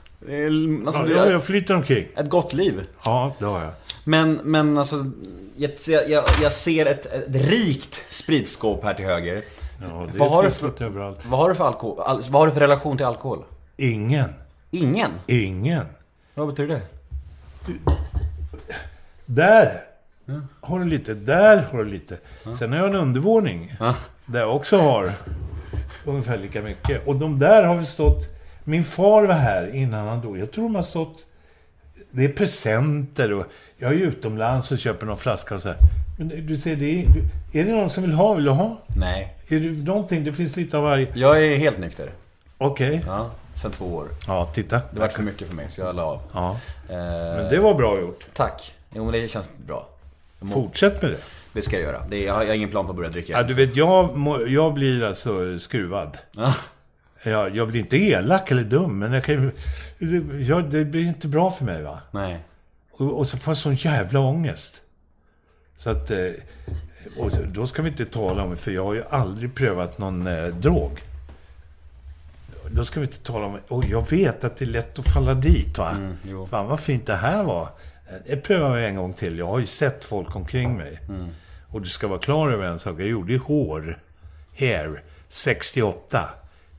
Alltså, 0.87 1.03
Ja, 1.03 1.09
jag, 1.17 1.31
jag 1.33 1.45
flyter 1.45 1.75
omkring. 1.75 2.07
ett 2.17 2.29
gott 2.29 2.53
liv. 2.53 2.87
Ja, 3.05 3.35
det 3.39 3.45
har 3.45 3.61
jag. 3.61 3.71
Men, 4.05 4.33
men 4.45 4.79
alltså, 4.79 5.05
jag, 5.57 5.71
jag, 6.09 6.25
jag 6.43 6.53
ser 6.53 6.87
ett, 6.87 7.07
ett 7.07 7.25
rikt 7.29 8.05
spritskåp 8.11 8.85
här 8.85 8.95
till 8.95 9.05
höger. 9.05 9.43
Ja, 9.83 10.07
Vad 10.17 10.31
har 10.31 10.51
för- 10.51 10.83
överallt. 10.85 11.19
Vad 11.27 11.41
har 11.41 11.49
du 11.49 11.55
för 11.55 11.67
alkohol? 11.67 12.01
All, 12.01 12.23
vad 12.31 12.41
har 12.41 12.47
du 12.47 12.53
för 12.53 12.61
relation 12.61 12.97
till 12.97 13.07
alkohol? 13.07 13.45
Ingen. 13.77 14.29
Ingen? 14.71 15.11
Ingen. 15.27 15.85
Vad 16.35 16.49
betyder 16.49 16.75
det? 16.75 16.83
Där 19.27 19.83
har 20.61 20.79
du 20.79 20.85
lite, 20.85 21.15
där 21.15 21.69
har 21.73 21.79
du 21.79 21.85
lite. 21.91 22.19
Sen 22.59 22.73
har 22.73 22.79
jag 22.79 22.89
en 22.89 22.95
undervåning. 22.95 23.75
Där 24.27 24.41
jag 24.41 24.57
också 24.57 24.77
har 24.77 25.13
ungefär 26.05 26.39
lika 26.39 26.63
mycket. 26.63 27.07
Och 27.07 27.17
de 27.17 27.39
där 27.39 27.63
har 27.63 27.77
vi 27.77 27.85
stått... 27.87 28.29
Min 28.65 28.85
far 28.85 29.23
var 29.23 29.35
här 29.35 29.75
innan 29.75 30.09
han 30.09 30.21
dog. 30.21 30.39
Jag 30.39 30.53
tror 30.53 30.65
de 30.65 30.75
har 30.75 30.83
stått... 30.83 31.27
Det 32.11 32.25
är 32.25 32.29
presenter 32.29 33.33
och... 33.33 33.47
Jag 33.79 33.93
är 33.93 33.97
utomlands 33.97 34.73
och 34.73 34.79
köper 34.79 35.07
någon 35.07 35.17
flaska 35.17 35.55
och 35.55 35.63
så 35.63 35.69
här. 35.69 35.79
Men 36.19 36.47
du 36.47 36.57
ser, 36.57 36.77
det 36.77 37.01
är, 37.03 37.07
är 37.53 37.65
det 37.65 37.73
någon 37.73 37.91
som 37.91 38.03
vill 38.03 38.13
ha? 38.13 38.35
Vill 38.35 38.45
du 38.45 38.51
ha? 38.51 38.77
Nej. 38.97 39.35
Är 39.49 39.61
det 39.61 39.71
någonting? 39.89 40.25
Det 40.25 40.33
finns 40.33 40.57
lite 40.57 40.77
av 40.79 40.83
varje... 40.85 41.07
Jag 41.15 41.47
är 41.47 41.57
helt 41.57 41.79
nykter. 41.79 42.11
Okej. 42.59 43.03
Ja, 43.07 43.31
sen 43.55 43.71
två 43.71 43.85
år. 43.85 44.09
Ja, 44.27 44.51
titta. 44.55 44.81
Det 44.93 45.01
var 45.01 45.09
för 45.09 45.23
mycket 45.23 45.49
för 45.49 45.55
mig, 45.55 45.67
så 45.71 45.81
jag 45.81 45.97
la 45.97 46.03
av. 46.03 46.21
Ja. 46.33 46.51
Eh, 46.89 46.97
Men 47.37 47.51
det 47.51 47.59
var 47.59 47.75
bra 47.75 48.01
gjort. 48.01 48.27
Tack. 48.35 48.75
Jo, 48.95 49.05
men 49.05 49.13
det 49.13 49.29
känns 49.29 49.49
bra. 49.67 49.89
Fortsätt 50.53 51.03
med 51.03 51.11
det. 51.11 51.17
Det 51.53 51.63
ska 51.63 51.77
jag 51.77 51.83
göra. 51.83 52.03
Det 52.09 52.17
är, 52.17 52.27
jag 52.27 52.35
har 52.35 52.43
jag 52.43 52.49
har 52.49 52.55
ingen 52.55 52.71
plan 52.71 52.85
på 52.85 52.91
att 52.91 52.97
börja 52.97 53.11
dricka. 53.11 53.33
Ja, 53.33 53.43
du 53.43 53.55
vet, 53.55 53.77
jag, 53.77 54.17
må- 54.17 54.47
jag 54.47 54.75
blir 54.75 55.05
alltså 55.05 55.59
skruvad. 55.59 56.19
Ja. 56.33 56.55
Jag, 57.25 57.57
jag 57.57 57.69
blir 57.69 57.81
inte 57.81 57.97
elak 57.97 58.51
eller 58.51 58.65
dum, 58.65 58.99
men 58.99 59.13
jag 59.13 59.25
kan 59.25 59.35
ju... 59.35 59.51
Jag, 60.43 60.71
det 60.71 60.85
blir 60.85 61.05
inte 61.07 61.29
bra 61.29 61.51
för 61.51 61.65
mig, 61.65 61.83
va? 61.83 61.99
Nej. 62.11 62.39
Och, 62.93 63.19
och 63.19 63.29
så 63.29 63.37
får 63.39 63.51
jag 63.51 63.59
sån 63.59 63.75
jävla 63.75 64.21
ångest. 64.21 64.83
Så 65.77 65.91
att... 65.91 66.11
eh, 66.11 66.19
Och 67.19 67.31
då 67.53 67.67
ska 67.67 67.83
vi 67.83 67.89
inte 67.89 68.05
tala 68.05 68.43
om, 68.43 68.57
för 68.57 68.71
jag 68.71 68.85
har 68.85 68.95
ju 68.95 69.03
aldrig 69.11 69.55
prövat 69.55 69.99
någon 69.99 70.27
eh, 70.27 70.45
drog. 70.47 71.01
Då 72.71 72.85
ska 72.85 73.01
vi 73.01 73.07
inte 73.07 73.19
tala 73.19 73.47
om... 73.47 73.59
Och 73.69 73.85
jag 73.85 74.11
vet 74.11 74.45
att 74.45 74.57
det 74.57 74.65
är 74.65 74.67
lätt 74.67 74.99
att 74.99 75.13
falla 75.13 75.35
dit, 75.35 75.79
va? 75.79 75.91
Mm, 75.91 76.17
jo. 76.23 76.47
Fan, 76.47 76.67
vad 76.67 76.81
fint 76.81 77.07
det 77.07 77.17
här 77.17 77.43
var. 77.45 77.69
Det 78.27 78.37
prövar 78.37 78.79
jag 78.79 78.89
en 78.89 78.97
gång 78.97 79.13
till. 79.13 79.39
Jag 79.39 79.47
har 79.47 79.59
ju 79.59 79.67
sett 79.67 80.05
folk 80.05 80.37
omkring 80.37 80.77
mig. 80.77 80.99
Mm. 81.09 81.29
Och 81.69 81.81
du 81.83 81.89
ska 81.89 82.09
vara 82.09 82.19
klar 82.19 82.51
över 82.51 82.65
en 82.67 82.79
sak. 82.79 83.01
Jag 83.01 83.09
gjorde 83.09 83.33
ju 83.33 83.39
hår. 83.39 83.99
Hair. 84.59 85.03
68. 85.29 86.29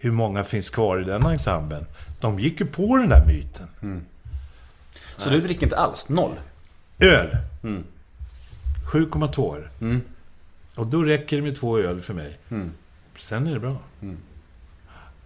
Hur 0.03 0.11
många 0.11 0.43
finns 0.43 0.69
kvar 0.69 1.01
i 1.01 1.03
den 1.03 1.25
ensemblen? 1.25 1.85
De 2.21 2.39
gick 2.39 2.59
ju 2.59 2.65
på 2.65 2.97
den 2.97 3.09
där 3.09 3.25
myten. 3.25 3.67
Så 5.17 5.29
du 5.29 5.41
dricker 5.41 5.63
inte 5.63 5.77
alls? 5.77 6.09
Noll? 6.09 6.35
Öl. 6.99 7.37
Mm. 7.63 7.83
7,2 8.91 9.39
år. 9.39 9.71
Och 10.75 10.87
då 10.87 11.03
räcker 11.03 11.35
det 11.35 11.43
med 11.43 11.55
två 11.55 11.77
öl 11.79 12.01
för 12.01 12.13
mig. 12.13 12.37
Mm. 12.51 12.71
Sen 13.17 13.47
är 13.47 13.53
det 13.53 13.59
bra. 13.59 13.75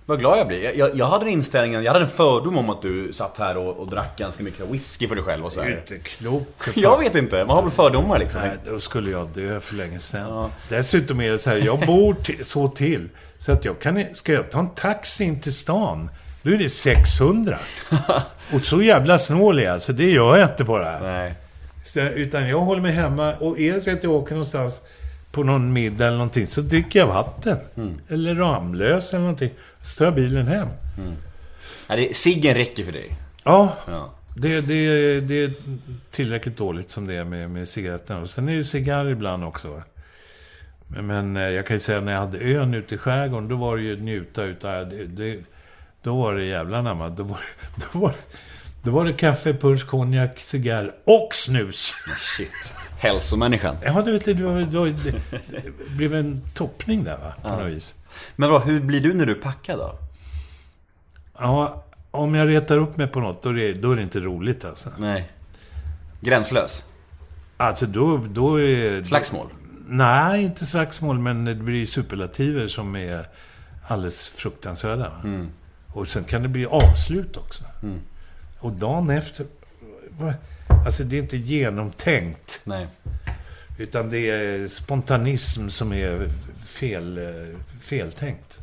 Vad 0.06 0.20
glad 0.20 0.38
jag 0.40 0.48
blir. 0.48 0.78
Jag, 0.78 0.96
jag, 0.96 1.06
hade 1.06 1.26
den 1.26 1.34
inställningen, 1.34 1.84
jag 1.84 1.94
hade 1.94 2.06
en 2.06 2.12
fördom 2.12 2.58
om 2.58 2.70
att 2.70 2.82
du 2.82 3.14
satt 3.14 3.38
här 3.38 3.58
och, 3.58 3.78
och 3.78 3.88
drack 3.88 4.18
ganska 4.18 4.44
mycket 4.44 4.70
whisky 4.70 5.08
för 5.08 5.16
dig 5.16 5.24
själv 5.24 5.46
och 5.46 5.52
så 5.52 5.60
Det 5.60 5.66
är 5.66 5.70
här. 5.70 5.78
inte 5.78 5.98
klokt. 5.98 6.64
fan. 6.64 6.74
Jag 6.76 7.00
vet 7.00 7.16
inte, 7.16 7.46
man 7.46 7.56
har 7.56 7.64
väl 7.64 7.72
fördomar 7.72 8.20
liksom. 8.20 8.42
Nej, 8.42 8.58
då 8.66 8.80
skulle 8.80 9.12
jag 9.12 9.28
dö 9.30 9.60
för 9.60 9.76
länge 9.76 10.00
sedan. 10.00 10.50
Dessutom 10.70 11.22
är 11.22 11.32
det 11.32 11.40
så 11.40 11.50
här, 11.50 11.58
jag 11.58 11.80
bor 11.80 12.16
så 12.44 12.68
till. 12.70 13.10
Så 13.40 13.52
att 13.52 13.66
jag 13.66 13.80
kan... 13.80 14.04
Ska 14.14 14.34
jag 14.34 14.50
ta 14.52 14.60
en 14.60 14.70
taxi 14.70 15.24
in 15.24 15.40
till 15.40 15.54
stan, 15.54 16.10
då 16.42 16.52
är 16.54 16.58
det 16.58 16.70
600. 16.70 17.58
Och 18.54 18.66
så 18.66 18.82
jävla 18.82 19.20
snål 19.20 19.60
är 19.60 19.64
jag, 19.64 19.82
så 19.82 19.92
det 19.92 20.12
gör 20.12 20.38
jag 20.38 20.50
inte 20.50 20.64
bara. 20.64 21.00
Nej. 21.00 21.34
Så, 21.86 22.00
utan 22.00 22.48
jag 22.50 22.60
håller 22.60 22.82
mig 22.82 22.92
hemma 22.92 23.34
och 23.34 23.60
är 23.60 23.74
det 23.74 23.82
så 23.82 23.92
att 23.92 24.04
jag 24.04 24.12
åker 24.14 24.32
någonstans 24.32 24.82
på 25.32 25.44
någon 25.44 25.74
middag 25.74 26.08
eller 26.08 26.18
någonting 26.18 26.48
så 26.48 26.62
dricker 26.62 27.00
jag 27.00 27.08
vatten. 27.08 27.58
Eller 28.10 28.36
Ramlös 28.36 29.14
eller 29.14 29.22
någonting. 29.22 29.50
Så 29.82 29.98
tar 29.98 30.06
jag 30.06 30.16
bilen 30.16 30.48
hem. 30.48 30.68
Nej, 31.90 32.08
det, 32.08 32.16
ciggen 32.16 32.56
räcker 32.56 32.84
för 32.84 32.92
dig. 32.92 33.10
Ja, 33.44 33.74
Ja. 33.88 34.14
det, 34.36 34.62
det, 34.62 35.20
det 35.22 35.44
är 35.44 35.52
tillräckligt 36.12 36.58
dåligt 36.58 36.92
som 36.92 37.08
det 37.08 37.14
är 37.16 37.24
med, 37.24 37.50
med 37.50 37.70
cigaretterna. 37.70 38.22
Och 38.22 38.30
sen 38.30 38.50
är 38.50 38.56
det 38.56 38.64
cigarr 38.64 39.10
ibland 39.10 39.44
också. 39.46 39.82
Men, 40.88 41.38
eh, 41.38 41.44
jag 41.44 41.66
kan 41.66 41.76
ju 41.76 41.80
säga 41.80 42.02
när 42.02 42.14
jag 42.14 42.20
hade 42.20 42.40
ön 42.40 42.74
ute 42.74 42.96
i 42.96 42.98
skärgården, 42.98 43.48
då 43.48 43.56
var 43.56 43.78
det 43.78 43.84
ju 43.84 44.00
njuta 44.00 44.44
utav... 44.44 44.90
Det, 44.90 45.06
det, 45.06 45.40
då 46.04 46.18
var 46.18 46.36
det 46.36 46.46
jävla 46.46 46.82
namn. 46.82 47.16
Då 47.16 47.24
var, 47.24 47.40
då, 47.94 48.00
var, 48.00 48.16
då 48.84 48.92
var 48.92 49.06
det 49.06 49.14
kaffe, 49.14 49.54
puls, 49.54 49.84
konjak, 49.84 50.40
cigarr 50.40 50.96
och 51.04 51.30
snus. 51.32 51.94
Shit. 52.18 52.74
Hälsomänniskan. 53.00 53.76
Ja, 53.86 54.02
du 54.02 54.12
vet, 54.12 54.26
det, 54.26 54.34
var, 54.34 54.60
det, 54.60 54.78
var, 54.78 54.88
det, 54.88 55.96
blev 55.98 56.16
en 56.16 56.42
toppning 56.54 57.04
där, 57.04 57.18
va? 57.18 57.34
På 57.42 57.64
något 57.64 57.72
vis. 57.72 57.96
Men 58.36 58.50
vad, 58.50 58.64
hur 58.64 58.82
blir 58.82 59.02
du 59.02 59.14
när 59.14 59.26
du 59.26 59.32
är 59.32 59.42
packad 59.42 59.80
då? 59.80 60.00
Ja, 61.38 61.84
om 62.12 62.36
jag 62.36 62.48
retar 62.48 62.78
upp 62.78 62.98
mig 62.98 63.08
på 63.08 63.20
något, 63.20 63.44
då 63.44 63.50
är 63.50 63.54
det, 63.54 63.74
då 63.74 63.92
är 63.92 63.96
det 63.96 64.02
inte 64.02 64.20
roligt 64.20 64.66
alltså. 64.66 64.90
Nej. 64.98 65.32
Gränslös? 66.22 66.86
Alltså, 67.58 67.86
då, 67.86 68.18
då 68.18 68.62
är... 68.62 69.04
Slagsmål? 69.04 69.48
Nej, 69.90 70.44
inte 70.44 70.66
slagsmål, 70.66 71.20
men 71.20 71.46
det 71.46 71.56
blir 71.56 71.86
superlativer 71.86 72.68
som 72.68 72.96
är 72.96 73.26
alldeles 73.88 74.30
fruktansvärda. 74.30 75.10
va? 75.10 75.48
Och 75.88 76.08
sen 76.08 76.24
kan 76.24 76.42
det 76.42 76.48
bli 76.48 76.66
avslut 76.66 77.38
också. 77.38 77.64
Och 78.60 78.72
dagen 78.72 79.10
efter... 79.10 79.46
Alltså, 80.86 81.04
det 81.04 81.18
är 81.18 81.22
inte 81.22 81.38
genomtänkt. 81.38 82.60
Nej. 82.64 82.88
Utan 83.80 84.10
det 84.10 84.30
är 84.30 84.68
spontanism 84.68 85.70
som 85.70 85.94
är 85.94 86.30
fel, 86.64 87.18
eh, 87.18 87.58
feltänkt. 87.82 88.60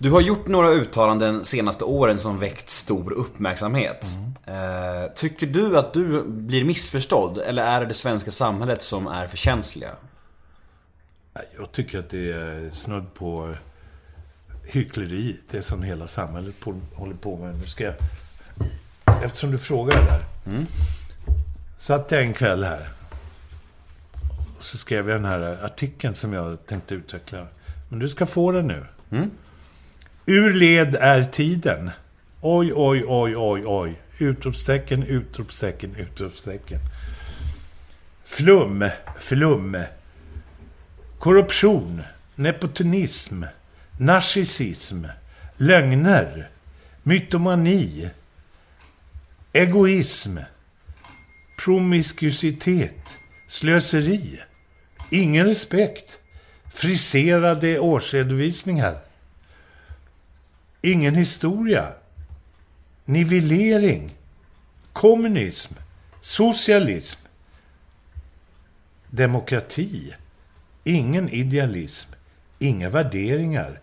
Du 0.00 0.10
har 0.10 0.20
gjort 0.20 0.46
några 0.46 0.70
uttalanden 0.70 1.44
senaste 1.44 1.84
åren 1.84 2.18
som 2.18 2.38
väckt 2.38 2.68
stor 2.68 3.12
uppmärksamhet. 3.12 4.16
Eh, 4.46 5.12
tycker 5.14 5.46
du 5.46 5.78
att 5.78 5.92
du 5.92 6.24
blir 6.24 6.64
missförstådd? 6.64 7.38
Eller 7.38 7.62
är 7.62 7.80
det 7.80 7.86
det 7.86 7.94
svenska 7.94 8.30
samhället 8.30 8.82
som 8.82 9.06
är 9.06 9.28
för 9.28 9.36
känsliga? 9.36 9.90
Jag 11.58 11.72
tycker 11.72 11.98
att 11.98 12.10
det 12.10 12.32
är 12.32 12.70
snudd 12.70 13.14
på 13.14 13.54
hyckleri. 14.64 15.36
Det 15.50 15.62
som 15.62 15.82
hela 15.82 16.06
samhället 16.06 16.60
på, 16.60 16.74
håller 16.94 17.14
på 17.14 17.36
med. 17.36 17.56
Nu 17.56 17.66
ska 17.66 17.84
jag... 17.84 17.94
Eftersom 19.24 19.50
du 19.50 19.58
frågar 19.58 19.94
där. 19.94 20.24
Satt 21.78 22.10
jag 22.10 22.22
en 22.22 22.32
kväll 22.32 22.64
här. 22.64 22.88
Och 24.58 24.64
så 24.64 24.78
skrev 24.78 25.08
jag 25.08 25.18
den 25.18 25.30
här 25.30 25.64
artikeln 25.64 26.14
som 26.14 26.32
jag 26.32 26.66
tänkte 26.66 26.94
utveckla. 26.94 27.46
Men 27.88 27.98
du 27.98 28.08
ska 28.08 28.26
få 28.26 28.52
den 28.52 28.66
nu. 28.66 28.86
Ur 30.30 30.52
led 30.52 30.94
är 31.00 31.24
tiden. 31.24 31.90
Oj, 32.40 32.72
oj, 32.74 33.04
oj, 33.06 33.36
oj, 33.36 33.62
oj. 33.66 34.00
Utropstecken, 34.18 35.02
utropstecken, 35.02 35.96
utropstecken. 35.96 36.78
Flum, 38.24 38.88
flum. 39.18 39.76
Korruption, 41.18 42.02
nepotism, 42.34 43.44
narcissism, 43.98 45.06
lögner, 45.56 46.48
mytomani, 47.02 48.10
egoism, 49.52 50.38
promiskuitet, 51.64 53.18
slöseri, 53.48 54.40
ingen 55.10 55.46
respekt, 55.46 56.18
friserade 56.72 57.78
årsredovisningar, 57.78 59.07
ingen 60.92 61.14
historia, 61.14 61.94
nivellering, 63.04 64.10
kommunism, 64.92 65.74
socialism, 66.20 67.20
demokrati, 69.10 70.14
Ingen 70.88 71.28
idealism, 71.28 72.12
inga 72.58 72.88
värderingar, 72.88 73.80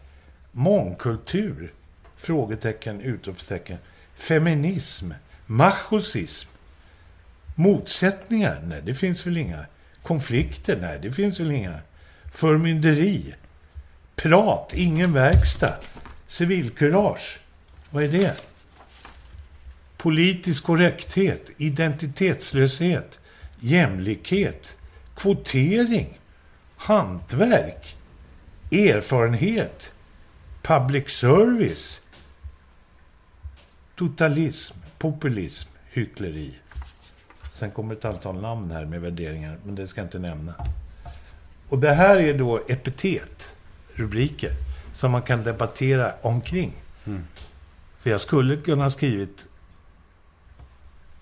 mångkultur, 0.52 1.74
frågetecken, 2.18 3.02
utropstecken, 3.02 3.78
feminism, 4.16 5.12
machosism, 5.46 6.50
motsättningar, 7.56 8.62
nej 8.64 8.82
det 8.86 8.94
finns 8.94 9.28
väl 9.28 9.38
inga, 9.38 9.66
konflikter, 10.04 10.78
nej 10.82 11.00
det 11.02 11.12
finns 11.12 11.40
väl 11.40 11.52
inga, 11.52 11.80
förmynderi, 12.34 13.36
prat, 14.16 14.74
ingen 14.76 15.14
verkstad, 15.14 15.78
civilkurage, 16.28 17.40
vad 17.90 18.04
är 18.04 18.08
det? 18.08 18.44
Politisk 19.98 20.64
korrekthet, 20.64 21.50
identitetslöshet, 21.58 23.20
jämlikhet, 23.60 24.78
kvotering, 25.16 26.20
hantverk, 26.78 27.96
erfarenhet, 28.72 29.94
public 30.62 31.10
service, 31.10 32.02
totalism, 33.96 34.78
populism, 34.98 35.70
hyckleri. 35.92 36.56
Sen 37.52 37.72
kommer 37.72 37.96
ett 37.96 38.06
antal 38.06 38.42
namn 38.42 38.72
här 38.72 38.86
med 38.86 39.02
värderingar, 39.02 39.58
men 39.64 39.76
det 39.76 39.88
ska 39.88 40.02
jag 40.02 40.06
inte 40.06 40.20
nämna. 40.20 40.54
Och 41.70 41.80
det 41.80 41.94
här 41.94 42.18
är 42.18 42.38
då 42.38 42.58
epitet, 42.68 43.56
rubriker, 43.94 44.52
som 44.96 45.12
man 45.12 45.22
kan 45.22 45.44
debattera 45.44 46.12
omkring. 46.22 46.74
För 48.00 48.10
jag 48.10 48.22
skulle 48.22 48.56
kunna 48.56 48.84
ha 48.84 48.90
skrivit 48.90 49.48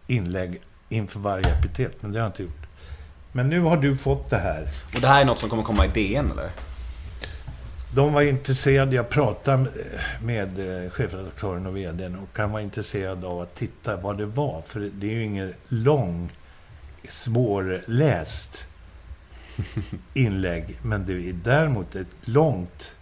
inlägg 0.08 0.62
inför 0.90 1.20
varje 1.20 1.58
epitet, 1.60 2.02
men 2.02 2.12
det 2.12 2.20
har 2.20 2.26
jag 2.26 2.30
inte 2.30 2.44
gjort. 2.44 2.68
Men 3.32 3.50
nu 3.50 3.62
har 3.62 3.78
du 3.78 3.98
fått 3.98 4.30
det 4.30 4.38
här. 4.38 4.70
Och 4.96 5.02
det 5.02 5.08
här 5.08 5.22
är 5.22 5.26
något 5.26 5.40
som 5.40 5.50
kommer 5.50 5.64
komma 5.64 5.86
i 5.86 5.90
DN, 5.90 6.32
eller? 6.32 6.50
De 7.96 8.14
var 8.14 8.22
intresserade, 8.22 8.96
jag 8.96 9.10
pratade 9.10 9.68
med 10.24 10.84
eh, 10.86 10.90
chefredaktören 10.92 11.66
och 11.66 11.78
VDn 11.78 12.16
och 12.16 12.38
han 12.38 12.52
var 12.52 12.60
intresserad 12.60 13.26
av 13.26 13.42
att 13.42 13.56
titta 13.56 13.98
vad 13.98 14.18
det 14.18 14.26
var. 14.26 14.62
För 14.66 14.80
det 14.80 15.08
är 15.08 15.12
ju 15.12 15.24
ingen 15.24 15.54
lång, 15.68 16.32
svårläst 17.10 18.68
inlägg. 20.14 20.78
Men 20.82 21.06
det 21.06 21.14
är 21.14 21.34
däremot 21.34 21.96
ett 21.96 22.08
långt 22.22 22.96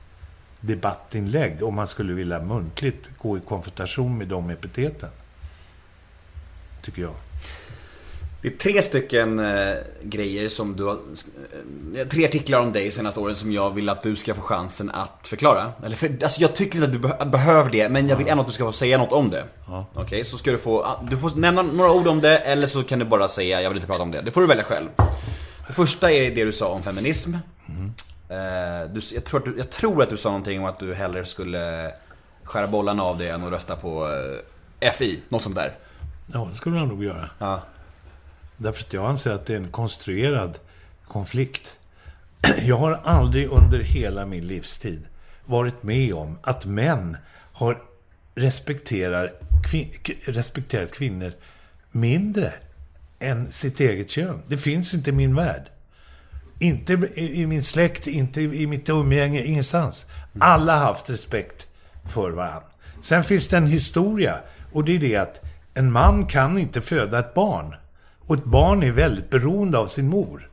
debattinlägg 0.61 1.63
om 1.63 1.75
man 1.75 1.88
skulle 1.88 2.13
vilja 2.13 2.39
muntligt 2.39 3.09
gå 3.21 3.38
i 3.38 3.41
konfrontation 3.41 4.17
med 4.17 4.27
de 4.27 4.49
epiteten. 4.49 5.09
Tycker 6.81 7.01
jag. 7.01 7.13
Det 8.41 8.47
är 8.47 8.51
tre 8.51 8.81
stycken 8.81 9.39
eh, 9.39 9.73
grejer 10.03 10.49
som 10.49 10.75
du 10.75 10.83
har... 10.83 10.97
Eh, 11.95 12.07
tre 12.07 12.25
artiklar 12.25 12.59
om 12.59 12.71
dig 12.71 12.91
senaste 12.91 13.19
åren 13.19 13.35
som 13.35 13.51
jag 13.51 13.71
vill 13.71 13.89
att 13.89 14.03
du 14.03 14.15
ska 14.15 14.33
få 14.33 14.41
chansen 14.41 14.91
att 14.91 15.27
förklara. 15.27 15.71
Eller 15.85 15.95
för, 15.95 16.17
alltså 16.23 16.41
jag 16.41 16.55
tycker 16.55 16.75
inte 16.75 16.85
att 16.88 16.93
du 16.93 16.99
be 16.99 17.25
behöver 17.25 17.71
det, 17.71 17.89
men 17.89 18.07
jag 18.07 18.15
vill 18.15 18.27
ändå 18.27 18.41
att 18.41 18.47
du 18.47 18.53
ska 18.53 18.63
få 18.65 18.71
säga 18.71 18.97
något 18.97 19.11
om 19.11 19.29
det. 19.29 19.43
Ja. 19.67 19.85
Okej, 19.93 20.03
okay, 20.03 20.23
så 20.23 20.38
ska 20.38 20.51
du 20.51 20.57
få... 20.57 20.83
ah, 20.83 21.05
Du 21.09 21.17
får 21.17 21.39
nämna 21.39 21.61
några 21.61 21.91
ord 21.91 22.07
om 22.07 22.19
det, 22.19 22.38
eller 22.38 22.67
så 22.67 22.83
kan 22.83 22.99
du 22.99 23.05
bara 23.05 23.27
säga 23.27 23.61
jag 23.61 23.69
vill 23.69 23.77
inte 23.77 23.88
prata 23.88 24.03
om 24.03 24.11
det. 24.11 24.21
Det 24.21 24.31
får 24.31 24.41
du 24.41 24.47
välja 24.47 24.63
själv. 24.63 24.88
Det 25.67 25.73
första 25.73 26.11
är 26.11 26.35
det 26.35 26.45
du 26.45 26.51
sa 26.51 26.67
om 26.67 26.83
feminism. 26.83 27.33
Eh, 28.32 28.90
du, 28.90 29.02
jag, 29.14 29.26
tror 29.26 29.40
att 29.40 29.45
du, 29.45 29.58
jag 29.58 29.70
tror 29.70 30.03
att 30.03 30.10
du 30.10 30.18
sa 30.18 30.30
någonting 30.30 30.60
om 30.60 30.66
att 30.66 30.80
du 30.80 30.94
hellre 30.94 31.26
skulle 31.26 31.94
skära 32.44 32.68
bollarna 32.68 33.03
av 33.03 33.18
det 33.18 33.30
än 33.30 33.44
att 33.44 33.52
rösta 33.52 33.76
på 33.76 34.08
eh, 34.80 34.91
FI. 34.91 35.24
Något 35.30 35.41
sånt 35.41 35.56
där. 35.56 35.78
Ja, 36.34 36.48
det 36.52 36.58
skulle 36.58 36.76
man 36.76 36.88
nog 36.88 37.03
göra. 37.03 37.30
Ja. 37.40 37.64
Därför 38.58 38.84
att 38.84 38.94
jag 38.94 39.06
anser 39.06 39.32
att 39.32 39.45
det 39.45 39.53
är 39.53 39.58
en 39.58 39.72
konstruerad 39.72 40.60
konflikt. 41.08 41.78
Jag 42.62 42.78
har 42.78 43.02
aldrig 43.03 43.49
under 43.49 43.80
hela 43.80 44.26
min 44.26 44.48
livstid 44.48 45.06
varit 45.45 45.84
med 45.84 46.14
om 46.14 46.38
att 46.41 46.66
män 46.66 47.18
har 47.53 47.82
respekterar 48.36 49.34
kvin 49.64 49.91
respekterat 50.28 50.91
kvinnor 50.91 51.34
mindre 51.91 52.53
än 53.20 53.52
sitt 53.52 53.80
eget 53.80 54.10
kön. 54.10 54.41
Det 54.48 54.58
finns 54.58 54.94
inte 54.94 55.10
i 55.10 55.14
min 55.14 55.36
värld. 55.36 55.64
Inte 56.61 56.93
i 57.15 57.45
min 57.45 57.63
släkt, 57.63 58.07
inte 58.07 58.41
i 58.41 58.67
mitt 58.67 58.89
umgänge, 58.89 59.43
ingenstans. 59.43 60.05
Alla 60.39 60.77
har 60.77 60.85
haft 60.85 61.09
respekt 61.09 61.67
för 62.13 62.31
varandra. 62.31 62.63
Sen 63.01 63.23
finns 63.23 63.47
det 63.47 63.57
en 63.57 63.67
historia 63.67 64.35
och 64.71 64.85
det 64.85 64.95
är 64.95 64.99
det 64.99 65.15
att 65.15 65.41
en 65.73 65.91
man 65.91 66.25
kan 66.25 66.57
inte 66.57 66.81
föda 66.81 67.19
ett 67.19 67.33
barn. 67.33 67.75
Och 68.27 68.35
ett 68.35 68.45
barn 68.45 68.83
är 68.83 68.91
väldigt 68.91 69.29
beroende 69.29 69.77
av 69.77 69.88
sin 69.88 70.09
mor. 70.09 70.49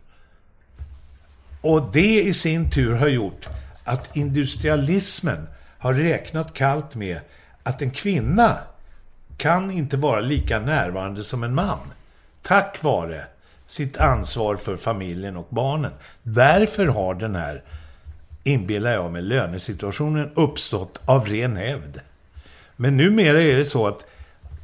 Och 1.61 1.91
det 1.93 2.23
i 2.23 2.35
sin 2.35 2.71
tur 2.71 2.95
har 2.95 3.09
gjort 3.09 3.49
att 3.85 4.17
industrialismen 4.17 5.49
har 5.79 5.95
räknat 5.95 6.55
kallt 6.55 6.97
med 6.97 7.21
att 7.63 7.83
en 7.83 7.91
kvinna 7.91 8.59
kan 9.37 9.71
inte 9.71 9.97
vara 9.97 10.21
lika 10.21 10.59
närvarande 10.59 11.25
som 11.25 11.45
en 11.45 11.55
man. 11.55 11.79
Tack 12.43 12.83
vare 12.83 13.25
sitt 13.69 13.97
ansvar 13.97 14.57
för 14.57 14.77
familjen 14.77 15.37
och 15.37 15.49
barnen. 15.51 15.93
Därför 16.23 16.87
har 16.87 17.15
den 17.15 17.35
här, 17.35 17.63
inbillar 18.45 18.91
jag 18.91 19.13
mig, 19.13 19.23
lönesituationen 19.23 20.31
uppstått 20.35 21.01
av 21.05 21.27
ren 21.27 21.57
hävd. 21.57 22.01
Men 22.77 22.97
numera 22.97 23.43
är 23.43 23.57
det 23.57 23.65
så 23.65 23.87
att 23.87 24.07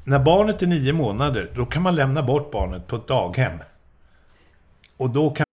när 0.04 0.18
barnet 0.18 0.62
är 0.62 0.66
nio 0.66 0.92
månader, 0.92 1.50
då 1.54 1.66
kan 1.66 1.82
man 1.82 1.94
lämna 1.94 2.22
bort 2.22 2.50
barnet 2.50 2.86
på 2.86 2.96
ett 2.96 3.08
daghem. 3.08 3.58
Och 4.96 5.10
då 5.10 5.30
kan 5.30 5.44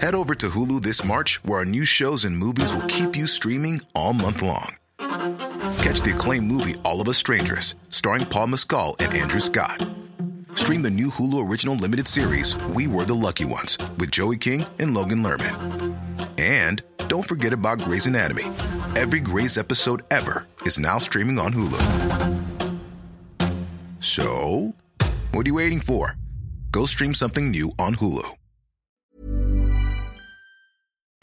Head 0.00 0.14
over 0.14 0.34
to 0.34 0.50
Hulu 0.50 0.82
this 0.82 1.04
March, 1.04 1.40
where 1.44 1.58
our 1.58 1.64
new 1.64 1.86
shows 1.86 2.24
and 2.24 2.36
movies 2.36 2.74
will 2.74 2.86
keep 2.88 3.16
you 3.16 3.26
streaming 3.26 3.80
all 3.94 4.12
month 4.12 4.42
long. 4.42 4.76
Catch 5.78 6.02
the 6.02 6.12
acclaimed 6.14 6.46
movie 6.46 6.74
All 6.82 7.00
of 7.00 7.08
Us 7.08 7.16
Strangers, 7.16 7.74
starring 7.88 8.26
Paul 8.26 8.48
Mescal 8.48 8.96
and 8.98 9.14
Andrew 9.14 9.40
Scott. 9.40 10.03
Stream 10.54 10.82
the 10.82 10.90
new 10.90 11.10
Hulu 11.10 11.48
original 11.48 11.74
limited 11.76 12.08
series 12.08 12.56
We 12.74 12.86
Were 12.86 13.04
the 13.04 13.14
Lucky 13.14 13.44
Ones 13.44 13.78
with 13.98 14.10
Joey 14.10 14.36
King 14.38 14.64
and 14.78 14.94
Logan 14.94 15.22
Lerman. 15.22 15.96
And 16.38 16.82
don't 17.08 17.28
forget 17.28 17.52
about 17.52 17.80
Grey's 17.80 18.06
Anatomy. 18.06 18.44
Every 18.96 19.20
Grey's 19.20 19.58
episode 19.58 20.02
ever 20.10 20.46
is 20.64 20.78
now 20.78 20.98
streaming 20.98 21.38
on 21.38 21.52
Hulu. 21.52 21.80
So, 24.00 24.74
what 25.32 25.44
are 25.44 25.48
you 25.48 25.54
waiting 25.54 25.80
for? 25.80 26.16
Go 26.70 26.86
stream 26.86 27.14
something 27.14 27.50
new 27.50 27.70
on 27.78 27.94
Hulu. 27.96 28.24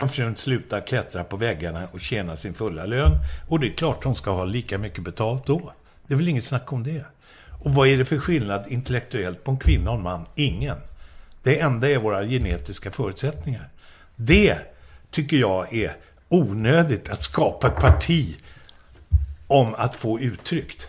frun 0.07 0.35
sluta 0.35 0.81
klättra 0.81 1.23
på 1.23 1.37
väggarna 1.37 1.87
och 1.91 1.99
tjäna 1.99 2.35
sin 2.35 2.53
fulla 2.53 2.85
lön. 2.85 3.11
Och 3.47 3.59
det 3.59 3.67
är 3.67 3.73
klart 3.73 4.03
hon 4.03 4.15
ska 4.15 4.31
ha 4.31 4.45
lika 4.45 4.77
mycket 4.77 5.03
betalt 5.03 5.47
då. 5.47 5.73
Det 6.07 6.13
är 6.13 6.17
väl 6.17 6.27
inget 6.27 6.43
snack 6.43 6.73
om 6.73 6.83
det. 6.83 7.05
Och 7.63 7.73
vad 7.73 7.87
är 7.87 7.97
det 7.97 8.05
för 8.05 8.17
skillnad 8.17 8.65
intellektuellt 8.67 9.43
på 9.43 9.51
en 9.51 9.57
kvinna 9.57 9.91
och 9.91 9.97
en 9.97 10.03
man? 10.03 10.25
Ingen. 10.35 10.77
Det 11.43 11.59
enda 11.59 11.89
är 11.89 11.97
våra 11.97 12.25
genetiska 12.25 12.91
förutsättningar. 12.91 13.69
Det 14.15 14.57
tycker 15.11 15.37
jag 15.37 15.73
är 15.73 15.95
onödigt 16.29 17.09
att 17.09 17.23
skapa 17.23 17.67
ett 17.67 17.75
parti 17.75 18.37
om 19.47 19.75
att 19.77 19.95
få 19.95 20.19
uttryckt. 20.19 20.87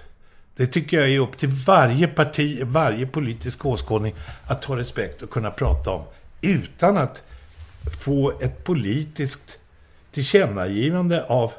Det 0.56 0.66
tycker 0.66 1.00
jag 1.00 1.10
är 1.10 1.18
upp 1.18 1.38
till 1.38 1.48
varje 1.48 2.08
parti, 2.08 2.60
varje 2.62 3.06
politisk 3.06 3.66
åskådning 3.66 4.14
att 4.46 4.64
ha 4.64 4.76
respekt 4.76 5.22
och 5.22 5.30
kunna 5.30 5.50
prata 5.50 5.90
om. 5.90 6.04
Utan 6.40 6.96
att 6.96 7.22
få 8.04 8.32
ett 8.40 8.64
politiskt 8.64 9.58
tillkännagivande 10.10 11.24
av, 11.24 11.52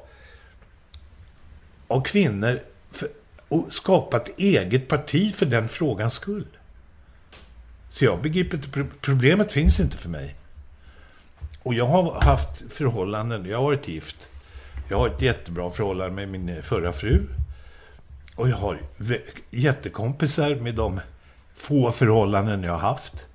av 1.88 2.02
kvinnor 2.02 2.60
och 3.54 3.74
skapa 3.74 4.18
ett 4.18 4.40
eget 4.40 4.88
parti 4.88 5.36
för 5.36 5.46
den 5.46 5.68
frågans 5.68 6.14
skull. 6.14 6.46
Så 7.90 8.06
jag 8.06 8.22
begriper 8.22 8.58
inte, 8.58 8.86
problemet 9.02 9.52
finns 9.52 9.80
inte 9.80 9.98
för 9.98 10.10
mig. 10.10 10.36
Och 11.64 11.74
jag 11.74 11.88
har 11.88 12.22
haft 12.22 12.74
förhållanden, 12.74 13.46
jag 13.46 13.58
har 13.58 13.64
varit 13.64 13.88
gift. 13.88 14.30
Jag 14.90 14.98
har 14.98 15.08
ett 15.08 15.22
jättebra 15.22 15.72
förhållande 15.72 16.16
med 16.16 16.30
min 16.30 16.64
förra 16.64 16.94
fru. 16.94 17.28
Och 18.36 18.50
jag 18.50 18.58
har 18.58 18.80
jättekompisar 19.52 20.56
med 20.56 20.76
de 20.76 21.00
få 21.56 21.92
förhållanden 21.92 22.64
jag 22.64 22.72
har 22.72 22.80
haft. 22.80 23.28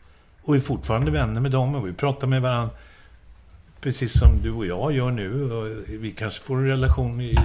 Och 0.42 0.56
är 0.56 0.60
fortfarande 0.60 1.10
vänner 1.10 1.40
med 1.40 1.50
dem 1.50 1.74
och 1.74 1.88
vi 1.88 1.92
pratar 1.92 2.26
med 2.26 2.42
varandra. 2.42 2.70
Precis 3.80 4.18
som 4.18 4.42
du 4.42 4.52
och 4.52 4.66
jag 4.66 4.92
gör 4.92 5.10
nu. 5.10 5.52
Och 5.52 5.76
vi 5.88 6.10
kanske 6.10 6.40
får 6.40 6.56
en 6.56 6.66
relation 6.66 7.20
i 7.20 7.38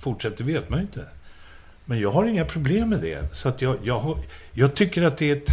fortsätter, 0.00 0.44
vet 0.44 0.70
man 0.70 0.78
ju 0.78 0.84
inte. 0.84 1.06
Men 1.84 2.00
jag 2.00 2.10
har 2.10 2.24
inga 2.24 2.44
problem 2.44 2.88
med 2.88 3.00
det. 3.00 3.36
Så 3.36 3.48
att 3.48 3.62
jag, 3.62 3.76
jag, 3.82 4.18
jag 4.52 4.74
tycker 4.74 5.02
att 5.02 5.18
det 5.18 5.30
är 5.30 5.36
ett... 5.36 5.50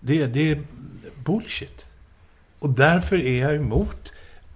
Det, 0.00 0.26
det 0.26 0.50
är 0.50 0.64
bullshit. 1.24 1.86
Och 2.58 2.70
därför 2.70 3.16
är 3.16 3.40
jag 3.40 3.54
emot 3.54 4.12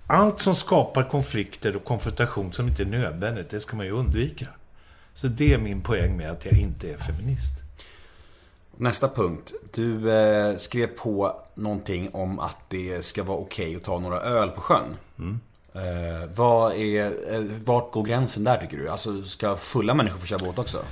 allt 0.06 0.40
som 0.40 0.55
skapar 0.55 1.02
konflikter 1.02 1.77
och 1.77 1.85
konfrontation 1.85 2.52
som 2.52 2.69
inte 2.69 2.82
är 2.82 2.86
nödvändigt. 2.86 3.51
Det 3.51 3.60
ska 3.60 3.77
man 3.77 3.86
ju 3.86 3.93
undvika. 3.93 4.47
Så 5.15 5.27
det 5.27 5.55
är 5.55 5.59
min 5.59 5.81
poäng 5.81 6.16
med 6.16 6.31
att 6.31 6.44
jag 6.44 6.59
inte 6.59 6.93
är 6.93 6.98
feminist. 6.98 7.52
Nästa 8.77 9.09
punkt. 9.09 9.52
Du 9.74 10.12
eh, 10.12 10.56
skrev 10.56 10.86
på 10.86 11.40
någonting 11.55 12.10
om 12.12 12.39
att 12.39 12.56
det 12.69 13.05
ska 13.05 13.23
vara 13.23 13.39
okej 13.39 13.77
att 13.77 13.82
ta 13.82 13.98
några 13.98 14.20
öl 14.20 14.48
på 14.48 14.60
sjön. 14.60 14.97
Eh, 15.78 16.28
vad 16.34 16.76
är, 16.76 17.05
eh, 17.34 17.40
vart 17.64 17.92
går 17.92 18.02
gränsen 18.02 18.44
där 18.44 18.56
tycker 18.56 18.76
du? 18.76 18.88
Alltså, 18.88 19.22
ska 19.22 19.56
fulla 19.56 19.94
människor 19.94 20.18
få 20.18 20.26
köra 20.26 20.38
båt 20.46 20.59
också? 20.59 20.84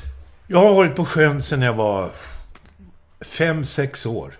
Jag 0.46 0.58
har 0.58 0.74
varit 0.74 0.96
på 0.96 1.04
sjön 1.04 1.42
sedan 1.42 1.62
jag 1.62 1.72
var 1.72 2.10
fem 3.20 3.64
sex 3.64 4.06
år. 4.06 4.38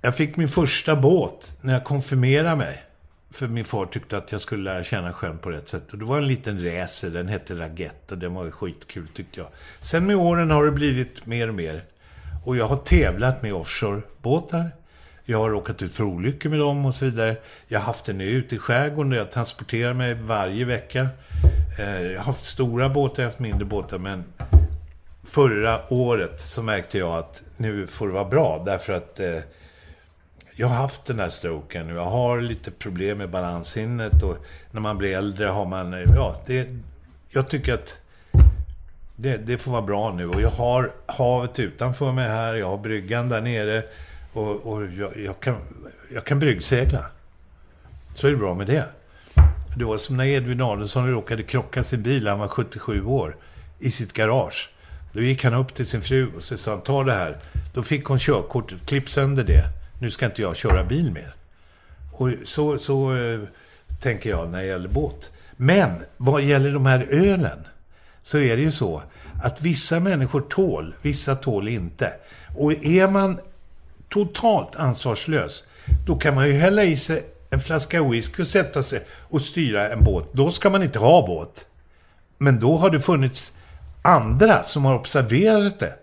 Jag 0.00 0.16
fick 0.16 0.36
min 0.36 0.48
första 0.48 0.96
båt 0.96 1.52
när 1.60 1.72
jag 1.72 1.84
konfirmerade 1.84 2.56
mig. 2.56 2.82
För 3.30 3.48
min 3.48 3.64
far 3.64 3.86
tyckte 3.86 4.16
att 4.16 4.32
jag 4.32 4.40
skulle 4.40 4.62
lära 4.62 4.84
känna 4.84 5.12
sjön 5.12 5.38
på 5.38 5.50
rätt 5.50 5.68
sätt. 5.68 5.92
Och 5.92 5.98
det 5.98 6.04
var 6.04 6.18
en 6.18 6.28
liten 6.28 6.64
racer, 6.64 7.10
den 7.10 7.28
hette 7.28 7.54
Ragett 7.54 8.12
och 8.12 8.18
den 8.18 8.34
var 8.34 8.50
skitkul 8.50 9.08
tyckte 9.14 9.40
jag. 9.40 9.48
Sen 9.80 10.06
med 10.06 10.16
åren 10.16 10.50
har 10.50 10.64
det 10.64 10.70
blivit 10.70 11.26
mer 11.26 11.48
och 11.48 11.54
mer. 11.54 11.84
Och 12.44 12.56
jag 12.56 12.68
har 12.68 12.76
tävlat 12.76 13.42
med 13.42 13.54
offshorebåtar. 13.54 14.70
Jag 15.26 15.38
har 15.38 15.50
råkat 15.50 15.82
ut 15.82 15.94
för 15.94 16.04
olyckor 16.04 16.50
med 16.50 16.58
dem 16.58 16.86
och 16.86 16.94
så 16.94 17.04
vidare. 17.04 17.36
Jag 17.68 17.80
har 17.80 17.86
haft 17.86 18.08
en 18.08 18.20
ute 18.20 18.54
i 18.54 18.58
skärgården 18.58 19.10
där 19.10 19.18
jag 19.18 19.32
transporterar 19.32 19.94
mig 19.94 20.14
varje 20.14 20.64
vecka. 20.64 21.08
Eh, 21.78 22.02
jag 22.02 22.18
har 22.18 22.24
haft 22.24 22.44
stora 22.44 22.88
båtar, 22.88 23.22
jag 23.22 23.26
har 23.26 23.30
haft 23.30 23.40
mindre 23.40 23.64
båtar, 23.64 23.98
men 23.98 24.24
förra 25.24 25.92
året 25.92 26.40
så 26.40 26.62
märkte 26.62 26.98
jag 26.98 27.18
att 27.18 27.42
nu 27.56 27.86
får 27.86 28.06
det 28.06 28.12
vara 28.12 28.24
bra. 28.24 28.62
Därför 28.66 28.92
att 28.92 29.20
eh, 29.20 29.38
jag 30.56 30.66
har 30.66 30.76
haft 30.76 31.04
den 31.04 31.18
här 31.18 31.30
stroken. 31.30 31.88
Jag 31.88 32.04
har 32.04 32.40
lite 32.40 32.70
problem 32.70 33.18
med 33.18 33.30
balanssinnet 33.30 34.22
och 34.22 34.36
när 34.70 34.80
man 34.80 34.98
blir 34.98 35.16
äldre 35.16 35.46
har 35.46 35.66
man... 35.66 35.94
Eh, 35.94 36.00
ja, 36.16 36.36
det, 36.46 36.68
jag 37.30 37.48
tycker 37.48 37.74
att 37.74 37.96
det, 39.16 39.36
det 39.36 39.58
får 39.58 39.70
vara 39.72 39.82
bra 39.82 40.12
nu. 40.12 40.28
Och 40.28 40.40
jag 40.40 40.50
har 40.50 40.92
havet 41.06 41.58
utanför 41.58 42.12
mig 42.12 42.28
här, 42.28 42.54
jag 42.54 42.68
har 42.68 42.78
bryggan 42.78 43.28
där 43.28 43.40
nere 43.40 43.82
och, 44.34 44.66
och 44.66 44.86
jag, 44.86 45.16
jag, 45.16 45.40
kan, 45.40 45.56
jag 46.14 46.24
kan 46.24 46.38
bryggsegla. 46.38 47.04
Så 48.14 48.26
är 48.26 48.30
det 48.30 48.36
bra 48.36 48.54
med 48.54 48.66
det. 48.66 48.84
Det 49.76 49.84
var 49.84 49.96
som 49.96 50.16
när 50.16 50.24
Edvin 50.24 50.60
Adelsson 50.60 51.10
råkade 51.10 51.42
krocka 51.42 51.82
sin 51.82 52.02
bil, 52.02 52.26
han 52.28 52.38
var 52.38 52.48
77 52.48 53.04
år, 53.04 53.36
i 53.78 53.90
sitt 53.90 54.12
garage. 54.12 54.70
Då 55.12 55.20
gick 55.20 55.44
han 55.44 55.54
upp 55.54 55.74
till 55.74 55.86
sin 55.86 56.02
fru 56.02 56.30
och 56.36 56.42
så 56.42 56.56
sa 56.56 56.70
han, 56.70 56.80
ta 56.80 57.04
det 57.04 57.12
här. 57.12 57.38
Då 57.74 57.82
fick 57.82 58.04
hon 58.04 58.18
körkortet, 58.18 58.86
klipp 58.86 59.10
sönder 59.10 59.44
det. 59.44 59.64
Nu 60.00 60.10
ska 60.10 60.26
inte 60.26 60.42
jag 60.42 60.56
köra 60.56 60.84
bil 60.84 61.12
mer. 61.12 61.34
Och 62.12 62.30
så, 62.44 62.78
så 62.78 63.16
eh, 63.16 63.40
tänker 64.00 64.30
jag 64.30 64.50
när 64.50 64.58
det 64.58 64.66
gäller 64.66 64.88
båt. 64.88 65.30
Men 65.56 65.90
vad 66.16 66.42
gäller 66.42 66.72
de 66.72 66.86
här 66.86 67.06
ölen, 67.10 67.58
så 68.22 68.38
är 68.38 68.56
det 68.56 68.62
ju 68.62 68.72
så 68.72 69.02
att 69.42 69.62
vissa 69.62 70.00
människor 70.00 70.40
tål, 70.40 70.94
vissa 71.02 71.36
tål 71.36 71.68
inte. 71.68 72.12
Och 72.54 72.84
är 72.84 73.08
man 73.08 73.38
totalt 74.14 74.76
ansvarslös, 74.76 75.64
då 76.06 76.16
kan 76.16 76.34
man 76.34 76.46
ju 76.46 76.52
hälla 76.52 76.84
i 76.84 76.96
sig 76.96 77.26
en 77.50 77.60
flaska 77.60 78.02
whisky 78.02 78.42
och 78.42 78.46
sätta 78.46 78.82
sig 78.82 79.00
och 79.10 79.42
styra 79.42 79.88
en 79.88 80.04
båt. 80.04 80.32
Då 80.32 80.50
ska 80.50 80.70
man 80.70 80.82
inte 80.82 80.98
ha 80.98 81.26
båt. 81.26 81.66
Men 82.38 82.60
då 82.60 82.76
har 82.76 82.90
det 82.90 83.00
funnits 83.00 83.52
andra 84.02 84.62
som 84.62 84.84
har 84.84 84.94
observerat 84.94 85.78
det 85.78 85.94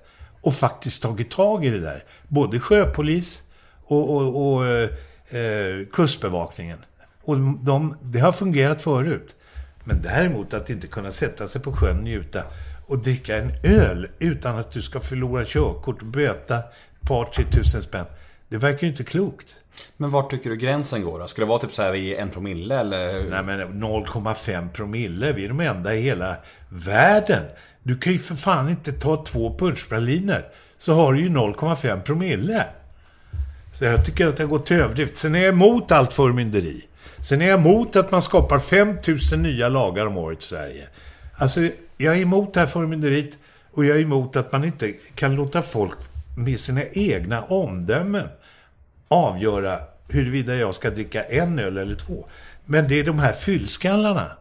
och 0.41 0.53
faktiskt 0.53 1.03
tagit 1.03 1.31
tag 1.31 1.65
i 1.65 1.69
det 1.69 1.79
där. 1.79 2.03
Både 2.27 2.59
sjöpolis 2.59 3.43
och, 3.85 4.15
och, 4.15 4.53
och 4.53 4.65
eh, 4.65 4.89
eh 5.29 5.85
kustbevakningen. 5.91 6.77
Och 7.23 7.38
de, 7.39 7.97
det 8.01 8.19
har 8.19 8.31
fungerat 8.31 8.81
förut. 8.81 9.35
Men 9.83 10.01
däremot 10.01 10.53
att 10.53 10.69
inte 10.69 10.88
kunna 10.88 11.11
sätta 11.11 11.47
sig 11.47 11.61
på 11.61 11.73
sjön, 11.73 11.97
njuta 11.97 12.43
och 12.88 12.97
dricka 12.97 13.38
en 13.38 13.51
öl 13.63 14.07
utan 14.19 14.59
att 14.59 14.71
du 14.71 14.81
ska 14.81 14.99
förlora 14.99 15.45
körkort 15.45 16.01
och 16.01 16.07
böta 16.07 16.63
par, 17.07 17.26
tre 17.26 17.45
tusen 17.52 17.82
spänn. 17.82 18.06
Det 18.49 18.57
verkar 18.57 18.82
ju 18.82 18.88
inte 18.88 19.03
klokt. 19.03 19.56
Men 19.98 20.11
vart 20.11 20.32
tycker 20.32 20.49
du 20.49 20.57
gränsen 20.57 21.03
går 21.03 21.19
då? 21.19 21.28
Ska 21.28 21.41
det 21.41 21.48
vara 21.48 21.60
typ 21.60 21.73
så 21.73 21.82
här 21.82 21.91
vid 21.91 22.14
en 22.14 22.30
promille 22.30 22.80
eller? 22.80 23.30
Nej 23.30 23.44
men 23.44 23.84
0,5 23.84 24.69
promille, 24.69 25.34
vi 25.34 25.45
är 25.45 25.48
de 25.48 25.60
enda 25.60 25.95
i 25.95 26.02
hela 26.02 26.36
världen. 26.69 27.44
Du 27.84 27.98
kan 27.98 28.14
ju 28.14 28.19
för 28.19 28.36
fan 28.36 28.69
inte 28.69 28.91
ta 28.91 29.23
två 29.26 29.57
punschpraliner, 29.57 30.45
så 30.78 30.94
har 30.94 31.14
du 31.14 31.22
ju 31.22 31.30
0,5 31.30 32.02
promille. 32.02 32.65
Så 33.73 33.86
jag 33.86 34.06
tycker 34.06 34.28
att 34.28 34.38
det 34.38 34.44
har 34.44 34.49
gått 34.49 34.65
till 34.65 34.78
överdrift. 34.78 35.18
Sen 35.18 35.36
är 35.36 35.40
jag 35.40 35.49
emot 35.49 35.91
allt 35.91 36.14
förmynderi. 36.14 36.88
Sen 37.19 37.41
är 37.41 37.45
jag 37.45 37.60
emot 37.60 37.95
att 37.95 38.11
man 38.11 38.22
skapar 38.22 38.60
5000 38.60 39.44
nya 39.44 39.69
lagar 39.69 40.06
om 40.06 40.18
året 40.18 40.40
i 40.40 40.45
Sverige. 40.45 40.88
Alltså, 41.36 41.69
jag 41.98 42.18
är 42.18 42.22
emot 42.22 42.53
det 42.53 42.60
här 42.60 42.68
förmynderiet 42.68 43.38
och 43.72 43.86
jag 43.86 43.98
är 43.98 44.02
emot 44.02 44.36
att 44.36 44.52
man 44.52 44.64
inte 44.64 44.94
kan 45.15 45.36
låta 45.36 45.61
folk 45.61 45.98
med 46.38 46.60
sina 46.60 46.84
egna 46.84 47.44
omdömen 47.44 48.28
avgöra 49.08 49.80
huruvida 50.08 50.56
jag 50.56 50.76
ska 50.76 50.90
dricka 50.90 51.24
en 51.24 51.60
öl 51.60 51.78
eller 51.78 51.95
två. 51.95 52.26
Men 52.66 52.88
det 52.88 52.99
är 52.99 53.03
de 53.03 53.20
här 53.20 53.34
fyllskallarna. 53.34 54.32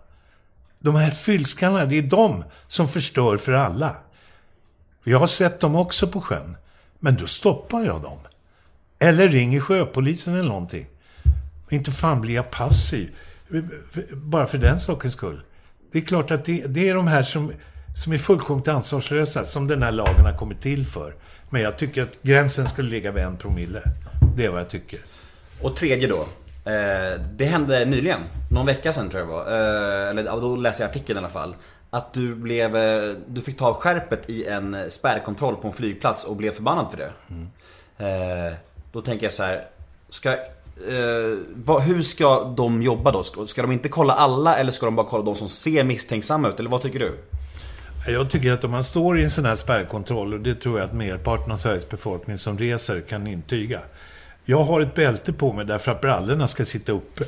De 0.79 0.95
här 0.95 1.11
fyllskallarna, 1.11 1.85
det 1.85 1.99
är 1.99 2.03
de 2.03 2.45
som 2.69 2.89
förstör 2.89 3.37
för 3.37 3.53
alla. 3.53 3.97
Jag 5.05 5.19
har 5.19 5.27
sett 5.27 5.61
dem 5.61 5.77
också 5.77 6.09
på 6.09 6.21
sjön. 6.21 6.57
Men 6.99 7.17
då 7.17 7.27
stoppar 7.27 7.81
jag 7.85 8.03
dem. 8.03 8.19
Eller 8.99 9.29
ringer 9.29 9.61
sjöpolisen 9.61 10.35
eller 10.35 10.49
någonting. 10.49 10.87
Inte 11.71 11.91
fan 11.91 12.21
blir 12.21 12.35
jag 12.35 12.51
passiv. 12.51 13.11
Bara 14.13 14.47
för 14.47 14.59
den 14.59 14.81
sakens 14.81 15.13
skull. 15.13 15.41
Det 15.93 15.99
är 15.99 16.03
klart 16.03 16.31
att 16.31 16.45
det, 16.45 16.67
det 16.67 16.89
är 16.89 16.95
de 16.95 17.07
här 17.07 17.23
som, 17.23 17.53
som 17.97 18.13
är 18.13 18.19
fullkomligt 18.19 18.69
ansvarslösa 18.69 19.45
som 19.45 19.67
den 19.67 19.83
här 19.83 19.93
lagen 19.93 20.25
har 20.25 20.37
kommit 20.37 20.61
till 20.61 20.87
för. 20.87 21.15
Men 21.51 21.63
jag 21.63 21.77
tycker 21.77 22.03
att 22.03 22.23
gränsen 22.23 22.69
skulle 22.69 22.91
ligga 22.91 23.13
vid 23.13 23.25
en 23.25 23.37
promille. 23.37 23.83
Det 24.37 24.45
är 24.45 24.51
vad 24.51 24.61
jag 24.61 24.69
tycker. 24.69 25.01
Och 25.63 25.77
tredje 25.77 26.09
då. 26.09 26.21
Eh, 26.71 27.21
det 27.33 27.45
hände 27.45 27.85
nyligen, 27.85 28.21
någon 28.51 28.67
vecka 28.67 28.93
sedan 28.93 29.09
tror 29.09 29.21
jag 29.21 29.29
det 29.29 29.33
var. 29.33 29.47
Eh, 29.47 30.11
eller 30.11 30.41
då 30.41 30.57
läste 30.57 30.83
jag 30.83 30.91
artikeln 30.91 31.17
i 31.17 31.19
alla 31.19 31.29
fall. 31.29 31.55
Att 31.91 32.15
du 32.15 32.35
blev, 32.35 32.77
eh, 32.77 33.15
du 33.27 33.41
fick 33.41 33.59
ta 33.59 33.75
skärpet 33.75 34.31
i 34.31 34.47
en 34.47 34.77
spärrkontroll 34.89 35.57
på 35.57 35.69
en 35.69 35.75
flygplats 35.75 36.25
och 36.25 36.37
blev 36.37 36.51
förbannad 36.51 36.87
för 36.91 36.99
det. 36.99 37.13
Eh, 37.99 38.55
då 38.93 39.01
tänker 39.01 39.27
jag 39.27 39.33
så 39.33 39.43
här. 39.43 39.67
Ska, 40.11 40.33
eh, 40.33 40.39
vad, 41.55 41.83
hur 41.83 42.03
ska 42.03 42.45
de 42.45 42.83
jobba 42.83 43.13
då? 43.13 43.23
Ska, 43.23 43.47
ska 43.47 43.63
de 43.63 43.73
inte 43.73 43.89
kolla 43.89 44.13
alla 44.13 44.57
eller 44.57 44.73
ska 44.73 44.87
de 44.87 44.97
bara 44.97 45.07
kolla 45.07 45.25
de 45.25 45.35
som 45.35 45.49
ser 45.49 45.85
misstänksamma 45.85 46.49
ut? 46.49 46.61
Eller 46.61 46.71
vad 46.71 46.83
tycker 46.83 46.99
du? 46.99 47.19
Jag 48.07 48.31
tycker 48.31 48.53
att 48.53 48.65
om 48.65 48.71
man 48.71 48.85
står 48.85 49.19
i 49.19 49.25
en 49.25 49.31
sån 49.31 49.45
här 49.45 49.55
spärrkontroll, 49.55 50.35
och 50.35 50.41
det 50.41 50.55
tror 50.55 50.79
jag 50.79 50.89
att 50.89 50.95
merparten 50.95 51.53
av 51.53 51.57
Sveriges 51.57 51.89
befolkning 51.89 52.39
som 52.39 52.59
reser 52.59 53.01
kan 53.01 53.27
intyga. 53.27 53.81
Jag 54.45 54.65
har 54.65 54.81
ett 54.81 54.95
bälte 54.95 55.33
på 55.33 55.53
mig 55.53 55.65
därför 55.65 55.93
att 55.93 56.01
brallorna 56.01 56.49
ska 56.49 56.65
sitta 56.65 56.93
uppe. 56.93 57.25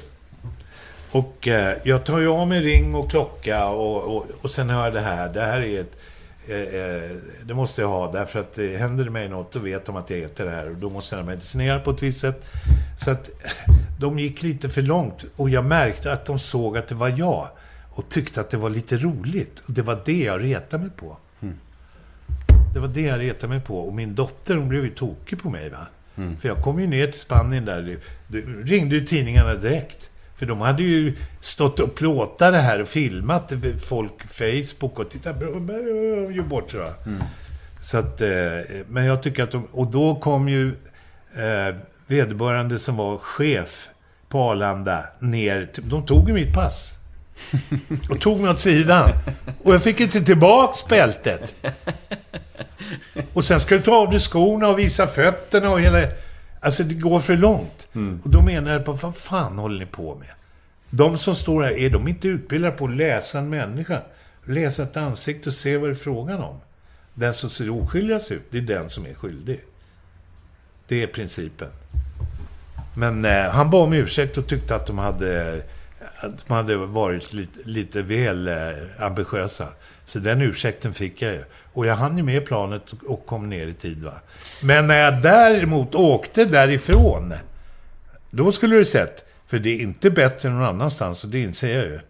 Och 1.10 1.48
eh, 1.48 1.76
jag 1.82 2.04
tar 2.04 2.18
ju 2.18 2.28
av 2.28 2.48
mig 2.48 2.60
ring 2.60 2.94
och 2.94 3.10
klocka 3.10 3.68
och, 3.68 4.16
och, 4.16 4.26
och 4.40 4.50
sen 4.50 4.70
har 4.70 4.84
jag 4.84 4.94
det 4.94 5.00
här. 5.00 5.28
Det 5.28 5.40
här 5.40 5.60
är 5.60 5.80
ett... 5.80 5.96
Eh, 6.48 6.80
eh, 6.80 7.10
det 7.44 7.54
måste 7.54 7.80
jag 7.80 7.88
ha 7.88 8.12
därför 8.12 8.40
att 8.40 8.58
eh, 8.58 8.66
händer 8.66 9.04
det 9.04 9.10
mig 9.10 9.28
något 9.28 9.52
då 9.52 9.58
vet 9.58 9.84
de 9.84 9.96
att 9.96 10.10
jag 10.10 10.18
äter 10.20 10.44
det 10.44 10.50
här 10.50 10.70
och 10.70 10.76
då 10.76 10.90
måste 10.90 11.16
jag 11.16 11.26
medicinera 11.26 11.80
på 11.80 11.90
ett 11.90 12.02
visst 12.02 12.20
sätt. 12.20 12.48
Så 13.04 13.10
att 13.10 13.30
de 14.00 14.18
gick 14.18 14.42
lite 14.42 14.68
för 14.68 14.82
långt 14.82 15.24
och 15.36 15.50
jag 15.50 15.64
märkte 15.64 16.12
att 16.12 16.24
de 16.24 16.38
såg 16.38 16.78
att 16.78 16.88
det 16.88 16.94
var 16.94 17.08
jag 17.08 17.48
och 17.94 18.08
tyckte 18.08 18.40
att 18.40 18.50
det 18.50 18.56
var 18.56 18.70
lite 18.70 18.96
roligt. 18.96 19.62
Och 19.66 19.72
det 19.72 19.82
var 19.82 20.02
det 20.04 20.22
jag 20.22 20.42
retade 20.42 20.82
mig 20.82 20.92
på. 20.96 21.16
Det 22.74 22.80
var 22.80 22.88
det 22.88 23.00
jag 23.00 23.20
retade 23.20 23.48
mig 23.48 23.60
på. 23.60 23.78
Och 23.80 23.94
min 23.94 24.14
dotter, 24.14 24.56
hon 24.56 24.68
blev 24.68 24.84
ju 24.84 24.90
tokig 24.90 25.42
på 25.42 25.50
mig. 25.50 25.70
va. 25.70 25.86
För 26.40 26.48
jag 26.48 26.62
kom 26.62 26.80
ju 26.80 26.86
ner 26.86 27.06
till 27.06 27.20
Spanien 27.20 27.64
där. 27.64 27.98
Det, 28.28 28.40
ringde 28.40 28.94
ju 28.94 29.06
tidningarna 29.06 29.54
direkt. 29.54 30.10
För 30.36 30.46
de 30.46 30.60
hade 30.60 30.82
ju 30.82 31.16
stått 31.40 31.80
och 31.80 31.94
plåtat 31.94 32.52
det 32.52 32.58
här 32.60 32.82
och 32.82 32.88
filmat 32.88 33.52
folk 33.80 34.22
Facebook 34.22 34.98
och 34.98 35.10
titta, 35.10 35.34
ju 36.32 36.42
bort 36.42 36.70
så. 36.70 36.88
Så 37.82 37.98
att, 37.98 38.20
eh, 38.20 38.28
men 38.86 39.04
jag 39.04 39.22
tycker 39.22 39.42
att 39.42 39.50
de, 39.50 39.64
och 39.64 39.90
då 39.90 40.14
kom 40.14 40.48
ju 40.48 40.68
eh, 41.36 41.74
vederbörande 42.06 42.78
som 42.78 42.96
var 42.96 43.18
chef 43.18 43.88
på 44.28 44.42
Arlanda 44.42 45.04
ner, 45.18 45.70
de 45.76 46.06
tog 46.06 46.28
ju 46.28 46.34
mitt 46.34 46.54
pass. 46.54 46.94
Och 48.10 48.20
tog 48.20 48.40
mig 48.40 48.50
åt 48.50 48.60
sidan. 48.60 49.10
Och 49.62 49.74
jag 49.74 49.82
fick 49.82 50.00
inte 50.00 50.20
tillbaks 50.20 50.88
bältet. 50.88 51.54
Och 53.32 53.44
sen 53.44 53.60
ska 53.60 53.74
du 53.74 53.82
ta 53.82 53.94
av 53.94 54.10
dig 54.10 54.20
skorna 54.20 54.68
och 54.68 54.78
visa 54.78 55.06
fötterna 55.06 55.70
och 55.70 55.80
hela... 55.80 56.02
Alltså 56.60 56.82
det 56.82 56.94
går 56.94 57.20
för 57.20 57.36
långt. 57.36 57.88
Och 58.24 58.30
då 58.30 58.42
menar 58.42 58.72
jag 58.72 58.84
på, 58.84 58.92
vad 58.92 59.16
fan 59.16 59.58
håller 59.58 59.78
ni 59.78 59.86
på 59.86 60.14
med? 60.14 60.28
De 60.90 61.18
som 61.18 61.36
står 61.36 61.62
här, 61.62 61.70
är 61.70 61.90
de 61.90 62.08
inte 62.08 62.28
utbildade 62.28 62.76
på 62.76 62.84
att 62.84 62.96
läsa 62.96 63.38
en 63.38 63.50
människa? 63.50 64.02
Läsa 64.44 64.82
ett 64.82 64.96
ansikte 64.96 65.48
och 65.48 65.54
se 65.54 65.76
vad 65.76 65.88
det 65.88 65.92
är 65.92 65.94
frågan 65.94 66.40
om? 66.40 66.60
Den 67.14 67.34
som 67.34 67.50
ser 67.50 67.70
oskyldigast 67.70 68.30
ut, 68.30 68.42
det 68.50 68.58
är 68.58 68.62
den 68.62 68.90
som 68.90 69.06
är 69.06 69.14
skyldig. 69.14 69.60
Det 70.88 71.02
är 71.02 71.06
principen. 71.06 71.68
Men 72.94 73.24
eh, 73.24 73.50
han 73.50 73.70
bad 73.70 73.82
om 73.82 73.92
ursäkt 73.92 74.38
och 74.38 74.46
tyckte 74.46 74.74
att 74.74 74.86
de 74.86 74.98
hade... 74.98 75.62
att 76.22 76.46
de 76.46 76.54
hade 76.54 76.76
varit 76.76 77.32
lite, 77.32 77.58
lite 77.64 78.02
väl 78.02 78.48
eh, 78.48 78.54
ambitiösa. 78.98 79.68
Så 80.04 80.18
den 80.18 80.40
ursäkten 80.40 80.94
fick 80.94 81.22
jag 81.22 81.32
ju. 81.32 81.44
Och 81.72 81.86
jag 81.86 81.96
hann 81.96 82.16
ju 82.16 82.22
med 82.22 82.46
planet 82.46 82.92
och 83.06 83.26
kom 83.26 83.48
ner 83.50 83.66
i 83.66 83.74
tid. 83.74 84.02
Va? 84.04 84.12
Men 84.62 84.86
när 84.86 84.98
jag 84.98 85.22
däremot 85.22 85.94
åkte 85.94 86.44
därifrån, 86.44 87.34
då 88.30 88.52
skulle 88.52 88.76
du 88.76 88.84
sett, 88.84 89.24
för 89.46 89.58
det 89.58 89.70
är 89.70 89.82
inte 89.82 90.10
bättre 90.10 90.48
än 90.48 90.54
någon 90.58 90.68
annanstans, 90.68 91.24
och 91.24 91.30
det 91.30 91.38
inser 91.38 91.74
jag 91.76 91.84
ju. 91.84 92.00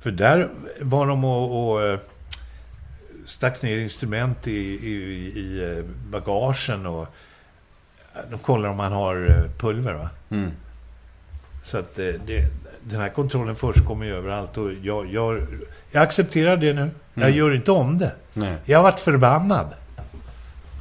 För 0.00 0.10
där 0.10 0.48
var 0.80 1.06
de 1.06 1.24
och, 1.24 1.70
och 1.70 1.82
eh, 1.82 1.98
stack 3.24 3.62
ner 3.62 3.78
instrument 3.78 4.46
i, 4.48 4.58
i, 4.88 4.92
i 5.36 5.76
eh, 5.78 5.84
bagagen 6.10 6.86
och 6.86 7.06
de 8.30 8.38
kollar 8.38 8.68
om 8.68 8.76
man 8.76 8.92
har 8.92 9.48
pulver. 9.58 9.94
Va? 9.94 10.08
Så 11.64 11.78
att 11.78 11.94
det, 11.94 12.42
den 12.82 13.00
här 13.00 13.08
kontrollen 13.08 13.56
förekommer 13.56 14.06
ju 14.06 14.14
överallt 14.16 14.58
och 14.58 14.70
jag, 14.82 15.12
jag, 15.12 15.46
jag 15.90 16.02
accepterar 16.02 16.56
det 16.56 16.72
nu. 16.72 16.90
Jag 17.14 17.30
gör 17.30 17.54
inte 17.54 17.72
om 17.72 17.98
det. 17.98 18.12
Nej. 18.34 18.56
Jag 18.64 18.78
har 18.78 18.82
varit 18.82 19.00
förbannad. 19.00 19.66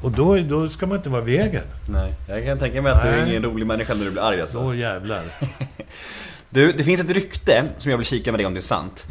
Och 0.02 0.12
då, 0.12 0.38
då 0.38 0.70
ska 0.70 0.86
man 0.88 0.98
inte 0.98 1.10
vara 1.10 1.22
vägen. 1.22 1.64
Nej, 1.90 2.14
jag 2.28 2.46
kan 2.46 2.60
tänka 2.60 2.82
mig 2.82 2.92
att 2.92 3.04
du 3.04 3.08
är 3.08 3.22
Nej. 3.22 3.30
ingen 3.30 3.44
rolig 3.44 3.68
människa 3.68 3.94
när 3.94 4.06
du 4.06 4.12
blir 4.12 4.22
arg 4.22 4.42
alltså. 4.42 4.62
Då 4.62 4.76
jävlar. 4.76 5.22
Du, 6.50 6.72
det 6.72 6.84
finns 6.84 7.02
ett 7.02 7.10
rykte 7.10 7.66
som 7.78 7.92
jag 7.92 7.98
vill 7.98 8.08
kika 8.08 8.32
med 8.32 8.40
dig 8.40 8.46
om 8.46 8.54
det 8.54 8.60
är 8.60 8.62
sant. 8.62 9.08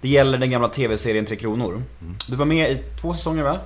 Det 0.00 0.08
gäller 0.08 0.38
den 0.38 0.50
gamla 0.50 0.68
TV-serien 0.68 1.26
Tre 1.26 1.36
Kronor. 1.36 1.82
Du 2.28 2.36
var 2.36 2.44
med 2.44 2.70
i 2.70 2.82
två 3.00 3.14
säsonger 3.14 3.42
va? 3.42 3.58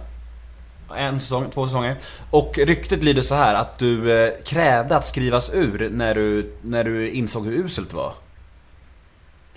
En 0.97 1.21
säsong, 1.21 1.51
två 1.51 1.67
säsonger. 1.67 1.97
Och 2.31 2.59
ryktet 2.59 3.03
lyder 3.03 3.23
så 3.23 3.35
här 3.35 3.55
att 3.55 3.79
du 3.79 4.13
eh, 4.13 4.33
krävde 4.45 4.97
att 4.97 5.05
skrivas 5.05 5.51
ur 5.55 5.91
när 5.91 6.15
du, 6.15 6.53
när 6.63 6.85
du 6.85 7.11
insåg 7.11 7.47
hur 7.47 7.65
uselt 7.65 7.91
det 7.91 7.97
var. 7.97 8.13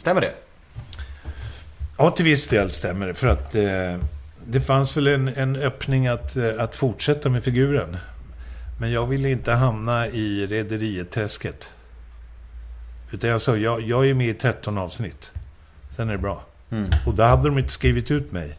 Stämmer 0.08 0.22
det? 0.22 0.34
Ja, 1.98 2.12
till 2.12 2.26
viss 2.26 2.48
del 2.48 2.72
stämmer 2.72 3.08
det. 3.08 3.14
För 3.14 3.28
att 3.28 3.56
eh, 3.56 3.96
det 4.46 4.62
fanns 4.62 4.98
väl 4.98 5.08
en, 5.08 5.28
en 5.28 5.56
öppning 5.56 6.08
att, 6.08 6.36
eh, 6.36 6.50
att 6.60 6.76
fortsätta 6.76 7.30
med 7.30 7.44
figuren. 7.44 7.98
Men 8.80 8.92
jag 8.92 9.06
ville 9.08 9.30
inte 9.30 9.52
hamna 9.54 10.08
i 10.08 10.48
rederiet-träsket. 10.48 11.70
Utan 13.12 13.30
jag 13.30 13.42
sa, 13.42 13.56
jag, 13.58 13.82
jag 13.82 14.10
är 14.10 14.14
med 14.14 14.28
i 14.28 14.34
13 14.34 14.78
avsnitt. 14.78 15.32
Sen 15.90 16.08
är 16.10 16.14
det 16.14 16.20
bra. 16.20 16.44
Och 17.06 17.14
då 17.16 17.24
hade 17.24 17.44
de 17.44 17.58
inte 17.58 17.72
skrivit 17.74 18.12
ut 18.12 18.32
mig. 18.32 18.58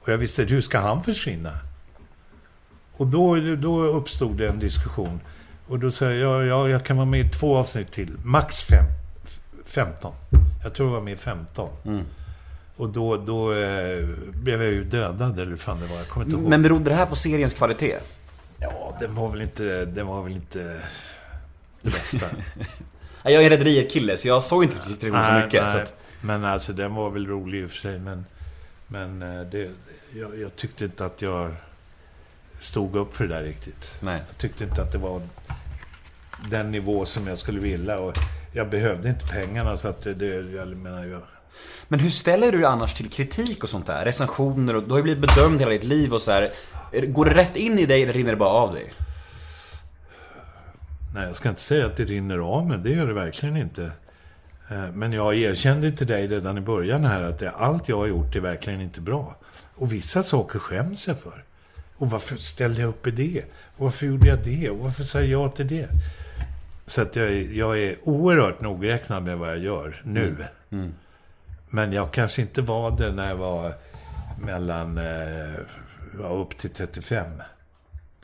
Och 0.00 0.08
jag 0.08 0.18
visste, 0.18 0.42
hur 0.44 0.60
ska 0.60 0.78
han 0.78 1.04
försvinna? 1.04 1.52
Och 2.96 3.06
då, 3.06 3.36
då 3.56 3.82
uppstod 3.82 4.38
det 4.38 4.48
en 4.48 4.58
diskussion. 4.58 5.20
Och 5.68 5.78
då 5.78 5.90
sa 5.90 6.04
jag, 6.04 6.16
ja, 6.16 6.44
ja, 6.44 6.68
jag 6.68 6.84
kan 6.84 6.96
vara 6.96 7.06
med 7.06 7.20
i 7.20 7.28
två 7.28 7.56
avsnitt 7.56 7.92
till. 7.92 8.16
Max 8.24 8.62
fem, 8.62 8.84
f- 8.88 8.99
15. 9.70 10.12
Jag 10.62 10.74
tror 10.74 10.88
jag 10.88 10.94
var 10.94 11.00
med 11.00 11.12
i 11.12 11.16
15. 11.16 11.68
Och 12.76 12.88
då, 12.88 13.16
då 13.16 13.52
eh, 13.54 14.06
blev 14.34 14.62
jag 14.62 14.72
ju 14.72 14.84
dödad, 14.84 15.38
eller 15.38 15.50
hur 15.50 15.56
fan 15.56 15.80
det 15.80 15.86
var. 15.86 15.96
Jag 15.96 16.08
kommer 16.08 16.26
inte 16.26 16.36
ihåg. 16.36 16.48
Men 16.48 16.62
berodde 16.62 16.90
det 16.90 16.96
här 16.96 17.06
på 17.06 17.16
seriens 17.16 17.54
kvalitet? 17.54 17.96
Ja, 18.58 18.96
den 19.00 19.14
var 19.14 19.28
väl 19.28 19.42
inte, 19.42 19.84
den 19.84 20.06
var 20.06 20.22
väl 20.22 20.32
inte 20.32 20.80
det 21.82 21.90
bästa. 21.90 22.26
Nej, 23.24 23.34
Jag 23.34 23.44
är 23.44 23.50
Rederiet-kille 23.50 24.16
så 24.16 24.28
jag 24.28 24.42
såg 24.42 24.64
inte 24.64 24.76
Kronor 24.76 25.26
så 25.26 25.46
mycket. 25.46 25.72
Så 25.72 25.78
att, 25.78 25.94
Men 26.20 26.44
alltså, 26.44 26.72
den 26.72 26.94
var 26.94 27.10
väl 27.10 27.26
rolig 27.26 27.60
i 27.60 27.66
och 27.66 27.70
för 27.70 27.76
sig. 27.76 27.98
Men, 27.98 28.26
men 28.86 29.22
eh, 29.22 29.40
det, 29.40 29.70
jag, 30.14 30.38
jag 30.40 30.56
tyckte 30.56 30.84
inte 30.84 31.04
att 31.04 31.22
jag 31.22 31.54
stod 32.58 32.96
upp 32.96 33.14
för 33.14 33.26
det 33.26 33.34
där 33.34 33.42
riktigt. 33.42 33.94
nej. 34.00 34.22
Jag 34.28 34.38
tyckte 34.38 34.64
inte 34.64 34.82
att 34.82 34.92
det 34.92 34.98
var 34.98 35.20
den 36.50 36.70
nivå 36.70 37.04
som 37.06 37.26
jag 37.26 37.38
skulle 37.38 37.60
vilja. 37.60 37.98
Och 37.98 38.14
jag 38.52 38.70
behövde 38.70 39.08
inte 39.08 39.26
pengarna, 39.26 39.76
så 39.76 39.88
att 39.88 40.02
det, 40.02 40.24
jag 40.54 40.68
menar, 40.68 41.04
jag, 41.04 41.22
Men 41.88 42.00
hur 42.00 42.10
ställer 42.10 42.52
du 42.52 42.58
dig 42.58 42.66
annars 42.66 42.94
till 42.94 43.10
kritik 43.10 43.62
och 43.64 43.70
sånt 43.70 43.86
där? 43.86 44.04
Recensioner 44.04 44.76
och 44.76 44.82
du 44.82 44.90
har 44.90 44.96
ju 44.96 45.02
blivit 45.02 45.22
bedömd 45.34 45.60
hela 45.60 45.70
ditt 45.72 45.84
liv 45.84 46.14
och 46.14 46.22
så 46.22 46.30
här. 46.32 46.52
Är- 46.92 47.06
Går 47.06 47.24
det 47.24 47.34
rätt 47.34 47.56
in 47.56 47.78
i 47.78 47.86
dig 47.86 48.02
eller 48.02 48.12
rinner 48.12 48.30
det 48.30 48.36
bara 48.36 48.48
av 48.48 48.74
dig? 48.74 48.92
Nej, 51.14 51.26
jag 51.26 51.36
ska 51.36 51.48
inte 51.48 51.60
säga 51.60 51.86
att 51.86 51.96
det 51.96 52.04
rinner 52.04 52.38
av 52.38 52.66
mig. 52.66 52.78
Det 52.78 52.90
gör 52.90 53.06
det 53.06 53.12
verkligen 53.14 53.56
inte. 53.56 53.90
Eh, 54.70 54.84
Men 54.92 55.12
jag 55.12 55.34
erkände 55.36 55.92
till 55.92 56.06
dig 56.06 56.28
redan 56.28 56.58
i 56.58 56.60
början 56.60 57.04
här 57.04 57.22
att 57.22 57.38
det, 57.38 57.50
allt 57.50 57.88
jag 57.88 57.96
har 57.98 58.06
gjort 58.06 58.36
är 58.36 58.40
verkligen 58.40 58.80
inte 58.80 59.00
bra. 59.00 59.36
Och 59.74 59.92
vissa 59.92 60.22
saker 60.22 60.58
skäms 60.58 61.08
jag 61.08 61.18
för. 61.18 61.44
Och 61.96 62.10
varför 62.10 62.36
ställde 62.36 62.80
jag 62.80 62.88
upp 62.88 63.06
i 63.06 63.10
det? 63.10 63.42
Och 63.76 63.84
varför 63.84 64.06
gjorde 64.06 64.28
jag 64.28 64.38
det? 64.44 64.70
Och 64.70 64.78
varför 64.78 65.02
sa 65.02 65.18
jag 65.20 65.28
ja 65.28 65.48
till 65.48 65.68
det? 65.68 65.88
Så 66.90 67.02
att 67.02 67.16
jag, 67.16 67.26
är- 67.32 67.52
jag 67.58 67.78
är 67.78 67.96
oerhört 68.02 68.60
nogräknad 68.60 69.22
med 69.22 69.38
vad 69.38 69.48
jag 69.48 69.58
gör 69.58 70.02
nu. 70.04 70.36
Men 71.70 71.92
jag 71.92 72.12
kanske 72.12 72.42
inte 72.42 72.62
var 72.62 72.90
det 72.90 73.12
när 73.12 73.28
jag 73.28 73.36
var 73.36 73.72
mellan, 74.40 74.98
eh, 74.98 76.30
upp 76.32 76.58
till 76.58 76.70
35, 76.70 77.26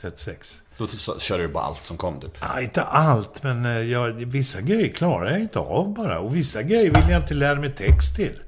36. 0.00 0.60
Då 0.78 0.86
så- 0.86 1.18
kör 1.18 1.38
du 1.38 1.48
bara 1.48 1.64
allt 1.64 1.78
som 1.86 1.96
kom 1.96 2.20
typ. 2.20 2.36
Ja, 2.40 2.60
inte 2.60 2.82
allt, 2.82 3.42
men 3.42 3.66
eh, 3.66 3.72
jag, 3.78 4.08
vissa 4.12 4.60
grejer 4.60 4.88
klarar 4.92 5.30
jag 5.30 5.40
inte 5.40 5.58
av 5.58 5.94
bara. 5.94 6.18
Och 6.18 6.36
vissa 6.36 6.62
grejer 6.62 6.90
vill 6.94 7.10
jag 7.10 7.20
inte 7.22 7.34
lära 7.34 7.60
mig 7.60 7.70
text 7.70 8.16
till. 8.16 8.40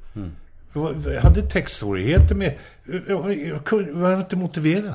Jag, 0.72 1.02
jag 1.14 1.20
hade 1.22 1.42
textsvårigheter 1.42 2.34
med... 2.34 2.54
Jag, 3.08 3.64
kunde, 3.64 3.90
jag 3.90 3.96
var 3.96 4.16
inte 4.16 4.36
motiverad. 4.36 4.94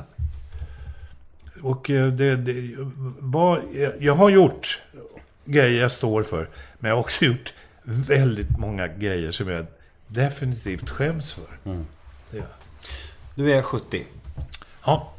Och 1.62 1.90
eh, 1.90 2.06
det, 2.08 2.36
det 2.36 2.74
var, 3.18 3.60
jag 3.98 4.14
har 4.14 4.30
gjort 4.30 4.80
grejer 5.44 5.82
jag 5.82 5.92
står 5.92 6.22
för. 6.22 6.48
Men 6.78 6.88
jag 6.88 6.96
har 6.96 7.00
också 7.00 7.24
gjort 7.24 7.54
väldigt 7.82 8.58
många 8.58 8.88
grejer 8.88 9.32
som 9.32 9.48
jag 9.48 9.66
definitivt 10.06 10.90
skäms 10.90 11.32
för. 11.32 11.58
Gör 11.64 11.82
jag. 12.30 12.46
Du 13.34 13.52
är 13.52 13.62
70. 13.62 14.04
Ja, 14.86 15.14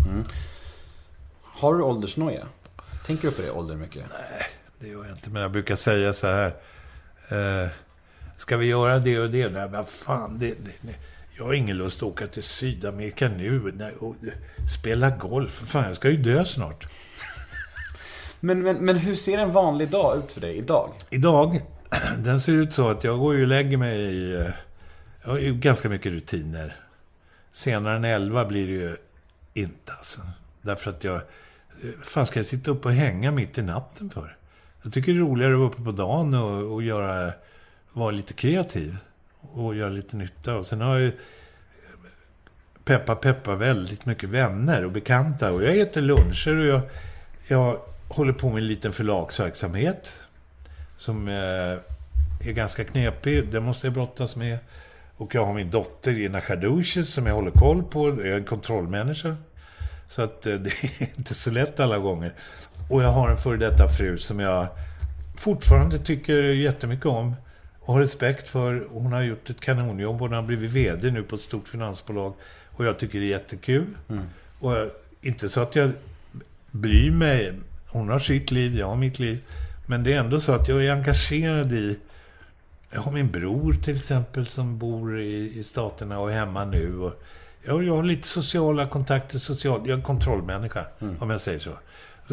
Har 1.43 1.73
du 1.75 1.83
åldersnoja? 1.83 2.47
Tänker 3.05 3.27
du 3.27 3.33
på 3.33 3.41
det, 3.41 3.51
ålder 3.51 3.75
mycket? 3.75 4.03
Det 4.79 4.87
gör 4.87 5.03
jag 5.05 5.11
inte, 5.11 5.29
men 5.29 5.41
jag 5.41 5.51
brukar 5.51 5.75
säga 5.75 6.13
så 6.13 6.27
här. 6.27 6.55
Eh, 7.29 7.69
ska 8.37 8.57
vi 8.57 8.65
göra 8.65 8.99
det 8.99 9.19
och 9.19 9.29
det? 9.29 9.49
Nej, 9.49 9.67
vad 9.69 9.89
fan. 9.89 10.39
Det, 10.39 10.47
det, 10.47 10.71
det, 10.81 10.95
jag 11.37 11.45
har 11.45 11.53
ingen 11.53 11.77
lust 11.77 11.97
att 11.97 12.03
åka 12.03 12.27
till 12.27 12.43
Sydamerika 12.43 13.27
nu 13.29 13.73
nej, 13.75 13.93
och 13.99 14.15
spela 14.79 15.09
golf. 15.09 15.51
Fan, 15.65 15.83
jag 15.87 15.95
ska 15.95 16.09
ju 16.09 16.17
dö 16.17 16.45
snart. 16.45 16.87
Men, 18.39 18.63
men, 18.63 18.77
men 18.77 18.97
hur 18.97 19.15
ser 19.15 19.37
en 19.37 19.51
vanlig 19.51 19.89
dag 19.89 20.17
ut 20.17 20.31
för 20.31 20.41
dig 20.41 20.57
idag? 20.57 20.91
Idag, 21.09 21.61
den 22.17 22.41
ser 22.41 22.53
ut 22.53 22.73
så 22.73 22.89
att 22.89 23.03
jag 23.03 23.19
går 23.19 23.35
ju 23.35 23.41
och 23.41 23.47
lägger 23.47 23.77
mig 23.77 23.99
i... 23.99 24.45
Jag 25.23 25.31
har 25.31 25.39
ju 25.39 25.53
ganska 25.53 25.89
mycket 25.89 26.11
rutiner. 26.11 26.75
Senare 27.53 27.95
än 27.95 28.05
11 28.05 28.45
blir 28.45 28.67
det 28.67 28.73
ju 28.73 28.97
inte 29.53 29.91
alltså. 29.97 30.21
Därför 30.61 30.89
att 30.89 31.03
jag... 31.03 31.15
Eh, 31.15 31.21
fan 32.03 32.25
ska 32.25 32.39
jag 32.39 32.45
sitta 32.45 32.71
upp 32.71 32.85
och 32.85 32.91
hänga 32.91 33.31
mitt 33.31 33.57
i 33.57 33.61
natten 33.61 34.09
för? 34.09 34.37
Jag 34.83 34.93
tycker 34.93 35.11
det 35.11 35.17
är 35.17 35.21
roligare 35.21 35.53
att 35.53 35.59
vara 35.59 35.69
uppe 35.69 35.81
på 35.81 35.91
dagen 35.91 36.33
och, 36.33 36.73
och 36.73 36.83
göra... 36.83 37.31
Vara 37.93 38.11
lite 38.11 38.33
kreativ. 38.33 38.97
Och 39.41 39.75
göra 39.75 39.89
lite 39.89 40.17
nytta. 40.17 40.55
Och 40.55 40.65
sen 40.65 40.81
har 40.81 40.95
jag 40.95 41.01
ju... 41.01 41.11
Peppa 42.83 43.15
Peppa 43.15 43.55
väldigt 43.55 44.05
mycket 44.05 44.29
vänner 44.29 44.85
och 44.85 44.91
bekanta. 44.91 45.51
Och 45.51 45.63
jag 45.63 45.77
äter 45.79 46.01
luncher 46.01 46.55
och 46.57 46.65
jag, 46.65 46.81
jag 47.47 47.79
håller 48.07 48.33
på 48.33 48.49
med 48.49 48.57
en 48.57 48.67
liten 48.67 48.93
förlagsverksamhet 48.93 50.13
som 50.97 51.27
eh, 51.27 51.33
är 52.47 52.51
ganska 52.51 52.83
knepig. 52.83 53.51
Den 53.51 53.63
måste 53.63 53.87
jag 53.87 53.93
brottas 53.93 54.35
med. 54.35 54.57
Och 55.17 55.35
jag 55.35 55.45
har 55.45 55.53
min 55.53 55.69
dotter 55.69 56.17
Ina 56.17 56.41
Khadouches 56.41 57.13
som 57.13 57.25
jag 57.25 57.33
håller 57.33 57.51
koll 57.51 57.83
på. 57.83 58.09
Jag 58.09 58.27
är 58.27 58.35
en 58.35 58.43
kontrollmänniska. 58.43 59.35
Så 60.09 60.21
att 60.21 60.45
eh, 60.45 60.53
det 60.59 60.83
är 60.83 61.07
inte 61.17 61.33
så 61.33 61.51
lätt 61.51 61.79
alla 61.79 61.97
gånger. 61.97 62.33
Och 62.89 63.03
jag 63.03 63.09
har 63.09 63.29
en 63.29 63.37
före 63.37 63.57
detta 63.57 63.89
fru 63.89 64.17
som 64.17 64.39
jag 64.39 64.67
fortfarande 65.37 65.99
tycker 65.99 66.43
jättemycket 66.43 67.05
om. 67.05 67.35
Och 67.79 67.93
har 67.93 68.01
respekt 68.01 68.49
för. 68.49 68.87
Hon 68.91 69.13
har 69.13 69.21
gjort 69.21 69.49
ett 69.49 69.61
kanonjobb. 69.61 70.19
Hon 70.19 70.33
har 70.33 70.41
blivit 70.41 70.71
VD 70.71 71.11
nu 71.11 71.23
på 71.23 71.35
ett 71.35 71.41
stort 71.41 71.67
finansbolag. 71.67 72.33
Och 72.71 72.85
jag 72.85 72.99
tycker 72.99 73.19
det 73.19 73.25
är 73.25 73.29
jättekul. 73.29 73.87
Och 74.59 74.73
jag, 74.73 74.89
inte 75.21 75.49
så 75.49 75.61
att 75.61 75.75
jag 75.75 75.91
bryr 76.71 77.11
mig. 77.11 77.53
Hon 77.95 78.09
har 78.09 78.19
sitt 78.19 78.51
liv, 78.51 78.77
jag 78.77 78.87
har 78.87 78.95
mitt 78.95 79.19
liv. 79.19 79.41
Men 79.85 80.03
det 80.03 80.13
är 80.13 80.19
ändå 80.19 80.39
så 80.39 80.51
att 80.51 80.67
jag 80.67 80.85
är 80.85 80.91
engagerad 80.91 81.73
i... 81.73 81.99
Jag 82.91 83.01
har 83.01 83.11
min 83.11 83.31
bror 83.31 83.73
till 83.73 83.97
exempel 83.97 84.47
som 84.47 84.77
bor 84.77 85.19
i, 85.19 85.59
i 85.59 85.63
Staterna 85.63 86.19
och 86.19 86.31
är 86.31 86.35
hemma 86.35 86.65
nu. 86.65 86.99
Och 86.99 87.23
jag, 87.63 87.83
jag 87.83 87.95
har 87.95 88.03
lite 88.03 88.27
sociala 88.27 88.87
kontakter, 88.87 89.39
social, 89.39 89.89
jag 89.89 89.99
är 89.99 90.03
kontrollmänniska, 90.03 90.85
om 91.19 91.29
jag 91.29 91.41
säger 91.41 91.59
så. 91.59 91.71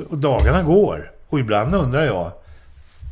Och 0.09 0.19
dagarna 0.19 0.63
går. 0.63 1.13
Och 1.29 1.41
ibland 1.41 1.75
undrar 1.75 2.05
jag, 2.05 2.33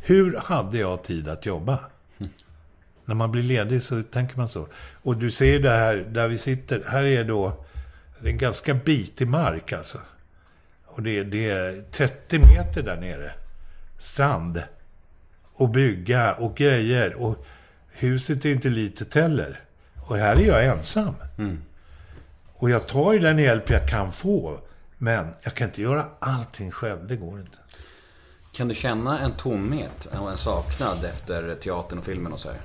hur 0.03 0.39
hade 0.43 0.77
jag 0.77 1.03
tid 1.03 1.29
att 1.29 1.45
jobba? 1.45 1.79
När 3.05 3.15
man 3.15 3.31
blir 3.31 3.43
ledig 3.43 3.83
så 3.83 4.03
tänker 4.03 4.37
man 4.37 4.49
så. 4.49 4.67
Och 5.01 5.17
du 5.17 5.31
ser 5.31 5.59
det 5.59 5.69
här, 5.69 5.95
där 5.95 6.27
vi 6.27 6.37
sitter. 6.37 6.83
Här 6.87 7.03
är 7.03 7.23
då 7.23 7.53
det 8.21 8.27
är 8.27 8.31
en 8.31 8.37
ganska 8.37 8.73
bitig 8.73 9.27
mark 9.27 9.73
alltså. 9.73 9.97
Och 10.93 11.03
det, 11.03 11.23
det 11.23 11.49
är 11.49 11.83
30 11.91 12.39
meter 12.39 12.83
där 12.83 12.97
nere. 12.97 13.31
Strand. 13.99 14.63
Och 15.53 15.69
brygga 15.69 16.33
och 16.33 16.55
grejer. 16.55 17.13
Och 17.13 17.45
huset 17.91 18.45
är 18.45 18.49
inte 18.49 18.69
litet 18.69 19.13
heller. 19.13 19.59
Och 20.07 20.17
här 20.17 20.35
är 20.35 20.47
jag 20.47 20.65
ensam. 20.65 21.15
Och 22.53 22.69
jag 22.69 22.87
tar 22.87 23.13
ju 23.13 23.19
den 23.19 23.37
hjälp 23.37 23.69
jag 23.69 23.87
kan 23.87 24.11
få. 24.11 24.59
Men 24.97 25.27
jag 25.43 25.53
kan 25.53 25.67
inte 25.67 25.81
göra 25.81 26.05
allting 26.19 26.71
själv, 26.71 27.07
det 27.07 27.15
går 27.15 27.39
inte. 27.39 27.57
Kan 28.53 28.67
du 28.67 28.75
känna 28.75 29.19
en 29.19 29.33
tomhet 29.37 30.05
och 30.05 30.31
en 30.31 30.37
saknad 30.37 31.05
efter 31.05 31.55
teatern 31.55 31.99
och 31.99 32.05
filmen 32.05 32.33
och 32.33 32.39
så 32.39 32.49
här? 32.49 32.61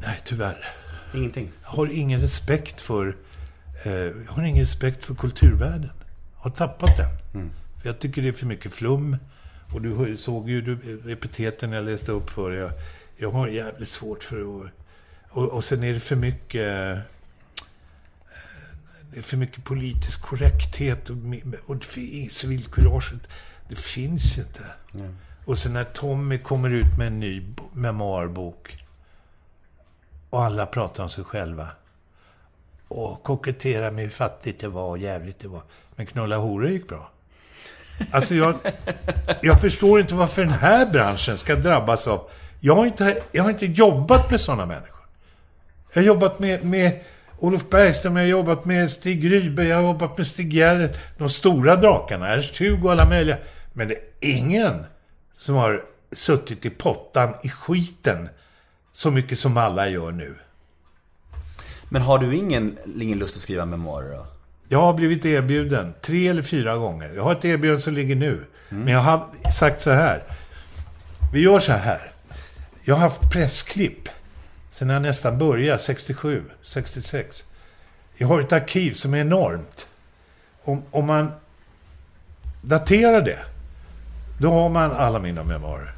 Nej, 0.00 0.20
tyvärr. 0.24 0.68
Ingenting? 1.14 1.52
Jag 1.62 1.70
har 1.70 1.86
ingen 1.92 2.20
respekt 2.20 2.80
för... 2.80 3.16
Eh, 3.84 3.92
jag 3.92 4.32
har 4.32 4.42
ingen 4.42 4.60
respekt 4.60 5.04
för 5.04 5.14
kulturvärlden. 5.14 5.90
Har 6.42 6.50
tappat 6.50 6.96
den. 6.96 7.08
För 7.80 7.88
jag 7.88 7.98
tycker 7.98 8.22
det 8.22 8.28
är 8.28 8.32
för 8.32 8.46
mycket 8.46 8.72
flum. 8.72 9.16
Och 9.74 9.82
du 9.82 10.16
såg 10.16 10.48
ju 10.50 10.60
du, 10.62 11.02
epiteten 11.12 11.72
jag 11.72 11.84
läste 11.84 12.12
upp 12.12 12.30
för 12.30 12.50
dig. 12.50 12.60
jag, 12.60 12.70
jag 13.16 13.30
har 13.30 13.48
jävligt 13.48 13.88
svårt 13.88 14.22
för 14.22 14.40
att... 14.64 14.70
Och, 15.30 15.48
och 15.48 15.64
sen 15.64 15.82
är 15.84 15.92
det 15.92 16.00
för 16.00 16.16
mycket... 16.16 16.94
eh, 16.94 16.98
Det 19.12 19.18
är 19.18 19.22
för 19.22 19.36
mycket 19.36 19.64
politisk 19.64 20.22
korrekthet 20.22 21.10
och, 21.10 21.16
och 21.66 21.84
civilkuraget. 22.30 23.20
Det 23.68 23.76
finns 23.78 24.38
ju 24.38 24.42
inte. 24.42 24.64
Och 25.44 25.58
sen 25.58 25.72
när 25.72 25.84
Tommy 25.84 26.38
kommer 26.38 26.70
ut 26.70 26.98
med 26.98 27.06
en 27.06 27.20
ny 27.20 27.40
bo- 27.40 27.70
memoarbok 27.72 28.78
och 30.30 30.44
alla 30.44 30.66
pratar 30.66 31.02
om 31.04 31.10
sig 31.10 31.24
själva. 31.24 31.68
Och 32.92 33.22
kokettera 33.22 33.90
med 33.90 34.04
hur 34.04 34.10
fattigt 34.10 34.60
det 34.60 34.68
var 34.68 34.88
och 34.88 34.98
jävligt 34.98 35.38
det 35.38 35.48
var. 35.48 35.62
Men 35.96 36.06
knulla 36.06 36.36
horor 36.36 36.68
gick 36.68 36.88
bra. 36.88 37.10
Alltså 38.10 38.34
jag, 38.34 38.54
jag 39.42 39.60
förstår 39.60 40.00
inte 40.00 40.14
varför 40.14 40.42
den 40.42 40.52
här 40.52 40.86
branschen 40.86 41.38
ska 41.38 41.54
drabbas 41.54 42.08
av... 42.08 42.30
Jag 42.60 42.76
har 42.76 42.86
inte, 42.86 43.22
jag 43.32 43.42
har 43.42 43.50
inte 43.50 43.66
jobbat 43.66 44.30
med 44.30 44.40
sådana 44.40 44.66
människor. 44.66 45.00
Jag 45.92 46.02
har 46.02 46.06
jobbat 46.06 46.38
med, 46.38 46.64
med 46.64 47.00
Olof 47.38 47.68
Bergström, 47.68 48.16
jag 48.16 48.22
har 48.22 48.28
jobbat 48.28 48.64
med 48.64 48.90
Stig 48.90 49.32
Rybe, 49.32 49.64
jag 49.64 49.76
har 49.76 49.82
jobbat 49.82 50.16
med 50.16 50.26
Stig 50.26 50.54
Gerhardt, 50.54 50.98
de 51.18 51.28
stora 51.28 51.76
drakarna, 51.76 52.28
Ernst-Hugo 52.28 52.84
och 52.84 52.92
alla 52.92 53.08
möjliga. 53.08 53.36
Men 53.72 53.88
det 53.88 53.94
är 53.94 54.00
ingen 54.20 54.84
som 55.36 55.54
har 55.54 55.84
suttit 56.12 56.66
i 56.66 56.70
pottan 56.70 57.34
i 57.42 57.48
skiten 57.48 58.28
så 58.92 59.10
mycket 59.10 59.38
som 59.38 59.56
alla 59.56 59.88
gör 59.88 60.10
nu. 60.10 60.34
Men 61.92 62.02
har 62.02 62.18
du 62.18 62.36
ingen, 62.36 62.78
ingen 63.00 63.18
lust 63.18 63.36
att 63.36 63.42
skriva 63.42 63.66
memoarer 63.66 64.16
då? 64.16 64.26
Jag 64.68 64.80
har 64.80 64.94
blivit 64.94 65.24
erbjuden 65.24 65.94
tre 66.00 66.28
eller 66.28 66.42
fyra 66.42 66.76
gånger. 66.76 67.12
Jag 67.16 67.22
har 67.22 67.32
ett 67.32 67.44
erbjudande 67.44 67.82
som 67.82 67.94
ligger 67.94 68.16
nu. 68.16 68.44
Men 68.68 68.88
jag 68.88 69.00
har 69.00 69.50
sagt 69.50 69.82
så 69.82 69.90
här. 69.90 70.22
Vi 71.32 71.40
gör 71.40 71.58
så 71.58 71.72
här. 71.72 72.12
Jag 72.84 72.94
har 72.94 73.00
haft 73.00 73.32
pressklipp 73.32 74.08
sen 74.70 74.88
jag 74.88 75.02
nästan 75.02 75.38
började, 75.38 75.78
67, 75.78 76.42
66. 76.62 77.44
Jag 78.16 78.28
har 78.28 78.40
ett 78.40 78.52
arkiv 78.52 78.92
som 78.92 79.14
är 79.14 79.18
enormt. 79.18 79.86
Om, 80.64 80.82
om 80.90 81.06
man 81.06 81.32
daterar 82.62 83.20
det, 83.20 83.38
då 84.40 84.52
har 84.52 84.68
man 84.68 84.92
alla 84.92 85.18
mina 85.18 85.44
memoarer. 85.44 85.92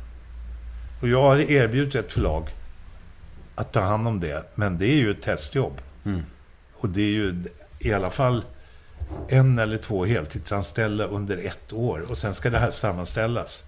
Och 1.00 1.08
jag 1.08 1.22
har 1.22 1.36
erbjudit 1.36 1.94
ett 1.94 2.12
förlag 2.12 2.48
att 3.54 3.72
ta 3.72 3.80
hand 3.80 4.08
om 4.08 4.20
det, 4.20 4.44
men 4.54 4.78
det 4.78 4.86
är 4.86 4.96
ju 4.96 5.10
ett 5.10 5.22
testjobb. 5.22 5.80
Och 6.72 6.88
det 6.88 7.02
är 7.02 7.10
ju 7.10 7.44
i 7.78 7.92
alla 7.92 8.10
fall 8.10 8.44
en 9.28 9.58
eller 9.58 9.76
två 9.76 10.04
heltidsanställda 10.04 11.04
under 11.04 11.36
ett 11.38 11.72
år. 11.72 12.10
Och 12.10 12.18
sen 12.18 12.34
ska 12.34 12.50
det 12.50 12.58
här 12.58 12.70
sammanställas. 12.70 13.64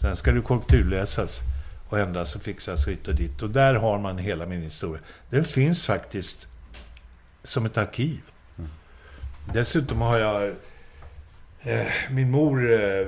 Sen 0.00 0.16
ska 0.16 0.32
det 0.32 0.40
korrekturläsas 0.40 1.40
och 1.88 1.98
ändras 1.98 2.36
och 2.36 2.42
fixas 2.42 2.88
hit 2.88 3.08
och 3.08 3.14
dit. 3.14 3.42
Och 3.42 3.50
där 3.50 3.74
har 3.74 3.98
man 3.98 4.18
hela 4.18 4.46
min 4.46 4.62
historia. 4.62 5.02
Den 5.30 5.44
finns 5.44 5.86
faktiskt 5.86 6.48
som 7.42 7.66
ett 7.66 7.78
arkiv. 7.78 8.20
Dessutom 9.52 10.00
har 10.00 10.18
jag... 10.18 10.48
Eh, 11.60 11.86
min 12.10 12.30
mor, 12.30 12.72
eh, 12.72 13.06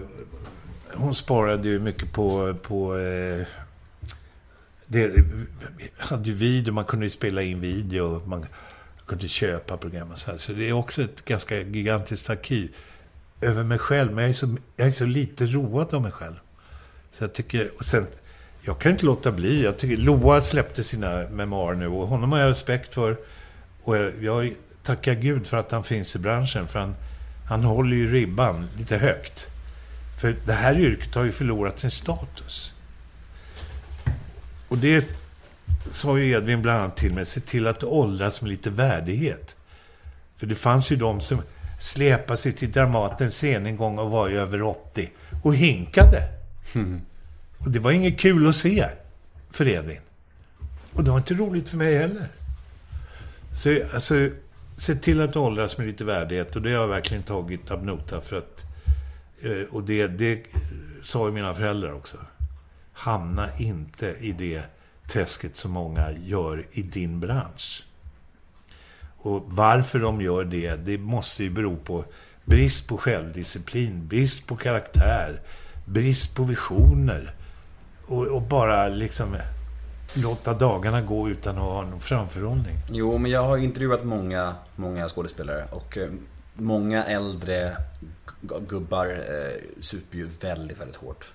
hon 0.94 1.14
sparade 1.14 1.68
ju 1.68 1.80
mycket 1.80 2.12
på... 2.12 2.54
på 2.62 2.98
eh, 2.98 3.46
det 4.92 5.24
hade 5.98 6.28
ju 6.28 6.34
video, 6.34 6.74
man 6.74 6.84
kunde 6.84 7.06
ju 7.06 7.10
spela 7.10 7.42
in 7.42 7.60
video. 7.60 8.22
Man 8.26 8.46
kunde 9.06 9.28
köpa 9.28 9.76
program 9.76 10.10
och 10.10 10.18
så 10.18 10.30
här. 10.30 10.38
Så 10.38 10.52
det 10.52 10.68
är 10.68 10.72
också 10.72 11.02
ett 11.02 11.24
ganska 11.24 11.60
gigantiskt 11.60 12.30
arkiv 12.30 12.74
över 13.40 13.64
mig 13.64 13.78
själv. 13.78 14.12
Men 14.12 14.22
jag 14.22 14.28
är 14.28 14.34
så, 14.34 14.56
jag 14.76 14.86
är 14.86 14.90
så 14.90 15.04
lite 15.04 15.46
road 15.46 15.94
av 15.94 16.02
mig 16.02 16.12
själv. 16.12 16.34
Så 17.10 17.24
jag 17.24 17.32
tycker... 17.32 17.70
Och 17.78 17.84
sen, 17.84 18.06
jag 18.62 18.80
kan 18.80 18.92
inte 18.92 19.06
låta 19.06 19.32
bli. 19.32 19.64
Jag 19.64 19.78
tycker, 19.78 19.96
Loa 19.96 20.40
släppte 20.40 20.84
sina 20.84 21.28
memoarer 21.30 21.76
nu 21.76 21.86
och 21.86 22.08
honom 22.08 22.32
har 22.32 22.38
jag 22.38 22.50
respekt 22.50 22.94
för. 22.94 23.16
Och 23.82 23.96
jag, 23.96 24.12
jag 24.22 24.54
tackar 24.82 25.14
Gud 25.14 25.46
för 25.46 25.56
att 25.56 25.72
han 25.72 25.84
finns 25.84 26.16
i 26.16 26.18
branschen. 26.18 26.68
För 26.68 26.78
han, 26.78 26.94
han 27.48 27.64
håller 27.64 27.96
ju 27.96 28.12
ribban 28.12 28.68
lite 28.78 28.96
högt. 28.96 29.48
För 30.20 30.36
det 30.46 30.52
här 30.52 30.78
yrket 30.78 31.14
har 31.14 31.24
ju 31.24 31.32
förlorat 31.32 31.78
sin 31.78 31.90
status. 31.90 32.71
Och 34.72 34.78
det 34.78 35.14
sa 35.90 36.18
ju 36.18 36.30
Edvin 36.32 36.62
bland 36.62 36.80
annat 36.80 36.96
till 36.96 37.12
mig, 37.12 37.26
se 37.26 37.40
till 37.40 37.66
att 37.66 37.80
du 37.80 37.86
åldras 37.86 38.42
med 38.42 38.48
lite 38.50 38.70
värdighet. 38.70 39.56
För 40.36 40.46
det 40.46 40.54
fanns 40.54 40.92
ju 40.92 40.96
de 40.96 41.20
som 41.20 41.42
släpade 41.80 42.36
sig 42.36 42.52
till 42.52 42.72
Dramatens 42.72 43.34
scen 43.34 43.66
en 43.66 43.76
gång 43.76 43.98
och 43.98 44.10
var 44.10 44.28
ju 44.28 44.38
över 44.38 44.62
80 44.62 45.10
och 45.42 45.54
hinkade. 45.56 46.28
Och 47.58 47.70
det 47.70 47.78
var 47.78 47.90
inget 47.92 48.18
kul 48.20 48.48
att 48.48 48.56
se 48.56 48.88
för 49.50 49.68
Edvin. 49.68 50.00
Och 50.92 51.04
det 51.04 51.10
var 51.10 51.18
inte 51.18 51.34
roligt 51.34 51.68
för 51.70 51.76
mig 51.76 51.98
heller. 51.98 52.28
Så 53.56 53.78
alltså, 53.94 54.28
se 54.76 54.94
till 54.94 55.20
att 55.20 55.36
åldras 55.36 55.78
med 55.78 55.86
lite 55.86 56.04
värdighet 56.04 56.56
och 56.56 56.62
det 56.62 56.70
har 56.70 56.80
jag 56.80 56.88
verkligen 56.88 57.22
tagit 57.22 57.70
ab 57.70 57.84
nota 57.84 58.20
för 58.20 58.36
att... 58.36 58.64
eh, 59.42 59.66
Och 59.74 59.82
det, 59.82 60.06
det 60.06 60.42
sa 61.02 61.26
ju 61.26 61.32
mina 61.32 61.54
föräldrar 61.54 61.92
också. 61.92 62.16
Hamna 63.02 63.48
inte 63.58 64.06
i 64.20 64.32
det 64.32 64.62
träsket 65.08 65.56
som 65.56 65.70
många 65.70 66.12
gör 66.12 66.66
i 66.70 66.82
din 66.82 67.20
bransch. 67.20 67.84
Och 69.18 69.42
varför 69.46 69.98
de 69.98 70.20
gör 70.20 70.44
det, 70.44 70.76
det 70.76 70.98
måste 70.98 71.44
ju 71.44 71.50
bero 71.50 71.76
på 71.76 72.04
brist 72.44 72.88
på 72.88 72.98
självdisciplin, 72.98 74.08
brist 74.08 74.46
på 74.46 74.56
karaktär, 74.56 75.40
brist 75.84 76.36
på 76.36 76.44
visioner. 76.44 77.34
Och, 78.06 78.26
och 78.26 78.42
bara 78.42 78.88
liksom 78.88 79.36
låta 80.14 80.54
dagarna 80.54 81.02
gå 81.02 81.28
utan 81.28 81.56
att 81.56 81.62
ha 81.62 81.82
någon 81.82 82.00
framförhållning. 82.00 82.76
Jo, 82.90 83.18
men 83.18 83.30
jag 83.30 83.42
har 83.42 83.56
intervjuat 83.56 84.04
många, 84.04 84.54
många 84.76 85.08
skådespelare 85.08 85.64
och 85.70 85.98
eh, 85.98 86.10
många 86.54 87.04
äldre 87.04 87.76
gubbar 88.68 89.06
eh, 89.06 89.80
super 89.80 90.18
ju 90.18 90.28
väldigt, 90.40 90.80
väldigt 90.80 90.96
hårt. 90.96 91.32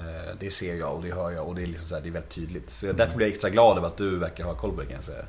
Eh, 0.00 0.34
det 0.40 0.50
ser 0.50 0.74
jag 0.74 0.94
och 0.94 1.02
det 1.02 1.14
hör 1.14 1.30
jag 1.30 1.48
och 1.48 1.54
det 1.54 1.62
är, 1.62 1.66
liksom 1.66 1.88
så 1.88 1.94
här, 1.94 2.02
det 2.02 2.08
är 2.08 2.12
väldigt 2.12 2.30
tydligt. 2.30 2.70
Så 2.70 2.92
därför 2.92 3.16
blir 3.16 3.26
jag 3.26 3.32
extra 3.32 3.50
glad 3.50 3.76
över 3.76 3.88
att 3.88 3.96
du 3.96 4.18
verkar 4.18 4.44
ha 4.44 4.54
koll 4.54 4.72
på 4.72 4.80
det 4.80 4.86
kan 4.86 4.94
jag 4.94 5.04
säga. 5.04 5.24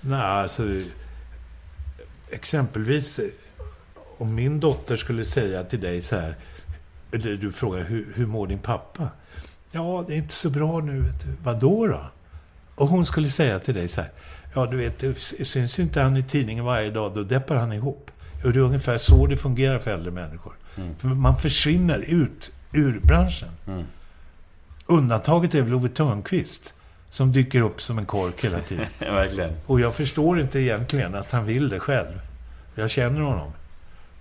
Nej, 0.00 0.20
alltså... 0.20 0.62
Exempelvis, 2.30 3.18
eh, 3.18 3.24
om 4.18 4.34
min 4.34 4.60
dotter 4.60 4.96
skulle 4.96 5.24
säga 5.24 5.64
till 5.64 5.80
dig 5.80 6.02
så 6.02 6.16
här... 6.16 6.34
Eller 7.12 7.36
du 7.36 7.52
frågar, 7.52 7.84
hur, 7.84 8.12
hur 8.14 8.26
mår 8.26 8.46
din 8.46 8.58
pappa? 8.58 9.08
Ja, 9.72 10.04
det 10.08 10.14
är 10.14 10.16
inte 10.16 10.34
så 10.34 10.50
bra 10.50 10.80
nu, 10.80 11.00
vet 11.00 11.20
du. 11.20 11.28
Vadå 11.42 11.86
då? 11.86 12.00
Och 12.74 12.88
hon 12.88 13.06
skulle 13.06 13.30
säga 13.30 13.58
till 13.58 13.74
dig 13.74 13.88
så 13.88 14.00
här... 14.00 14.10
Ja, 14.54 14.66
du 14.66 14.76
vet, 14.76 15.04
syns 15.46 15.78
inte 15.78 16.00
han 16.00 16.16
i 16.16 16.22
tidningen 16.22 16.64
varje 16.64 16.90
dag, 16.90 17.14
då 17.14 17.22
deppar 17.22 17.54
han 17.54 17.72
ihop. 17.72 18.10
Och 18.44 18.52
det 18.52 18.58
är 18.58 18.62
ungefär 18.62 18.98
så 18.98 19.26
det 19.26 19.36
fungerar 19.36 19.78
för 19.78 19.90
äldre 19.90 20.10
människor. 20.10 20.52
För 20.98 21.08
man 21.08 21.36
försvinner 21.36 21.98
ut 21.98 22.52
ur 22.72 23.00
branschen. 23.00 23.48
Undantaget 24.86 25.54
är 25.54 25.62
väl 25.62 25.74
Ove 25.74 25.88
Thörnqvist, 25.88 26.74
som 27.10 27.32
dyker 27.32 27.60
upp 27.60 27.82
som 27.82 27.98
en 27.98 28.06
kork 28.06 28.44
hela 28.44 28.60
tiden. 28.60 28.86
Verkligen. 28.98 29.52
Och 29.66 29.80
jag 29.80 29.94
förstår 29.94 30.40
inte 30.40 30.60
egentligen 30.60 31.14
att 31.14 31.32
han 31.32 31.46
vill 31.46 31.68
det 31.68 31.80
själv. 31.80 32.20
Jag 32.74 32.90
känner 32.90 33.20
honom. 33.20 33.52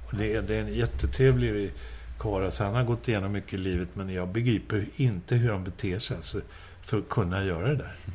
Och 0.08 0.18
det, 0.18 0.34
är, 0.34 0.42
det 0.42 0.56
är 0.56 0.62
en 0.62 0.74
jättetrevlig 0.74 1.72
karl. 2.18 2.46
Alltså, 2.46 2.64
han 2.64 2.76
har 2.76 2.84
gått 2.84 3.08
igenom 3.08 3.32
mycket 3.32 3.54
i 3.54 3.58
livet, 3.58 3.88
men 3.94 4.10
jag 4.10 4.28
begriper 4.28 4.86
inte 4.96 5.36
hur 5.36 5.52
han 5.52 5.64
beter 5.64 6.00
sig 6.00 6.18
alltså, 6.18 6.42
för 6.82 6.98
att 6.98 7.10
kunna 7.10 7.44
göra 7.44 7.68
det 7.68 7.76
där. 7.76 7.96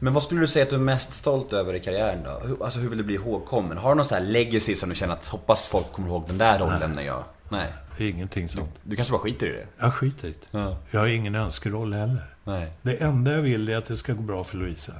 Men 0.00 0.12
vad 0.12 0.22
skulle 0.22 0.40
du 0.40 0.46
säga 0.46 0.62
att 0.62 0.70
du 0.70 0.76
är 0.76 0.80
mest 0.80 1.12
stolt 1.12 1.52
över 1.52 1.74
i 1.74 1.80
karriären 1.80 2.24
då? 2.24 2.64
Alltså 2.64 2.78
hur 2.78 2.88
vill 2.88 2.98
du 2.98 3.04
bli 3.04 3.14
ihågkommen? 3.14 3.78
Har 3.78 3.90
du 3.90 3.94
någon 3.94 4.04
sån 4.04 4.18
här 4.18 4.24
legacy 4.24 4.74
som 4.74 4.88
du 4.88 4.94
känner 4.94 5.14
att 5.14 5.26
hoppas 5.26 5.66
folk 5.66 5.92
kommer 5.92 6.08
ihåg 6.08 6.24
den 6.26 6.38
där 6.38 6.58
rollen 6.58 6.92
när 6.92 7.02
jag... 7.02 7.24
Nej. 7.48 7.72
Ingenting 7.98 8.48
sånt. 8.48 8.70
Du 8.82 8.96
kanske 8.96 9.12
bara 9.12 9.20
skiter 9.20 9.46
i 9.46 9.50
det? 9.52 9.66
Jag 9.78 9.94
skiter 9.94 10.28
i 10.28 10.30
det. 10.30 10.58
Ja. 10.58 10.78
Jag 10.90 11.00
har 11.00 11.06
ingen 11.06 11.34
önskeroll 11.34 11.92
heller. 11.92 12.34
Nej. 12.44 12.72
Det 12.82 13.02
enda 13.02 13.32
jag 13.32 13.42
vill 13.42 13.68
är 13.68 13.76
att 13.76 13.84
det 13.84 13.96
ska 13.96 14.12
gå 14.12 14.22
bra 14.22 14.44
för 14.44 14.56
Louisa. 14.56 14.92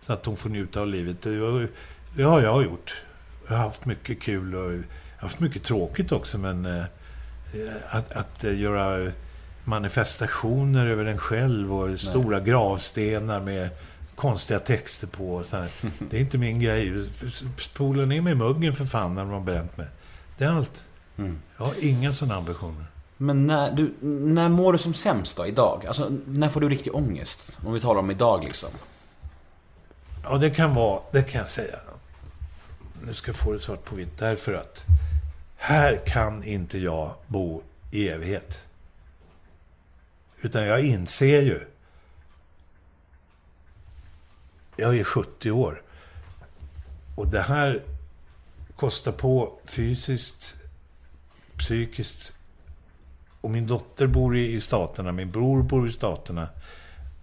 Så 0.00 0.12
att 0.12 0.26
hon 0.26 0.36
får 0.36 0.50
njuta 0.50 0.80
av 0.80 0.86
livet. 0.86 1.22
Det 1.22 1.38
har- 2.24 2.40
jag 2.42 2.62
gjort. 2.64 2.96
Jag 3.48 3.56
har 3.56 3.62
haft 3.64 3.84
mycket 3.84 4.22
kul 4.22 4.54
och 4.54 4.64
jag 4.64 4.70
har 4.76 4.82
haft 5.18 5.40
mycket 5.40 5.62
tråkigt 5.64 6.12
också, 6.12 6.38
men 6.38 6.64
eh, 6.66 6.84
att, 7.90 8.12
att 8.12 8.44
eh, 8.44 8.60
göra 8.60 9.12
manifestationer 9.64 10.86
över 10.86 11.04
en 11.04 11.18
själv 11.18 11.74
och 11.74 12.00
stora 12.00 12.40
gravstenar 12.40 13.40
med 13.40 13.68
konstiga 14.14 14.58
texter 14.58 15.06
på. 15.06 15.34
Och 15.34 15.46
så 15.46 15.56
här. 15.56 15.68
Det 16.10 16.16
är 16.16 16.20
inte 16.20 16.38
min 16.38 16.60
grej. 16.60 17.08
Spola 17.58 18.04
ner 18.04 18.20
mig 18.20 18.32
i 18.32 18.36
muggen 18.36 18.74
för 18.74 18.84
fan 18.84 19.14
när 19.14 19.22
de 19.22 19.30
har 19.30 19.40
bränt 19.40 19.76
mig. 19.76 19.86
Det 20.38 20.44
är 20.44 20.48
allt. 20.48 20.84
Jag 21.16 21.64
har 21.64 21.74
inga 21.80 22.12
sådana 22.12 22.34
ambitioner. 22.34 22.86
Men 23.16 23.46
när, 23.46 23.72
du, 23.72 23.94
när 24.06 24.48
mår 24.48 24.72
du 24.72 24.78
som 24.78 24.94
sämst 24.94 25.36
då, 25.36 25.46
idag? 25.46 25.86
Alltså, 25.86 26.12
när 26.26 26.48
får 26.48 26.60
du 26.60 26.68
riktig 26.68 26.94
ångest? 26.94 27.58
Om 27.64 27.72
vi 27.72 27.80
talar 27.80 28.00
om 28.00 28.10
idag 28.10 28.44
liksom. 28.44 28.70
Ja, 30.22 30.38
det 30.38 30.50
kan 30.50 30.74
vara, 30.74 31.00
det 31.10 31.22
kan 31.22 31.40
jag 31.40 31.48
säga. 31.48 31.78
Nu 33.02 33.14
ska 33.14 33.28
jag 33.28 33.36
få 33.36 33.52
det 33.52 33.58
svart 33.58 33.84
på 33.84 33.96
vitt. 33.96 34.18
Därför 34.18 34.54
att 34.54 34.84
här 35.56 36.00
kan 36.06 36.44
inte 36.44 36.78
jag 36.78 37.10
bo 37.26 37.62
i 37.90 38.08
evighet. 38.08 38.60
Utan 40.40 40.64
jag 40.64 40.80
inser 40.80 41.42
ju. 41.42 41.60
Jag 44.76 44.98
är 44.98 45.04
70 45.04 45.50
år. 45.50 45.82
Och 47.14 47.28
det 47.28 47.40
här 47.40 47.82
kostar 48.76 49.12
på 49.12 49.58
fysiskt, 49.64 50.55
psykiskt. 51.58 52.32
Och 53.40 53.50
min 53.50 53.66
dotter 53.66 54.06
bor 54.06 54.36
i, 54.36 54.52
i 54.52 54.60
Staterna, 54.60 55.12
min 55.12 55.30
bror 55.30 55.62
bor 55.62 55.88
i 55.88 55.92
Staterna. 55.92 56.48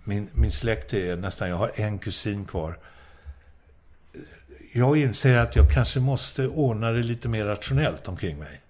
Min, 0.03 0.29
min 0.33 0.51
släkt 0.51 0.93
är 0.93 1.15
nästan, 1.15 1.49
jag 1.49 1.57
har 1.57 1.71
en 1.75 1.99
kusin 1.99 2.45
kvar. 2.45 2.77
Jag 4.73 4.97
inser 4.97 5.37
att 5.37 5.55
jag 5.55 5.69
kanske 5.71 5.99
måste 5.99 6.47
ordna 6.47 6.91
det 6.91 7.03
lite 7.03 7.29
mer 7.29 7.45
rationellt 7.45 8.07
omkring 8.07 8.39
mig. 8.39 8.61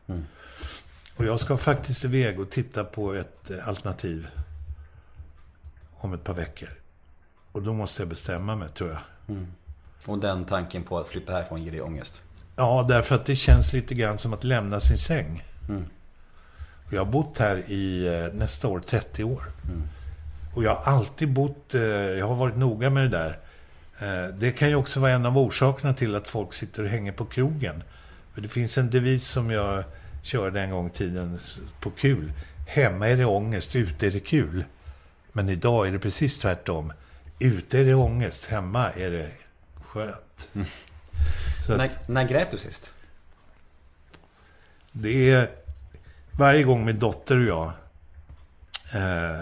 Och 1.15 1.26
jag 1.26 1.40
ska 1.40 1.57
faktiskt 1.57 2.06
iväg 2.06 2.40
och 2.40 2.49
titta 2.49 2.84
på 2.84 3.14
ett 3.14 3.52
eh, 3.52 3.68
alternativ 3.68 4.27
om 5.95 6.14
ett 6.14 6.23
par 6.23 6.34
veckor. 6.34 6.69
Och 7.52 7.61
då 7.61 7.73
måste 7.73 8.02
jag 8.02 8.10
bestämma 8.10 8.56
mig, 8.56 8.69
tror 8.69 8.90
jag. 8.90 8.99
Och 10.06 10.19
den 10.19 10.45
tanken 10.45 10.84
på 10.84 10.99
att 10.99 11.07
flytta 11.07 11.34
härifrån 11.34 11.64
ger 11.64 11.72
dig 11.72 11.81
ångest? 11.81 12.22
Ja, 12.56 12.85
därför 12.90 13.15
att 13.15 13.26
det 13.26 13.35
känns 13.35 13.73
lite 13.73 13.95
grann 13.95 14.18
som 14.18 14.34
att 14.34 14.44
lämna 14.44 14.80
sin 14.80 14.98
säng. 14.98 15.44
Och 16.88 16.94
jag 16.94 17.06
har 17.06 17.11
bott 17.11 17.38
här 17.38 17.57
i 17.68 18.07
eh, 18.07 18.34
nästa 18.38 18.68
år 18.68 18.80
30 18.80 19.23
år. 19.23 19.44
Och 20.56 20.64
jag 20.64 20.76
har 20.76 20.94
alltid 20.94 21.30
bott, 21.34 21.73
eh, 21.73 21.81
jag 21.91 22.27
har 22.27 22.35
varit 22.35 22.56
noga 22.57 22.90
med 22.90 23.03
det 23.03 23.10
där. 23.18 23.38
Eh, 23.99 24.34
det 24.35 24.52
kan 24.52 24.69
ju 24.69 24.76
också 24.76 24.99
vara 24.99 25.11
en 25.11 25.26
av 25.26 25.38
orsakerna 25.38 25.94
till 25.94 26.15
att 26.15 26.27
folk 26.27 26.53
sitter 26.53 26.84
och 26.84 26.90
hänger 26.90 27.11
på 27.11 27.26
krogen. 27.26 27.84
För 28.34 28.41
det 28.41 28.48
finns 28.48 28.77
en 28.77 28.90
devis 28.90 29.27
som 29.27 29.52
jag 29.52 29.84
körde 30.23 30.61
en 30.61 30.72
gång 30.72 30.88
i 30.88 30.90
tiden 30.90 31.40
på 31.80 31.90
kul. 31.90 32.31
Hemma 32.68 33.07
är 33.07 33.18
det 33.18 33.26
ångest, 33.26 33.76
ute 33.76 34.07
är 34.07 34.11
det 34.11 34.19
kul. 34.19 34.64
Men 35.31 35.49
idag 35.49 35.88
är 35.88 35.91
det 35.91 35.99
precis 35.99 36.40
tvärtom. 36.40 36.94
Ute 37.40 37.80
är 37.80 37.85
det 37.85 37.94
ångest, 37.94 38.45
hemma 38.45 38.90
är 38.91 39.11
det 39.11 39.30
skönt. 39.84 40.49
Så 41.65 41.72
att- 41.73 41.77
När, 41.77 41.91
när 42.07 42.23
grät 42.27 42.52
du 42.52 42.57
sist? 42.57 42.93
Det 44.94 45.32
är 45.32 45.48
varje 46.38 46.64
gång 46.64 46.86
min 46.86 46.99
dotter 46.99 47.40
och 47.40 47.48
jag... 47.48 47.65
Eh, 48.94 49.40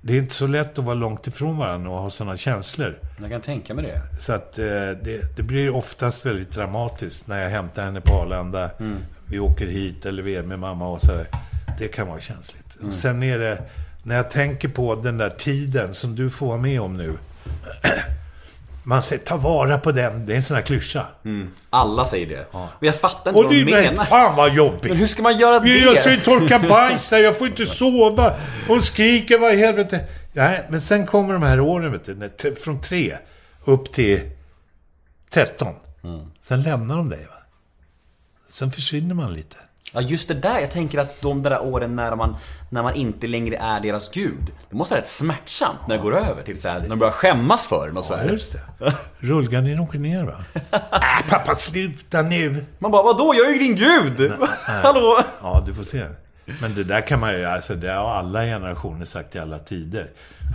det 0.00 0.12
är 0.12 0.18
inte 0.18 0.34
så 0.34 0.46
lätt 0.46 0.78
att 0.78 0.84
vara 0.84 0.94
långt 0.94 1.26
ifrån 1.26 1.58
varandra 1.58 1.90
och 1.90 1.98
ha 1.98 2.10
sådana 2.10 2.36
känslor. 2.36 2.98
Jag 3.20 3.30
kan 3.30 3.40
tänka 3.40 3.74
mig 3.74 3.84
det. 3.84 4.00
Så 4.20 4.32
att 4.32 4.58
eh, 4.58 4.64
det, 4.64 5.36
det 5.36 5.42
blir 5.42 5.70
oftast 5.70 6.26
väldigt 6.26 6.52
dramatiskt 6.52 7.26
när 7.26 7.42
jag 7.42 7.50
hämtar 7.50 7.84
henne 7.84 8.00
på 8.00 8.14
Arlanda. 8.14 8.70
Vi 9.26 9.38
åker 9.38 9.66
hit 9.66 10.06
eller 10.06 10.22
vi 10.22 10.36
är 10.36 10.42
med 10.42 10.58
mamma 10.58 10.88
och 10.88 11.00
så 11.00 11.12
här. 11.12 11.26
Det 11.78 11.88
kan 11.88 12.08
vara 12.08 12.20
känsligt. 12.20 12.76
Och 12.82 12.94
sen 12.94 13.22
är 13.22 13.38
det... 13.38 13.62
När 14.02 14.16
jag 14.16 14.30
tänker 14.30 14.68
på 14.68 14.94
den 14.94 15.18
där 15.18 15.30
tiden 15.30 15.94
som 15.94 16.14
du 16.14 16.30
får 16.30 16.46
vara 16.46 16.58
med 16.58 16.80
om 16.80 16.96
nu. 16.96 17.18
Man 18.88 19.02
säger 19.02 19.24
ta 19.24 19.36
vara 19.36 19.78
på 19.78 19.92
den. 19.92 20.26
Det 20.26 20.32
är 20.32 20.36
en 20.36 20.42
sån 20.42 20.56
här 20.56 20.62
klyscha. 20.62 21.06
Alla 21.70 22.04
säger 22.04 22.26
det. 22.26 22.46
Och 22.52 22.86
jag 22.86 22.94
fattar 22.94 23.30
inte 23.30 23.38
Och 23.38 23.44
vad 23.44 23.52
de 23.52 23.64
menar. 23.64 24.04
fan 24.04 24.36
vad 24.36 24.54
jobbigt. 24.54 24.84
Men 24.88 24.96
hur 24.96 25.06
ska 25.06 25.22
man 25.22 25.38
göra 25.38 25.60
det? 25.60 25.68
Jag 25.78 26.00
ska 26.00 26.10
ju 26.10 26.20
torka 26.20 26.58
bajs 26.58 27.10
där, 27.10 27.18
jag 27.18 27.38
får 27.38 27.46
inte 27.46 27.66
sova. 27.66 28.34
Hon 28.68 28.82
skriker, 28.82 29.38
vad 29.38 29.54
i 29.54 29.56
helvete. 29.56 30.04
Nej, 30.32 30.66
men 30.68 30.80
sen 30.80 31.06
kommer 31.06 31.32
de 31.34 31.42
här 31.42 31.60
åren, 31.60 31.92
vet 31.92 32.38
du, 32.38 32.54
från 32.54 32.80
tre 32.80 33.16
upp 33.64 33.92
till 33.92 34.20
13. 35.30 35.74
Sen 36.42 36.62
lämnar 36.62 36.96
de 36.96 37.08
dig, 37.08 37.26
va. 37.28 37.34
Sen 38.50 38.72
försvinner 38.72 39.14
man 39.14 39.32
lite. 39.34 39.56
Ja, 39.94 40.00
just 40.00 40.28
det 40.28 40.34
där. 40.34 40.60
Jag 40.60 40.70
tänker 40.70 40.98
att 40.98 41.20
de 41.22 41.42
där 41.42 41.62
åren 41.62 41.96
när 41.96 42.16
man, 42.16 42.36
när 42.70 42.82
man 42.82 42.94
inte 42.94 43.26
längre 43.26 43.56
är 43.56 43.80
deras 43.80 44.10
gud. 44.10 44.52
Det 44.70 44.76
måste 44.76 44.94
vara 44.94 45.00
rätt 45.00 45.08
smärtsamt 45.08 45.78
när 45.88 45.96
det 45.96 46.02
går 46.02 46.16
över 46.18 46.42
till 46.42 46.60
så 46.60 46.68
här, 46.68 46.80
när 46.80 46.88
de 46.88 46.98
börjar 46.98 47.12
skämmas 47.12 47.66
för 47.66 47.88
en 47.88 47.96
och 47.96 48.04
så 48.04 48.14
Ja, 48.14 48.18
här. 48.18 48.28
just 48.28 48.52
det. 48.52 48.92
Rullgardinen 49.18 49.80
åker 49.80 49.98
ner, 49.98 50.22
va. 50.24 50.34
äh, 50.72 51.28
pappa, 51.28 51.54
sluta 51.54 52.22
nu. 52.22 52.64
Man 52.78 52.90
bara, 52.90 53.02
vadå? 53.02 53.34
Jag 53.34 53.46
är 53.48 53.52
ju 53.52 53.58
din 53.58 53.76
gud! 53.76 54.32
Hallå? 54.64 55.18
Ja, 55.42 55.62
du 55.66 55.74
får 55.74 55.82
se. 55.82 56.04
Men 56.60 56.74
det 56.74 56.84
där 56.84 57.00
kan 57.00 57.20
man 57.20 57.32
ju, 57.32 57.44
alltså 57.44 57.74
det 57.74 57.92
har 57.92 58.10
alla 58.10 58.42
generationer 58.44 59.04
sagt 59.04 59.36
i 59.36 59.38
alla 59.38 59.58
tider. 59.58 60.06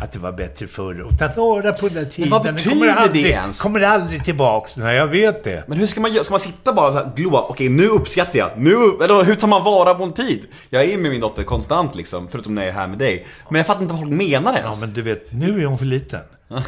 Att 0.01 0.11
det 0.11 0.19
var 0.19 0.31
bättre 0.31 0.67
förr. 0.67 1.01
Och 1.01 1.17
ta 1.19 1.27
vara 1.35 1.73
på 1.73 1.87
den 1.87 1.95
där 2.03 2.05
tiden. 2.11 2.29
vad 2.29 2.43
Den 2.43 2.55
betyder 2.55 2.75
kommer 2.75 2.87
det 2.87 2.93
aldrig, 2.93 3.25
ens? 3.25 3.61
kommer 3.61 3.81
aldrig 3.81 4.23
tillbaks. 4.23 4.77
Nej, 4.77 4.95
jag 4.95 5.07
vet 5.07 5.43
det. 5.43 5.63
Men 5.67 5.77
hur 5.77 5.87
ska 5.87 6.01
man 6.01 6.13
göra? 6.13 6.23
Ska 6.23 6.33
man 6.33 6.39
sitta 6.39 6.73
bara 6.73 7.03
och 7.03 7.15
gloa? 7.15 7.41
Okej, 7.41 7.69
nu 7.69 7.87
uppskattar 7.87 8.39
jag. 8.39 8.51
Nu, 8.57 8.71
eller 8.73 9.23
hur 9.23 9.35
tar 9.35 9.47
man 9.47 9.63
vara 9.63 9.93
på 9.95 10.03
en 10.03 10.13
tid? 10.13 10.41
Jag 10.69 10.83
är 10.83 10.97
med 10.97 11.11
min 11.11 11.21
dotter 11.21 11.43
konstant 11.43 11.95
liksom, 11.95 12.27
förutom 12.27 12.55
när 12.55 12.61
jag 12.61 12.69
är 12.69 12.73
här 12.73 12.87
med 12.87 12.97
dig. 12.97 13.25
Men 13.49 13.57
jag 13.59 13.65
fattar 13.67 13.81
inte 13.81 13.93
vad 13.93 14.01
folk 14.01 14.13
menar 14.13 14.53
Ja, 14.53 14.59
ens. 14.59 14.81
men 14.81 14.93
du 14.93 15.01
vet, 15.01 15.31
nu 15.31 15.61
är 15.61 15.65
hon 15.65 15.77
för 15.77 15.85
liten. 15.85 16.21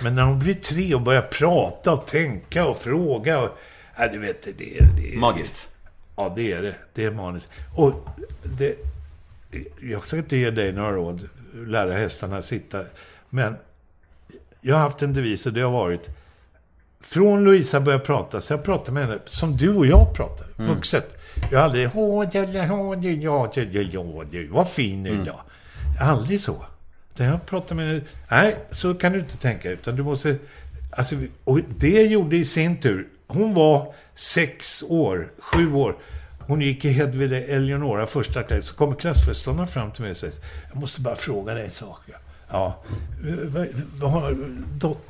Men 0.03 0.15
när 0.15 0.23
hon 0.23 0.39
blir 0.39 0.53
tre 0.53 0.95
och 0.95 1.01
börjar 1.01 1.21
prata 1.21 1.91
och 1.93 2.05
tänka 2.05 2.65
och 2.65 2.77
fråga 2.81 3.39
och... 3.39 3.57
Ja, 3.97 4.07
du 4.07 4.19
vet, 4.19 4.47
det 4.57 4.77
är... 4.77 4.87
Det 5.01 5.13
är 5.13 5.17
Magiskt. 5.19 5.69
Ja, 6.17 6.33
det 6.35 6.51
är 6.51 6.61
det. 6.61 6.75
Det 6.93 7.03
är 7.05 7.11
maniskt. 7.11 7.49
Och 7.75 7.93
det... 8.43 8.75
Jag 9.81 10.07
ska 10.07 10.17
inte 10.17 10.37
ge 10.37 10.49
dig 10.49 10.71
några 10.73 10.91
råd, 10.91 11.29
lära 11.67 11.93
hästarna 11.93 12.41
sitta. 12.41 12.79
Men 13.29 13.55
jag 14.61 14.75
har 14.75 14.81
haft 14.81 15.01
en 15.01 15.13
devis 15.13 15.45
och 15.45 15.53
det 15.53 15.61
har 15.61 15.71
varit... 15.71 16.09
Från 17.01 17.43
Louisa 17.43 17.79
började 17.79 18.03
prata, 18.03 18.41
så 18.41 18.53
jag 18.53 18.63
pratar 18.63 18.93
med 18.93 19.07
henne 19.07 19.19
som 19.25 19.57
du 19.57 19.75
och 19.75 19.85
jag 19.85 20.13
pratar, 20.13 20.47
vuxet. 20.57 21.17
Jag 21.51 21.59
har 21.59 21.65
aldrig... 21.65 21.89
Var 24.51 24.65
fin 24.65 25.03
nu 25.03 25.23
då. 25.23 25.41
Aldrig 25.99 26.41
så. 26.41 26.65
Utan 27.13 27.25
jag 27.25 27.45
pratar 27.45 27.75
med 27.75 27.87
henne... 27.87 28.01
Nej, 28.29 28.55
så 28.71 28.93
kan 28.93 29.11
du 29.11 29.19
inte 29.19 29.37
tänka. 29.37 29.71
Utan 29.71 29.95
du 29.95 30.03
måste... 30.03 30.37
Alltså, 30.91 31.15
och 31.43 31.59
det 31.77 32.03
gjorde 32.03 32.37
i 32.37 32.45
sin 32.45 32.79
tur... 32.79 33.07
Hon 33.27 33.53
var 33.53 33.93
sex 34.15 34.83
år, 34.83 35.31
sju 35.39 35.73
år. 35.73 35.95
Hon 36.39 36.61
gick 36.61 36.85
i 36.85 36.89
Hedvig 36.89 37.31
Eleonora 37.31 38.07
första 38.07 38.43
klass. 38.43 38.65
Så 38.65 38.75
kommer 38.75 38.95
klassföreståndaren 38.95 39.67
fram 39.67 39.91
till 39.91 40.01
mig 40.01 40.11
och 40.11 40.17
säger 40.17 40.35
Jag 40.69 40.77
måste 40.77 41.01
bara 41.01 41.15
fråga 41.15 41.53
dig 41.53 41.65
en 41.65 41.71
sak. 41.71 41.99
Ja. 42.49 42.83
Vad, 43.99 44.11
har 44.11 44.37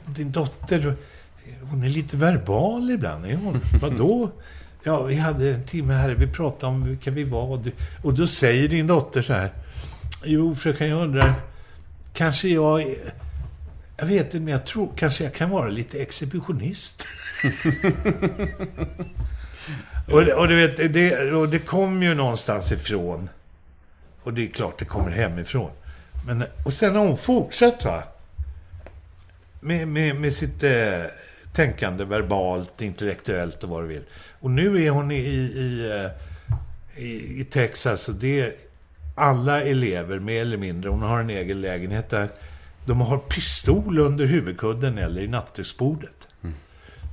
din 0.06 0.32
dotter... 0.32 0.96
Hon 1.62 1.84
är 1.84 1.90
lite 1.90 2.18
verbal 2.18 2.92
ibland, 2.92 3.26
är 3.26 3.36
hon? 3.36 3.62
Vadå? 3.82 4.30
Ja, 4.84 5.04
vi 5.04 5.16
hade 5.16 5.54
en 5.54 5.64
timme 5.64 5.94
här, 5.94 6.10
vi 6.10 6.28
pratade 6.28 6.74
om 6.74 6.86
vilka 6.86 7.12
vi 7.12 7.24
var. 7.24 7.60
Och, 8.04 8.14
då 8.14 8.28
säger 8.28 8.68
din 8.68 8.88
dotter 8.88 9.22
så 9.22 9.34
här. 9.34 9.52
Jo, 10.24 10.56
fröken, 10.56 10.90
jag 10.90 11.04
undrar... 11.04 11.34
Kanske 12.14 12.50
jag 12.50 12.82
är... 12.82 12.96
Jag 13.98 14.06
vet 14.06 14.26
inte, 14.26 14.40
men 14.40 14.48
jag 14.48 14.66
tror 14.66 14.90
kanske 14.96 15.24
jag 15.24 15.34
kan 15.34 15.50
vara 15.50 15.68
lite 15.68 16.02
exhibitionist. 16.02 17.08
och, 20.08 20.22
och 20.22 20.48
du 20.48 20.56
vet, 20.56 20.94
det, 20.94 21.32
och 21.32 21.50
det 21.50 21.60
kom 21.60 22.04
ju 22.04 22.14
någonstans 22.14 22.72
ifrån. 22.72 23.30
Och 24.24 24.34
det 24.34 24.44
är 24.44 24.48
klart 24.48 24.80
det 24.80 24.86
kommer 24.86 25.12
hemifrån. 25.12 25.72
Men, 26.26 26.44
och 26.66 26.74
sen 26.74 26.96
har 26.96 27.06
hon 27.06 27.18
fortsatt, 27.18 27.86
va? 27.86 28.04
Med, 29.60 29.88
med, 29.88 30.16
med 30.16 30.34
sitt 30.34 30.64
eh, 30.64 31.02
tänkande, 31.54 32.06
verbalt, 32.06 32.82
intellektuellt 32.82 33.64
och 33.64 33.70
vad 33.70 33.84
du 33.84 33.88
vill. 33.88 34.04
Och 34.40 34.52
nu 34.52 34.84
är 34.84 34.90
hon 34.90 35.12
i, 35.12 35.16
i, 35.16 35.40
i, 35.40 35.92
eh, 35.92 37.04
i, 37.42 37.46
Texas 37.52 38.10
och 38.10 38.16
det 38.16 38.40
är 38.40 38.52
alla 39.16 39.62
elever, 39.62 40.20
mer 40.20 40.42
eller 40.42 40.58
mindre, 40.58 40.90
hon 40.90 41.02
har 41.02 41.20
en 41.20 41.30
egen 41.30 41.62
lägenhet 41.62 42.10
där, 42.10 42.28
de 42.86 43.02
har 43.02 43.18
pistol 43.18 44.00
under 44.00 44.26
huvudkudden 44.26 44.98
eller 44.98 45.22
i 45.22 45.28
nattduksbordet. 45.28 46.28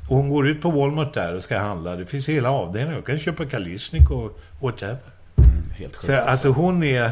Och 0.09 0.17
hon 0.17 0.29
går 0.29 0.49
ut 0.49 0.63
på 0.63 0.71
Walmart 0.71 1.15
där 1.15 1.35
och 1.35 1.43
ska 1.43 1.59
handla. 1.59 1.97
Det 1.97 2.07
finns 2.07 2.29
hela 2.29 2.51
avdelningen. 2.51 2.95
Hon 2.95 3.03
kan 3.03 3.19
köpa 3.19 3.45
Kalishnik 3.45 4.11
och 4.11 4.41
whatever. 4.61 4.99
Helt 5.79 5.97
sjukt. 5.97 6.05
Så 6.05 6.17
alltså 6.17 6.49
hon 6.49 6.83
är... 6.83 7.11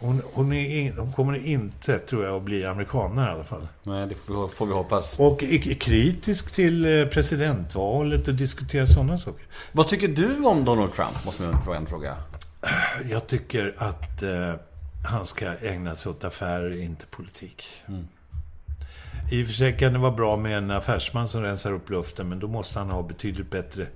Hon, 0.00 0.22
hon, 0.32 0.52
in, 0.52 0.98
hon 0.98 1.12
kommer 1.12 1.46
inte, 1.46 1.98
tror 1.98 2.24
jag, 2.24 2.36
att 2.36 2.42
bli 2.42 2.64
amerikanare 2.64 3.30
i 3.30 3.34
alla 3.34 3.44
fall. 3.44 3.68
Nej, 3.82 4.06
det 4.06 4.14
får 4.14 4.46
vi, 4.46 4.54
får 4.54 4.66
vi 4.66 4.72
hoppas. 4.72 5.18
Och 5.18 5.42
är, 5.42 5.74
kritisk 5.74 6.52
till 6.52 7.00
eh, 7.00 7.06
presidentvalet 7.06 8.28
och 8.28 8.34
diskuterar 8.34 8.86
sådana 8.86 9.18
saker. 9.18 9.46
Vad 9.72 9.88
tycker 9.88 10.08
du 10.08 10.44
om 10.44 10.64
Donald 10.64 10.92
Trump? 10.92 11.24
Måste 11.24 11.42
man 11.42 11.62
fråga 11.62 11.78
en 11.78 11.86
fråga. 11.86 12.16
Jag 13.10 13.26
tycker 13.26 13.74
att... 13.78 14.22
Eh, 14.22 14.54
han 15.04 15.26
ska 15.26 15.56
ägna 15.58 15.94
sig 15.94 16.10
åt 16.10 16.24
affärer, 16.24 16.82
inte 16.82 17.06
politik. 17.06 17.64
I 19.30 19.42
och 19.42 19.46
för 19.46 19.54
sig 19.54 19.76
kan 19.76 19.92
det 19.92 19.98
vara 19.98 20.12
bra 20.12 20.36
med 20.36 20.58
en 20.58 20.70
affärsman 20.70 21.28
som 21.28 21.42
rensar 21.42 21.72
upp 21.72 21.90
luften, 21.90 22.28
men 22.28 22.38
då 22.38 22.48
måste 22.48 22.78
han 22.78 22.90
ha 22.90 23.02
betydligt 23.02 23.50
bättre 23.50 23.86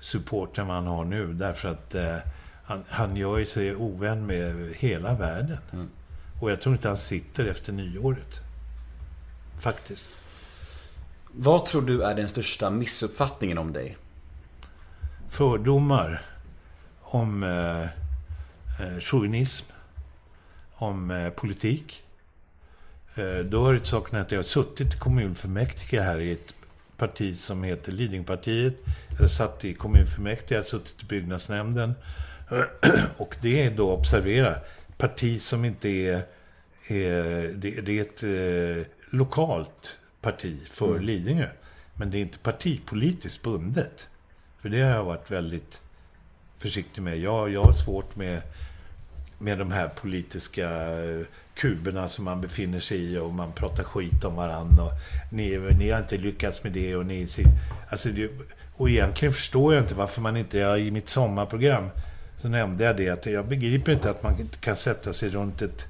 support 0.00 0.58
än 0.58 0.66
vad 0.66 0.76
han 0.76 0.86
har 0.86 1.04
nu. 1.04 1.32
Därför 1.32 1.68
att 1.68 1.94
eh, 1.94 2.16
han, 2.64 2.84
han 2.88 3.16
gör 3.16 3.38
ju 3.38 3.46
sig 3.46 3.76
ovän 3.76 4.26
med 4.26 4.74
hela 4.76 5.14
världen. 5.14 5.58
Och 6.40 6.50
jag 6.50 6.60
tror 6.60 6.74
inte 6.74 6.88
han 6.88 6.96
sitter 6.96 7.46
efter 7.46 7.72
nyåret. 7.72 8.40
Faktiskt. 9.58 10.10
Vad 11.32 11.66
tror 11.66 11.82
du 11.82 12.02
är 12.02 12.14
den 12.14 12.28
största 12.28 12.70
missuppfattningen 12.70 13.58
om 13.58 13.72
dig? 13.72 13.96
Fördomar 15.28 16.22
om 17.00 17.42
eh, 17.42 17.82
eh, 18.86 19.00
chauvinism, 19.00 19.72
om 20.74 21.10
eh, 21.10 21.30
politik. 21.30 22.02
Eh, 23.14 23.38
då 23.44 23.64
hör 23.64 23.78
till 23.78 23.86
saken 23.86 24.18
att 24.18 24.32
jag 24.32 24.38
har 24.38 24.42
suttit 24.42 24.94
i 24.94 24.98
kommunfullmäktige 24.98 26.00
här 26.00 26.18
i 26.18 26.32
ett 26.32 26.54
parti 26.96 27.38
som 27.38 27.62
heter 27.62 27.92
Lidingöpartiet. 27.92 28.74
Jag 29.20 29.30
satt 29.30 29.64
i 29.64 29.74
kommunfullmäktige, 29.74 30.54
jag 30.54 30.58
har 30.58 30.64
suttit 30.64 31.02
i 31.02 31.06
byggnadsnämnden. 31.06 31.94
Och 33.16 33.36
det 33.40 33.62
är 33.62 33.70
då, 33.70 33.92
observera, 33.92 34.54
parti 34.96 35.42
som 35.42 35.64
inte 35.64 35.88
är... 35.88 36.22
är 36.88 37.48
det, 37.54 37.80
det 37.80 37.98
är 37.98 38.02
ett 38.02 38.22
eh, 38.22 38.86
lokalt 39.10 39.98
parti 40.20 40.58
för 40.70 41.00
Lidingö. 41.00 41.48
Men 41.94 42.10
det 42.10 42.18
är 42.18 42.20
inte 42.20 42.38
partipolitiskt 42.38 43.42
bundet. 43.42 44.08
För 44.62 44.68
det 44.68 44.82
har 44.82 44.90
jag 44.90 45.04
varit 45.04 45.30
väldigt 45.30 45.80
försiktig 46.58 47.02
med. 47.02 47.18
Jag, 47.18 47.50
jag 47.50 47.62
har 47.62 47.72
svårt 47.72 48.16
med, 48.16 48.42
med 49.38 49.58
de 49.58 49.72
här 49.72 49.88
politiska 49.88 50.70
eh, 50.70 51.26
kuberna 51.54 52.08
som 52.08 52.24
man 52.24 52.40
befinner 52.40 52.80
sig 52.80 53.12
i 53.12 53.18
och 53.18 53.34
man 53.34 53.52
pratar 53.52 53.84
skit 53.84 54.24
om 54.24 54.36
varandra. 54.36 54.82
Och 54.82 54.92
ni, 55.32 55.58
ni 55.78 55.90
har 55.90 56.00
inte 56.00 56.16
lyckats 56.16 56.62
med 56.62 56.72
det 56.72 56.96
och 56.96 57.06
ni... 57.06 57.28
Alltså 57.88 58.08
det, 58.08 58.30
och 58.76 58.90
egentligen 58.90 59.32
förstår 59.32 59.74
jag 59.74 59.82
inte 59.82 59.94
varför 59.94 60.20
man 60.20 60.36
inte... 60.36 60.58
Jag, 60.58 60.80
I 60.80 60.90
mitt 60.90 61.08
sommarprogram 61.08 61.90
så 62.44 62.48
nämnde 62.48 62.84
jag 62.84 62.96
det 62.96 63.08
att 63.08 63.26
jag 63.26 63.48
begriper 63.48 63.92
inte 63.92 64.10
att 64.10 64.22
man 64.22 64.40
inte 64.40 64.58
kan 64.58 64.76
sätta 64.76 65.12
sig 65.12 65.30
runt 65.30 65.62
ett, 65.62 65.86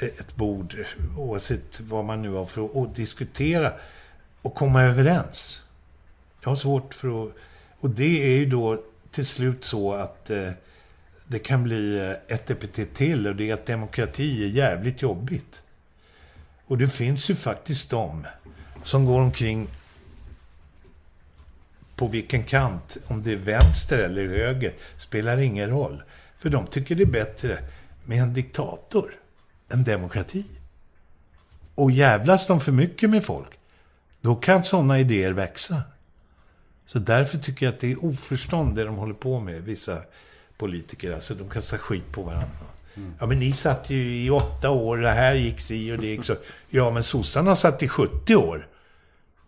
ett 0.00 0.36
bord 0.36 0.84
oavsett 1.18 1.80
vad 1.80 2.04
man 2.04 2.22
nu 2.22 2.30
har 2.30 2.44
för 2.44 2.64
att 2.64 2.70
och 2.70 2.88
diskutera 2.88 3.72
och 4.42 4.54
komma 4.54 4.82
överens. 4.82 5.62
Jag 6.40 6.48
har 6.48 6.56
svårt 6.56 6.94
för 6.94 7.26
att... 7.26 7.32
Och 7.80 7.90
det 7.90 8.24
är 8.24 8.36
ju 8.36 8.46
då 8.46 8.82
till 9.10 9.26
slut 9.26 9.64
så 9.64 9.92
att 9.92 10.30
eh, 10.30 10.50
det 11.26 11.38
kan 11.38 11.62
bli 11.62 12.14
ett 12.28 12.50
epitet 12.50 12.94
till 12.94 13.26
och 13.26 13.36
det 13.36 13.50
är 13.50 13.54
att 13.54 13.66
demokrati 13.66 14.44
är 14.44 14.48
jävligt 14.48 15.02
jobbigt. 15.02 15.62
Och 16.66 16.78
det 16.78 16.88
finns 16.88 17.30
ju 17.30 17.34
faktiskt 17.34 17.90
de 17.90 18.26
som 18.82 19.04
går 19.04 19.20
omkring 19.20 19.68
på 21.96 22.08
vilken 22.08 22.44
kant, 22.44 22.96
om 23.06 23.22
det 23.22 23.32
är 23.32 23.36
vänster 23.36 23.98
eller 23.98 24.26
höger, 24.26 24.74
spelar 24.96 25.38
ingen 25.38 25.70
roll. 25.70 26.02
För 26.38 26.50
de 26.50 26.66
tycker 26.66 26.94
det 26.94 27.02
är 27.02 27.06
bättre 27.06 27.58
med 28.04 28.22
en 28.22 28.34
diktator 28.34 29.14
än 29.72 29.84
demokrati. 29.84 30.44
Och 31.74 31.90
jävlas 31.90 32.46
de 32.46 32.60
för 32.60 32.72
mycket 32.72 33.10
med 33.10 33.24
folk, 33.24 33.58
då 34.20 34.34
kan 34.34 34.64
sådana 34.64 34.98
idéer 34.98 35.32
växa. 35.32 35.82
Så 36.86 36.98
därför 36.98 37.38
tycker 37.38 37.66
jag 37.66 37.74
att 37.74 37.80
det 37.80 37.92
är 37.92 38.04
oförstånd 38.04 38.76
det 38.76 38.84
de 38.84 38.96
håller 38.96 39.14
på 39.14 39.40
med, 39.40 39.62
vissa 39.62 39.98
politiker. 40.58 41.14
Alltså 41.14 41.34
de 41.34 41.50
kastar 41.50 41.78
skit 41.78 42.12
på 42.12 42.22
varandra. 42.22 42.66
Ja, 43.20 43.26
men 43.26 43.38
ni 43.38 43.52
satt 43.52 43.90
ju 43.90 44.24
i 44.24 44.30
åtta 44.30 44.70
år, 44.70 44.96
det 44.96 45.10
här 45.10 45.34
gick 45.34 45.60
si 45.60 45.92
och 45.92 45.98
det 45.98 46.06
gick 46.06 46.24
så. 46.24 46.36
Ja, 46.68 46.90
men 46.90 47.02
sossarna 47.02 47.56
satt 47.56 47.82
i 47.82 47.88
70 47.88 48.36
år. 48.36 48.68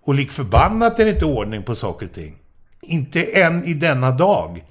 Och 0.07 0.15
lik 0.15 0.31
förbannat 0.31 0.99
är 0.99 1.05
det 1.05 1.11
inte 1.11 1.25
ordning 1.25 1.63
på 1.63 1.75
saker 1.75 2.07
och 2.07 2.13
ting. 2.13 2.37
Inte 2.83 3.23
än 3.23 3.65
i 3.65 3.75
denna 3.75 4.11
dag. 4.11 4.65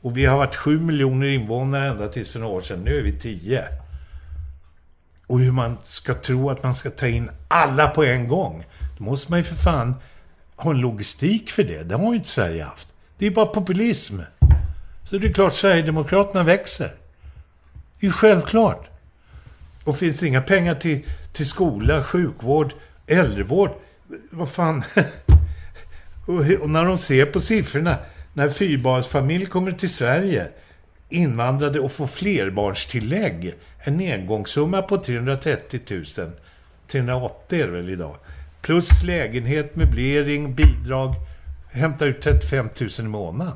Och 0.00 0.16
vi 0.16 0.26
har 0.26 0.38
varit 0.38 0.54
sju 0.54 0.80
miljoner 0.80 1.26
invånare 1.26 1.88
ända 1.88 2.08
tills 2.08 2.30
för 2.30 2.38
några 2.38 2.54
år 2.54 2.60
sedan. 2.60 2.80
Nu 2.84 2.98
är 2.98 3.02
vi 3.02 3.18
tio. 3.18 3.64
Och 5.26 5.40
hur 5.40 5.52
man 5.52 5.76
ska 5.82 6.14
tro 6.14 6.50
att 6.50 6.62
man 6.62 6.74
ska 6.74 6.90
ta 6.90 7.06
in 7.06 7.30
alla 7.48 7.88
på 7.88 8.04
en 8.04 8.28
gång. 8.28 8.64
Då 8.98 9.04
måste 9.04 9.32
man 9.32 9.38
ju 9.38 9.44
för 9.44 9.54
fan 9.54 9.94
ha 10.56 10.70
en 10.70 10.80
logistik 10.80 11.50
för 11.50 11.62
det. 11.62 11.82
Det 11.82 11.94
har 11.94 12.10
ju 12.10 12.16
inte 12.16 12.28
Sverige 12.28 12.64
haft. 12.64 12.88
Det 13.18 13.26
är 13.26 13.30
bara 13.30 13.46
populism. 13.46 14.20
Så 15.04 15.18
det 15.18 15.26
är 15.26 15.32
klart 15.32 15.54
Sverigedemokraterna 15.54 16.44
växer. 16.44 16.90
Det 18.00 18.06
är 18.06 18.08
ju 18.08 18.12
självklart. 18.12 18.88
Och 19.84 19.96
finns 19.96 20.18
det 20.18 20.26
inga 20.26 20.42
pengar 20.42 20.74
till, 20.74 21.06
till 21.32 21.46
skola, 21.46 22.02
sjukvård, 22.02 22.72
äldrevård, 23.06 23.70
vad 24.30 24.48
fan... 24.48 24.82
och, 26.26 26.70
när 26.70 26.84
de 26.84 26.98
ser 26.98 27.26
på 27.26 27.40
siffrorna, 27.40 27.96
när 28.32 28.50
fyrbarnsfamilj 28.50 29.46
kommer 29.46 29.72
till 29.72 29.94
Sverige, 29.94 30.48
invandrade 31.08 31.80
och 31.80 31.92
får 31.92 32.06
flerbarnstillägg, 32.06 33.54
en 33.78 34.00
engångssumma 34.00 34.82
på 34.82 34.98
330 34.98 35.80
000. 35.90 36.04
380 36.86 37.60
är 37.60 37.66
det 37.66 37.72
väl 37.72 37.90
idag. 37.90 38.16
Plus 38.62 39.02
lägenhet, 39.02 39.76
möblering, 39.76 40.54
bidrag. 40.54 41.14
Hämtar 41.70 42.06
ut 42.06 42.22
35 42.22 42.68
000 42.80 42.90
i 42.98 43.02
månaden. 43.02 43.54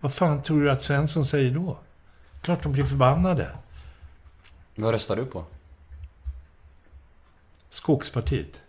Vad 0.00 0.14
fan 0.14 0.42
tror 0.42 0.62
du 0.62 0.70
att 0.70 0.82
Svensson 0.82 1.26
säger 1.26 1.50
då? 1.50 1.78
Klart 2.42 2.62
de 2.62 2.72
blir 2.72 2.84
förbannade. 2.84 3.48
Vad 4.74 4.92
röstar 4.92 5.16
du 5.16 5.24
på? 5.24 5.44
Skogspartiet. 7.70 8.62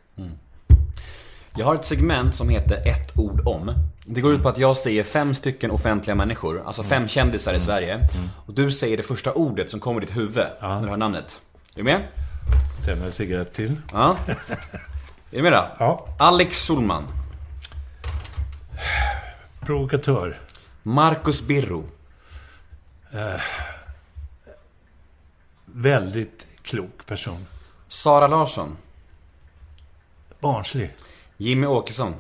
Jag 1.58 1.66
har 1.66 1.76
ett 1.76 1.86
segment 1.86 2.36
som 2.36 2.50
heter 2.50 2.76
ett 2.86 3.18
ord 3.18 3.48
om. 3.48 3.74
Det 4.06 4.22
går 4.22 4.34
ut 4.34 4.44
på 4.44 4.50
att 4.50 4.58
jag 4.58 4.78
säger 4.78 5.04
fem 5.04 5.36
stycken 5.36 5.72
offentliga 5.72 6.16
människor, 6.16 6.64
alltså 6.66 6.84
fem 6.84 7.08
kändisar 7.08 7.54
i 7.54 7.60
Sverige. 7.60 8.08
Och 8.46 8.54
du 8.54 8.72
säger 8.72 8.98
det 8.98 9.04
första 9.04 9.34
ordet 9.34 9.70
som 9.70 9.80
kommer 9.80 10.02
i 10.02 10.06
ditt 10.06 10.16
huvud 10.16 10.46
när 10.62 10.82
du 10.82 10.88
hör 10.90 10.98
namnet. 10.98 11.42
Är 11.74 11.78
du 11.78 11.84
med? 11.84 12.02
Tänder 12.86 13.06
en 13.06 13.12
cigarett 13.12 13.54
till. 13.54 13.76
Ja. 13.94 14.18
Är 15.32 15.38
du 15.38 15.42
med 15.42 15.52
då? 15.52 15.68
Ja. 15.80 16.08
Alex 16.20 16.66
Solman. 16.66 17.04
Provokatör. 19.60 20.40
Marcus 20.84 21.42
Birro. 21.42 21.84
Väldigt 25.66 26.46
klok 26.62 27.06
person. 27.06 27.48
Sara 27.88 28.28
Larsson. 28.28 28.78
Barnslig. 30.40 30.96
Jimmy 31.38 31.68
Åkesson. 31.68 32.16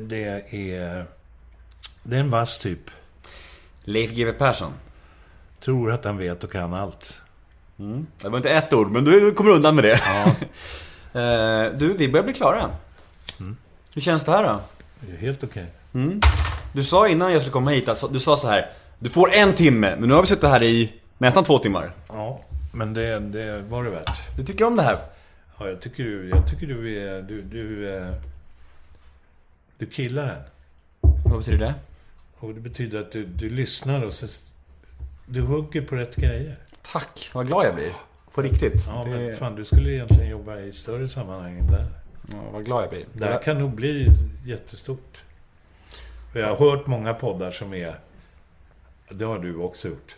Det 0.00 0.24
är... 0.50 1.04
Det 2.02 2.16
är 2.16 2.20
en 2.20 2.30
vass 2.30 2.58
typ. 2.58 2.90
Leif 3.84 4.10
GW 4.10 4.32
Persson. 4.32 4.72
Tror 5.60 5.92
att 5.92 6.04
han 6.04 6.16
vet 6.16 6.44
och 6.44 6.52
kan 6.52 6.74
allt. 6.74 7.20
Det 8.22 8.28
var 8.28 8.36
inte 8.36 8.50
ett 8.50 8.72
ord, 8.72 8.90
men 8.90 9.04
du 9.04 9.32
kommer 9.32 9.50
undan 9.50 9.74
med 9.74 9.84
det. 9.84 10.00
Eh, 11.12 11.72
du, 11.78 11.92
vi 11.98 12.08
börjar 12.08 12.24
bli 12.24 12.34
klara. 12.34 12.70
Hur 13.94 14.00
känns 14.00 14.24
det 14.24 14.32
här 14.32 14.42
då? 14.44 14.60
Det 15.00 15.12
är 15.12 15.16
helt 15.16 15.44
okej. 15.44 15.66
Du 16.72 16.84
sa 16.84 17.08
innan 17.08 17.32
jag 17.32 17.42
skulle 17.42 17.52
komma 17.52 17.70
hit, 17.70 17.88
alltså, 17.88 18.08
du 18.08 18.20
sa 18.20 18.36
så 18.36 18.48
här. 18.48 18.70
Du 18.98 19.10
får 19.10 19.34
en 19.34 19.54
timme, 19.54 19.96
men 19.98 20.08
nu 20.08 20.14
har 20.14 20.20
vi 20.20 20.26
suttit 20.26 20.44
här 20.44 20.62
i 20.62 20.92
nästan 21.18 21.44
två 21.44 21.58
timmar. 21.58 21.92
Ja, 22.08 22.40
men 22.72 22.94
det, 22.94 23.18
det 23.18 23.62
var 23.62 23.84
det 23.84 23.90
värt. 23.90 24.36
Du 24.36 24.42
tycker 24.42 24.64
om 24.64 24.76
det 24.76 24.82
här? 24.82 24.98
Ja, 25.58 25.68
jag 25.68 25.80
tycker 25.80 26.04
du, 26.04 26.28
jag 26.28 26.48
tycker 26.48 26.66
du 26.66 27.02
är... 27.02 27.22
Du, 27.22 27.42
du, 27.42 27.96
eh, 27.96 28.12
du 29.78 29.86
killar 29.86 30.26
den. 30.26 30.42
Vad 31.24 31.38
betyder 31.38 31.66
det? 31.66 31.74
Och 32.36 32.54
det 32.54 32.60
betyder 32.60 33.00
att 33.00 33.12
du, 33.12 33.24
du 33.26 33.50
lyssnar 33.50 34.02
och 34.02 34.12
så... 34.12 34.26
Du 35.26 35.40
hugger 35.40 35.82
på 35.82 35.96
rätt 35.96 36.16
grejer. 36.16 36.56
Tack, 36.92 37.30
vad 37.34 37.46
glad 37.46 37.66
jag 37.66 37.74
blir. 37.74 37.92
På 38.34 38.42
riktigt. 38.42 38.86
Ja, 38.86 39.04
det... 39.04 39.10
men 39.10 39.36
fan, 39.36 39.54
du 39.54 39.64
skulle 39.64 39.92
egentligen 39.92 40.30
jobba 40.30 40.58
i 40.58 40.72
större 40.72 41.08
sammanhang 41.08 41.58
än 41.58 41.66
där. 41.66 41.86
ja, 42.28 42.50
vad 42.52 42.64
glad 42.64 42.82
jag 42.82 42.90
blir. 42.90 43.06
Det 43.12 43.24
här 43.24 43.42
kan 43.42 43.58
nog 43.58 43.70
bli 43.70 44.08
jättestort. 44.44 45.22
För 46.32 46.40
jag 46.40 46.56
har 46.56 46.70
hört 46.70 46.86
många 46.86 47.14
poddar 47.14 47.50
som 47.50 47.74
är... 47.74 47.94
Det 49.10 49.24
har 49.24 49.38
du 49.38 49.56
också 49.56 49.88
gjort. 49.88 50.16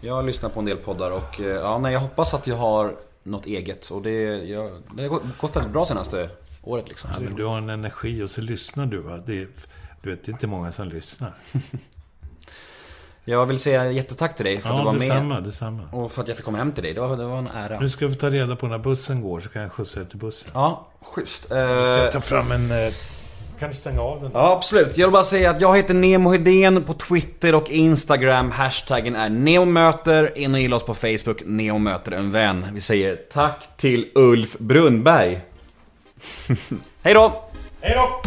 Jag 0.00 0.14
har 0.14 0.22
lyssnat 0.22 0.54
på 0.54 0.60
en 0.60 0.66
del 0.66 0.76
poddar 0.76 1.10
och 1.10 1.40
eh, 1.40 1.46
ja, 1.46 1.78
nej, 1.78 1.92
jag 1.92 2.00
hoppas 2.00 2.34
att 2.34 2.46
jag 2.46 2.56
har 2.56 2.96
något 3.22 3.46
eget. 3.46 3.90
Och 3.90 4.02
det, 4.02 4.22
jag, 4.44 4.82
det 4.94 5.02
har 5.02 5.20
gått 5.40 5.56
väldigt 5.56 5.72
bra 5.72 5.84
senaste 5.84 6.30
året 6.62 6.88
liksom. 6.88 7.10
Ja, 7.14 7.20
men 7.20 7.34
du 7.34 7.44
har 7.44 7.58
en 7.58 7.70
energi 7.70 8.22
och 8.22 8.30
så 8.30 8.40
lyssnar 8.40 8.86
du. 8.86 8.98
Va? 8.98 9.18
Det 9.26 9.48
du 10.02 10.10
vet, 10.10 10.24
det 10.24 10.30
är 10.30 10.32
inte 10.32 10.46
många 10.46 10.72
som 10.72 10.88
lyssnar. 10.88 11.32
Jag 13.24 13.46
vill 13.46 13.58
säga 13.58 13.92
jättetack 13.92 14.36
till 14.36 14.44
dig 14.44 14.60
för 14.60 14.70
att 14.70 14.78
du 14.78 14.84
var 14.84 14.92
detsamma, 14.92 15.34
med. 15.34 15.44
detsamma. 15.44 15.82
Och 15.92 16.12
för 16.12 16.22
att 16.22 16.28
jag 16.28 16.36
fick 16.36 16.46
komma 16.46 16.58
hem 16.58 16.72
till 16.72 16.82
dig. 16.82 16.94
Det 16.94 17.00
var, 17.00 17.16
det 17.16 17.24
var 17.24 17.38
en 17.38 17.46
ära. 17.46 17.80
Nu 17.80 17.88
ska 17.90 18.06
vi 18.06 18.14
ta 18.14 18.30
reda 18.30 18.56
på 18.56 18.66
när 18.66 18.78
bussen 18.78 19.20
går, 19.22 19.40
så 19.40 19.48
kan 19.48 19.62
jag 19.62 19.72
skjutsa 19.72 20.00
er 20.00 20.04
till 20.04 20.18
bussen. 20.18 20.50
Ja, 20.54 20.88
schysst. 21.00 21.46
Jag 21.50 21.86
ska 21.86 22.04
Eh, 22.04 22.10
ta 22.10 22.20
fram 22.20 22.52
en 22.52 22.70
eh, 22.70 22.92
kan 23.60 23.70
du 23.70 23.74
stänga 23.74 24.02
av 24.02 24.22
den. 24.22 24.30
Ja, 24.34 24.52
absolut. 24.52 24.98
Jag 24.98 25.06
vill 25.06 25.12
bara 25.12 25.22
säga 25.22 25.50
att 25.50 25.60
jag 25.60 25.76
heter 25.76 25.94
Nemo 25.94 26.30
Hedén 26.30 26.84
på 26.84 26.94
Twitter 26.94 27.54
och 27.54 27.70
Instagram. 27.70 28.50
Hashtaggen 28.50 29.16
är 29.16 29.30
NEOMÖTER. 29.30 30.38
In 30.38 30.54
och 30.54 30.60
gilla 30.60 30.76
oss 30.76 30.84
på 30.84 30.94
Facebook, 30.94 31.42
Neo 31.46 31.78
möter 31.78 32.12
en 32.12 32.32
vän. 32.32 32.66
Vi 32.72 32.80
säger 32.80 33.16
tack 33.16 33.68
till 33.76 34.08
Ulf 34.14 34.58
Brunnberg. 34.58 35.40
Hej 37.02 37.14
då! 37.14 37.44
Hej 37.80 37.94
då! 37.94 38.20